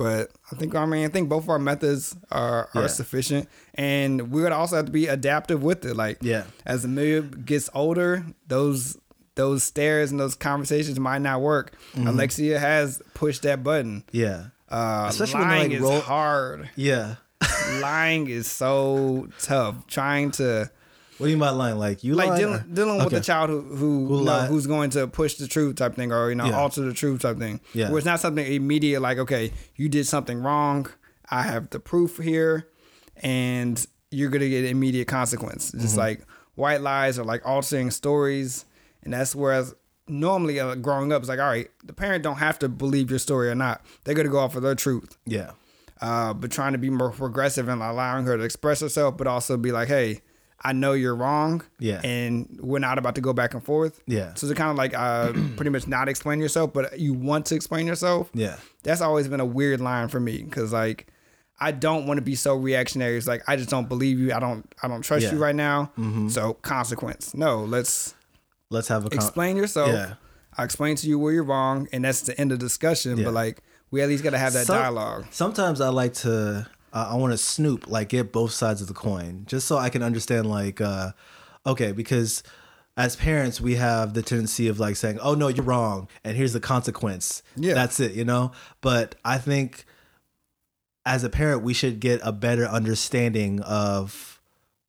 But 0.00 0.30
I 0.50 0.56
think 0.56 0.74
I 0.74 0.86
mean 0.86 1.04
I 1.04 1.08
think 1.08 1.28
both 1.28 1.42
of 1.42 1.50
our 1.50 1.58
methods 1.58 2.16
are 2.32 2.70
are 2.74 2.82
Yeah. 2.82 2.86
sufficient, 2.86 3.50
and 3.74 4.32
we 4.32 4.40
would 4.42 4.50
also 4.52 4.76
have 4.76 4.86
to 4.86 4.90
be 4.92 5.06
adaptive 5.08 5.62
with 5.62 5.84
it. 5.84 5.94
Like, 5.94 6.16
Yeah. 6.22 6.44
as 6.64 6.80
the 6.80 6.88
mib 6.88 7.44
gets 7.44 7.68
older, 7.74 8.24
those 8.48 8.96
those 9.34 9.62
stares 9.62 10.10
and 10.10 10.18
those 10.18 10.34
conversations 10.34 10.98
might 10.98 11.20
not 11.20 11.42
work. 11.42 11.74
Mm-hmm. 11.94 12.06
Alexia 12.06 12.58
has 12.58 13.02
pushed 13.12 13.42
that 13.42 13.62
button. 13.62 14.04
yeah. 14.10 14.44
Uh, 14.70 15.06
Especially 15.10 15.40
when 15.40 15.48
they, 15.50 15.62
like, 15.64 15.72
is 15.72 15.80
roll- 15.82 16.00
hard. 16.00 16.70
Yeah. 16.76 17.16
lying 17.82 18.28
is 18.30 18.46
so 18.50 19.28
tough. 19.42 19.86
Trying 19.86 20.30
to 20.32 20.70
What 21.20 21.26
do 21.26 21.30
you 21.30 21.36
mean 21.36 21.40
by 21.40 21.50
lying? 21.50 21.76
Like 21.78 22.02
you 22.02 22.14
like 22.14 22.30
lied? 22.30 22.38
dealing, 22.40 22.64
dealing 22.72 23.04
with 23.04 23.12
a 23.12 23.20
child 23.20 23.50
who 23.50 23.60
who, 23.60 24.06
Who 24.06 24.24
know, 24.24 24.40
who's 24.46 24.66
going 24.66 24.88
to 24.90 25.06
push 25.06 25.34
the 25.34 25.46
truth 25.46 25.76
type 25.76 25.94
thing 25.94 26.10
or 26.12 26.30
you 26.30 26.34
know 26.34 26.46
Yeah. 26.46 26.58
alter 26.58 26.80
the 26.80 26.94
truth 26.94 27.20
type 27.20 27.38
thing. 27.38 27.60
Yeah. 27.74 27.90
Where 27.90 27.98
it's 27.98 28.06
not 28.06 28.20
something 28.20 28.44
immediate 28.50 29.00
like 29.00 29.18
okay 29.18 29.52
you 29.76 29.88
did 29.88 30.06
something 30.06 30.42
wrong. 30.42 30.86
I 31.30 31.42
have 31.42 31.70
the 31.70 31.78
proof 31.78 32.16
here, 32.18 32.66
and 33.16 33.84
you're 34.10 34.30
gonna 34.30 34.48
get 34.48 34.64
immediate 34.64 35.06
consequence. 35.08 35.70
Just 35.72 35.88
Mm-hmm. 35.92 35.98
like 35.98 36.26
white 36.54 36.80
lies 36.80 37.18
or 37.18 37.24
like 37.24 37.46
altering 37.46 37.90
stories, 37.90 38.64
and 39.02 39.12
that's 39.12 39.34
whereas 39.34 39.74
normally 40.08 40.58
uh, 40.58 40.74
growing 40.74 41.12
up 41.12 41.22
it's 41.22 41.28
like 41.28 41.38
all 41.38 41.46
right 41.46 41.70
the 41.84 41.92
parent 41.92 42.24
don't 42.24 42.38
have 42.38 42.58
to 42.58 42.68
believe 42.68 43.10
your 43.10 43.18
story 43.20 43.48
or 43.48 43.54
not. 43.54 43.84
They're 44.04 44.14
gonna 44.14 44.28
go 44.28 44.38
off 44.38 44.56
of 44.56 44.62
their 44.62 44.74
truth 44.74 45.16
Yeah. 45.26 45.52
uh, 46.00 46.34
but 46.34 46.50
trying 46.50 46.72
to 46.72 46.78
be 46.78 46.90
more 46.90 47.10
progressive 47.12 47.68
and 47.68 47.80
allowing 47.80 48.24
her 48.24 48.36
to 48.36 48.42
express 48.42 48.80
herself, 48.80 49.16
but 49.16 49.26
also 49.28 49.56
be 49.56 49.70
like, 49.70 49.86
hey, 49.88 50.22
I 50.62 50.72
know 50.72 50.92
you're 50.92 51.14
wrong. 51.16 51.62
Yeah. 51.78 52.00
And 52.04 52.58
we're 52.60 52.80
not 52.80 52.98
about 52.98 53.14
to 53.14 53.20
go 53.20 53.32
back 53.32 53.54
and 53.54 53.64
forth. 53.64 54.02
Yeah. 54.06 54.34
So 54.34 54.46
it's 54.46 54.58
kind 54.58 54.70
of 54.70 54.76
like 54.76 54.92
uh, 54.94 55.32
pretty 55.56 55.70
much 55.70 55.86
not 55.86 56.08
explain 56.08 56.38
yourself, 56.40 56.72
but 56.72 56.98
you 56.98 57.14
want 57.14 57.46
to 57.46 57.54
explain 57.54 57.86
yourself. 57.86 58.28
Yeah. 58.34 58.56
That's 58.82 59.00
always 59.00 59.26
been 59.28 59.40
a 59.40 59.46
weird 59.46 59.80
line 59.80 60.08
for 60.08 60.20
me 60.20 60.42
because 60.42 60.72
like 60.72 61.06
I 61.58 61.72
don't 61.72 62.06
want 62.06 62.18
to 62.18 62.22
be 62.22 62.34
so 62.34 62.54
reactionary. 62.56 63.16
It's 63.16 63.26
like 63.26 63.42
I 63.46 63.56
just 63.56 63.70
don't 63.70 63.88
believe 63.88 64.18
you. 64.18 64.32
I 64.32 64.38
don't. 64.40 64.70
I 64.82 64.88
don't 64.88 65.02
trust 65.02 65.22
Yeah. 65.22 65.28
Mm-hmm. 65.30 65.36
you 65.38 65.42
right 65.42 65.54
now. 65.54 65.92
So 66.28 66.54
consequence. 66.54 67.34
No. 67.34 67.64
Let's 67.64 68.14
Let's 68.70 68.88
have 68.88 69.04
a 69.06 69.10
con- 69.10 69.18
explain 69.18 69.56
yourself. 69.56 69.90
Yeah. 69.90 70.14
I 70.58 70.64
explain 70.64 70.96
to 70.96 71.06
you 71.08 71.18
where 71.18 71.32
you're 71.32 71.44
wrong, 71.44 71.88
and 71.92 72.04
that's 72.04 72.22
the 72.22 72.38
end 72.40 72.52
of 72.52 72.58
discussion. 72.58 73.16
Yeah. 73.18 73.24
But 73.26 73.34
like 73.34 73.62
we 73.90 74.02
at 74.02 74.08
least 74.08 74.22
got 74.24 74.30
to 74.30 74.38
have 74.38 74.52
that 74.54 74.66
Some- 74.66 74.76
dialogue. 74.76 75.26
Sometimes 75.30 75.80
I 75.80 75.88
like 75.88 76.14
to. 76.14 76.66
Uh, 76.92 77.10
I 77.12 77.16
want 77.16 77.32
to 77.32 77.38
snoop, 77.38 77.88
like 77.88 78.08
get 78.08 78.32
both 78.32 78.52
sides 78.52 78.80
of 78.80 78.88
the 78.88 78.94
coin, 78.94 79.44
just 79.46 79.66
so 79.66 79.76
I 79.78 79.90
can 79.90 80.02
understand. 80.02 80.48
Like, 80.48 80.80
uh, 80.80 81.12
okay, 81.66 81.92
because 81.92 82.42
as 82.96 83.16
parents, 83.16 83.60
we 83.60 83.76
have 83.76 84.14
the 84.14 84.22
tendency 84.22 84.68
of 84.68 84.80
like 84.80 84.96
saying, 84.96 85.18
"Oh 85.20 85.34
no, 85.34 85.48
you're 85.48 85.64
wrong," 85.64 86.08
and 86.24 86.36
here's 86.36 86.52
the 86.52 86.60
consequence. 86.60 87.42
Yeah. 87.56 87.74
that's 87.74 88.00
it, 88.00 88.12
you 88.12 88.24
know. 88.24 88.52
But 88.80 89.14
I 89.24 89.38
think 89.38 89.84
as 91.06 91.24
a 91.24 91.30
parent, 91.30 91.62
we 91.62 91.72
should 91.74 92.00
get 92.00 92.20
a 92.22 92.32
better 92.32 92.66
understanding 92.66 93.60
of 93.62 94.40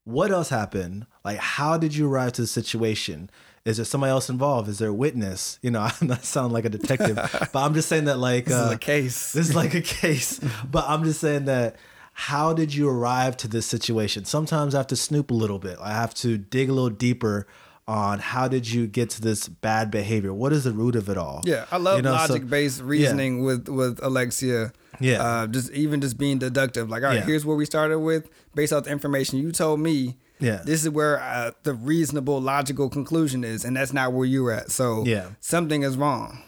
what 0.04 0.32
else 0.32 0.50
happened. 0.50 1.06
Like, 1.24 1.38
how 1.38 1.78
did 1.78 1.96
you 1.96 2.08
arrive 2.10 2.34
to 2.34 2.42
the 2.42 2.48
situation? 2.48 3.30
Is 3.64 3.78
there 3.78 3.86
somebody 3.86 4.10
else 4.10 4.28
involved? 4.30 4.68
Is 4.68 4.80
there 4.80 4.90
a 4.90 4.94
witness? 4.94 5.60
You 5.62 5.72
know, 5.72 5.82
I'm 6.02 6.08
not 6.08 6.24
sounding 6.26 6.54
like 6.54 6.66
a 6.66 6.70
detective, 6.70 7.16
but 7.54 7.56
I'm 7.56 7.74
just 7.74 7.88
saying 7.88 8.06
that 8.06 8.18
like 8.18 8.46
This 8.46 8.56
uh, 8.56 8.66
is 8.66 8.72
a 8.72 8.78
case. 8.78 9.32
this 9.34 9.50
is 9.50 9.56
like 9.56 9.74
a 9.76 9.82
case, 10.02 10.40
but 10.70 10.84
I'm 10.88 11.04
just 11.04 11.22
saying 11.22 11.46
that 11.46 11.76
how 12.14 12.54
did 12.54 12.74
you 12.74 12.88
arrive 12.90 13.38
to 13.38 13.48
this 13.48 13.66
situation? 13.66 14.26
Sometimes 14.26 14.76
I 14.76 14.80
have 14.80 14.88
to 14.88 14.96
snoop 14.96 15.32
a 15.32 15.34
little 15.34 15.60
bit. 15.60 15.78
I 15.82 15.92
have 15.94 16.14
to 16.16 16.38
dig 16.38 16.70
a 16.70 16.74
little 16.74 16.90
deeper 16.90 17.48
on 17.88 18.20
how 18.20 18.48
did 18.48 18.70
you 18.70 18.86
get 18.88 19.10
to 19.10 19.22
this 19.22 19.48
bad 19.48 19.90
behavior? 19.92 20.34
What 20.34 20.54
is 20.54 20.64
the 20.66 20.72
root 20.72 20.96
of 20.96 21.10
it 21.10 21.18
all? 21.18 21.42
Yeah, 21.46 21.66
I 21.72 21.78
love 21.78 21.98
You 21.98 22.04
know, 22.04 22.12
so- 22.12 22.34
logic 22.34 22.48
based 22.50 22.82
reasoning 22.82 23.44
with 23.44 23.68
with 23.68 24.00
Alexia. 24.04 24.72
Yeah. 25.00 25.24
uh, 25.24 25.48
just 25.48 25.72
even 25.72 26.00
just 26.00 26.18
being 26.20 26.38
deductive. 26.38 26.90
Like, 26.90 27.02
all 27.02 27.10
right, 27.10 27.16
Yeah. 27.20 27.26
here's 27.26 27.44
where 27.44 27.58
we 27.58 27.66
started 27.66 28.00
with 28.00 28.30
based 28.54 28.72
off 28.72 28.84
the 28.84 28.92
information 28.92 29.40
you 29.40 29.52
told 29.52 29.80
me. 29.80 30.18
Yeah. 30.40 30.62
this 30.66 30.84
is 30.84 30.90
where 30.90 31.20
uh, 31.20 31.52
the 31.64 31.74
reasonable 31.74 32.40
logical 32.42 32.90
conclusion 32.90 33.44
is, 33.44 33.64
and 33.66 33.76
that's 33.78 33.94
not 33.94 34.12
where 34.14 34.26
you're 34.26 34.52
at. 34.52 34.72
So 34.72 35.04
Yeah. 35.06 35.30
something 35.40 35.82
is 35.84 35.98
wrong. 35.98 36.40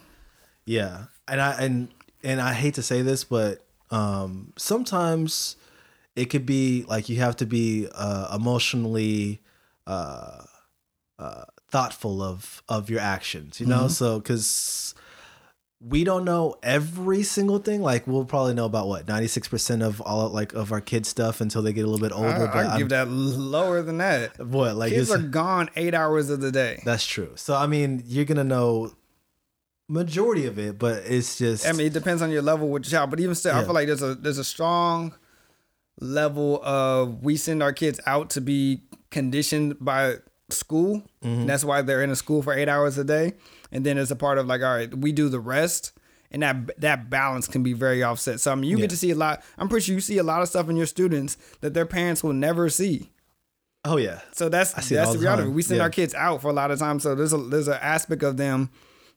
Yeah, 0.66 1.06
and 1.28 1.42
I 1.42 1.52
and 1.54 1.88
and 2.24 2.40
I 2.42 2.54
hate 2.54 2.76
to 2.76 2.84
say 2.84 3.02
this, 3.02 3.24
but 3.24 3.66
um, 3.94 4.54
sometimes 4.58 5.56
it 6.16 6.26
could 6.26 6.46
be 6.46 6.84
like 6.88 7.10
you 7.10 7.18
have 7.18 7.36
to 7.38 7.46
be 7.46 7.88
uh, 7.94 8.36
emotionally 8.36 9.42
uh, 9.88 10.44
uh, 11.20 11.44
thoughtful 11.70 12.22
of 12.22 12.64
of 12.68 12.90
your 12.90 13.00
actions. 13.00 13.60
You 13.60 13.68
know, 13.68 13.88
so 13.88 14.20
because 14.20 14.96
we 15.80 16.04
don't 16.04 16.24
know 16.24 16.56
every 16.64 17.24
single 17.24 17.60
thing. 17.60 17.82
Like 17.82 18.08
we'll 18.08 18.26
probably 18.26 18.54
know 18.54 18.66
about 18.66 18.88
what 18.88 19.08
ninety 19.08 19.28
six 19.28 19.48
percent 19.48 19.84
of 19.84 20.02
all 20.02 20.30
like 20.30 20.54
of 20.54 20.72
our 20.72 20.82
kids 20.82 21.10
stuff 21.10 21.42
until 21.42 21.62
they 21.62 21.74
get 21.74 21.86
a 21.86 21.88
little 21.88 22.06
bit 22.06 22.16
older. 22.16 22.50
I, 22.52 22.76
I 22.76 22.78
give 22.78 22.90
that 22.90 23.10
lower 23.10 23.82
than 23.82 24.00
that. 24.00 24.40
what 24.40 24.76
like 24.76 24.92
kids 24.92 25.12
are 25.12 25.20
gone 25.20 25.70
eight 25.76 25.94
hours 25.94 26.30
of 26.30 26.42
the 26.42 26.52
day. 26.52 26.82
that's 26.86 27.06
true. 27.06 27.34
So 27.36 27.56
I 27.56 27.68
mean, 27.68 28.04
you're 28.06 28.26
gonna 28.26 28.44
know 28.44 28.94
majority 29.88 30.46
of 30.46 30.58
it, 30.60 30.80
but 30.80 31.04
it's 31.06 31.38
just 31.38 31.68
I 31.68 31.72
mean, 31.74 31.88
it 31.88 31.94
depends 31.94 32.22
on 32.22 32.32
your 32.32 32.42
level 32.42 32.70
with 32.70 32.86
your 32.86 32.92
child, 33.00 33.10
but 33.10 33.20
even 33.20 33.36
still, 33.36 33.56
I 33.56 33.64
feel 33.64 33.74
like 33.74 33.88
there's 33.88 34.02
a 34.04 34.16
there's 34.16 34.38
a 34.38 34.44
strong 34.44 35.14
level 36.00 36.62
of 36.64 37.24
we 37.24 37.38
send 37.38 37.62
our 37.62 37.74
kids 37.74 38.00
out 38.06 38.30
to 38.32 38.42
be 38.42 38.82
conditioned 39.12 39.78
by 39.80 40.16
school. 40.50 41.04
Mm-hmm. 41.24 41.42
And 41.42 41.50
that's 41.50 41.64
why 41.64 41.82
they're 41.82 42.04
in 42.04 42.10
a 42.10 42.16
school 42.16 42.42
for 42.42 42.54
eight 42.54 42.70
hours 42.70 42.98
a 42.98 43.04
day, 43.04 43.34
and 43.72 43.86
then 43.86 43.98
it's 43.98 44.12
a 44.12 44.16
part 44.16 44.38
of 44.38 44.48
like, 44.48 44.62
all 44.62 44.76
right, 44.76 44.94
we 44.96 45.12
do 45.12 45.30
the 45.30 45.40
rest. 45.40 45.92
And 46.32 46.42
that 46.42 46.82
that 46.82 47.12
balance 47.12 47.48
can 47.48 47.62
be 47.62 47.74
very 47.74 48.02
offset. 48.02 48.40
So 48.40 48.52
I 48.52 48.56
mean, 48.56 48.72
you 48.72 48.78
Yeah. 48.78 48.82
get 48.82 48.90
to 48.90 48.98
see 48.98 49.12
a 49.12 49.16
lot. 49.16 49.44
I'm 49.60 49.70
pretty 49.70 49.86
sure 49.86 49.94
you 49.94 50.02
see 50.02 50.18
a 50.18 50.24
lot 50.24 50.42
of 50.42 50.48
stuff 50.50 50.68
in 50.68 50.76
your 50.76 50.88
students 50.88 51.38
that 51.62 51.76
their 51.76 51.86
parents 51.86 52.24
will 52.24 52.34
never 52.34 52.70
see. 52.70 53.12
oh 53.86 53.98
yeah, 53.98 54.22
So 54.32 54.50
that's 54.50 54.72
see 54.84 54.96
that's 54.96 55.12
the 55.14 55.20
reality. 55.20 55.44
time. 55.44 55.54
We 55.54 55.62
send 55.62 55.78
Yeah. 55.78 55.84
our 55.84 55.90
kids 55.92 56.16
out 56.16 56.42
for 56.42 56.48
a 56.48 56.54
lot 56.54 56.72
of 56.72 56.80
times. 56.80 57.04
So 57.04 57.14
there's 57.14 57.34
a 57.34 57.38
there's 57.38 57.68
an 57.68 57.78
aspect 57.82 58.24
of 58.24 58.38
them 58.38 58.72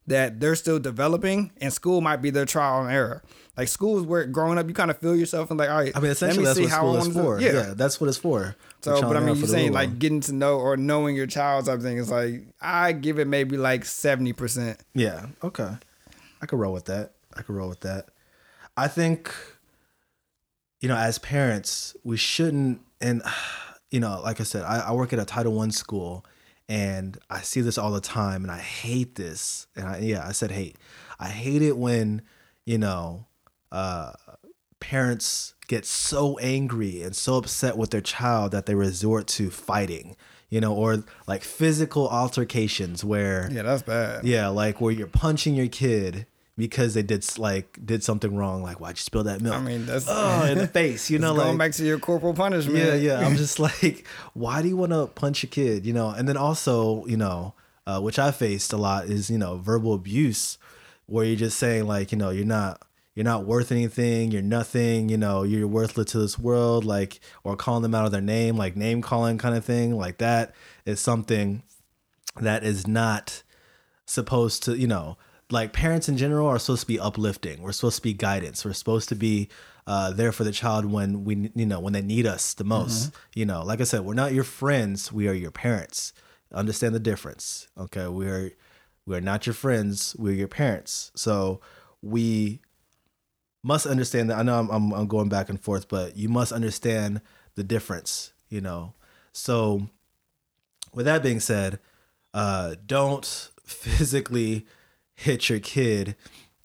that 0.06 0.40
they're 0.40 0.54
still 0.54 0.78
developing, 0.78 1.50
and 1.60 1.72
school 1.72 2.00
might 2.00 2.22
be 2.22 2.30
their 2.30 2.46
trial 2.46 2.82
and 2.82 2.92
error. 2.92 3.22
Like 3.56 3.68
school 3.68 3.98
is 3.98 4.04
where 4.04 4.24
growing 4.26 4.58
up, 4.58 4.68
you 4.68 4.74
kind 4.74 4.90
of 4.90 4.98
feel 4.98 5.16
yourself 5.16 5.50
and 5.50 5.58
like, 5.58 5.70
all 5.70 5.78
right, 5.78 5.92
I 5.96 6.00
mean, 6.00 6.10
essentially, 6.10 6.44
let 6.44 6.56
that's 6.56 6.60
what 6.60 6.68
see 6.68 6.70
how 6.70 7.00
school 7.00 7.10
is 7.10 7.14
for. 7.14 7.38
it. 7.38 7.42
Yeah. 7.54 7.74
that's 7.74 8.00
what 8.00 8.08
it's 8.08 8.18
for. 8.18 8.54
So, 8.82 9.00
but 9.00 9.16
I 9.16 9.20
mean, 9.20 9.36
you're 9.36 9.48
saying 9.48 9.72
like 9.72 9.98
getting 9.98 10.20
to 10.22 10.32
know 10.32 10.58
or 10.58 10.76
knowing 10.76 11.16
your 11.16 11.26
child 11.26 11.66
type 11.66 11.80
thing 11.80 11.96
is 11.96 12.10
like 12.10 12.46
I 12.60 12.92
give 12.92 13.18
it 13.18 13.26
maybe 13.26 13.56
like 13.56 13.84
seventy 13.84 14.32
percent. 14.32 14.78
yeah, 14.94 15.26
okay, 15.42 15.70
I 16.40 16.46
could 16.46 16.58
roll 16.58 16.72
with 16.72 16.84
that. 16.84 17.12
I 17.34 17.42
could 17.42 17.56
roll 17.56 17.68
with 17.68 17.80
that. 17.80 18.08
I 18.76 18.88
think, 18.88 19.32
you 20.80 20.88
know, 20.88 20.96
as 20.96 21.18
parents, 21.18 21.96
we 22.04 22.16
shouldn't, 22.16 22.80
and 23.00 23.22
you 23.90 24.00
know, 24.00 24.20
like 24.22 24.40
I 24.40 24.44
said, 24.44 24.62
I, 24.64 24.80
I 24.88 24.92
work 24.92 25.12
at 25.12 25.18
a 25.18 25.24
Title 25.24 25.54
One 25.54 25.70
school, 25.70 26.24
and 26.68 27.16
I 27.30 27.40
see 27.42 27.60
this 27.60 27.78
all 27.78 27.92
the 27.92 28.00
time, 28.00 28.42
and 28.42 28.50
I 28.50 28.58
hate 28.58 29.14
this. 29.14 29.66
And 29.76 29.86
I, 29.86 29.98
yeah, 29.98 30.26
I 30.26 30.32
said 30.32 30.50
hate. 30.50 30.76
I 31.18 31.28
hate 31.28 31.62
it 31.62 31.76
when, 31.76 32.22
you 32.64 32.78
know, 32.78 33.26
uh, 33.72 34.12
parents 34.80 35.54
get 35.68 35.84
so 35.84 36.38
angry 36.38 37.02
and 37.02 37.14
so 37.16 37.36
upset 37.36 37.76
with 37.76 37.90
their 37.90 38.00
child 38.00 38.52
that 38.52 38.66
they 38.66 38.74
resort 38.74 39.26
to 39.26 39.50
fighting, 39.50 40.16
you 40.50 40.60
know, 40.60 40.72
or 40.74 41.04
like 41.26 41.42
physical 41.42 42.08
altercations 42.08 43.04
where 43.04 43.48
Yeah, 43.50 43.62
that's 43.62 43.82
bad. 43.82 44.24
yeah, 44.24 44.48
like 44.48 44.80
where 44.80 44.92
you're 44.92 45.06
punching 45.08 45.54
your 45.54 45.68
kid 45.68 46.26
because 46.56 46.94
they 46.94 47.02
did 47.02 47.24
like 47.38 47.78
did 47.84 48.02
something 48.02 48.34
wrong, 48.34 48.62
like 48.62 48.80
why'd 48.80 48.96
you 48.96 49.02
spill 49.02 49.24
that 49.24 49.40
milk? 49.40 49.54
I 49.54 49.60
mean, 49.60 49.86
that's 49.86 50.06
oh, 50.08 50.44
in 50.44 50.58
the 50.58 50.66
face, 50.66 51.10
you 51.10 51.18
know, 51.20 51.34
like 51.34 51.46
going 51.46 51.58
back 51.58 51.72
to 51.72 51.84
your 51.84 51.98
corporal 51.98 52.34
punishment. 52.34 52.78
yeah, 52.78 52.94
yeah. 52.94 53.26
I'm 53.26 53.36
just 53.36 53.58
like, 53.58 54.06
why 54.32 54.62
do 54.62 54.68
you 54.68 54.76
want 54.76 54.92
to 54.92 55.06
punch 55.06 55.44
a 55.44 55.46
kid? 55.46 55.84
You 55.84 55.92
know, 55.92 56.10
and 56.10 56.28
then 56.28 56.36
also, 56.36 57.04
you 57.06 57.16
know, 57.16 57.54
uh, 57.86 58.00
which 58.00 58.18
I 58.18 58.30
faced 58.30 58.72
a 58.72 58.76
lot, 58.76 59.06
is 59.06 59.30
you 59.30 59.38
know 59.38 59.58
verbal 59.58 59.94
abuse, 59.94 60.56
where 61.06 61.24
you're 61.24 61.36
just 61.36 61.58
saying 61.58 61.86
like 61.86 62.10
you 62.10 62.18
know 62.18 62.30
you're 62.30 62.46
not 62.46 62.82
you're 63.14 63.24
not 63.24 63.44
worth 63.44 63.70
anything, 63.70 64.30
you're 64.30 64.42
nothing, 64.42 65.10
you 65.10 65.18
know 65.18 65.42
you're 65.42 65.68
worthless 65.68 66.12
to 66.12 66.18
this 66.18 66.38
world, 66.38 66.86
like 66.86 67.20
or 67.44 67.54
calling 67.54 67.82
them 67.82 67.94
out 67.94 68.06
of 68.06 68.12
their 68.12 68.22
name, 68.22 68.56
like 68.56 68.76
name 68.76 69.02
calling 69.02 69.36
kind 69.36 69.54
of 69.54 69.64
thing, 69.64 69.94
like 69.94 70.18
that 70.18 70.54
is 70.86 71.00
something 71.00 71.62
that 72.40 72.64
is 72.64 72.86
not 72.86 73.42
supposed 74.06 74.62
to 74.62 74.76
you 74.76 74.86
know 74.86 75.18
like 75.50 75.72
parents 75.72 76.08
in 76.08 76.16
general 76.16 76.48
are 76.48 76.58
supposed 76.58 76.82
to 76.82 76.86
be 76.86 76.98
uplifting. 76.98 77.62
We're 77.62 77.72
supposed 77.72 77.96
to 77.96 78.02
be 78.02 78.14
guidance. 78.14 78.64
We're 78.64 78.72
supposed 78.72 79.08
to 79.10 79.14
be 79.14 79.48
uh, 79.86 80.10
there 80.10 80.32
for 80.32 80.44
the 80.44 80.52
child 80.52 80.84
when 80.84 81.24
we, 81.24 81.50
you 81.54 81.66
know, 81.66 81.78
when 81.78 81.92
they 81.92 82.02
need 82.02 82.26
us 82.26 82.54
the 82.54 82.64
most. 82.64 83.10
Mm-hmm. 83.10 83.38
You 83.38 83.46
know, 83.46 83.62
like 83.62 83.80
I 83.80 83.84
said, 83.84 84.00
we're 84.00 84.14
not 84.14 84.32
your 84.32 84.44
friends. 84.44 85.12
We 85.12 85.28
are 85.28 85.34
your 85.34 85.52
parents. 85.52 86.12
Understand 86.52 86.94
the 86.94 87.00
difference. 87.00 87.68
Okay, 87.78 88.08
we 88.08 88.26
are 88.26 88.50
we 89.04 89.16
are 89.16 89.20
not 89.20 89.46
your 89.46 89.54
friends. 89.54 90.16
We're 90.18 90.32
your 90.32 90.48
parents. 90.48 91.12
So 91.14 91.60
we 92.02 92.60
must 93.62 93.86
understand 93.86 94.30
that. 94.30 94.38
I 94.38 94.42
know 94.42 94.58
I'm, 94.58 94.70
I'm, 94.70 94.92
I'm 94.92 95.06
going 95.06 95.28
back 95.28 95.48
and 95.48 95.60
forth, 95.60 95.88
but 95.88 96.16
you 96.16 96.28
must 96.28 96.52
understand 96.52 97.20
the 97.54 97.64
difference. 97.64 98.32
You 98.48 98.60
know, 98.60 98.94
so 99.32 99.88
with 100.92 101.06
that 101.06 101.22
being 101.22 101.40
said, 101.40 101.78
uh, 102.34 102.76
don't 102.86 103.50
physically 103.64 104.66
hit 105.16 105.48
your 105.48 105.58
kid 105.58 106.14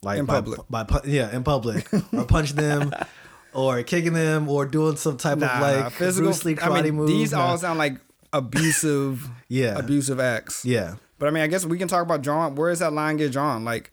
like 0.02 0.18
in 0.20 0.24
by, 0.26 0.34
public. 0.34 0.60
by, 0.70 0.82
by 0.84 1.00
yeah 1.04 1.34
in 1.34 1.42
public 1.42 1.88
or 2.12 2.24
punch 2.24 2.52
them 2.52 2.92
or 3.54 3.82
kicking 3.82 4.12
them 4.12 4.48
or 4.48 4.64
doing 4.66 4.96
some 4.96 5.16
type 5.16 5.38
Nah, 5.38 5.46
of 5.46 5.60
nah, 5.60 5.66
like 5.84 5.92
physical. 5.92 6.28
Bruce 6.30 6.44
Lee 6.44 6.56
I 6.62 6.82
mean, 6.82 6.94
move. 6.94 7.06
these 7.08 7.32
Nah. 7.32 7.40
all 7.46 7.58
sound 7.58 7.78
like 7.78 7.98
abusive, 8.32 9.28
Yeah. 9.48 9.78
abusive 9.78 10.20
acts. 10.20 10.64
yeah 10.64 10.94
But 11.18 11.28
I 11.28 11.30
mean, 11.32 11.42
I 11.42 11.46
guess 11.48 11.64
we 11.66 11.76
can 11.78 11.88
talk 11.88 12.02
about 12.02 12.22
drawing. 12.22 12.54
Where 12.54 12.70
does 12.70 12.78
that 12.80 12.92
line 12.92 13.16
get 13.16 13.32
drawn? 13.32 13.64
Like 13.64 13.90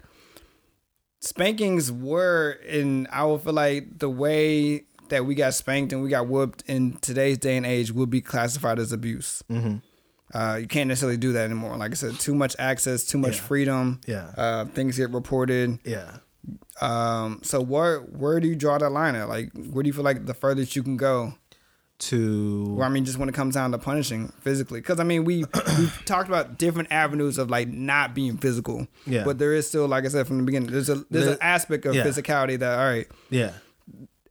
spankings 1.21 1.91
were, 1.91 2.51
in 2.67 3.07
I 3.11 3.25
would 3.25 3.41
feel 3.41 3.53
like 3.53 3.99
the 3.99 4.09
way 4.09 4.83
that 5.09 5.25
we 5.25 5.35
got 5.35 5.53
spanked 5.53 5.91
and 5.91 6.01
we 6.03 6.09
got 6.09 6.27
whooped 6.27 6.63
in 6.67 6.93
today's 7.01 7.37
day 7.37 7.57
and 7.57 7.65
age 7.65 7.91
would 7.91 8.09
be 8.09 8.21
classified 8.21 8.79
as 8.79 8.91
abuse. 8.91 9.43
Mm-hmm. 9.49 9.77
Uh, 10.33 10.57
you 10.61 10.67
can't 10.67 10.87
necessarily 10.87 11.17
do 11.17 11.33
that 11.33 11.45
anymore. 11.45 11.75
Like 11.77 11.91
I 11.91 11.95
said, 11.95 12.19
too 12.19 12.35
much 12.35 12.55
access, 12.59 13.03
too 13.03 13.17
much 13.17 13.37
Yeah. 13.37 13.41
freedom. 13.43 14.01
Yeah. 14.05 14.31
Uh, 14.37 14.65
things 14.65 14.97
get 14.97 15.09
reported. 15.11 15.79
yeah 15.83 16.17
Um, 16.81 17.41
so 17.43 17.59
where 17.61 17.99
where 17.99 18.39
do 18.39 18.47
you 18.47 18.55
draw 18.55 18.77
that 18.77 18.91
line 18.91 19.15
at? 19.15 19.27
Like, 19.27 19.51
where 19.53 19.83
do 19.83 19.87
you 19.87 19.93
feel 19.93 20.03
like 20.05 20.25
the 20.25 20.33
furthest 20.33 20.75
you 20.75 20.83
can 20.83 20.97
go? 20.97 21.33
to 22.03 22.75
Well, 22.77 22.87
I 22.87 22.89
mean, 22.89 23.03
just 23.03 23.17
when 23.17 23.27
it 23.27 23.35
comes 23.35 23.55
down 23.55 23.73
to 23.73 23.77
punishing 23.77 24.31
physically, 24.39 24.79
because 24.79 25.01
I 25.01 25.03
mean, 25.03 25.25
we 25.25 25.43
we've 25.77 26.01
talked 26.05 26.29
about 26.29 26.57
different 26.57 26.89
avenues 26.93 27.37
of 27.37 27.49
like 27.49 27.67
not 27.67 28.15
being 28.15 28.37
physical. 28.37 28.87
Yeah. 29.05 29.25
But 29.25 29.37
there 29.37 29.53
is 29.53 29.67
still, 29.67 29.85
like 29.85 30.05
I 30.05 30.07
said 30.07 30.25
from 30.25 30.37
the 30.37 30.43
beginning, 30.43 30.71
there's 30.71 30.87
a 30.87 31.03
there's 31.09 31.25
The- 31.25 31.31
an 31.33 31.37
aspect 31.41 31.85
of 31.85 31.95
yeah. 31.95 32.05
physicality 32.05 32.57
that 32.59 32.79
all 32.79 32.85
right, 32.85 33.07
yeah 33.29 33.51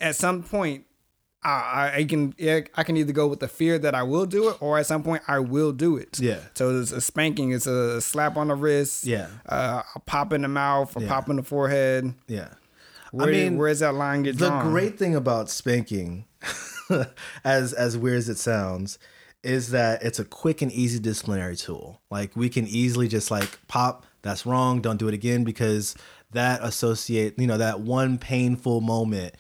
at 0.01 0.15
some 0.17 0.43
point, 0.45 0.85
I, 1.51 1.93
I 1.97 2.05
can 2.05 2.35
yeah, 2.39 2.61
I 2.75 2.83
can 2.85 2.97
either 2.97 3.13
go 3.13 3.27
with 3.27 3.41
the 3.41 3.49
fear 3.49 3.79
that 3.79 3.95
I 3.95 4.03
will 4.03 4.27
do 4.27 4.51
it, 4.51 4.57
or 4.61 4.79
at 4.79 4.87
some 4.87 5.03
point 5.03 5.23
I 5.29 5.39
will 5.39 5.73
do 5.73 5.97
it. 5.97 6.19
Yeah. 6.21 6.41
So 6.55 6.79
it's 6.81 6.93
a 6.93 7.01
spanking, 7.01 7.53
it's 7.53 7.67
a 7.67 8.01
slap 8.01 8.37
on 8.37 8.49
the 8.49 8.55
wrist. 8.55 9.05
Yeah. 9.05 9.29
Uh, 9.49 9.83
a 9.95 10.01
pop 10.01 10.33
in 10.33 10.43
the 10.43 10.49
mouth, 10.49 10.97
a 10.97 11.01
Yeah. 11.01 11.09
pop 11.09 11.29
in 11.31 11.37
the 11.37 11.43
forehead. 11.43 12.13
yeah 12.27 12.49
Where, 13.13 13.29
I 13.29 13.31
mean 13.31 13.57
where's 13.59 13.79
that 13.81 13.95
line 13.95 14.23
get 14.25 14.39
the 14.39 14.49
drawn? 14.49 14.71
great 14.71 14.99
thing 14.99 15.15
about 15.17 15.49
spanking 15.51 16.25
as 17.45 17.73
as 17.73 17.97
weird 17.97 18.19
as 18.19 18.29
it 18.29 18.39
sounds 18.39 18.99
is 19.43 19.71
that 19.71 20.03
it's 20.03 20.19
a 20.19 20.25
quick 20.25 20.63
and 20.63 20.73
easy 20.73 20.99
disciplinary 20.99 21.57
tool 21.57 22.01
like 22.11 22.35
we 22.37 22.49
can 22.49 22.67
easily 22.67 23.07
just 23.09 23.31
like 23.31 23.59
pop 23.69 24.05
that's 24.23 24.45
wrong 24.45 24.81
don't 24.81 24.97
do 24.99 25.07
it 25.09 25.15
again 25.15 25.45
because 25.45 25.95
that 26.33 26.61
associate 26.63 27.39
you 27.39 27.47
know 27.47 27.57
that 27.59 27.81
one 27.81 28.19
painful 28.19 28.81
moment 28.81 29.35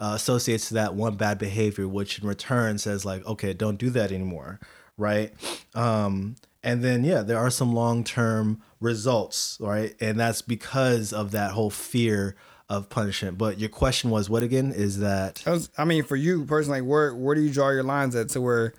uh, 0.00 0.12
associates 0.14 0.68
to 0.68 0.74
that 0.74 0.94
one 0.94 1.14
bad 1.14 1.38
behavior 1.38 1.86
which 1.86 2.18
in 2.18 2.26
return 2.26 2.78
says 2.78 3.04
like 3.04 3.24
okay 3.26 3.52
don't 3.52 3.78
do 3.78 3.90
that 3.90 4.10
anymore 4.10 4.58
right 4.96 5.32
um 5.74 6.34
and 6.62 6.82
then 6.82 7.04
yeah 7.04 7.22
there 7.22 7.38
are 7.38 7.50
some 7.50 7.74
long-term 7.74 8.60
results 8.80 9.56
right 9.60 9.94
and 10.00 10.18
that's 10.18 10.42
because 10.42 11.12
of 11.12 11.30
that 11.30 11.52
whole 11.52 11.70
fear 11.70 12.34
of 12.68 12.88
punishment 12.88 13.36
but 13.36 13.58
your 13.58 13.68
question 13.68 14.10
was 14.10 14.30
what 14.30 14.42
again 14.42 14.72
is 14.72 15.00
that 15.00 15.42
I, 15.46 15.50
was, 15.50 15.70
I 15.76 15.84
mean, 15.84 16.04
for 16.04 16.16
you 16.16 16.44
personally, 16.44 16.80
where 16.80 17.14
where 17.14 17.34
do 17.34 17.40
you 17.40 17.52
draw 17.52 17.70
your 17.70 17.82
lines 17.82 18.14
at 18.14 18.28
to 18.30 18.40
where 18.40 18.72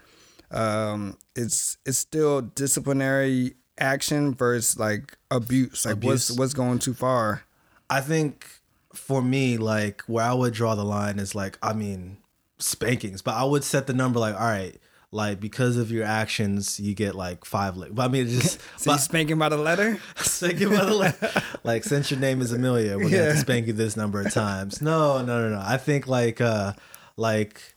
um, 0.50 1.18
it's 1.36 1.78
it's 1.86 1.98
still 1.98 2.42
disciplinary 2.42 3.56
action 3.78 4.34
versus 4.34 4.80
like 4.80 5.18
abuse? 5.30 5.86
Like 5.86 5.96
what's 5.96 6.30
Abuse. 6.30 6.40
what's 6.40 6.54
going 6.54 6.80
too 6.80 6.94
far? 6.94 7.44
I 7.90 8.00
think 8.00 8.61
for 8.94 9.22
me, 9.22 9.58
like 9.58 10.02
where 10.04 10.26
I 10.26 10.34
would 10.34 10.54
draw 10.54 10.76
the 10.76 10.86
line 10.86 11.20
is 11.20 11.36
like, 11.36 11.58
I 11.62 11.74
mean, 11.74 12.18
spankings, 12.60 13.22
but 13.22 13.36
I 13.36 13.44
would 13.44 13.64
set 13.64 13.88
the 13.88 13.94
number 13.94 14.20
like, 14.20 14.36
all 14.36 14.42
right, 14.42 14.80
like 15.12 15.40
because 15.40 15.78
of 15.78 15.92
your 15.92 16.06
actions, 16.06 16.80
you 16.80 16.94
get 16.94 17.16
like 17.16 17.44
five 17.44 17.76
lick. 17.78 17.94
But 17.94 18.04
I 18.04 18.08
mean, 18.08 18.28
just 18.28 18.60
So 18.78 18.92
but, 18.92 18.98
spanking 18.98 19.38
by 19.38 19.50
the 19.50 19.58
letter? 19.58 20.00
spanking 20.18 20.70
by 20.70 20.86
the 20.86 20.94
letter. 20.94 21.32
like 21.64 21.84
since 21.84 22.12
your 22.12 22.20
name 22.20 22.42
is 22.42 22.52
Amelia, 22.52 22.98
we're 22.98 23.10
gonna 23.10 23.24
have 23.24 23.34
to 23.34 23.40
spank 23.40 23.68
you 23.68 23.74
this 23.74 23.98
number 23.98 24.22
of 24.22 24.34
times. 24.34 24.82
No, 24.82 25.24
no, 25.24 25.50
no, 25.50 25.56
no. 25.56 25.64
I 25.66 25.78
think 25.78 26.08
like, 26.08 26.40
uh, 26.40 26.74
like, 27.18 27.76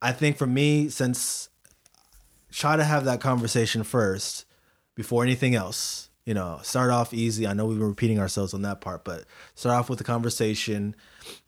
I 0.00 0.12
think 0.12 0.36
for 0.36 0.46
me, 0.46 0.88
since 0.88 1.48
try 2.52 2.76
to 2.76 2.84
have 2.84 3.04
that 3.04 3.20
conversation 3.20 3.82
first 3.82 4.44
before 4.94 5.22
anything 5.22 5.54
else. 5.54 6.09
You 6.26 6.34
know, 6.34 6.60
start 6.62 6.90
off 6.90 7.12
easy. 7.14 7.46
I 7.46 7.54
know 7.54 7.66
we've 7.66 7.78
been 7.78 7.88
repeating 7.88 8.18
ourselves 8.20 8.52
on 8.54 8.62
that 8.62 8.80
part, 8.80 9.04
but 9.04 9.24
start 9.54 9.74
off 9.78 9.88
with 9.88 9.98
the 9.98 10.04
conversation 10.04 10.94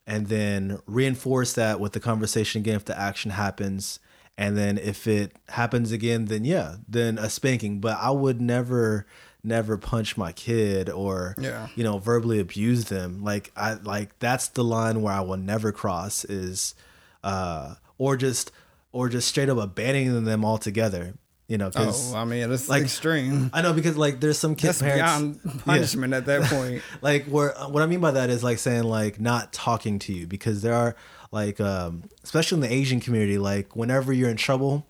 and 0.06 0.26
then 0.26 0.78
reinforce 0.86 1.52
that 1.52 1.78
with 1.78 1.92
the 1.92 2.00
conversation 2.00 2.60
again 2.62 2.76
if 2.76 2.84
the 2.84 2.98
action 2.98 3.32
happens. 3.32 4.00
And 4.38 4.56
then 4.56 4.78
if 4.78 5.06
it 5.06 5.36
happens 5.50 5.92
again, 5.92 6.24
then 6.24 6.44
yeah, 6.44 6.76
then 6.88 7.18
a 7.18 7.28
spanking. 7.28 7.80
But 7.80 7.98
I 8.00 8.10
would 8.10 8.40
never, 8.40 9.06
never 9.44 9.76
punch 9.76 10.16
my 10.16 10.32
kid 10.32 10.88
or 10.88 11.36
Yeah. 11.38 11.68
you 11.76 11.84
know, 11.84 11.98
verbally 11.98 12.40
abuse 12.40 12.86
them. 12.86 13.22
Like 13.22 13.52
I 13.54 13.74
like 13.74 14.18
that's 14.20 14.48
the 14.48 14.64
line 14.64 15.02
where 15.02 15.12
I 15.12 15.20
will 15.20 15.36
never 15.36 15.70
cross 15.70 16.24
is 16.24 16.74
uh 17.22 17.74
or 17.98 18.16
just 18.16 18.50
or 18.90 19.08
just 19.10 19.28
straight 19.28 19.48
up 19.50 19.58
abandoning 19.58 20.24
them 20.24 20.44
altogether. 20.44 21.14
You 21.52 21.58
know, 21.58 21.68
because 21.68 22.14
Oh, 22.14 22.16
I 22.16 22.24
mean, 22.24 22.50
it's 22.50 22.66
like- 22.70 22.82
extreme. 22.82 23.50
I 23.52 23.60
know 23.60 23.74
because 23.74 23.96
like 23.98 24.20
there's 24.20 24.38
some 24.38 24.54
kid 24.54 24.68
That's 24.68 24.80
parents 24.80 25.02
beyond 25.02 25.40
Yeah. 25.44 25.62
punishment 25.66 26.14
at 26.14 26.24
that 26.26 26.42
point. 26.44 26.82
like 27.02 27.26
where 27.26 27.50
what 27.68 27.82
I 27.82 27.86
mean 27.86 28.00
by 28.00 28.12
that 28.12 28.30
is 28.30 28.42
like 28.42 28.58
saying 28.58 28.84
like 28.84 29.20
not 29.20 29.52
talking 29.52 29.98
to 30.04 30.14
you 30.14 30.26
because 30.26 30.62
there 30.62 30.74
are 30.74 30.96
like 31.30 31.60
um 31.60 32.04
especially 32.24 32.56
in 32.56 32.60
the 32.62 32.72
Asian 32.72 33.00
community 33.00 33.36
like 33.36 33.76
whenever 33.76 34.14
you're 34.14 34.30
in 34.30 34.38
trouble 34.38 34.86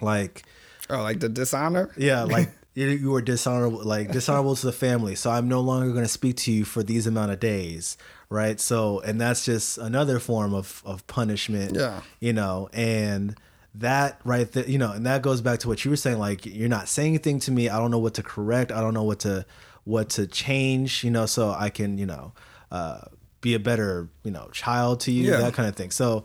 like 0.00 0.42
Oh, 0.88 1.02
like 1.02 1.20
the 1.20 1.28
dishonor? 1.28 1.90
yeah 1.98 2.22
like 2.36 2.50
you, 2.74 2.86
you 2.88 3.10
were 3.10 3.22
dishonorable 3.22 3.84
like 3.84 4.10
dishonorable 4.10 4.56
to 4.56 4.66
the 4.66 4.72
family 4.72 5.14
so 5.14 5.30
I'm 5.30 5.48
no 5.48 5.60
longer 5.60 5.90
going 5.92 6.04
to 6.04 6.08
speak 6.08 6.36
to 6.38 6.52
you 6.52 6.64
for 6.64 6.82
these 6.82 7.06
amount 7.06 7.30
of 7.32 7.40
days 7.40 7.96
right 8.30 8.58
so 8.58 9.00
and 9.00 9.20
that's 9.20 9.44
just 9.44 9.76
another 9.78 10.18
form 10.18 10.54
of 10.54 10.82
of 10.84 11.06
punishment 11.06 11.76
Yeah. 11.76 12.00
you 12.20 12.32
know 12.32 12.68
and 12.72 13.36
that 13.76 14.20
right 14.24 14.50
there 14.52 14.68
you 14.68 14.78
know 14.78 14.92
and 14.92 15.04
that 15.06 15.20
goes 15.22 15.40
back 15.40 15.58
to 15.58 15.68
what 15.68 15.84
you 15.84 15.90
were 15.90 15.96
saying 15.96 16.18
like 16.18 16.46
you're 16.46 16.68
not 16.68 16.88
saying 16.88 17.08
anything 17.08 17.40
to 17.40 17.50
me. 17.50 17.68
I 17.68 17.78
don't 17.78 17.90
know 17.90 17.98
what 17.98 18.14
to 18.14 18.22
correct. 18.22 18.70
I 18.70 18.80
don't 18.80 18.94
know 18.94 19.02
what 19.02 19.20
to 19.20 19.44
what 19.84 20.08
to 20.10 20.26
change 20.26 21.04
you 21.04 21.10
know 21.10 21.26
so 21.26 21.50
i 21.58 21.68
can 21.68 21.98
you 21.98 22.06
know 22.06 22.32
uh 22.70 23.00
be 23.42 23.52
a 23.54 23.58
better 23.58 24.08
you 24.22 24.30
know 24.30 24.48
child 24.52 25.00
to 25.00 25.10
you 25.12 25.30
Yeah. 25.30 25.38
that 25.38 25.54
kind 25.54 25.68
of 25.68 25.74
thing. 25.76 25.90
So 25.90 26.24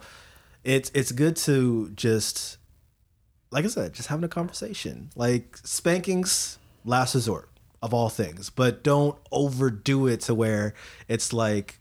it's 0.64 0.90
it's 0.94 1.10
good 1.12 1.34
to 1.36 1.90
just 1.90 2.56
like 3.50 3.64
i 3.64 3.68
said 3.68 3.92
just 3.94 4.08
having 4.08 4.24
a 4.24 4.28
conversation. 4.28 5.10
Like 5.16 5.58
spankings 5.64 6.58
last 6.84 7.14
resort 7.16 7.48
of 7.82 7.92
all 7.92 8.08
things 8.10 8.48
but 8.50 8.84
don't 8.84 9.18
overdo 9.32 10.06
it 10.06 10.20
to 10.20 10.34
where 10.34 10.72
it's 11.08 11.32
like 11.32 11.79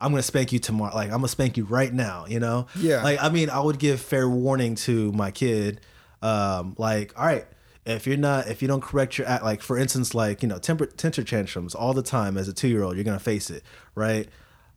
I'm 0.00 0.12
gonna 0.12 0.22
spank 0.22 0.52
you 0.52 0.58
tomorrow. 0.58 0.94
Like 0.94 1.06
I'm 1.06 1.18
gonna 1.18 1.28
spank 1.28 1.56
you 1.56 1.64
right 1.64 1.92
now. 1.92 2.26
You 2.28 2.40
know. 2.40 2.66
Yeah. 2.76 3.02
Like 3.02 3.22
I 3.22 3.28
mean, 3.28 3.50
I 3.50 3.60
would 3.60 3.78
give 3.78 4.00
fair 4.00 4.28
warning 4.28 4.74
to 4.76 5.12
my 5.12 5.30
kid. 5.30 5.80
Um, 6.20 6.74
like, 6.78 7.18
all 7.18 7.26
right, 7.26 7.46
if 7.86 8.06
you're 8.06 8.16
not, 8.16 8.48
if 8.48 8.60
you 8.60 8.68
don't 8.68 8.82
correct 8.82 9.18
your 9.18 9.26
act, 9.26 9.42
like 9.42 9.62
for 9.62 9.78
instance, 9.78 10.14
like 10.14 10.42
you 10.42 10.48
know, 10.48 10.58
temper 10.58 10.86
temper 10.86 11.22
tantrums 11.22 11.74
all 11.74 11.94
the 11.94 12.02
time 12.02 12.36
as 12.36 12.46
a 12.48 12.52
two 12.52 12.68
year 12.68 12.82
old, 12.82 12.96
you're 12.96 13.04
gonna 13.04 13.18
face 13.18 13.50
it, 13.50 13.62
right? 13.94 14.28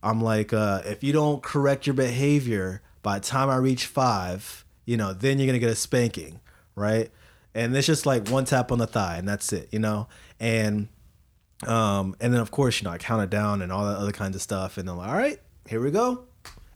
I'm 0.02 0.22
like, 0.22 0.54
uh, 0.54 0.82
if 0.86 1.04
you 1.04 1.14
don't 1.14 1.44
correct 1.44 1.86
your 1.86 1.94
behavior 1.94 2.82
by 3.04 3.20
the 3.20 3.26
time 3.26 3.50
I 3.50 3.58
reach 3.58 3.86
five, 3.86 4.66
you 4.86 4.98
know, 4.98 5.14
then 5.14 5.38
you're 5.38 5.48
gonna 5.48 5.60
get 5.60 5.70
a 5.70 5.76
spanking, 5.76 6.40
right? 6.76 7.12
And 7.54 7.76
it's 7.76 7.86
just 7.86 8.06
like 8.06 8.30
one 8.30 8.46
tap 8.46 8.72
on 8.72 8.78
the 8.78 8.88
thigh, 8.88 9.18
and 9.18 9.28
that's 9.28 9.52
it, 9.52 9.68
you 9.72 9.80
know. 9.80 10.08
And 10.40 10.88
um, 11.68 12.16
and 12.20 12.34
then 12.34 12.42
of 12.42 12.52
course, 12.52 12.82
you 12.82 12.86
know, 12.86 12.94
I 12.94 12.98
count 12.98 13.24
it 13.24 13.30
down 13.30 13.62
and 13.62 13.72
all 13.72 13.86
that 13.86 13.98
other 13.98 14.12
kinds 14.12 14.36
of 14.36 14.42
stuff. 14.42 14.78
And 14.78 14.90
I'm 14.90 14.98
like, 14.98 15.10
all 15.10 15.16
right, 15.16 15.40
here 15.68 15.82
we 15.82 15.92
go. 15.92 16.26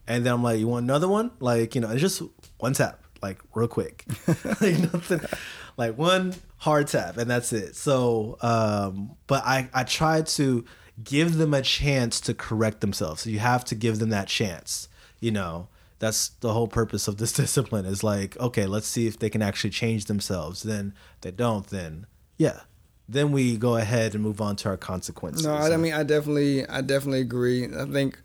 And 0.06 0.24
then 0.24 0.32
I'm 0.32 0.42
like, 0.42 0.58
you 0.58 0.68
want 0.68 0.84
another 0.84 1.08
one? 1.08 1.32
Like, 1.40 1.74
you 1.74 1.80
know, 1.80 1.90
it's 1.90 2.00
just 2.00 2.22
one 2.58 2.72
tap, 2.72 3.02
like 3.22 3.40
real 3.54 3.68
quick. 3.68 4.04
like 4.60 4.78
nothing 4.92 5.20
like 5.76 5.98
one 5.98 6.34
hard 6.58 6.86
tap 6.88 7.16
and 7.16 7.30
that's 7.30 7.52
it. 7.52 7.76
So, 7.76 8.38
um, 8.40 9.16
but 9.26 9.44
I 9.44 9.68
I 9.74 9.84
try 9.84 10.22
to 10.22 10.64
give 11.02 11.36
them 11.36 11.52
a 11.52 11.62
chance 11.62 12.20
to 12.22 12.34
correct 12.34 12.80
themselves. 12.80 13.22
So 13.22 13.30
you 13.30 13.38
have 13.38 13.64
to 13.66 13.74
give 13.74 13.98
them 13.98 14.10
that 14.10 14.28
chance. 14.28 14.88
You 15.20 15.30
know, 15.30 15.68
that's 15.98 16.28
the 16.40 16.52
whole 16.52 16.68
purpose 16.68 17.08
of 17.08 17.18
this 17.18 17.32
discipline 17.32 17.84
is 17.84 18.02
like, 18.02 18.38
okay, 18.38 18.66
let's 18.66 18.86
see 18.86 19.06
if 19.06 19.18
they 19.18 19.30
can 19.30 19.42
actually 19.42 19.70
change 19.70 20.06
themselves. 20.06 20.62
Then 20.62 20.94
they 21.20 21.30
don't, 21.30 21.66
then 21.66 22.06
yeah, 22.36 22.60
then 23.08 23.32
we 23.32 23.56
go 23.56 23.76
ahead 23.76 24.14
and 24.14 24.22
move 24.22 24.40
on 24.40 24.56
to 24.56 24.68
our 24.68 24.76
consequences. 24.76 25.46
No, 25.46 25.54
I, 25.54 25.72
I 25.72 25.76
mean 25.76 25.92
I 25.92 26.02
definitely 26.02 26.66
I 26.68 26.80
definitely 26.80 27.20
agree. 27.20 27.64
I 27.66 27.84
think 27.86 28.20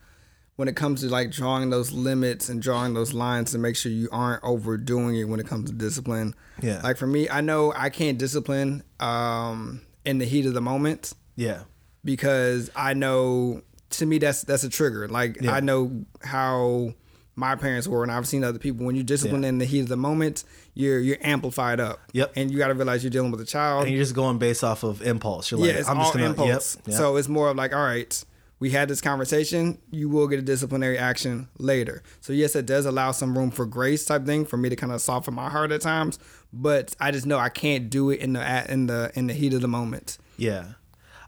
when 0.56 0.68
it 0.68 0.76
comes 0.76 1.02
to 1.02 1.08
like 1.08 1.32
drawing 1.32 1.70
those 1.70 1.92
limits 1.92 2.50
and 2.50 2.62
drawing 2.62 2.94
those 2.94 3.14
lines 3.14 3.52
to 3.52 3.58
make 3.58 3.76
sure 3.76 3.92
you 3.92 4.10
aren't 4.12 4.44
overdoing 4.44 5.16
it 5.16 5.24
when 5.26 5.40
it 5.40 5.48
comes 5.48 5.70
to 5.70 5.76
discipline. 5.76 6.36
Yeah. 6.62 6.82
Like 6.84 6.98
for 6.98 7.08
me, 7.08 7.30
I 7.30 7.42
know 7.42 7.74
I 7.76 7.90
can't 7.90 8.18
discipline 8.18 8.84
um 9.00 9.82
in 10.06 10.18
the 10.18 10.26
heat 10.26 10.46
of 10.46 10.54
the 10.54 10.62
moment 10.62 11.14
yeah, 11.36 11.62
because 12.04 12.70
I 12.76 12.94
know 12.94 13.62
to 13.92 14.06
me 14.06 14.18
that's 14.18 14.44
that's 14.44 14.64
a 14.64 14.70
trigger. 14.70 15.08
Like 15.08 15.42
Yeah. 15.42 15.54
I 15.54 15.60
know 15.60 16.06
how 16.22 16.94
my 17.36 17.56
parents 17.56 17.88
were 17.88 18.04
and 18.04 18.12
I've 18.12 18.28
seen 18.28 18.44
other 18.44 18.60
people 18.60 18.86
when 18.86 18.96
you 18.96 19.04
discipline 19.04 19.44
Yeah. 19.44 19.50
in 19.50 19.58
the 19.58 19.66
heat 19.66 19.80
of 19.82 19.88
the 19.88 19.98
moment, 19.98 20.44
you're 20.74 21.00
you're 21.00 21.18
amplified 21.22 21.80
up. 21.80 22.00
Yep. 22.14 22.34
And 22.36 22.52
you 22.52 22.58
gotta 22.58 22.74
realize 22.74 23.04
you're 23.04 23.10
dealing 23.12 23.32
with 23.32 23.42
a 23.42 23.46
child. 23.46 23.84
and 23.86 23.92
you're 23.94 24.02
just 24.04 24.16
going 24.16 24.38
based 24.38 24.64
off 24.64 24.84
of 24.84 25.02
impulse. 25.02 25.50
You're 25.52 25.60
like, 25.62 25.72
yeah, 25.72 25.80
it's 25.80 25.90
I'm 25.90 25.98
all 25.98 26.04
just 26.06 26.14
gonna, 26.14 26.26
impulse. 26.28 26.76
Yep, 26.78 26.88
yep. 26.88 26.98
So 26.98 27.16
it's 27.16 27.28
more 27.30 27.50
of 27.50 27.56
like, 27.58 27.74
all 27.74 27.84
right, 27.84 28.24
we 28.60 28.70
had 28.72 28.88
this 28.90 29.02
conversation. 29.02 29.80
You 29.92 30.08
will 30.10 30.28
get 30.28 30.38
a 30.40 30.42
disciplinary 30.44 30.98
action 30.98 31.48
later. 31.58 32.04
So 32.20 32.32
yes, 32.34 32.56
it 32.56 32.66
does 32.68 32.86
allow 32.86 33.12
some 33.12 33.36
room 33.38 33.50
for 33.50 33.66
grace 33.66 34.06
type 34.06 34.26
thing 34.26 34.46
for 34.46 34.58
me 34.58 34.70
to 34.70 34.76
kind 34.76 34.92
of 34.92 35.02
soften 35.02 35.34
my 35.34 35.50
heart 35.50 35.72
at 35.72 35.82
times. 35.82 36.20
But 36.54 36.96
I 37.00 37.12
just 37.12 37.26
know 37.26 37.40
I 37.40 37.50
can't 37.50 37.90
do 37.90 38.10
it 38.12 38.20
in 38.20 38.34
the 38.34 38.42
at- 38.42 38.70
in 38.70 38.88
the 38.88 39.12
in 39.16 39.28
the 39.28 39.34
heat 39.34 39.54
of 39.54 39.62
the 39.62 39.68
moment. 39.70 40.18
Yeah, 40.38 40.66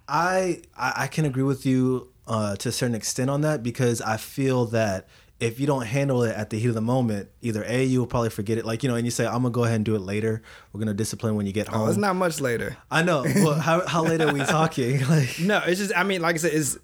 I 0.08 0.62
I, 0.78 0.94
I 0.98 1.08
can 1.08 1.26
agree 1.26 1.44
with 1.44 1.66
you 1.66 2.10
uh, 2.28 2.56
to 2.58 2.70
a 2.70 2.72
certain 2.72 2.96
extent 2.96 3.30
on 3.30 3.42
that 3.42 3.64
because 3.64 4.02
I 4.02 4.18
feel 4.18 4.66
that 4.68 5.08
if 5.44 5.60
you 5.60 5.68
don't 5.68 5.86
handle 5.86 6.24
it 6.24 6.36
at 6.36 6.50
the 6.50 6.58
heat 6.60 6.70
of 6.70 6.74
the 6.76 6.82
moment, 6.82 7.30
either 7.42 7.64
a 7.68 7.84
you 7.84 8.00
will 8.00 8.08
probably 8.08 8.30
forget 8.30 8.58
it, 8.58 8.66
like 8.66 8.82
you 8.84 8.90
know, 8.90 8.96
and 8.96 9.06
you 9.06 9.12
say 9.12 9.26
I'm 9.26 9.44
gonna 9.44 9.50
go 9.52 9.64
ahead 9.64 9.76
and 9.78 9.86
do 9.86 9.96
it 9.96 10.02
later. 10.02 10.42
We're 10.72 10.80
gonna 10.80 10.94
discipline 10.94 11.36
when 11.36 11.46
you 11.46 11.54
get 11.54 11.68
home. 11.68 11.82
Oh, 11.82 11.88
it's 11.90 11.98
not 11.98 12.16
much 12.16 12.40
later. 12.42 12.78
I 12.90 13.04
know. 13.04 13.24
Well, 13.24 13.56
how 13.60 13.86
how 13.86 14.04
late 14.04 14.22
are 14.22 14.34
we 14.34 14.40
talking? 14.60 15.02
Like, 15.10 15.40
No, 15.40 15.62
it's 15.66 15.80
just 15.80 15.92
I 15.96 16.04
mean, 16.04 16.22
like 16.22 16.36
I 16.36 16.40
said, 16.40 16.54
is 16.54 16.80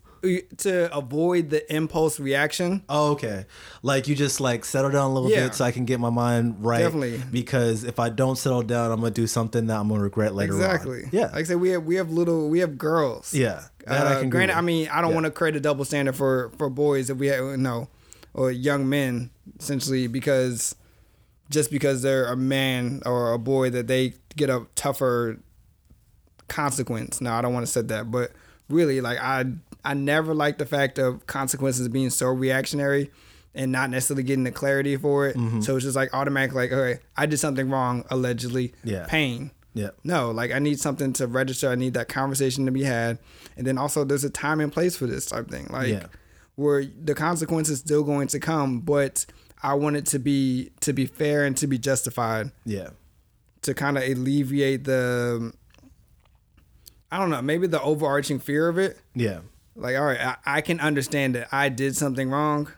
to 0.58 0.94
avoid 0.94 1.50
the 1.50 1.62
impulse 1.74 2.20
reaction. 2.20 2.84
oh, 2.90 3.12
okay. 3.14 3.46
Like 3.82 4.10
you 4.10 4.16
just 4.16 4.42
like 4.42 4.66
settle 4.66 4.92
down 4.92 5.10
a 5.10 5.14
little 5.14 5.30
Yeah. 5.32 5.46
bit 5.46 5.56
so 5.56 5.64
I 5.64 5.72
can 5.72 5.86
get 5.86 5.98
my 6.02 6.10
mind 6.10 6.58
right. 6.60 6.80
Definitely. 6.80 7.22
Because 7.32 7.86
if 7.86 8.00
I 8.00 8.10
don't 8.10 8.38
settle 8.38 8.62
down, 8.62 8.92
I'm 8.92 9.00
gonna 9.00 9.12
do 9.12 9.28
something 9.28 9.68
that 9.68 9.78
I'm 9.80 9.88
gonna 9.88 10.04
regret 10.04 10.36
later 10.36 10.54
on. 10.56 10.60
Exactly. 10.60 11.04
Yeah. 11.14 11.28
Like 11.28 11.36
I 11.36 11.44
said, 11.44 11.62
we 11.62 11.70
have 11.70 11.86
we 11.86 11.96
have 11.96 12.12
little 12.12 12.50
we 12.50 12.60
have 12.60 12.78
girls. 12.78 13.34
yeah. 13.34 13.64
That 13.88 14.06
I 14.08 14.10
Uh, 14.10 14.10
can 14.10 14.18
agree 14.28 14.30
granted, 14.30 14.58
I 14.58 14.62
mean, 14.62 14.90
I 14.92 15.00
don't 15.00 15.12
Yeah. 15.12 15.16
want 15.16 15.26
to 15.28 15.32
create 15.32 15.56
a 15.56 15.62
double 15.62 15.86
standard 15.86 16.16
for 16.18 16.52
for 16.58 16.70
boys 16.70 17.10
if 17.10 17.18
we 17.18 17.28
have 17.28 17.58
no, 17.58 17.88
or 18.34 18.52
young 18.52 18.88
men 18.88 19.30
essentially 19.60 20.08
because 20.08 20.76
just 21.50 21.72
because 21.72 22.02
they're 22.02 22.26
a 22.26 22.38
man 22.38 23.02
or 23.06 23.34
a 23.34 23.40
boy 23.40 23.70
that 23.72 23.88
they 23.88 24.14
get 24.36 24.50
a 24.50 24.66
tougher 24.76 25.40
consequence. 26.48 27.22
Now, 27.22 27.38
I 27.38 27.42
don't 27.42 27.54
want 27.54 27.66
to 27.66 27.72
say 27.72 27.82
that, 27.82 28.12
but 28.12 28.32
really, 28.70 29.02
like 29.02 29.20
I 29.20 29.46
I 29.84 29.94
never 29.94 30.34
like 30.34 30.58
the 30.58 30.66
fact 30.66 31.00
of 31.00 31.26
consequences 31.28 31.88
being 31.88 32.10
so 32.10 32.28
reactionary 32.28 33.12
and 33.56 33.72
not 33.72 33.90
necessarily 33.90 34.24
getting 34.24 34.44
the 34.44 34.52
clarity 34.52 34.96
for 34.98 35.28
it. 35.28 35.36
Mm-hmm. 35.36 35.62
So 35.62 35.76
it's 35.76 35.86
just 35.86 35.96
like 35.96 36.14
automatic, 36.14 36.54
like, 36.54 36.72
okay, 36.72 37.02
I 37.18 37.26
did 37.26 37.38
something 37.38 37.70
wrong, 37.70 38.06
allegedly. 38.10 38.74
Yeah. 38.84 39.06
Pain. 39.08 39.52
Yeah. 39.74 39.90
No, 40.04 40.32
like 40.32 40.52
I 40.52 40.60
need 40.60 40.80
something 40.80 41.14
to 41.14 41.28
register. 41.28 41.70
I 41.70 41.76
need 41.76 41.94
that 41.94 42.10
conversation 42.10 42.66
to 42.66 42.72
be 42.72 42.84
had, 42.84 43.20
and 43.56 43.66
then 43.66 43.78
also 43.78 44.04
there's 44.04 44.24
a 44.24 44.30
time 44.30 44.60
and 44.60 44.72
place 44.72 44.98
for 44.98 45.08
this 45.08 45.26
type 45.26 45.50
thing. 45.50 45.68
Like 45.70 45.90
Yeah. 45.90 46.06
Where 46.60 46.84
the 46.86 47.16
consequence 47.16 47.70
is 47.70 47.80
still 47.80 48.04
going 48.04 48.28
to 48.30 48.40
come, 48.40 48.82
but 48.82 49.26
I 49.64 49.74
want 49.74 49.96
it 49.96 50.06
to 50.08 50.20
be 50.20 50.72
to 50.82 50.94
be 50.94 51.06
fair 51.06 51.46
and 51.46 51.56
to 51.58 51.68
be 51.68 51.78
justified 51.78 52.52
Yeah. 52.66 52.90
to 53.64 53.74
kind 53.74 53.98
of 53.98 54.04
alleviate 54.04 54.84
the. 54.84 55.54
I 57.12 57.18
don't 57.18 57.30
know, 57.32 57.42
maybe 57.42 57.66
the 57.68 57.82
overarching 57.82 58.40
fear 58.40 58.68
of 58.68 58.78
it. 58.78 59.00
Yeah. 59.16 59.40
Like, 59.76 59.96
all 59.98 60.06
right, 60.06 60.20
I, 60.20 60.36
I 60.46 60.62
can 60.62 60.80
understand 60.80 61.34
that 61.36 61.48
I 61.52 61.70
did 61.70 61.96
something 61.96 62.30
wrong, 62.30 62.72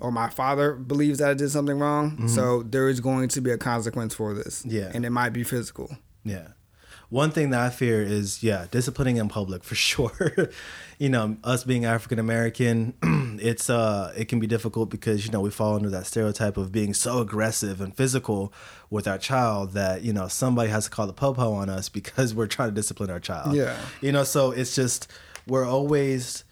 or 0.00 0.10
my 0.10 0.28
father 0.30 0.72
believes 0.74 1.18
that 1.20 1.30
I 1.30 1.34
did 1.34 1.50
something 1.50 1.78
wrong. 1.78 2.26
So 2.28 2.62
there 2.64 2.88
is 2.88 2.98
going 3.00 3.28
to 3.28 3.40
be 3.40 3.50
a 3.52 3.58
consequence 3.58 4.14
for 4.14 4.34
this. 4.34 4.62
Mm-hmm. 4.62 4.76
Yeah. 4.76 4.90
and 4.94 5.04
it 5.04 5.10
might 5.10 5.30
be 5.30 5.44
physical. 5.44 5.96
Yeah. 6.24 6.48
One 7.12 7.30
thing 7.30 7.50
that 7.50 7.60
I 7.60 7.68
fear 7.68 8.00
is, 8.00 8.42
yeah, 8.42 8.68
disciplining 8.70 9.18
in 9.18 9.28
public 9.28 9.64
for 9.64 9.74
sure. 9.90 10.48
you 10.98 11.10
know, 11.10 11.36
us 11.44 11.62
being 11.62 11.84
African 11.84 12.18
American, 12.18 12.94
it's 13.38 13.68
uh 13.68 14.14
it 14.16 14.28
can 14.28 14.40
be 14.40 14.46
difficult 14.46 14.88
because, 14.88 15.26
you 15.26 15.30
know, 15.30 15.42
we 15.42 15.50
fall 15.50 15.76
under 15.76 15.90
that 15.90 16.06
stereotype 16.06 16.56
of 16.56 16.72
being 16.72 16.94
so 16.94 17.18
aggressive 17.18 17.82
and 17.82 17.94
physical 17.94 18.50
with 18.88 19.06
our 19.06 19.18
child 19.18 19.72
that, 19.72 20.00
you 20.02 20.14
know, 20.14 20.26
somebody 20.26 20.70
has 20.70 20.84
to 20.84 20.90
call 20.90 21.06
the 21.06 21.12
popo 21.12 21.52
on 21.52 21.68
us 21.68 21.90
because 21.90 22.34
we're 22.34 22.46
trying 22.46 22.70
to 22.70 22.74
discipline 22.74 23.10
our 23.10 23.20
child. 23.20 23.54
Yeah. 23.54 23.78
You 24.00 24.12
know, 24.12 24.24
so 24.24 24.50
it's 24.50 24.74
just 24.74 25.06
we're 25.46 25.66
always 25.66 26.44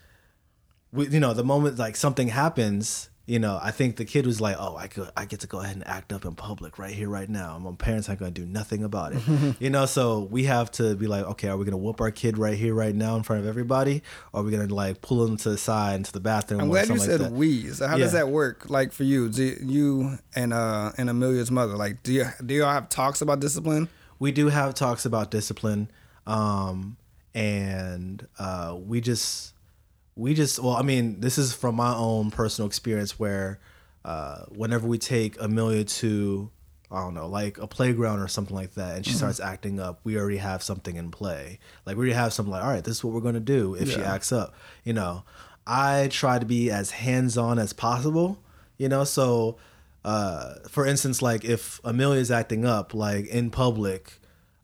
we, 0.93 1.09
you 1.09 1.21
know, 1.21 1.33
the 1.33 1.45
moment 1.45 1.79
like 1.79 1.97
something 1.97 2.29
happens, 2.29 3.10
you 3.31 3.39
know, 3.39 3.61
I 3.63 3.71
think 3.71 3.95
the 3.95 4.05
kid 4.05 4.27
was 4.27 4.41
like, 4.41 4.57
"Oh, 4.59 4.77
I 4.77 4.89
could, 4.89 5.09
I 5.17 5.25
get 5.25 5.41
to 5.41 5.47
go 5.47 5.61
ahead 5.61 5.77
and 5.77 5.87
act 5.87 6.13
up 6.13 6.25
in 6.25 6.35
public 6.35 6.81
right 6.81 6.93
here, 6.93 7.09
right 7.09 7.29
now. 7.29 7.57
My 7.59 7.71
parents 7.73 8.09
aren't 8.09 8.19
going 8.19 8.35
to 8.35 8.41
do 8.41 8.45
nothing 8.45 8.83
about 8.83 9.13
it." 9.13 9.23
you 9.61 9.71
know, 9.71 9.87
so 9.87 10.21
we 10.33 10.45
have 10.45 10.71
to 10.73 10.97
be 10.97 11.07
like, 11.07 11.25
"Okay, 11.25 11.49
are 11.49 11.57
we 11.57 11.65
going 11.65 11.71
to 11.71 11.79
whoop 11.79 12.01
our 12.01 12.11
kid 12.11 12.39
right 12.39 12.59
here, 12.59 12.75
right 12.75 12.95
now, 12.95 13.15
in 13.15 13.23
front 13.23 13.43
of 13.43 13.49
everybody, 13.49 14.03
or 14.33 14.41
are 14.41 14.43
we 14.43 14.51
going 14.51 14.67
to 14.67 14.75
like 14.75 15.01
pull 15.01 15.25
him 15.25 15.37
to 15.37 15.51
the 15.51 15.59
side 15.59 15.95
into 15.95 16.11
the 16.13 16.19
bathroom?" 16.19 16.61
I'm 16.61 16.69
glad 16.71 16.89
you 16.89 16.99
said 16.99 17.21
like 17.21 17.31
we. 17.31 17.69
So 17.69 17.87
how 17.87 17.99
does 17.99 18.13
that 18.13 18.29
work? 18.31 18.69
Like 18.69 18.91
for 18.91 19.05
you, 19.05 19.29
do 19.29 19.57
you 19.63 20.19
and 20.35 20.53
uh 20.53 20.91
and 20.99 21.09
Amelia's 21.09 21.53
mother, 21.53 21.77
like 21.77 22.03
do 22.03 22.13
you 22.13 22.27
do 22.45 22.55
y'all 22.55 22.73
have 22.73 22.89
talks 22.89 23.23
about 23.23 23.39
discipline? 23.39 23.89
we 24.21 24.31
do 24.31 24.49
have 24.49 24.75
talks 24.75 25.07
about 25.07 25.31
discipline 25.31 25.91
um 26.27 26.97
and 27.35 28.27
uh 28.39 28.77
we 28.79 29.01
just 29.01 29.55
we 30.17 30.35
just 30.35 30.59
well 30.59 30.75
i 30.75 30.83
mean 30.83 31.21
this 31.21 31.39
is 31.39 31.53
from 31.53 31.75
my 31.75 31.95
own 31.95 32.31
personal 32.31 32.67
experience 32.67 33.19
where 33.19 33.61
uh 34.05 34.45
whenever 34.49 34.87
we 34.87 34.99
take 34.99 35.41
amelia 35.41 35.85
to 35.85 36.51
i 36.91 37.01
don't 37.01 37.15
know 37.15 37.29
like 37.29 37.59
a 37.59 37.67
playground 37.67 38.21
or 38.21 38.29
something 38.29 38.57
like 38.57 38.75
that 38.75 38.97
and 38.97 39.07
she 39.07 39.13
starts 39.13 39.41
acting 39.41 39.79
up 39.79 40.01
we 40.05 40.19
already 40.19 40.39
have 40.39 40.63
something 40.63 40.97
in 40.97 41.11
play. 41.11 41.59
Like 41.87 41.97
we 41.97 42.01
already 42.01 42.15
have 42.15 42.33
something 42.33 42.51
like 42.51 42.65
all 42.65 42.71
right 42.71 42.83
this 42.83 42.97
is 42.97 43.05
what 43.05 43.13
we're 43.15 43.21
going 43.21 43.35
to 43.35 43.41
do 43.41 43.75
if 43.75 43.91
she 43.91 44.01
acts 44.03 44.33
up. 44.33 44.55
You 44.85 44.93
know 44.93 45.25
i 45.67 46.09
try 46.11 46.39
to 46.39 46.47
be 46.47 46.71
as 46.71 46.91
hands-on 46.91 47.59
as 47.59 47.73
possible 47.73 48.43
you 48.79 48.89
know? 48.89 49.05
So 49.05 49.59
uh 50.05 50.55
for 50.69 50.87
instance 50.87 51.23
like 51.23 51.45
if 51.45 51.81
amelia's 51.85 52.31
acting 52.31 52.65
up 52.65 52.95
like 52.95 53.27
in 53.27 53.51
public 53.51 54.21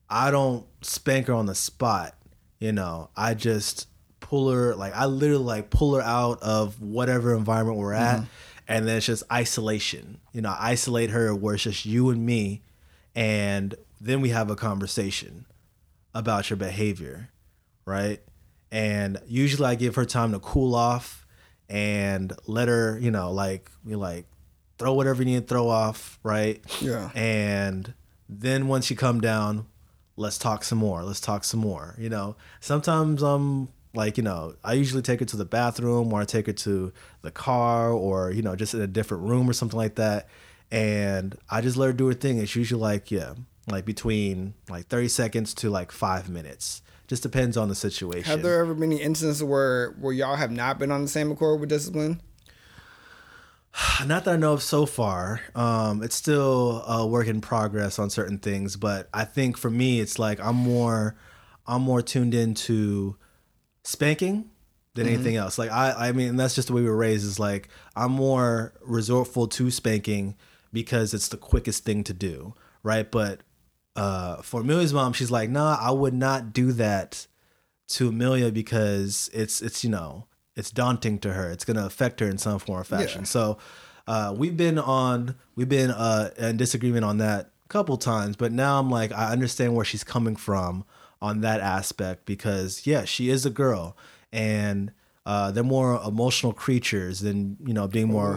I 0.09 0.31
don't 0.31 0.65
spank 0.83 1.27
her 1.27 1.35
on 1.35 1.47
the 1.47 1.55
spot. 1.55 2.15
You 2.59 2.73
know, 2.73 3.11
I 3.17 3.35
just 3.35 3.89
pull 4.29 4.51
her 4.51 4.75
like 4.75 4.93
I 4.95 5.05
literally 5.07 5.45
like 5.45 5.71
pull 5.71 5.95
her 5.95 6.03
out 6.03 6.43
of 6.43 6.81
whatever 6.81 7.35
environment 7.35 7.79
we're 7.79 7.93
at, 7.93 8.17
mm-hmm. 8.17 8.27
and 8.67 8.89
then 8.89 8.97
it's 8.97 9.07
just 9.07 9.23
isolation. 9.33 10.19
You 10.33 10.41
know, 10.43 10.51
I 10.51 10.71
isolate 10.71 11.11
her 11.11 11.33
where 11.35 11.55
it's 11.55 11.63
just 11.63 11.87
you 11.87 12.11
and 12.11 12.27
me, 12.27 12.63
and 13.15 13.77
then 14.01 14.21
we 14.21 14.31
have 14.31 14.51
a 14.51 14.57
conversation 14.57 15.47
about 16.13 16.51
your 16.51 16.57
behavior, 16.57 17.31
right? 17.85 18.21
And 18.73 19.19
usually 19.29 19.69
I 19.69 19.77
give 19.77 19.95
her 19.95 20.05
time 20.05 20.33
to 20.33 20.41
cool 20.41 20.75
off 20.75 21.25
and 21.69 22.33
let 22.49 22.67
her, 22.67 22.99
you 22.99 23.13
know, 23.13 23.31
like 23.31 23.71
we 23.85 23.95
like 23.95 24.27
throw 24.77 24.93
whatever 24.93 25.23
you 25.23 25.27
need 25.27 25.43
to 25.43 25.47
throw 25.47 25.69
off, 25.69 26.19
right? 26.25 26.61
Yeah. 26.81 27.11
And 27.15 27.95
then 28.29 28.67
once 28.67 28.91
you 28.91 28.97
come 28.97 29.21
down, 29.21 29.67
let's 30.17 30.37
talk 30.37 30.65
some 30.65 30.79
more. 30.79 31.05
Let's 31.05 31.21
talk 31.21 31.45
some 31.45 31.61
more. 31.61 31.95
You 31.97 32.09
know, 32.09 32.37
sometimes 32.59 33.23
I'm 33.23 33.69
like, 33.97 34.17
you 34.17 34.23
know, 34.23 34.55
I 34.63 34.75
usually 34.75 35.03
take 35.03 35.21
her 35.21 35.27
to 35.27 35.37
the 35.37 35.45
bathroom 35.45 36.13
or 36.13 36.21
I 36.21 36.25
take 36.25 36.47
her 36.47 36.53
to 36.53 36.93
the 37.23 37.31
car 37.31 37.91
or, 37.91 38.31
you 38.31 38.43
know, 38.43 38.55
just 38.55 38.75
in 38.75 38.81
a 38.81 38.87
different 38.87 39.25
room 39.25 39.49
or 39.49 39.53
something 39.53 39.79
like 39.79 39.97
that. 39.97 40.29
And 40.71 41.37
I 41.51 41.61
just 41.61 41.77
let 41.77 41.87
her 41.87 41.93
do 41.93 42.07
her 42.09 42.15
thing. 42.15 42.39
It's 42.39 42.55
usually 42.55 42.81
like, 42.81 43.11
yeah, 43.11 43.35
like 43.69 43.85
between 43.85 44.55
like 44.69 44.87
30 44.87 45.09
seconds 45.09 45.55
to 45.55 45.71
like 45.71 45.93
five 45.93 46.29
minutes. 46.29 46.83
Just 47.09 47.23
depends 47.23 47.57
on 47.57 47.69
the 47.69 47.75
situation. 47.75 48.25
Have 48.25 48.43
there 48.43 48.61
ever 48.61 48.75
been 48.75 48.93
any 48.93 49.01
instances 49.01 49.43
where 49.43 49.93
where 49.93 50.13
y'all 50.13 50.35
have 50.35 50.51
not 50.51 50.79
been 50.81 50.91
on 50.91 51.03
the 51.03 51.09
same 51.09 51.31
accord 51.31 51.61
with 51.61 51.69
discipline? 51.69 52.21
Not 54.07 54.25
that 54.25 54.35
I 54.35 54.37
know 54.37 54.55
of 54.55 54.63
so 54.63 54.87
far. 54.87 55.41
Um, 55.55 56.03
it's 56.03 56.17
still 56.17 56.83
a 56.85 57.07
work 57.07 57.29
in 57.29 57.41
progress 57.41 57.99
on 57.99 58.11
certain 58.11 58.39
things, 58.39 58.77
but 58.77 59.09
I 59.15 59.25
think 59.25 59.57
for 59.57 59.71
me, 59.71 60.01
it's 60.01 60.19
like 60.19 60.41
I'm 60.41 60.57
more, 60.57 61.15
I'm 61.67 61.83
more 61.83 62.03
tuned 62.03 62.35
into 62.35 63.17
spanking 63.87 64.51
than 64.95 65.07
anything 65.07 65.37
else. 65.37 65.59
Like 65.59 65.71
I, 65.71 66.09
I 66.09 66.13
mean, 66.13 66.37
that's 66.37 66.55
just 66.55 66.69
the 66.69 66.75
way 66.75 66.83
we 66.83 66.89
were 66.89 66.97
raised. 66.97 67.25
Is 67.25 67.39
like 67.39 67.69
I'm 67.95 68.13
more 68.13 68.73
resortful 68.87 69.51
to 69.53 69.71
spanking 69.71 70.35
because 70.73 71.15
it's 71.15 71.29
the 71.29 71.37
quickest 71.37 71.85
thing 71.85 72.03
to 72.05 72.13
do, 72.13 72.55
right? 72.83 73.11
But 73.11 73.41
uh, 73.95 74.43
for 74.43 74.63
Amelia's 74.63 74.93
mom, 74.93 75.13
she's 75.13 75.31
like, 75.31 75.51
nah, 75.51 75.79
I 75.81 75.91
would 75.91 76.15
not 76.15 76.53
do 76.53 76.73
that 76.73 77.27
to 77.89 78.09
Amelia 78.09 78.51
because 78.51 79.31
it's 79.33 79.63
it's 79.63 79.85
you 79.85 79.91
know 79.91 80.27
it's 80.57 80.71
daunting 80.71 81.19
to 81.21 81.33
her. 81.35 81.51
It's 81.51 81.65
gonna 81.65 81.87
affect 81.87 82.21
her 82.21 82.27
in 82.27 82.39
some 82.39 82.59
form 82.59 82.81
or 82.81 82.85
fashion. 82.85 83.23
Yeah. 83.23 83.27
So 83.27 83.59
uh, 84.09 84.35
we've 84.37 84.57
been 84.57 84.79
on 84.79 85.37
we've 85.55 85.69
been 85.69 85.91
uh, 85.91 86.31
in 86.39 86.57
disagreement 86.57 87.05
on 87.05 87.19
that 87.19 87.51
a 87.65 87.69
couple 87.69 87.97
times, 87.99 88.37
but 88.37 88.51
now 88.51 88.81
I'm 88.81 88.91
like 88.91 89.13
I 89.13 89.31
understand 89.31 89.77
where 89.77 89.85
she's 89.85 90.05
coming 90.05 90.35
from 90.35 90.85
on 91.27 91.41
that 91.43 91.61
aspect 91.61 92.25
because 92.27 92.87
yeah, 92.87 93.05
she 93.05 93.29
is 93.29 93.45
a 93.47 93.51
girl 93.51 93.97
and. 94.33 94.93
Uh, 95.29 95.51
they're 95.51 95.65
more 95.65 96.01
emotional 96.07 96.53
creatures 96.53 97.19
than 97.19 97.57
you 97.67 97.75
know 97.75 97.89
being 97.89 98.07
more. 98.07 98.35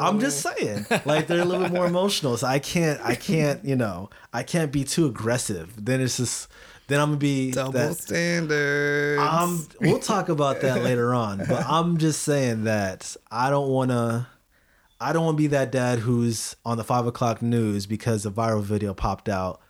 I'm 0.00 0.20
just 0.20 0.40
saying, 0.40 0.86
like 1.04 1.26
they're 1.26 1.42
a 1.42 1.44
little 1.44 1.64
bit 1.64 1.72
more 1.74 1.84
emotional. 1.86 2.38
So 2.38 2.46
I 2.46 2.60
can't, 2.60 2.98
I 3.02 3.14
can't, 3.14 3.62
you 3.62 3.76
know, 3.76 4.08
I 4.32 4.42
can't 4.42 4.72
be 4.72 4.84
too 4.84 5.04
aggressive. 5.04 5.84
Then 5.84 6.00
it's 6.00 6.16
just, 6.16 6.48
then 6.86 6.98
I'm 6.98 7.08
gonna 7.08 7.18
be 7.18 7.50
Double 7.50 7.72
that, 7.72 7.96
standards. 7.98 9.20
um, 9.20 9.68
we'll 9.82 9.98
talk 9.98 10.30
about 10.30 10.62
that 10.62 10.82
later 10.88 11.12
on, 11.12 11.42
but 11.46 11.62
I'm 11.68 11.98
just 11.98 12.22
saying 12.22 12.64
that 12.64 13.14
I 13.30 13.50
don't 13.50 13.68
want 13.68 13.90
to. 13.90 14.26
I 14.98 15.12
don't 15.12 15.26
want 15.26 15.36
to 15.36 15.42
be 15.42 15.48
that 15.48 15.70
dad 15.70 15.98
who's 15.98 16.56
on 16.64 16.78
the 16.78 16.84
five 16.84 17.06
o'clock 17.06 17.42
news 17.42 17.84
because 17.84 18.24
a 18.24 18.30
viral 18.30 18.62
video 18.62 18.94
popped 18.94 19.28
out 19.28 19.60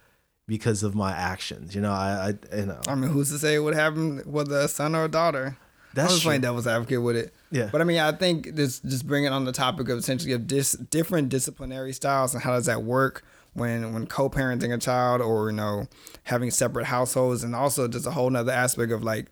because 0.46 0.82
of 0.82 0.94
my 0.94 1.12
actions. 1.12 1.74
You 1.74 1.80
know, 1.80 1.92
I, 1.92 2.34
I 2.52 2.56
you 2.56 2.66
know, 2.66 2.80
I 2.86 2.94
mean, 2.94 3.10
who's 3.10 3.30
to 3.30 3.38
say 3.38 3.58
what 3.58 3.74
happened 3.74 4.24
with 4.26 4.52
a 4.52 4.68
son 4.68 4.94
or 4.94 5.04
a 5.04 5.08
daughter? 5.08 5.56
That's 5.94 6.10
I 6.10 6.14
was 6.14 6.22
playing 6.24 6.40
devil's 6.40 6.66
advocate 6.66 7.02
with 7.02 7.16
it. 7.16 7.32
Yeah. 7.52 7.68
But 7.70 7.80
I 7.80 7.84
mean, 7.84 8.00
I 8.00 8.10
think 8.12 8.56
this 8.56 8.80
just 8.80 9.06
bringing 9.06 9.32
on 9.32 9.44
the 9.44 9.52
topic 9.52 9.88
of 9.88 9.98
essentially 9.98 10.32
of 10.32 10.46
dis, 10.46 10.72
different 10.72 11.28
disciplinary 11.28 11.92
styles 11.92 12.34
and 12.34 12.42
how 12.42 12.50
does 12.50 12.66
that 12.66 12.82
work 12.82 13.24
when 13.52 13.94
when 13.94 14.06
co-parenting 14.06 14.74
a 14.74 14.78
child 14.78 15.22
or 15.22 15.50
you 15.50 15.56
know 15.56 15.86
having 16.24 16.50
separate 16.50 16.86
households 16.86 17.44
and 17.44 17.54
also 17.54 17.86
just 17.86 18.04
a 18.06 18.10
whole 18.10 18.28
nother 18.28 18.50
aspect 18.50 18.90
of 18.90 19.04
like 19.04 19.26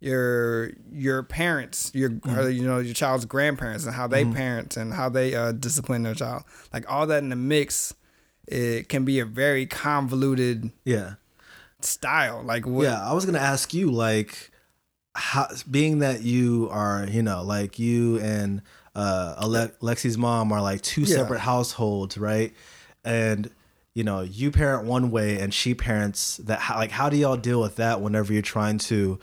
your 0.00 0.70
your 0.90 1.22
parents 1.22 1.90
your 1.94 2.08
Mm-hmm. 2.08 2.38
or, 2.38 2.48
you 2.48 2.66
know 2.66 2.78
your 2.78 2.94
child's 2.94 3.26
grandparents 3.26 3.84
and 3.84 3.94
how 3.94 4.06
they 4.06 4.24
parent 4.24 4.76
and 4.78 4.94
how 4.94 5.10
they 5.10 5.34
uh, 5.34 5.52
discipline 5.52 6.04
their 6.04 6.14
child 6.14 6.44
like 6.72 6.90
all 6.90 7.06
that 7.06 7.22
in 7.22 7.28
the 7.28 7.36
mix 7.36 7.92
it 8.50 8.88
can 8.88 9.04
be 9.04 9.18
a 9.20 9.24
very 9.24 9.66
convoluted 9.66 10.70
yeah. 10.84 11.14
style 11.80 12.42
like 12.42 12.66
what 12.66 12.84
Yeah, 12.84 13.00
I 13.08 13.12
was 13.12 13.24
gonna 13.24 13.38
ask 13.38 13.72
you, 13.74 13.90
like, 13.90 14.50
how 15.14 15.48
being 15.70 15.98
that 16.00 16.22
you 16.22 16.68
are, 16.70 17.06
you 17.08 17.22
know, 17.22 17.42
like 17.42 17.78
you 17.78 18.18
and 18.20 18.62
uh 18.94 19.34
Ale- 19.42 19.72
Lexi's 19.80 20.16
mom 20.18 20.50
are 20.52 20.62
like 20.62 20.80
two 20.82 21.02
Yeah. 21.02 21.16
separate 21.16 21.40
households, 21.40 22.16
right? 22.18 22.52
And 23.04 23.50
you 23.94 24.04
know, 24.04 24.20
you 24.20 24.52
parent 24.52 24.86
one 24.86 25.10
way 25.10 25.40
and 25.40 25.52
she 25.52 25.74
parents 25.74 26.36
that. 26.38 26.60
How, 26.60 26.76
like, 26.76 26.92
how 26.92 27.08
do 27.08 27.16
y'all 27.16 27.36
deal 27.36 27.60
with 27.60 27.76
that 27.76 28.00
whenever 28.00 28.32
you're 28.32 28.42
trying 28.42 28.78
to, 28.78 29.18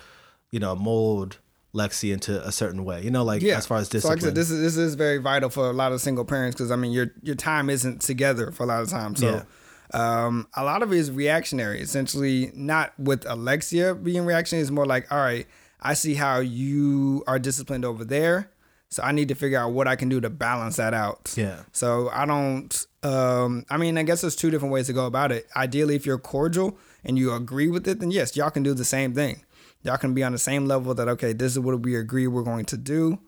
you 0.51 0.59
know, 0.59 0.75
mold 0.75 1.37
Lexi 1.75 2.13
into 2.13 2.41
a 2.47 2.51
certain 2.51 2.85
way? 2.85 3.03
You 3.03 3.11
know, 3.11 3.23
like 3.23 3.43
as 3.43 3.65
far 3.67 3.77
as 3.77 3.87
So 3.87 3.91
discipline. 3.91 4.17
like 4.17 4.23
I 4.23 4.27
said, 4.27 4.35
this 4.35 4.49
is 4.49 4.61
this 4.61 4.77
is 4.77 4.95
very 4.95 5.17
vital 5.17 5.49
for 5.49 5.69
a 5.69 5.73
lot 5.73 5.91
of 5.91 6.01
single 6.01 6.25
parents 6.25 6.55
because 6.55 6.71
I 6.71 6.75
mean 6.77 6.91
your 6.91 7.11
your 7.21 7.35
time 7.35 7.69
isn't 7.69 8.01
together 8.01 8.51
for 8.51 8.63
a 8.63 8.65
lot 8.65 8.81
of 8.81 8.89
times. 8.89 9.19
So 9.19 9.45
um, 9.93 10.47
a 10.55 10.63
lot 10.63 10.81
of 10.83 10.91
it 10.91 10.97
is 10.97 11.11
reactionary. 11.11 11.79
Essentially, 11.81 12.51
not 12.55 12.97
with 12.99 13.25
Alexia 13.29 13.93
being 13.95 14.25
reactionary. 14.25 14.61
It's 14.63 14.71
more 14.71 14.85
like, 14.85 15.11
all 15.11 15.19
right, 15.19 15.45
I 15.81 15.93
see 15.93 16.15
how 16.15 16.39
you 16.39 17.23
are 17.27 17.37
disciplined 17.37 17.85
over 17.85 18.03
there, 18.03 18.49
so 18.89 19.03
I 19.03 19.11
need 19.11 19.27
to 19.27 19.35
figure 19.35 19.59
out 19.59 19.73
what 19.73 19.87
I 19.87 19.95
can 19.95 20.09
do 20.09 20.19
to 20.21 20.29
balance 20.29 20.77
that 20.77 20.93
out. 20.93 21.33
Yeah. 21.37 21.61
So 21.71 22.09
I 22.11 22.25
don't. 22.25 22.87
Um, 23.03 23.65
I 23.69 23.77
mean, 23.77 23.97
I 23.99 24.03
guess 24.03 24.21
there's 24.21 24.35
two 24.35 24.49
different 24.49 24.73
ways 24.73 24.87
to 24.87 24.93
go 24.93 25.05
about 25.05 25.31
it. 25.31 25.47
Ideally, 25.55 25.95
if 25.95 26.05
you're 26.07 26.17
cordial 26.17 26.77
and 27.03 27.19
you 27.19 27.31
agree 27.33 27.67
with 27.67 27.87
it, 27.87 27.99
then 27.99 28.09
yes, 28.09 28.35
y'all 28.35 28.49
can 28.49 28.63
do 28.63 28.73
the 28.73 28.85
same 28.85 29.13
thing. 29.13 29.43
Y'all 29.85 29.97
can 29.97 30.13
be 30.13 30.23
on 30.23 30.31
the 30.31 30.37
same 30.37 30.65
level 30.65 30.93
that 30.95 31.07
okay, 31.07 31.31
this 31.33 31.51
is 31.53 31.59
what 31.59 31.79
we 31.81 31.95
agree 31.95 32.27
we're 32.27 32.43
going 32.43 32.65
to 32.65 32.77
do, 32.77 33.19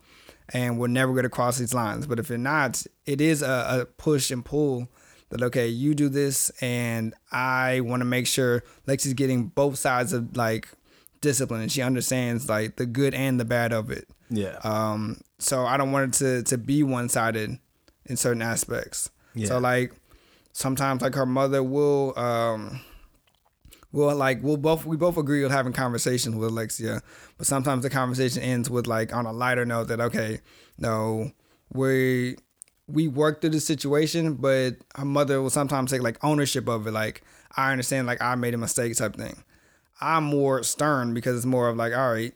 and 0.53 0.79
we're 0.79 0.87
never 0.87 1.11
going 1.13 1.23
to 1.23 1.29
cross 1.29 1.57
these 1.57 1.73
lines. 1.73 2.07
But 2.07 2.19
if 2.19 2.29
you're 2.29 2.37
not, 2.37 2.83
it 3.05 3.21
is 3.21 3.41
a, 3.41 3.81
a 3.81 3.85
push 3.85 4.31
and 4.31 4.43
pull 4.43 4.87
that 5.29 5.41
okay, 5.43 5.67
you 5.67 5.93
do 5.93 6.09
this, 6.09 6.49
and 6.61 7.13
I 7.31 7.81
want 7.81 8.01
to 8.01 8.05
make 8.05 8.27
sure 8.27 8.63
Lexi's 8.87 9.13
getting 9.13 9.47
both 9.47 9.77
sides 9.77 10.13
of 10.13 10.35
like 10.35 10.69
discipline, 11.21 11.61
and 11.61 11.71
she 11.71 11.81
understands 11.81 12.49
like 12.49 12.77
the 12.77 12.85
good 12.85 13.13
and 13.13 13.39
the 13.39 13.45
bad 13.45 13.71
of 13.73 13.91
it. 13.91 14.07
yeah. 14.29 14.57
Um, 14.63 15.21
so 15.39 15.65
I 15.65 15.77
don't 15.77 15.91
want 15.91 16.15
it 16.15 16.17
to 16.19 16.43
to 16.43 16.57
be 16.57 16.81
one 16.81 17.09
sided 17.09 17.59
in 18.07 18.17
certain 18.17 18.41
aspects. 18.41 19.11
Yeah. 19.35 19.47
So 19.49 19.59
like 19.59 19.93
sometimes 20.53 21.03
like 21.03 21.13
her 21.13 21.25
mother 21.27 21.61
will 21.61 22.17
um 22.17 22.81
will 23.91 24.15
like 24.15 24.43
we'll 24.43 24.57
both 24.57 24.85
we 24.85 24.97
both 24.97 25.17
agree 25.17 25.43
with 25.43 25.51
having 25.51 25.73
conversations 25.73 26.35
with 26.35 26.49
Alexia, 26.49 27.01
but 27.37 27.47
sometimes 27.47 27.83
the 27.83 27.89
conversation 27.89 28.41
ends 28.41 28.69
with 28.69 28.87
like 28.87 29.13
on 29.13 29.25
a 29.25 29.31
lighter 29.31 29.65
note 29.65 29.87
that 29.87 29.99
okay, 29.99 30.41
no, 30.77 31.31
we 31.71 32.37
we 32.87 33.07
worked 33.07 33.41
through 33.41 33.51
the 33.51 33.59
situation, 33.59 34.35
but 34.35 34.77
her 34.95 35.05
mother 35.05 35.41
will 35.41 35.49
sometimes 35.49 35.91
take 35.91 36.01
like 36.01 36.23
ownership 36.23 36.67
of 36.67 36.87
it. 36.87 36.91
Like 36.91 37.23
I 37.55 37.71
understand, 37.71 38.07
like 38.07 38.21
I 38.21 38.35
made 38.35 38.53
a 38.53 38.57
mistake 38.57 38.95
type 38.95 39.15
thing. 39.15 39.43
I'm 39.99 40.23
more 40.23 40.63
stern 40.63 41.13
because 41.13 41.37
it's 41.37 41.45
more 41.45 41.67
of 41.67 41.75
like, 41.75 41.93
all 41.93 42.13
right, 42.13 42.33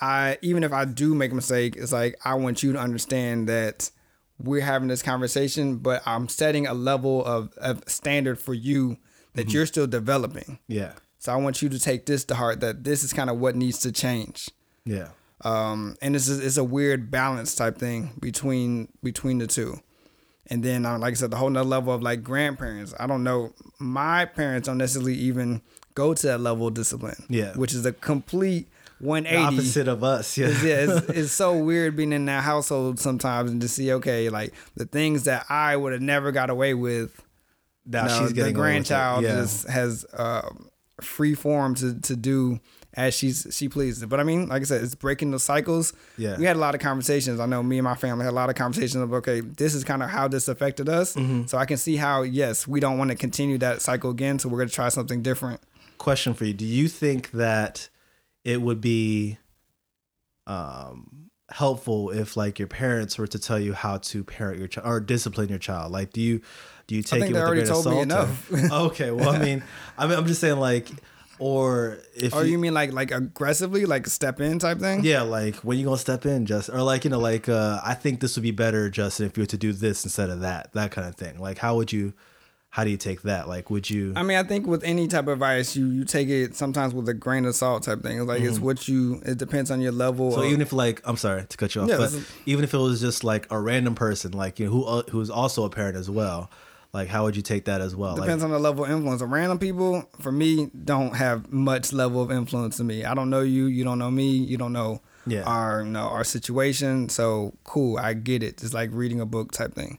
I 0.00 0.38
even 0.42 0.62
if 0.64 0.72
I 0.72 0.84
do 0.84 1.14
make 1.14 1.32
a 1.32 1.34
mistake, 1.34 1.76
it's 1.76 1.92
like 1.92 2.16
I 2.24 2.34
want 2.34 2.62
you 2.62 2.72
to 2.72 2.78
understand 2.78 3.48
that 3.48 3.90
we're 4.38 4.62
having 4.62 4.88
this 4.88 5.02
conversation, 5.02 5.76
but 5.76 6.02
I'm 6.04 6.28
setting 6.28 6.66
a 6.66 6.74
level 6.74 7.24
of, 7.24 7.52
of 7.58 7.84
standard 7.86 8.40
for 8.40 8.54
you 8.54 8.98
that 9.34 9.52
you're 9.52 9.66
still 9.66 9.86
developing. 9.86 10.58
yeah. 10.68 10.92
So 11.18 11.32
I 11.32 11.36
want 11.36 11.62
you 11.62 11.68
to 11.68 11.78
take 11.78 12.06
this 12.06 12.24
to 12.24 12.34
heart 12.34 12.58
that 12.60 12.82
this 12.82 13.04
is 13.04 13.12
kind 13.12 13.30
of 13.30 13.38
what 13.38 13.54
needs 13.54 13.78
to 13.80 13.92
change. 13.92 14.50
Yeah. 14.84 15.08
Um, 15.44 15.96
and 16.02 16.16
it's 16.16 16.28
it's 16.28 16.56
a 16.56 16.64
weird 16.64 17.12
balance 17.12 17.54
type 17.54 17.78
thing 17.78 18.10
between 18.20 18.88
between 19.04 19.38
the 19.38 19.46
two. 19.46 19.80
And 20.48 20.64
then, 20.64 20.84
uh, 20.84 20.98
like 20.98 21.12
I 21.12 21.14
said, 21.14 21.30
the 21.30 21.36
whole 21.36 21.48
nother 21.48 21.68
level 21.68 21.94
of 21.94 22.02
like 22.02 22.24
grandparents. 22.24 22.92
I 22.98 23.06
don't 23.06 23.22
know. 23.22 23.52
My 23.78 24.24
parents 24.24 24.66
don't 24.66 24.78
necessarily 24.78 25.14
even 25.14 25.62
go 25.94 26.12
to 26.12 26.26
that 26.26 26.40
level 26.40 26.66
of 26.66 26.74
discipline. 26.74 27.24
Yeah. 27.28 27.52
which 27.54 27.72
is 27.72 27.86
a 27.86 27.92
complete 27.92 28.68
The 29.00 29.06
180 29.06 29.56
opposite 29.56 29.88
of 29.88 30.02
us. 30.02 30.36
Yeah. 30.36 30.48
yeah, 30.48 30.86
it's, 30.88 31.08
it's 31.10 31.32
so 31.32 31.56
weird 31.56 31.96
being 31.96 32.12
in 32.12 32.24
that 32.26 32.42
household 32.42 32.98
sometimes 32.98 33.52
and 33.52 33.60
to 33.60 33.68
see 33.68 33.92
okay, 33.92 34.28
like 34.28 34.52
the 34.74 34.86
things 34.86 35.22
that 35.24 35.46
I 35.48 35.76
would 35.76 35.92
have 35.92 36.02
never 36.02 36.32
got 36.32 36.50
away 36.50 36.74
with. 36.74 37.22
Now 37.86 38.06
no, 38.06 38.20
she's 38.20 38.32
getting 38.32 38.34
the 38.34 38.40
away 38.40 38.46
with 38.46 38.86
it. 38.86 38.88
grandchild 38.88 39.24
Yeah. 39.24 39.34
just 39.36 39.68
has 39.68 40.04
uh, 40.12 40.48
free 41.00 41.34
form 41.34 41.74
to 41.76 41.98
to 42.00 42.16
do 42.16 42.60
as 42.94 43.14
she's 43.14 43.46
she 43.50 43.68
pleases. 43.68 44.04
But 44.06 44.20
I 44.20 44.22
mean, 44.24 44.48
like 44.48 44.62
I 44.62 44.64
said, 44.66 44.84
it's 44.84 44.94
breaking 44.94 45.30
the 45.30 45.40
cycles. 45.40 45.94
Yeah. 46.18 46.36
we 46.36 46.44
had 46.44 46.56
a 46.56 46.58
lot 46.60 46.74
of 46.74 46.80
conversations. 46.80 47.40
I 47.40 47.46
know 47.46 47.62
me 47.62 47.78
and 47.78 47.84
my 47.84 47.94
family 47.94 48.24
had 48.24 48.32
a 48.32 48.36
lot 48.36 48.50
of 48.50 48.54
conversations 48.54 49.02
of 49.02 49.12
okay, 49.14 49.40
this 49.40 49.74
is 49.74 49.82
kind 49.82 50.02
of 50.02 50.10
how 50.10 50.28
this 50.28 50.46
affected 50.48 50.88
us. 50.88 51.14
Mm-hmm. 51.14 51.46
So 51.46 51.56
I 51.58 51.64
can 51.64 51.76
see 51.78 51.96
how 51.96 52.22
yes, 52.22 52.68
we 52.68 52.80
don't 52.80 52.98
want 52.98 53.10
to 53.10 53.16
continue 53.16 53.58
that 53.58 53.80
cycle 53.82 54.10
again. 54.10 54.38
So 54.38 54.48
we're 54.48 54.58
gonna 54.58 54.70
try 54.70 54.88
something 54.90 55.22
different. 55.22 55.60
question 55.98 56.34
for 56.34 56.44
you. 56.44 56.52
Do 56.52 56.66
you 56.66 56.86
think 56.88 57.30
that 57.32 57.88
it 58.44 58.60
would 58.60 58.80
be 58.80 59.38
um 60.46 61.30
helpful 61.50 62.10
if 62.10 62.36
like 62.36 62.58
your 62.58 62.68
parents 62.68 63.18
were 63.18 63.26
to 63.26 63.38
tell 63.38 63.58
you 63.60 63.72
how 63.74 63.98
to 63.98 64.24
parent 64.24 64.58
your 64.58 64.68
child 64.68 64.86
or 64.86 65.00
discipline 65.00 65.48
your 65.48 65.58
child? 65.58 65.92
Like 65.92 66.12
do 66.12 66.20
you 66.20 66.40
you 66.96 67.02
take 67.02 67.20
think 67.22 67.30
it 67.30 67.34
they 67.34 67.40
with 67.40 67.42
a 67.42 67.46
already 67.46 67.62
of 67.62 67.68
told 67.68 67.86
me 67.86 67.90
salt? 67.92 67.98
or- 67.98 68.02
enough. 68.02 68.72
okay, 68.92 69.10
well 69.10 69.30
I 69.30 69.38
mean 69.38 69.62
I 69.98 70.06
mean 70.06 70.18
I'm 70.18 70.26
just 70.26 70.40
saying 70.40 70.58
like 70.58 70.88
or 71.38 71.98
if 72.14 72.34
Or 72.34 72.44
you 72.44 72.56
mean 72.58 72.72
like 72.74 72.92
like 72.92 73.10
aggressively, 73.10 73.84
like 73.84 74.06
step 74.06 74.40
in 74.40 74.58
type 74.60 74.78
thing? 74.78 75.02
yeah, 75.04 75.22
like 75.22 75.56
when 75.56 75.76
you 75.78 75.84
gonna 75.84 75.96
step 75.98 76.24
in, 76.24 76.46
just 76.46 76.68
or 76.68 76.82
like 76.82 77.04
you 77.04 77.10
know, 77.10 77.18
like 77.18 77.48
uh, 77.48 77.80
I 77.84 77.94
think 77.94 78.20
this 78.20 78.36
would 78.36 78.42
be 78.44 78.52
better, 78.52 78.88
Justin, 78.90 79.26
if 79.26 79.36
you 79.36 79.42
were 79.42 79.46
to 79.48 79.56
do 79.56 79.72
this 79.72 80.04
instead 80.04 80.30
of 80.30 80.40
that, 80.40 80.72
that 80.74 80.92
kind 80.92 81.08
of 81.08 81.16
thing. 81.16 81.40
Like, 81.40 81.58
how 81.58 81.74
would 81.76 81.92
you, 81.92 82.12
how 82.70 82.84
do 82.84 82.90
you 82.90 82.96
take 82.96 83.22
that? 83.22 83.48
Like, 83.48 83.70
would 83.70 83.90
you? 83.90 84.12
I 84.14 84.22
mean, 84.22 84.38
I 84.38 84.44
think 84.44 84.68
with 84.68 84.84
any 84.84 85.08
type 85.08 85.24
of 85.24 85.30
advice, 85.32 85.74
you 85.74 85.86
you 85.86 86.04
take 86.04 86.28
it 86.28 86.54
sometimes 86.54 86.94
with 86.94 87.08
a 87.08 87.14
grain 87.14 87.44
of 87.44 87.56
salt 87.56 87.82
type 87.84 88.02
thing. 88.02 88.18
It's 88.18 88.26
like 88.28 88.42
it's 88.42 88.60
what 88.60 88.86
you. 88.86 89.20
It 89.24 89.38
depends 89.38 89.72
on 89.72 89.80
your 89.80 89.92
level. 89.92 90.26
Mm-hmm. 90.26 90.34
So 90.36 90.42
of- 90.42 90.48
even 90.48 90.60
if 90.60 90.72
like 90.72 91.00
I'm 91.04 91.16
sorry 91.16 91.44
to 91.44 91.56
cut 91.56 91.74
you 91.74 91.80
off, 91.82 91.88
Yeah, 91.88 91.96
but 91.96 92.02
this 92.12 92.14
is- 92.20 92.30
even 92.46 92.62
if 92.62 92.72
it 92.72 92.78
was 92.78 93.00
just 93.00 93.24
like 93.24 93.50
a 93.50 93.58
random 93.58 93.96
person, 93.96 94.30
like 94.32 94.60
you 94.60 94.66
know, 94.66 94.72
who 94.72 94.84
uh, 94.84 95.02
who's 95.10 95.30
also 95.30 95.64
a 95.64 95.70
parent 95.70 95.96
as 95.96 96.08
well, 96.08 96.50
like 96.94 97.08
how 97.08 97.24
would 97.24 97.36
you 97.36 97.42
take 97.42 97.64
that 97.64 97.80
as 97.80 97.96
well? 97.96 98.14
depends 98.16 98.42
like, 98.42 98.48
on 98.48 98.50
the 98.50 98.58
level 98.58 98.84
of 98.84 98.90
influence. 98.90 99.22
Random 99.22 99.58
people, 99.58 100.08
for 100.20 100.30
me, 100.32 100.70
don't 100.84 101.16
have 101.16 101.50
much 101.52 101.92
level 101.92 102.22
of 102.22 102.30
influence 102.30 102.76
to 102.76 102.84
me. 102.84 103.04
I 103.04 103.14
don't 103.14 103.30
know 103.30 103.40
you. 103.40 103.66
You 103.66 103.82
don't 103.84 103.98
know 103.98 104.10
me. 104.10 104.30
You 104.36 104.58
don't 104.58 104.72
know 104.72 105.00
Yeah. 105.26 105.42
our 105.44 105.82
you 105.82 105.88
know 105.90 106.00
our 106.08 106.24
situation. 106.24 107.08
So 107.08 107.54
cool, 107.64 107.98
I 107.98 108.14
get 108.14 108.42
it. 108.42 108.62
It's 108.62 108.74
like 108.74 108.90
reading 108.92 109.20
a 109.20 109.26
book 109.26 109.52
type 109.52 109.74
thing. 109.74 109.98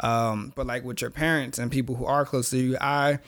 Um, 0.00 0.52
but 0.54 0.66
like 0.66 0.84
with 0.84 1.00
your 1.00 1.10
parents 1.10 1.58
and 1.58 1.70
people 1.70 1.96
who 1.96 2.04
are 2.04 2.24
close 2.24 2.50
to 2.50 2.56
you, 2.58 2.76
I 2.80 3.18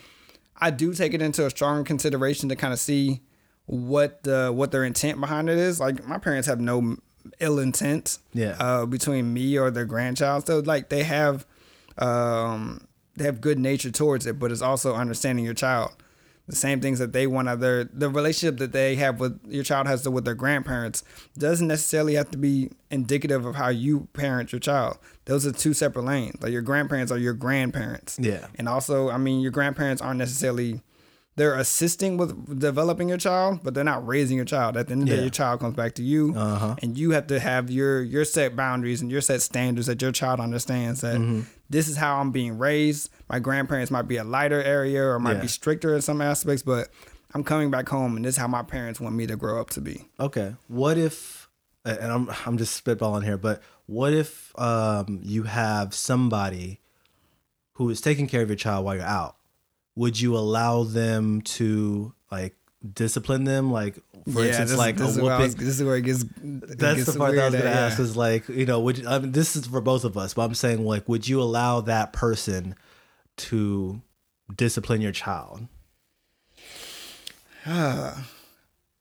I 0.59 0.69
do 0.71 0.93
take 0.93 1.13
it 1.13 1.21
into 1.21 1.45
a 1.45 1.49
strong 1.49 1.83
consideration 1.83 2.49
to 2.49 2.55
kind 2.55 2.73
of 2.73 2.79
see 2.79 3.21
what 3.65 4.23
the 4.23 4.51
what 4.53 4.71
their 4.71 4.83
intent 4.83 5.19
behind 5.19 5.49
it 5.49 5.57
is. 5.57 5.79
Like 5.79 6.05
my 6.05 6.17
parents 6.17 6.47
have 6.47 6.59
no 6.59 6.97
ill 7.39 7.59
intent 7.59 8.17
Yeah. 8.33 8.55
uh, 8.59 8.85
between 8.85 9.33
me 9.33 9.57
or 9.57 9.69
their 9.71 9.85
grandchild. 9.85 10.47
So 10.47 10.59
like 10.59 10.89
they 10.89 11.03
have 11.03 11.45
um, 12.01 12.87
have 13.19 13.39
good 13.39 13.59
nature 13.59 13.91
towards 13.91 14.25
it, 14.25 14.39
but 14.39 14.51
it's 14.51 14.61
also 14.61 14.95
understanding 14.95 15.45
your 15.45 15.53
child. 15.53 15.91
The 16.47 16.55
same 16.55 16.81
things 16.81 16.99
that 16.99 17.13
they 17.13 17.27
want 17.27 17.47
out 17.47 17.59
their 17.61 17.85
the 17.85 18.09
relationship 18.09 18.57
that 18.57 18.73
they 18.73 18.95
have 18.95 19.19
with 19.21 19.39
your 19.47 19.63
child 19.63 19.87
has 19.87 20.01
to 20.01 20.11
with 20.11 20.25
their 20.25 20.35
grandparents 20.35 21.03
doesn't 21.37 21.67
necessarily 21.67 22.15
have 22.15 22.29
to 22.31 22.37
be 22.37 22.71
indicative 22.89 23.45
of 23.45 23.55
how 23.55 23.69
you 23.69 24.09
parent 24.13 24.51
your 24.51 24.59
child. 24.59 24.97
Those 25.25 25.45
are 25.45 25.53
two 25.53 25.73
separate 25.73 26.03
lanes. 26.03 26.41
Like 26.41 26.51
your 26.51 26.63
grandparents 26.63 27.11
are 27.11 27.17
your 27.17 27.33
grandparents. 27.33 28.17
Yeah. 28.19 28.47
And 28.55 28.67
also, 28.67 29.09
I 29.09 29.17
mean, 29.17 29.39
your 29.39 29.51
grandparents 29.51 30.01
aren't 30.01 30.17
necessarily 30.17 30.81
they're 31.41 31.55
assisting 31.55 32.17
with 32.17 32.59
developing 32.59 33.09
your 33.09 33.17
child, 33.17 33.61
but 33.63 33.73
they're 33.73 33.83
not 33.83 34.05
raising 34.07 34.35
your 34.37 34.45
child. 34.45 34.77
At 34.77 34.85
the 34.87 34.91
end 34.93 35.01
of 35.01 35.07
the 35.07 35.13
Yeah. 35.15 35.17
day, 35.21 35.23
your 35.23 35.31
child 35.31 35.59
comes 35.59 35.75
back 35.75 35.95
to 35.95 36.03
you, 36.03 36.35
Uh-huh. 36.35 36.75
and 36.83 36.95
you 36.95 37.11
have 37.11 37.25
to 37.27 37.39
have 37.39 37.71
your 37.71 38.03
your 38.03 38.25
set 38.25 38.55
boundaries 38.55 39.01
and 39.01 39.09
your 39.09 39.21
set 39.21 39.41
standards 39.41 39.87
that 39.87 39.99
your 40.03 40.11
child 40.11 40.39
understands 40.39 41.01
that 41.01 41.17
Mm-hmm. 41.17 41.41
this 41.69 41.87
is 41.87 41.97
how 41.97 42.19
I'm 42.21 42.31
being 42.31 42.59
raised. 42.59 43.09
My 43.27 43.39
grandparents 43.39 43.89
might 43.89 44.07
be 44.07 44.17
a 44.17 44.23
lighter 44.23 44.61
area 44.61 45.01
or 45.03 45.17
might 45.19 45.37
Yeah. 45.37 45.41
be 45.41 45.47
stricter 45.47 45.95
in 45.95 46.01
some 46.01 46.21
aspects, 46.21 46.61
but 46.61 46.89
I'm 47.33 47.43
coming 47.43 47.71
back 47.71 47.89
home, 47.89 48.15
and 48.17 48.23
this 48.25 48.35
is 48.35 48.37
how 48.37 48.47
my 48.47 48.61
parents 48.61 48.99
want 48.99 49.15
me 49.15 49.25
to 49.25 49.35
grow 49.35 49.59
up 49.61 49.69
to 49.71 49.81
be. 49.81 50.07
Okay. 50.19 50.55
What 50.67 50.97
if 50.99 51.47
and 51.83 52.11
I'm 52.15 52.29
I'm 52.45 52.57
just 52.59 52.73
spitballing 52.83 53.23
here, 53.23 53.37
but 53.37 53.63
what 53.87 54.13
if 54.13 54.53
um 54.59 55.19
you 55.23 55.43
have 55.43 55.95
somebody 55.95 56.79
who 57.73 57.89
is 57.89 57.99
taking 58.01 58.27
care 58.27 58.43
of 58.43 58.49
your 58.49 58.57
child 58.57 58.85
while 58.85 58.95
you're 58.95 59.03
out? 59.21 59.35
Would 59.95 60.19
you 60.19 60.37
allow 60.37 60.83
them 60.83 61.41
to 61.41 62.13
like 62.31 62.55
discipline 62.93 63.43
them? 63.43 63.71
Like 63.71 63.95
for 64.31 64.43
instance, 64.45 64.69
this, 64.71 64.77
like 64.79 64.97
this 64.97 65.07
a 65.07 65.09
is 65.09 65.19
was- 65.21 65.39
whooping. 65.39 65.65
this 65.65 65.79
is 65.79 65.83
where 65.83 65.95
it 65.97 66.01
gets. 66.03 66.21
it 66.23 66.79
That's 66.79 66.97
gets 66.97 67.13
the 67.13 67.17
part 67.19 67.35
that 67.35 67.41
I 67.41 67.45
was 67.45 67.55
gonna 67.55 67.65
at, 67.69 67.75
ask 67.75 67.97
yeah. 67.99 68.05
is 68.05 68.15
like, 68.17 68.47
you 68.49 68.65
know, 68.65 68.79
would 68.79 68.99
you, 68.99 69.07
I 69.07 69.19
mean 69.19 69.31
this 69.31 69.55
is 69.55 69.67
for 69.67 69.81
both 69.81 70.03
of 70.03 70.17
us, 70.17 70.33
but 70.33 70.43
I'm 70.43 70.55
saying 70.55 70.85
like, 70.85 71.07
would 71.09 71.27
you 71.27 71.41
allow 71.41 71.81
that 71.81 72.13
person 72.13 72.75
to 73.37 74.01
discipline 74.55 75.01
your 75.01 75.11
child? 75.11 75.67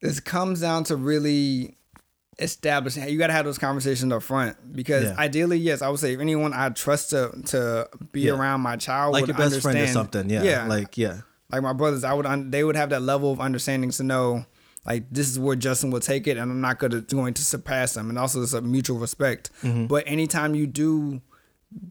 this 0.02 0.20
comes 0.20 0.60
down 0.60 0.84
to 0.84 0.96
really 0.96 1.76
establishing 2.40 3.08
you 3.08 3.18
got 3.18 3.26
to 3.28 3.32
have 3.32 3.44
those 3.44 3.58
conversations 3.58 4.12
up 4.12 4.22
front 4.22 4.56
because 4.74 5.04
Yeah. 5.04 5.14
ideally 5.18 5.58
yes 5.58 5.82
i 5.82 5.88
would 5.88 6.00
say 6.00 6.14
if 6.14 6.20
anyone 6.20 6.52
i 6.54 6.68
trust 6.70 7.10
to 7.10 7.30
to 7.46 7.88
be 8.12 8.22
Yeah. 8.22 8.32
around 8.32 8.60
my 8.62 8.76
child 8.76 9.12
Like 9.12 9.22
would 9.26 9.28
your 9.28 9.36
best 9.36 9.60
friend 9.60 9.78
or 9.78 9.86
something. 9.86 10.28
Yeah. 10.30 10.42
yeah 10.42 10.66
Like 10.66 10.96
yeah. 10.98 11.20
like 11.52 11.62
my 11.62 11.72
brothers 11.72 12.02
i 12.04 12.12
would 12.12 12.26
un- 12.26 12.50
they 12.50 12.64
would 12.64 12.76
have 12.76 12.90
that 12.90 13.02
level 13.02 13.30
of 13.32 13.40
understanding 13.40 13.90
to 13.90 14.02
know 14.02 14.44
like 14.86 15.04
this 15.10 15.28
is 15.28 15.38
where 15.38 15.56
justin 15.56 15.90
will 15.90 16.00
take 16.00 16.26
it 16.26 16.36
and 16.38 16.50
i'm 16.50 16.60
not 16.60 16.78
gonna, 16.78 17.02
going 17.02 17.34
to 17.34 17.44
surpass 17.44 17.96
him 17.96 18.08
and 18.08 18.18
also 18.18 18.42
it's 18.42 18.52
a 18.54 18.60
mutual 18.62 18.98
respect 18.98 19.50
Mm-hmm. 19.62 19.86
but 19.86 20.04
anytime 20.06 20.54
you 20.54 20.66
do 20.66 21.20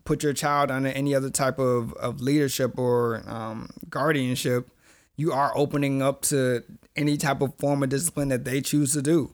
put 0.04 0.24
your 0.24 0.34
child 0.34 0.72
under 0.72 0.90
any 0.90 1.16
other 1.16 1.30
type 1.30 1.58
of, 1.58 1.94
of 1.94 2.20
leadership 2.20 2.78
or 2.78 3.24
um, 3.28 3.70
guardianship, 3.90 4.70
you 5.16 5.32
are 5.32 5.54
opening 5.56 6.02
up 6.02 6.22
to 6.24 6.64
any 6.98 7.16
type 7.16 7.40
of 7.40 7.54
form 7.60 7.82
of 7.82 7.88
discipline 7.88 8.28
that 8.28 8.44
they 8.44 8.60
choose 8.60 8.92
to 8.92 9.02
do. 9.02 9.34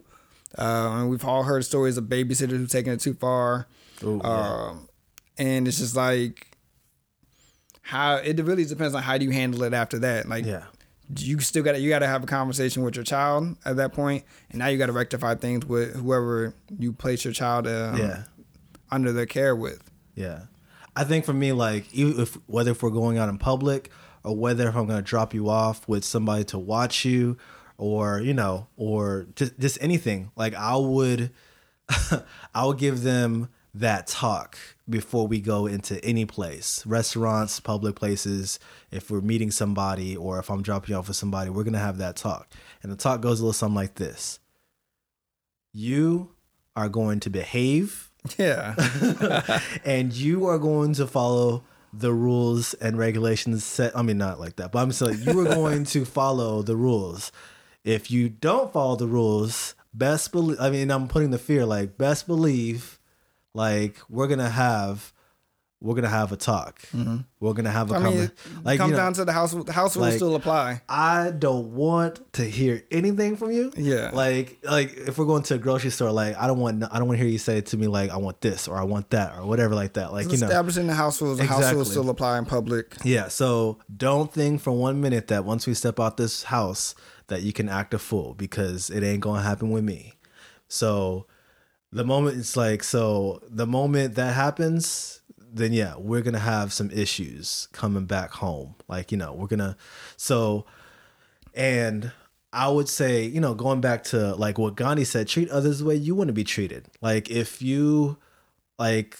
Uh, 0.57 0.97
and 0.99 1.09
we've 1.09 1.26
all 1.26 1.43
heard 1.43 1.65
stories 1.65 1.97
of 1.97 2.05
babysitters 2.05 2.51
who've 2.57 2.69
taken 2.69 2.93
it 2.93 2.99
too 3.01 3.13
far. 3.13 3.67
Ooh, 4.03 4.22
yeah. 4.23 4.30
Um, 4.69 4.88
and 5.38 5.67
it's 5.67 5.80
just 5.80 5.95
like 5.95 6.47
how 7.81 8.15
it 8.15 8.39
really 8.43 8.65
depends 8.65 8.95
on 8.95 9.03
how 9.03 9.17
do 9.17 9.26
you 9.26 9.31
handle 9.31 9.63
it 9.63 9.73
after 9.73 9.99
that. 9.99 10.27
Like 10.27 10.45
Yeah. 10.45 10.63
you 11.17 11.39
still 11.39 11.63
got 11.63 11.73
to 11.73 11.80
you 11.80 11.89
got 11.89 11.99
to 11.99 12.07
have 12.07 12.23
a 12.23 12.27
conversation 12.27 12.84
with 12.84 12.95
your 12.95 13.03
child 13.05 13.57
at 13.65 13.76
that 13.77 13.93
point, 13.93 14.23
and 14.49 14.59
now 14.59 14.67
you 14.67 14.77
got 14.77 14.88
to 14.88 14.91
rectify 14.91 15.35
things 15.35 15.65
with 15.65 15.95
whoever 15.95 16.53
you 16.80 16.93
place 16.93 17.23
your 17.26 17.34
child 17.34 17.67
um, 17.67 17.97
Yeah. 17.97 18.23
under 18.91 19.11
their 19.11 19.26
care 19.26 19.55
with. 19.55 19.84
Yeah. 20.15 20.43
I 20.95 21.03
think 21.03 21.26
for 21.26 21.34
me, 21.34 21.51
like, 21.51 21.85
if 21.93 22.35
whether 22.47 22.72
if 22.72 22.81
we're 22.81 22.89
going 22.89 23.17
out 23.17 23.27
in 23.27 23.38
public 23.38 23.91
or 24.23 24.35
whether 24.35 24.67
if 24.69 24.76
I'm 24.76 24.88
going 24.88 24.97
to 24.97 25.03
drop 25.07 25.34
you 25.34 25.49
off 25.49 25.85
with 25.88 26.05
somebody 26.05 26.45
to 26.45 26.57
watch 26.57 27.03
you 27.03 27.38
or, 27.77 28.19
you 28.19 28.34
know, 28.34 28.68
or 28.77 29.27
just, 29.35 29.60
just 29.60 29.77
anything, 29.81 30.31
like, 30.35 30.53
I 30.56 30.76
would, 30.76 31.31
I 32.56 32.65
would 32.65 32.77
give 32.77 33.03
them 33.03 33.49
that 33.73 34.07
talk 34.07 34.57
before 34.89 35.27
we 35.27 35.41
go 35.41 35.68
into 35.68 36.03
any 36.03 36.26
place 36.26 36.85
restaurants, 36.85 37.60
public 37.60 37.95
places. 37.95 38.60
If 38.91 39.11
we're 39.11 39.22
meeting 39.22 39.52
somebody 39.52 40.15
or 40.15 40.39
if 40.39 40.49
I'm 40.49 40.61
dropping 40.61 40.91
you 40.91 40.99
off 40.99 41.07
with 41.07 41.18
somebody, 41.18 41.49
we're 41.49 41.64
to 41.73 41.80
have 41.80 41.97
that 41.97 42.15
talk. 42.15 42.49
And 42.81 42.91
the 42.91 42.95
talk 42.95 43.22
goes 43.22 43.39
a 43.39 43.43
little 43.43 43.53
something 43.53 43.76
like 43.76 43.95
this 43.95 44.39
You 45.73 46.31
are 46.76 46.89
going 46.89 47.19
to 47.22 47.30
behave 47.30 48.11
Yeah. 48.38 48.76
and 49.85 50.14
you 50.14 50.45
are 50.47 50.57
going 50.57 50.93
to 50.95 51.07
follow 51.07 51.64
the 51.93 52.14
rules 52.14 52.73
and 52.76 52.97
regulations 52.97 53.64
set. 53.64 53.97
I 53.97 54.02
mean, 54.02 54.18
not 54.18 54.39
like 54.39 54.57
that, 54.57 54.72
but 54.72 54.80
I'm 54.80 54.91
saying 54.91 55.19
you 55.22 55.39
are 55.39 55.56
going 55.56 55.85
to 55.85 56.06
follow 56.06 56.61
the 56.61 56.76
rules. 56.76 57.31
If 57.86 58.10
you 58.10 58.30
don't 58.30 58.74
follow 58.74 58.95
the 58.95 59.07
rules, 59.07 59.76
best 59.94 60.32
believe. 60.32 60.60
I 60.60 60.70
mean, 60.72 60.90
I'm 60.91 61.07
putting 61.07 61.30
the 61.30 61.38
fear 61.38 61.66
like 61.66 61.98
best 61.98 62.26
believe, 62.28 62.99
like 63.53 63.98
we're 64.10 64.28
gonna 64.28 64.49
have, 64.49 65.14
we're 65.80 65.94
gonna 65.94 66.10
have 66.10 66.32
a 66.32 66.36
talk. 66.36 66.82
We're 67.40 67.53
gonna 67.53 67.70
have 67.70 67.91
a 67.91 67.94
Mm-hmm. 67.94 68.06
I 68.07 68.10
mean, 68.10 68.32
like 68.64 68.80
comes 68.80 68.90
you 68.90 68.98
know, 68.98 69.03
down 69.03 69.14
to 69.14 69.26
the 69.26 69.32
house. 69.32 69.52
The 69.53 69.72
house 69.72 69.95
rules 69.95 70.07
like- 70.10 70.16
still 70.16 70.34
apply. 70.34 70.82
I 70.90 71.30
don't 71.30 71.76
want 71.76 72.34
to 72.34 72.44
hear 72.44 72.84
anything 72.90 73.38
from 73.38 73.52
you. 73.52 73.72
Yeah. 73.78 74.10
Like 74.14 74.57
like 74.64 74.94
if 74.95 75.20
we're 75.20 75.26
going 75.26 75.44
to 75.44 75.53
a 75.53 75.57
grocery 75.60 75.91
store, 75.91 76.12
like 76.12 76.36
I 76.38 76.48
don't 76.48 76.60
want 76.60 76.84
I 76.91 76.98
don't 76.98 77.07
want 77.07 77.20
to 77.20 77.24
hear 77.24 77.32
you 77.32 77.38
say 77.38 77.62
to 77.62 77.78
me 77.78 77.86
like 77.86 78.10
I 78.10 78.18
want 78.18 78.41
this 78.41 78.68
or 78.68 78.78
I 78.78 78.84
want 78.84 79.12
that 79.12 79.38
or 79.38 79.45
whatever 79.45 79.76
like 79.76 79.94
that. 79.94 80.12
Like 80.12 80.32
you 80.32 80.38
know. 80.40 80.48
Establishing 80.48 80.88
the 80.88 80.95
house 80.95 81.22
rules. 81.22 81.38
The 81.38 81.45
house 81.45 81.72
rules 81.72 81.91
still 81.91 82.10
apply 82.10 82.40
in 82.40 82.45
public. 82.45 82.95
Yeah. 83.03 83.28
So 83.28 83.78
don't 83.95 84.34
think 84.34 84.62
for 84.62 84.72
one 84.72 85.02
minute 85.02 85.28
that 85.28 85.45
once 85.45 85.68
we 85.68 85.76
step 85.76 85.99
out 85.99 86.18
this 86.18 86.44
house 86.44 86.95
that 87.27 87.41
you 87.41 87.53
can 87.53 87.69
act 87.69 87.93
a 87.93 87.99
fool 87.99 88.34
because 88.34 88.89
it 88.89 89.03
ain't 89.03 89.22
gonna 89.22 89.41
happen 89.41 89.72
with 89.72 89.84
me. 89.84 90.14
So 90.68 91.27
the 91.95 92.03
moment 92.03 92.38
it's 92.38 92.57
like 92.57 92.84
so 92.84 93.41
the 93.49 93.65
moment 93.65 94.15
that 94.15 94.35
happens 94.35 95.22
then 95.38 95.72
yeah 95.72 95.95
we're 95.97 96.22
gonna 96.22 96.38
have 96.38 96.73
some 96.73 96.91
issues 96.91 97.69
coming 97.72 98.06
back 98.06 98.31
home 98.31 98.76
like 98.89 99.14
you 99.14 99.18
know 99.18 99.31
we're 99.34 99.47
gonna 99.47 99.77
so 100.18 100.65
and 101.53 102.11
i 102.52 102.68
would 102.68 102.89
say 102.89 103.23
you 103.23 103.39
know 103.39 103.53
going 103.53 103.80
back 103.80 104.03
to 104.03 104.35
like 104.35 104.57
what 104.57 104.76
gandhi 104.76 105.06
said 105.06 105.26
treat 105.26 105.49
others 105.49 105.80
the 105.80 105.85
way 105.85 105.95
you 105.95 106.14
want 106.14 106.27
to 106.27 106.34
be 106.34 106.43
treated 106.43 106.85
like 107.02 107.31
if 107.31 107.61
you 107.61 108.18
like 108.77 109.18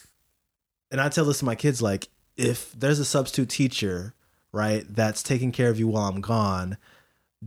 and 0.92 1.00
i 1.00 1.08
tell 1.08 1.24
this 1.24 1.40
to 1.40 1.46
my 1.46 1.56
kids 1.56 1.82
like 1.82 2.10
if 2.36 2.74
there's 2.74 3.00
a 3.00 3.06
substitute 3.06 3.50
teacher 3.50 4.14
right 4.52 4.86
that's 4.94 5.24
taking 5.24 5.54
care 5.54 5.70
of 5.70 5.80
you 5.80 5.88
while 5.88 6.10
i'm 6.10 6.20
gone 6.20 6.78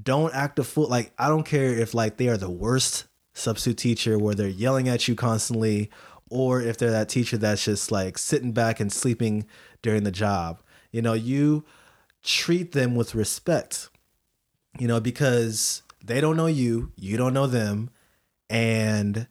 don't 0.01 0.35
act 0.35 0.59
a 0.59 0.65
fool. 0.65 0.89
Like 0.89 1.13
i 1.19 1.29
don't 1.29 1.45
care 1.45 1.73
if 1.79 1.95
like 1.95 2.17
they 2.17 2.29
are 2.29 2.37
the 2.37 2.51
worst 2.51 3.07
substitute 3.35 3.79
teacher 3.79 4.19
where 4.19 4.35
they're 4.35 4.49
yelling 4.49 4.89
at 4.89 5.07
you 5.07 5.15
constantly 5.15 5.91
or 6.31 6.61
if 6.61 6.77
they're 6.77 6.91
that 6.91 7.09
teacher 7.09 7.39
that's 7.39 7.65
just 7.65 7.91
like 7.91 8.19
sitting 8.19 8.53
back 8.53 8.81
and 8.81 8.93
sleeping 8.93 9.47
during 9.81 10.03
the 10.03 10.11
job. 10.11 10.63
You 10.93 11.03
know 11.03 11.13
you 11.13 11.65
treat 12.23 12.73
them 12.73 12.97
with 12.97 13.15
respect 13.15 13.89
you 14.79 14.89
know 14.89 15.01
because 15.01 15.83
they 16.05 16.21
don't 16.21 16.37
know 16.37 16.47
you 16.47 16.93
you 16.97 17.17
don't 17.17 17.33
know 17.33 17.47
them 17.47 17.91
and 18.51 19.27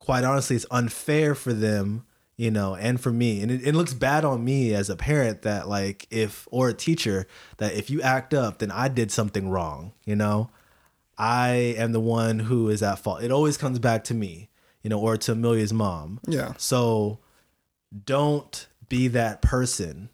quite 0.00 0.24
honestly 0.24 0.56
it's 0.56 0.66
unfair 0.70 1.34
for 1.34 1.52
them 1.52 2.04
you 2.40 2.50
know 2.50 2.74
and 2.74 2.98
for 3.00 3.12
me 3.12 3.42
and 3.42 3.50
it, 3.50 3.60
it 3.68 3.74
looks 3.74 3.92
bad 3.92 4.24
on 4.24 4.42
me 4.44 4.72
as 4.74 4.88
a 4.88 4.96
parent 4.96 5.42
that 5.42 5.68
like 5.68 6.06
if 6.10 6.48
or 6.50 6.68
a 6.70 6.74
teacher 6.86 7.26
that 7.58 7.74
if 7.74 7.90
you 7.90 8.00
act 8.00 8.32
up 8.32 8.58
then 8.60 8.70
i 8.70 8.88
did 8.88 9.10
something 9.10 9.50
wrong 9.50 9.92
you 10.06 10.16
know 10.16 10.48
i 11.18 11.48
am 11.76 11.92
the 11.92 12.00
one 12.00 12.38
who 12.38 12.68
is 12.70 12.82
at 12.82 12.98
fault 12.98 13.22
it 13.22 13.30
always 13.30 13.56
comes 13.58 13.78
back 13.78 14.02
to 14.04 14.14
me 14.14 14.48
you 14.82 14.88
know 14.88 14.98
or 14.98 15.16
to 15.18 15.32
amelia's 15.32 15.72
mom 15.72 16.18
Yeah. 16.26 16.54
so 16.56 17.18
don't 18.06 18.66
be 18.88 19.08
that 19.08 19.42
person 19.42 20.08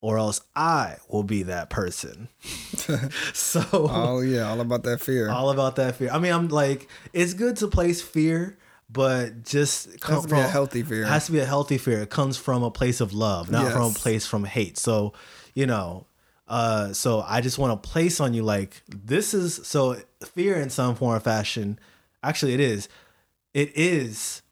or 0.00 0.18
else 0.18 0.40
i 0.54 0.96
will 1.08 1.24
be 1.24 1.42
that 1.42 1.68
person 1.68 2.28
so 3.34 3.60
Oh 3.72 4.20
yeah, 4.20 4.48
all 4.48 4.60
about 4.60 4.82
that 4.84 5.00
fear. 5.00 5.28
all 5.30 5.50
about 5.50 5.76
that 5.76 5.96
fear. 5.96 6.10
I 6.12 6.18
mean, 6.18 6.32
I'm 6.32 6.48
like, 6.48 6.88
it's 7.12 7.34
good 7.34 7.56
to 7.58 7.68
place 7.68 8.00
fear, 8.00 8.56
but 8.88 9.42
just 9.42 9.86
has 9.86 9.96
come 9.96 10.22
to 10.22 10.28
be 10.28 10.40
a 10.40 10.46
healthy 10.46 10.82
fear. 10.82 11.02
It 11.02 11.08
has 11.08 11.26
to 11.26 11.32
be 11.32 11.40
a 11.40 11.46
healthy 11.46 11.78
fear. 11.78 12.02
It 12.02 12.10
comes 12.10 12.36
from 12.36 12.62
a 12.62 12.70
place 12.70 13.00
of 13.00 13.12
love, 13.12 13.50
not 13.50 13.72
from 13.72 13.90
a 13.90 13.94
place 13.94 14.26
from 14.26 14.44
hate. 14.44 14.78
So, 14.78 15.12
you 15.54 15.66
know, 15.66 16.06
uh, 16.48 16.92
so 16.92 17.24
I 17.26 17.40
just 17.40 17.58
want 17.58 17.82
to 17.82 17.88
place 17.88 18.20
on 18.20 18.32
you 18.34 18.42
like 18.42 18.82
this 18.88 19.34
is 19.34 19.60
so 19.66 19.96
fear 20.24 20.56
in 20.56 20.70
some 20.70 20.94
form 20.94 21.16
or 21.16 21.20
fashion. 21.20 21.78
Actually, 22.22 22.54
it 22.54 22.60
is. 22.60 22.88
It 23.54 23.76
is 23.76 24.42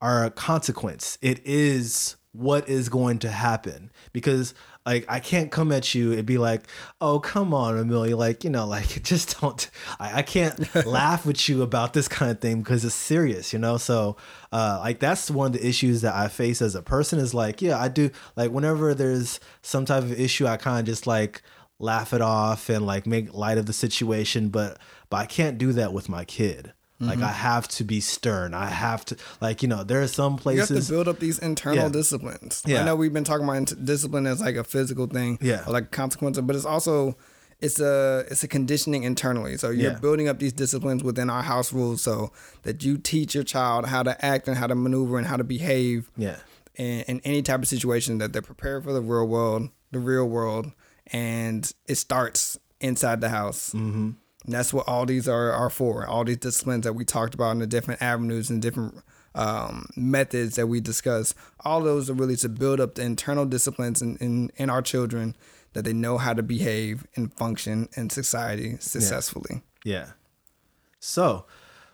our 0.00 0.28
consequence. 0.30 1.16
It 1.22 1.40
is 1.44 2.16
what 2.32 2.68
is 2.68 2.88
going 2.88 3.18
to 3.20 3.30
happen 3.30 3.90
because 4.12 4.54
like 4.84 5.04
I 5.08 5.20
can't 5.20 5.50
come 5.50 5.72
at 5.72 5.94
you 5.94 6.12
and 6.12 6.26
be 6.26 6.38
like, 6.38 6.66
"Oh, 7.00 7.20
come 7.20 7.54
on, 7.54 7.78
Amelia," 7.78 8.16
like 8.16 8.44
you 8.44 8.50
know, 8.50 8.66
like 8.76 9.02
just 9.02 9.40
don't. 9.40 9.70
I, 10.00 10.18
I 10.18 10.22
can't 10.22 10.74
laugh 10.86 11.24
with 11.24 11.48
you 11.48 11.62
about 11.62 11.92
this 11.92 12.08
kind 12.08 12.30
of 12.30 12.40
thing 12.40 12.62
because 12.62 12.84
it's 12.84 12.94
serious, 12.94 13.52
you 13.52 13.58
know. 13.58 13.76
So, 13.76 14.16
uh, 14.52 14.78
like 14.82 14.98
that's 14.98 15.30
one 15.30 15.48
of 15.48 15.52
the 15.52 15.66
issues 15.66 16.00
that 16.02 16.14
I 16.14 16.28
face 16.28 16.60
as 16.62 16.74
a 16.74 16.82
person 16.82 17.18
is 17.18 17.34
like, 17.34 17.62
yeah, 17.62 17.78
I 17.78 17.88
do 17.88 18.10
like 18.36 18.50
whenever 18.50 18.94
there's 18.94 19.40
some 19.62 19.84
type 19.84 20.02
of 20.02 20.18
issue, 20.18 20.46
I 20.46 20.56
kind 20.56 20.80
of 20.80 20.86
just 20.86 21.06
like 21.06 21.42
laugh 21.78 22.12
it 22.12 22.20
off 22.20 22.68
and 22.68 22.86
like 22.86 23.06
make 23.06 23.34
light 23.34 23.58
of 23.58 23.66
the 23.66 23.72
situation, 23.72 24.48
but 24.48 24.78
but 25.10 25.18
I 25.18 25.26
can't 25.26 25.58
do 25.58 25.72
that 25.72 25.92
with 25.92 26.08
my 26.08 26.24
kid. 26.24 26.72
Like 27.02 27.18
Mm-hmm. 27.18 27.24
I 27.24 27.32
have 27.32 27.66
to 27.68 27.84
be 27.84 28.00
stern. 28.00 28.54
I 28.54 28.66
have 28.66 29.04
to 29.06 29.16
like 29.40 29.60
you 29.62 29.68
know 29.68 29.82
there 29.82 30.00
are 30.02 30.06
some 30.06 30.36
places 30.36 30.70
You 30.70 30.76
have 30.76 30.84
to 30.86 30.92
build 30.92 31.08
up 31.08 31.18
these 31.18 31.38
internal 31.40 31.84
Yeah. 31.86 31.88
disciplines. 31.88 32.62
Yeah. 32.64 32.82
I 32.82 32.84
know 32.84 32.94
we've 32.96 33.12
been 33.12 33.24
talking 33.24 33.44
about 33.48 33.84
discipline 33.84 34.26
as 34.26 34.40
like 34.40 34.56
a 34.56 34.64
physical 34.64 35.06
thing, 35.06 35.38
Yeah. 35.42 35.64
or 35.66 35.72
like 35.72 35.90
consequence, 35.90 36.38
but 36.40 36.54
it's 36.54 36.64
also 36.64 37.16
it's 37.60 37.80
a 37.80 38.24
it's 38.30 38.42
a 38.44 38.48
conditioning 38.48 39.02
internally. 39.02 39.56
So 39.56 39.70
you're 39.70 39.92
Yeah. 39.92 39.98
building 39.98 40.28
up 40.28 40.38
these 40.38 40.52
disciplines 40.52 41.02
within 41.02 41.28
our 41.28 41.42
house 41.42 41.72
rules, 41.72 42.02
so 42.02 42.30
that 42.62 42.84
you 42.84 42.98
teach 42.98 43.34
your 43.34 43.44
child 43.44 43.86
how 43.86 44.02
to 44.04 44.24
act 44.24 44.46
and 44.48 44.56
how 44.56 44.66
to 44.68 44.74
maneuver 44.76 45.18
and 45.18 45.26
how 45.26 45.36
to 45.36 45.44
behave 45.44 46.10
yeah, 46.16 46.36
in, 46.76 47.00
in 47.10 47.20
any 47.24 47.42
type 47.42 47.62
of 47.62 47.68
situation 47.68 48.18
that 48.18 48.32
they're 48.32 48.42
prepared 48.42 48.84
for 48.84 48.92
the 48.92 49.00
real 49.00 49.26
world, 49.26 49.70
the 49.90 49.98
real 50.00 50.28
world, 50.28 50.72
and 51.12 51.72
it 51.86 51.96
starts 51.96 52.58
inside 52.80 53.20
the 53.20 53.28
house. 53.28 53.70
Mm-hmm. 53.74 54.10
And 54.44 54.54
that's 54.54 54.72
what 54.72 54.88
all 54.88 55.06
these 55.06 55.28
are 55.28 55.52
are 55.52 55.70
for. 55.70 56.06
All 56.06 56.24
these 56.24 56.38
disciplines 56.38 56.84
that 56.84 56.94
we 56.94 57.04
talked 57.04 57.34
about 57.34 57.52
and 57.52 57.60
the 57.60 57.66
different 57.66 58.02
avenues 58.02 58.50
and 58.50 58.60
different 58.60 59.02
um, 59.34 59.86
methods 59.96 60.56
that 60.56 60.66
we 60.66 60.80
discuss. 60.80 61.34
All 61.64 61.80
those 61.80 62.10
are 62.10 62.14
really 62.14 62.36
to 62.36 62.48
build 62.48 62.80
up 62.80 62.96
the 62.96 63.02
internal 63.02 63.46
disciplines 63.46 64.02
in, 64.02 64.16
in, 64.16 64.50
in 64.56 64.70
our 64.70 64.82
children 64.82 65.36
that 65.72 65.84
they 65.84 65.92
know 65.92 66.18
how 66.18 66.34
to 66.34 66.42
behave 66.42 67.06
and 67.16 67.32
function 67.34 67.88
in 67.96 68.10
society 68.10 68.76
successfully. 68.78 69.62
yeah. 69.84 70.10
So, 71.00 71.46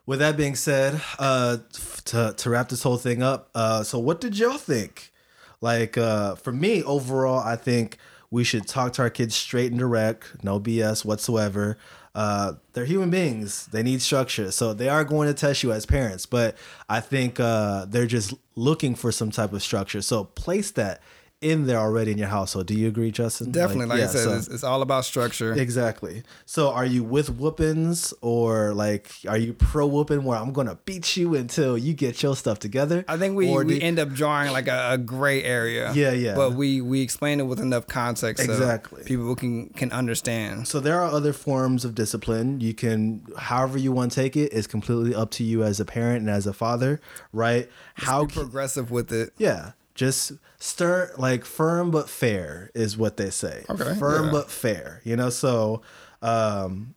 with 0.05 0.19
that 0.19 0.37
being 0.37 0.55
said, 0.55 1.01
uh, 1.19 1.59
to 2.07 2.35
to 2.37 2.51
wrap 2.51 2.69
this 2.69 2.83
whole 2.83 2.97
thing 2.97 3.23
up, 3.23 3.51
uh, 3.55 3.83
so 3.83 3.99
what 3.99 4.21
did 4.21 4.39
y'all 4.39 4.59
think? 4.59 5.13
Like, 5.61 5.97
uh, 5.97 6.35
for 6.35 6.53
me, 6.53 6.83
overall, 6.83 7.41
I 7.41 7.57
think 7.57 7.99
we 8.31 8.45
should 8.45 8.67
talk 8.67 8.93
to 8.95 9.03
our 9.03 9.11
kids 9.11 9.35
straight 9.35 9.71
and 9.71 9.79
direct, 9.79 10.45
no 10.45 10.61
BS 10.61 11.05
whatsoever. 11.05 11.79
Uh, 12.19 12.55
they're 12.73 12.85
human 12.85 13.11
beings; 13.11 13.67
they 13.67 13.81
need 13.81 14.03
structure, 14.03 14.51
so 14.51 14.75
they 14.75 14.89
are 14.89 15.05
going 15.05 15.29
to 15.29 15.35
test 15.35 15.63
you 15.63 15.71
as 15.71 15.87
parents. 15.87 16.27
But 16.27 16.57
I 16.89 16.99
think 16.99 17.39
uh, 17.39 17.85
they're 17.85 18.09
just 18.09 18.35
looking 18.57 18.97
for 18.97 19.13
some 19.13 19.31
type 19.31 19.53
of 19.53 19.63
structure. 19.63 20.03
So 20.03 20.25
place 20.25 20.73
that 20.73 21.01
in 21.41 21.67
there 21.67 21.79
already 21.79 22.11
in 22.11 22.19
your 22.19 22.27
household. 22.29 22.67
Do 22.67 22.75
you 22.75 22.89
agree, 22.89 23.13
Justin? 23.13 23.53
Definitely, 23.53 23.87
like, 23.87 23.99
yeah, 24.01 24.05
I 24.07 24.09
said, 24.09 24.25
so- 24.25 24.37
it's, 24.37 24.49
it's 24.49 24.65
all 24.65 24.83
about 24.83 25.05
structure. 25.05 25.53
Exactly. 25.53 26.25
So 26.47 26.71
are 26.71 26.85
you 26.85 27.05
with 27.05 27.31
whoopings 27.31 28.13
or 28.21 28.75
like 28.75 29.13
are 29.29 29.39
you 29.39 29.53
pro 29.53 29.87
whooping 29.87 30.25
where 30.25 30.37
I'm 30.39 30.53
gonna 30.53 30.79
beat 30.85 31.17
you 31.17 31.37
until 31.37 31.79
you 31.79 31.95
get 31.95 32.23
your 32.23 32.35
stuff 32.35 32.59
together? 32.59 33.05
I 33.07 33.17
think 33.19 33.37
we, 33.37 33.49
Or 33.49 33.65
we 33.65 33.81
end 33.81 33.99
up 34.01 34.11
drawing 34.13 34.51
like 34.53 34.67
a, 34.67 34.91
a 34.95 34.99
gray 34.99 35.43
area. 35.45 35.93
Yeah, 35.95 36.11
yeah. 36.13 36.35
But 36.35 36.55
we 36.55 36.81
we 36.81 37.03
explain 37.03 37.39
it 37.39 37.45
with 37.45 37.61
enough 37.61 37.87
context 37.87 38.43
Exactly. 38.43 39.03
so 39.03 39.07
people 39.09 39.37
can 39.37 39.69
can 39.71 39.93
understand. 39.93 40.67
so 40.67 40.81
there 40.81 41.01
are 41.01 41.07
other 41.11 41.33
forms 41.33 41.85
of 41.85 41.95
discipline. 41.95 42.61
You 42.61 42.75
can 42.75 43.25
however 43.37 43.79
you 43.79 43.93
want 43.93 44.11
to 44.13 44.15
take 44.17 44.37
it 44.37 44.53
is 44.53 44.67
completely 44.67 45.15
up 45.15 45.31
to 45.33 45.45
you 45.45 45.63
as 45.63 45.79
a 45.79 45.85
parent 45.85 46.21
and 46.21 46.31
as 46.31 46.47
a 46.49 46.53
father, 46.53 47.01
right? 47.33 47.69
How 47.95 48.25
Be 48.25 48.33
progressive 48.35 48.91
with 48.91 49.13
it. 49.13 49.33
yeah. 49.39 49.73
Just 49.99 50.33
stern, 50.61 51.11
like 51.19 51.45
firm 51.45 51.91
but 51.91 52.09
fair 52.09 52.71
is 52.73 52.97
what 52.97 53.17
they 53.17 53.31
say. 53.31 53.65
Okay, 53.69 53.95
Firm 53.99 54.27
yeah. 54.27 54.31
but 54.33 54.49
fair. 54.51 55.03
You 55.05 55.17
know, 55.17 55.29
so 55.29 55.83
um 56.23 56.95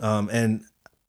um 0.00 0.28
and 0.32 0.62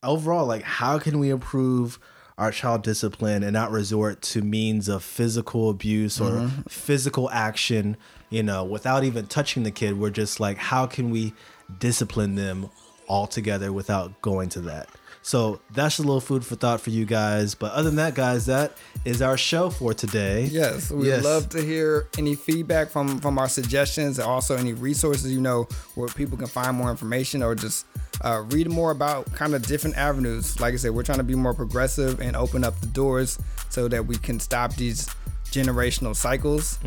overall, 0.04 0.46
like 0.46 0.62
how 0.64 1.00
can 1.00 1.18
we 1.20 1.30
improve 1.32 1.98
our 2.38 2.52
child 2.52 2.84
discipline 2.84 3.44
and 3.44 3.52
not 3.54 3.72
resort 3.72 4.22
to 4.22 4.42
means 4.42 4.88
of 4.88 5.04
physical 5.04 5.70
abuse 5.70 6.22
or 6.22 6.32
Mm-hmm. 6.32 6.62
physical 6.70 7.30
action, 7.32 7.98
you 8.30 8.44
know, 8.44 8.64
without 8.64 9.04
even 9.04 9.26
touching 9.28 9.64
the 9.64 9.72
kid. 9.72 10.00
We're 10.00 10.10
just 10.12 10.40
like, 10.40 10.58
how 10.58 10.86
can 10.86 11.10
we 11.10 11.34
discipline 11.80 12.36
them 12.36 12.70
altogether 13.10 13.74
without 13.74 14.22
going 14.22 14.48
to 14.50 14.62
that? 14.62 14.88
So 15.22 15.60
that's 15.74 16.00
a 16.00 16.02
little 16.02 16.22
food 16.22 16.46
for 16.46 16.56
thought 16.56 16.82
for 16.82 16.90
you 16.92 17.06
guys. 17.06 17.54
But 17.54 17.74
other 17.74 17.90
than 17.90 17.98
that, 17.98 18.16
guys, 18.16 18.46
that 18.48 18.78
is 19.06 19.22
our 19.22 19.38
show 19.38 19.70
for 19.70 19.94
today. 19.94 20.46
Yes, 20.46 20.90
we'd 20.92 21.08
Yes. 21.08 21.24
love 21.24 21.50
to 21.50 21.62
hear 21.62 22.08
any 22.18 22.36
feedback 22.36 22.90
from 22.90 23.20
from 23.20 23.38
our 23.38 23.50
suggestions 23.50 24.18
and 24.18 24.28
also 24.28 24.56
any 24.56 24.74
resources 24.74 25.32
you 25.32 25.42
know 25.42 25.68
where 25.96 26.08
people 26.10 26.38
can 26.38 26.48
find 26.48 26.76
more 26.78 26.90
information 26.90 27.44
or 27.44 27.54
just 27.54 27.86
uh, 28.22 28.44
read 28.50 28.70
more 28.70 28.92
about 28.92 29.32
kind 29.34 29.54
of 29.54 29.66
different 29.68 29.98
avenues. 29.98 30.60
Like 30.60 30.74
I 30.74 30.78
said, 30.78 30.92
we're 30.92 31.04
trying 31.04 31.20
to 31.20 31.24
be 31.24 31.36
more 31.36 31.54
progressive 31.54 32.20
and 32.22 32.36
open 32.36 32.64
up 32.64 32.80
the 32.82 32.88
doors 32.88 33.38
so 33.70 33.88
that 33.88 34.06
we 34.08 34.18
can 34.18 34.40
stop 34.40 34.76
these 34.76 35.08
generational 35.52 36.16
cycles. 36.16 36.80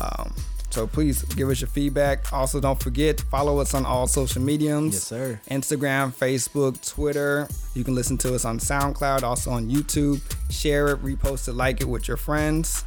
Um, 0.00 0.34
so 0.76 0.86
please 0.86 1.22
give 1.22 1.48
us 1.48 1.62
your 1.62 1.68
feedback. 1.68 2.30
Also, 2.34 2.60
don't 2.60 2.78
forget 2.82 3.18
follow 3.18 3.60
us 3.60 3.72
on 3.72 3.86
all 3.86 4.06
social 4.06 4.42
mediums. 4.42 4.92
Yes, 4.92 5.04
sir. 5.04 5.40
Instagram, 5.50 6.12
Facebook, 6.12 6.86
Twitter. 6.86 7.48
You 7.72 7.82
can 7.82 7.94
listen 7.94 8.18
to 8.18 8.34
us 8.34 8.44
on 8.44 8.58
SoundCloud, 8.58 9.22
also 9.22 9.52
on 9.52 9.70
YouTube. 9.70 10.20
Share 10.50 10.88
it, 10.88 11.02
repost 11.02 11.48
it, 11.48 11.54
like 11.54 11.80
it 11.80 11.88
with 11.88 12.08
your 12.08 12.18
friends. 12.18 12.84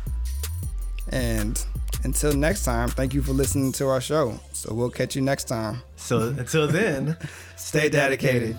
And 1.11 1.65
until 2.03 2.31
next 2.33 2.63
time, 2.63 2.89
thank 2.89 3.15
you 3.15 3.23
for 3.23 3.33
listening 3.33 3.71
to 3.71 3.87
our 3.87 4.01
show. 4.01 4.39
So 4.53 4.71
we'll 4.71 4.91
catch 4.91 5.15
you 5.15 5.23
next 5.23 5.45
time. 5.45 5.81
So 5.95 6.27
until 6.27 6.67
then, 6.67 7.17
Stay 7.55 7.89
dedicated. 7.89 8.55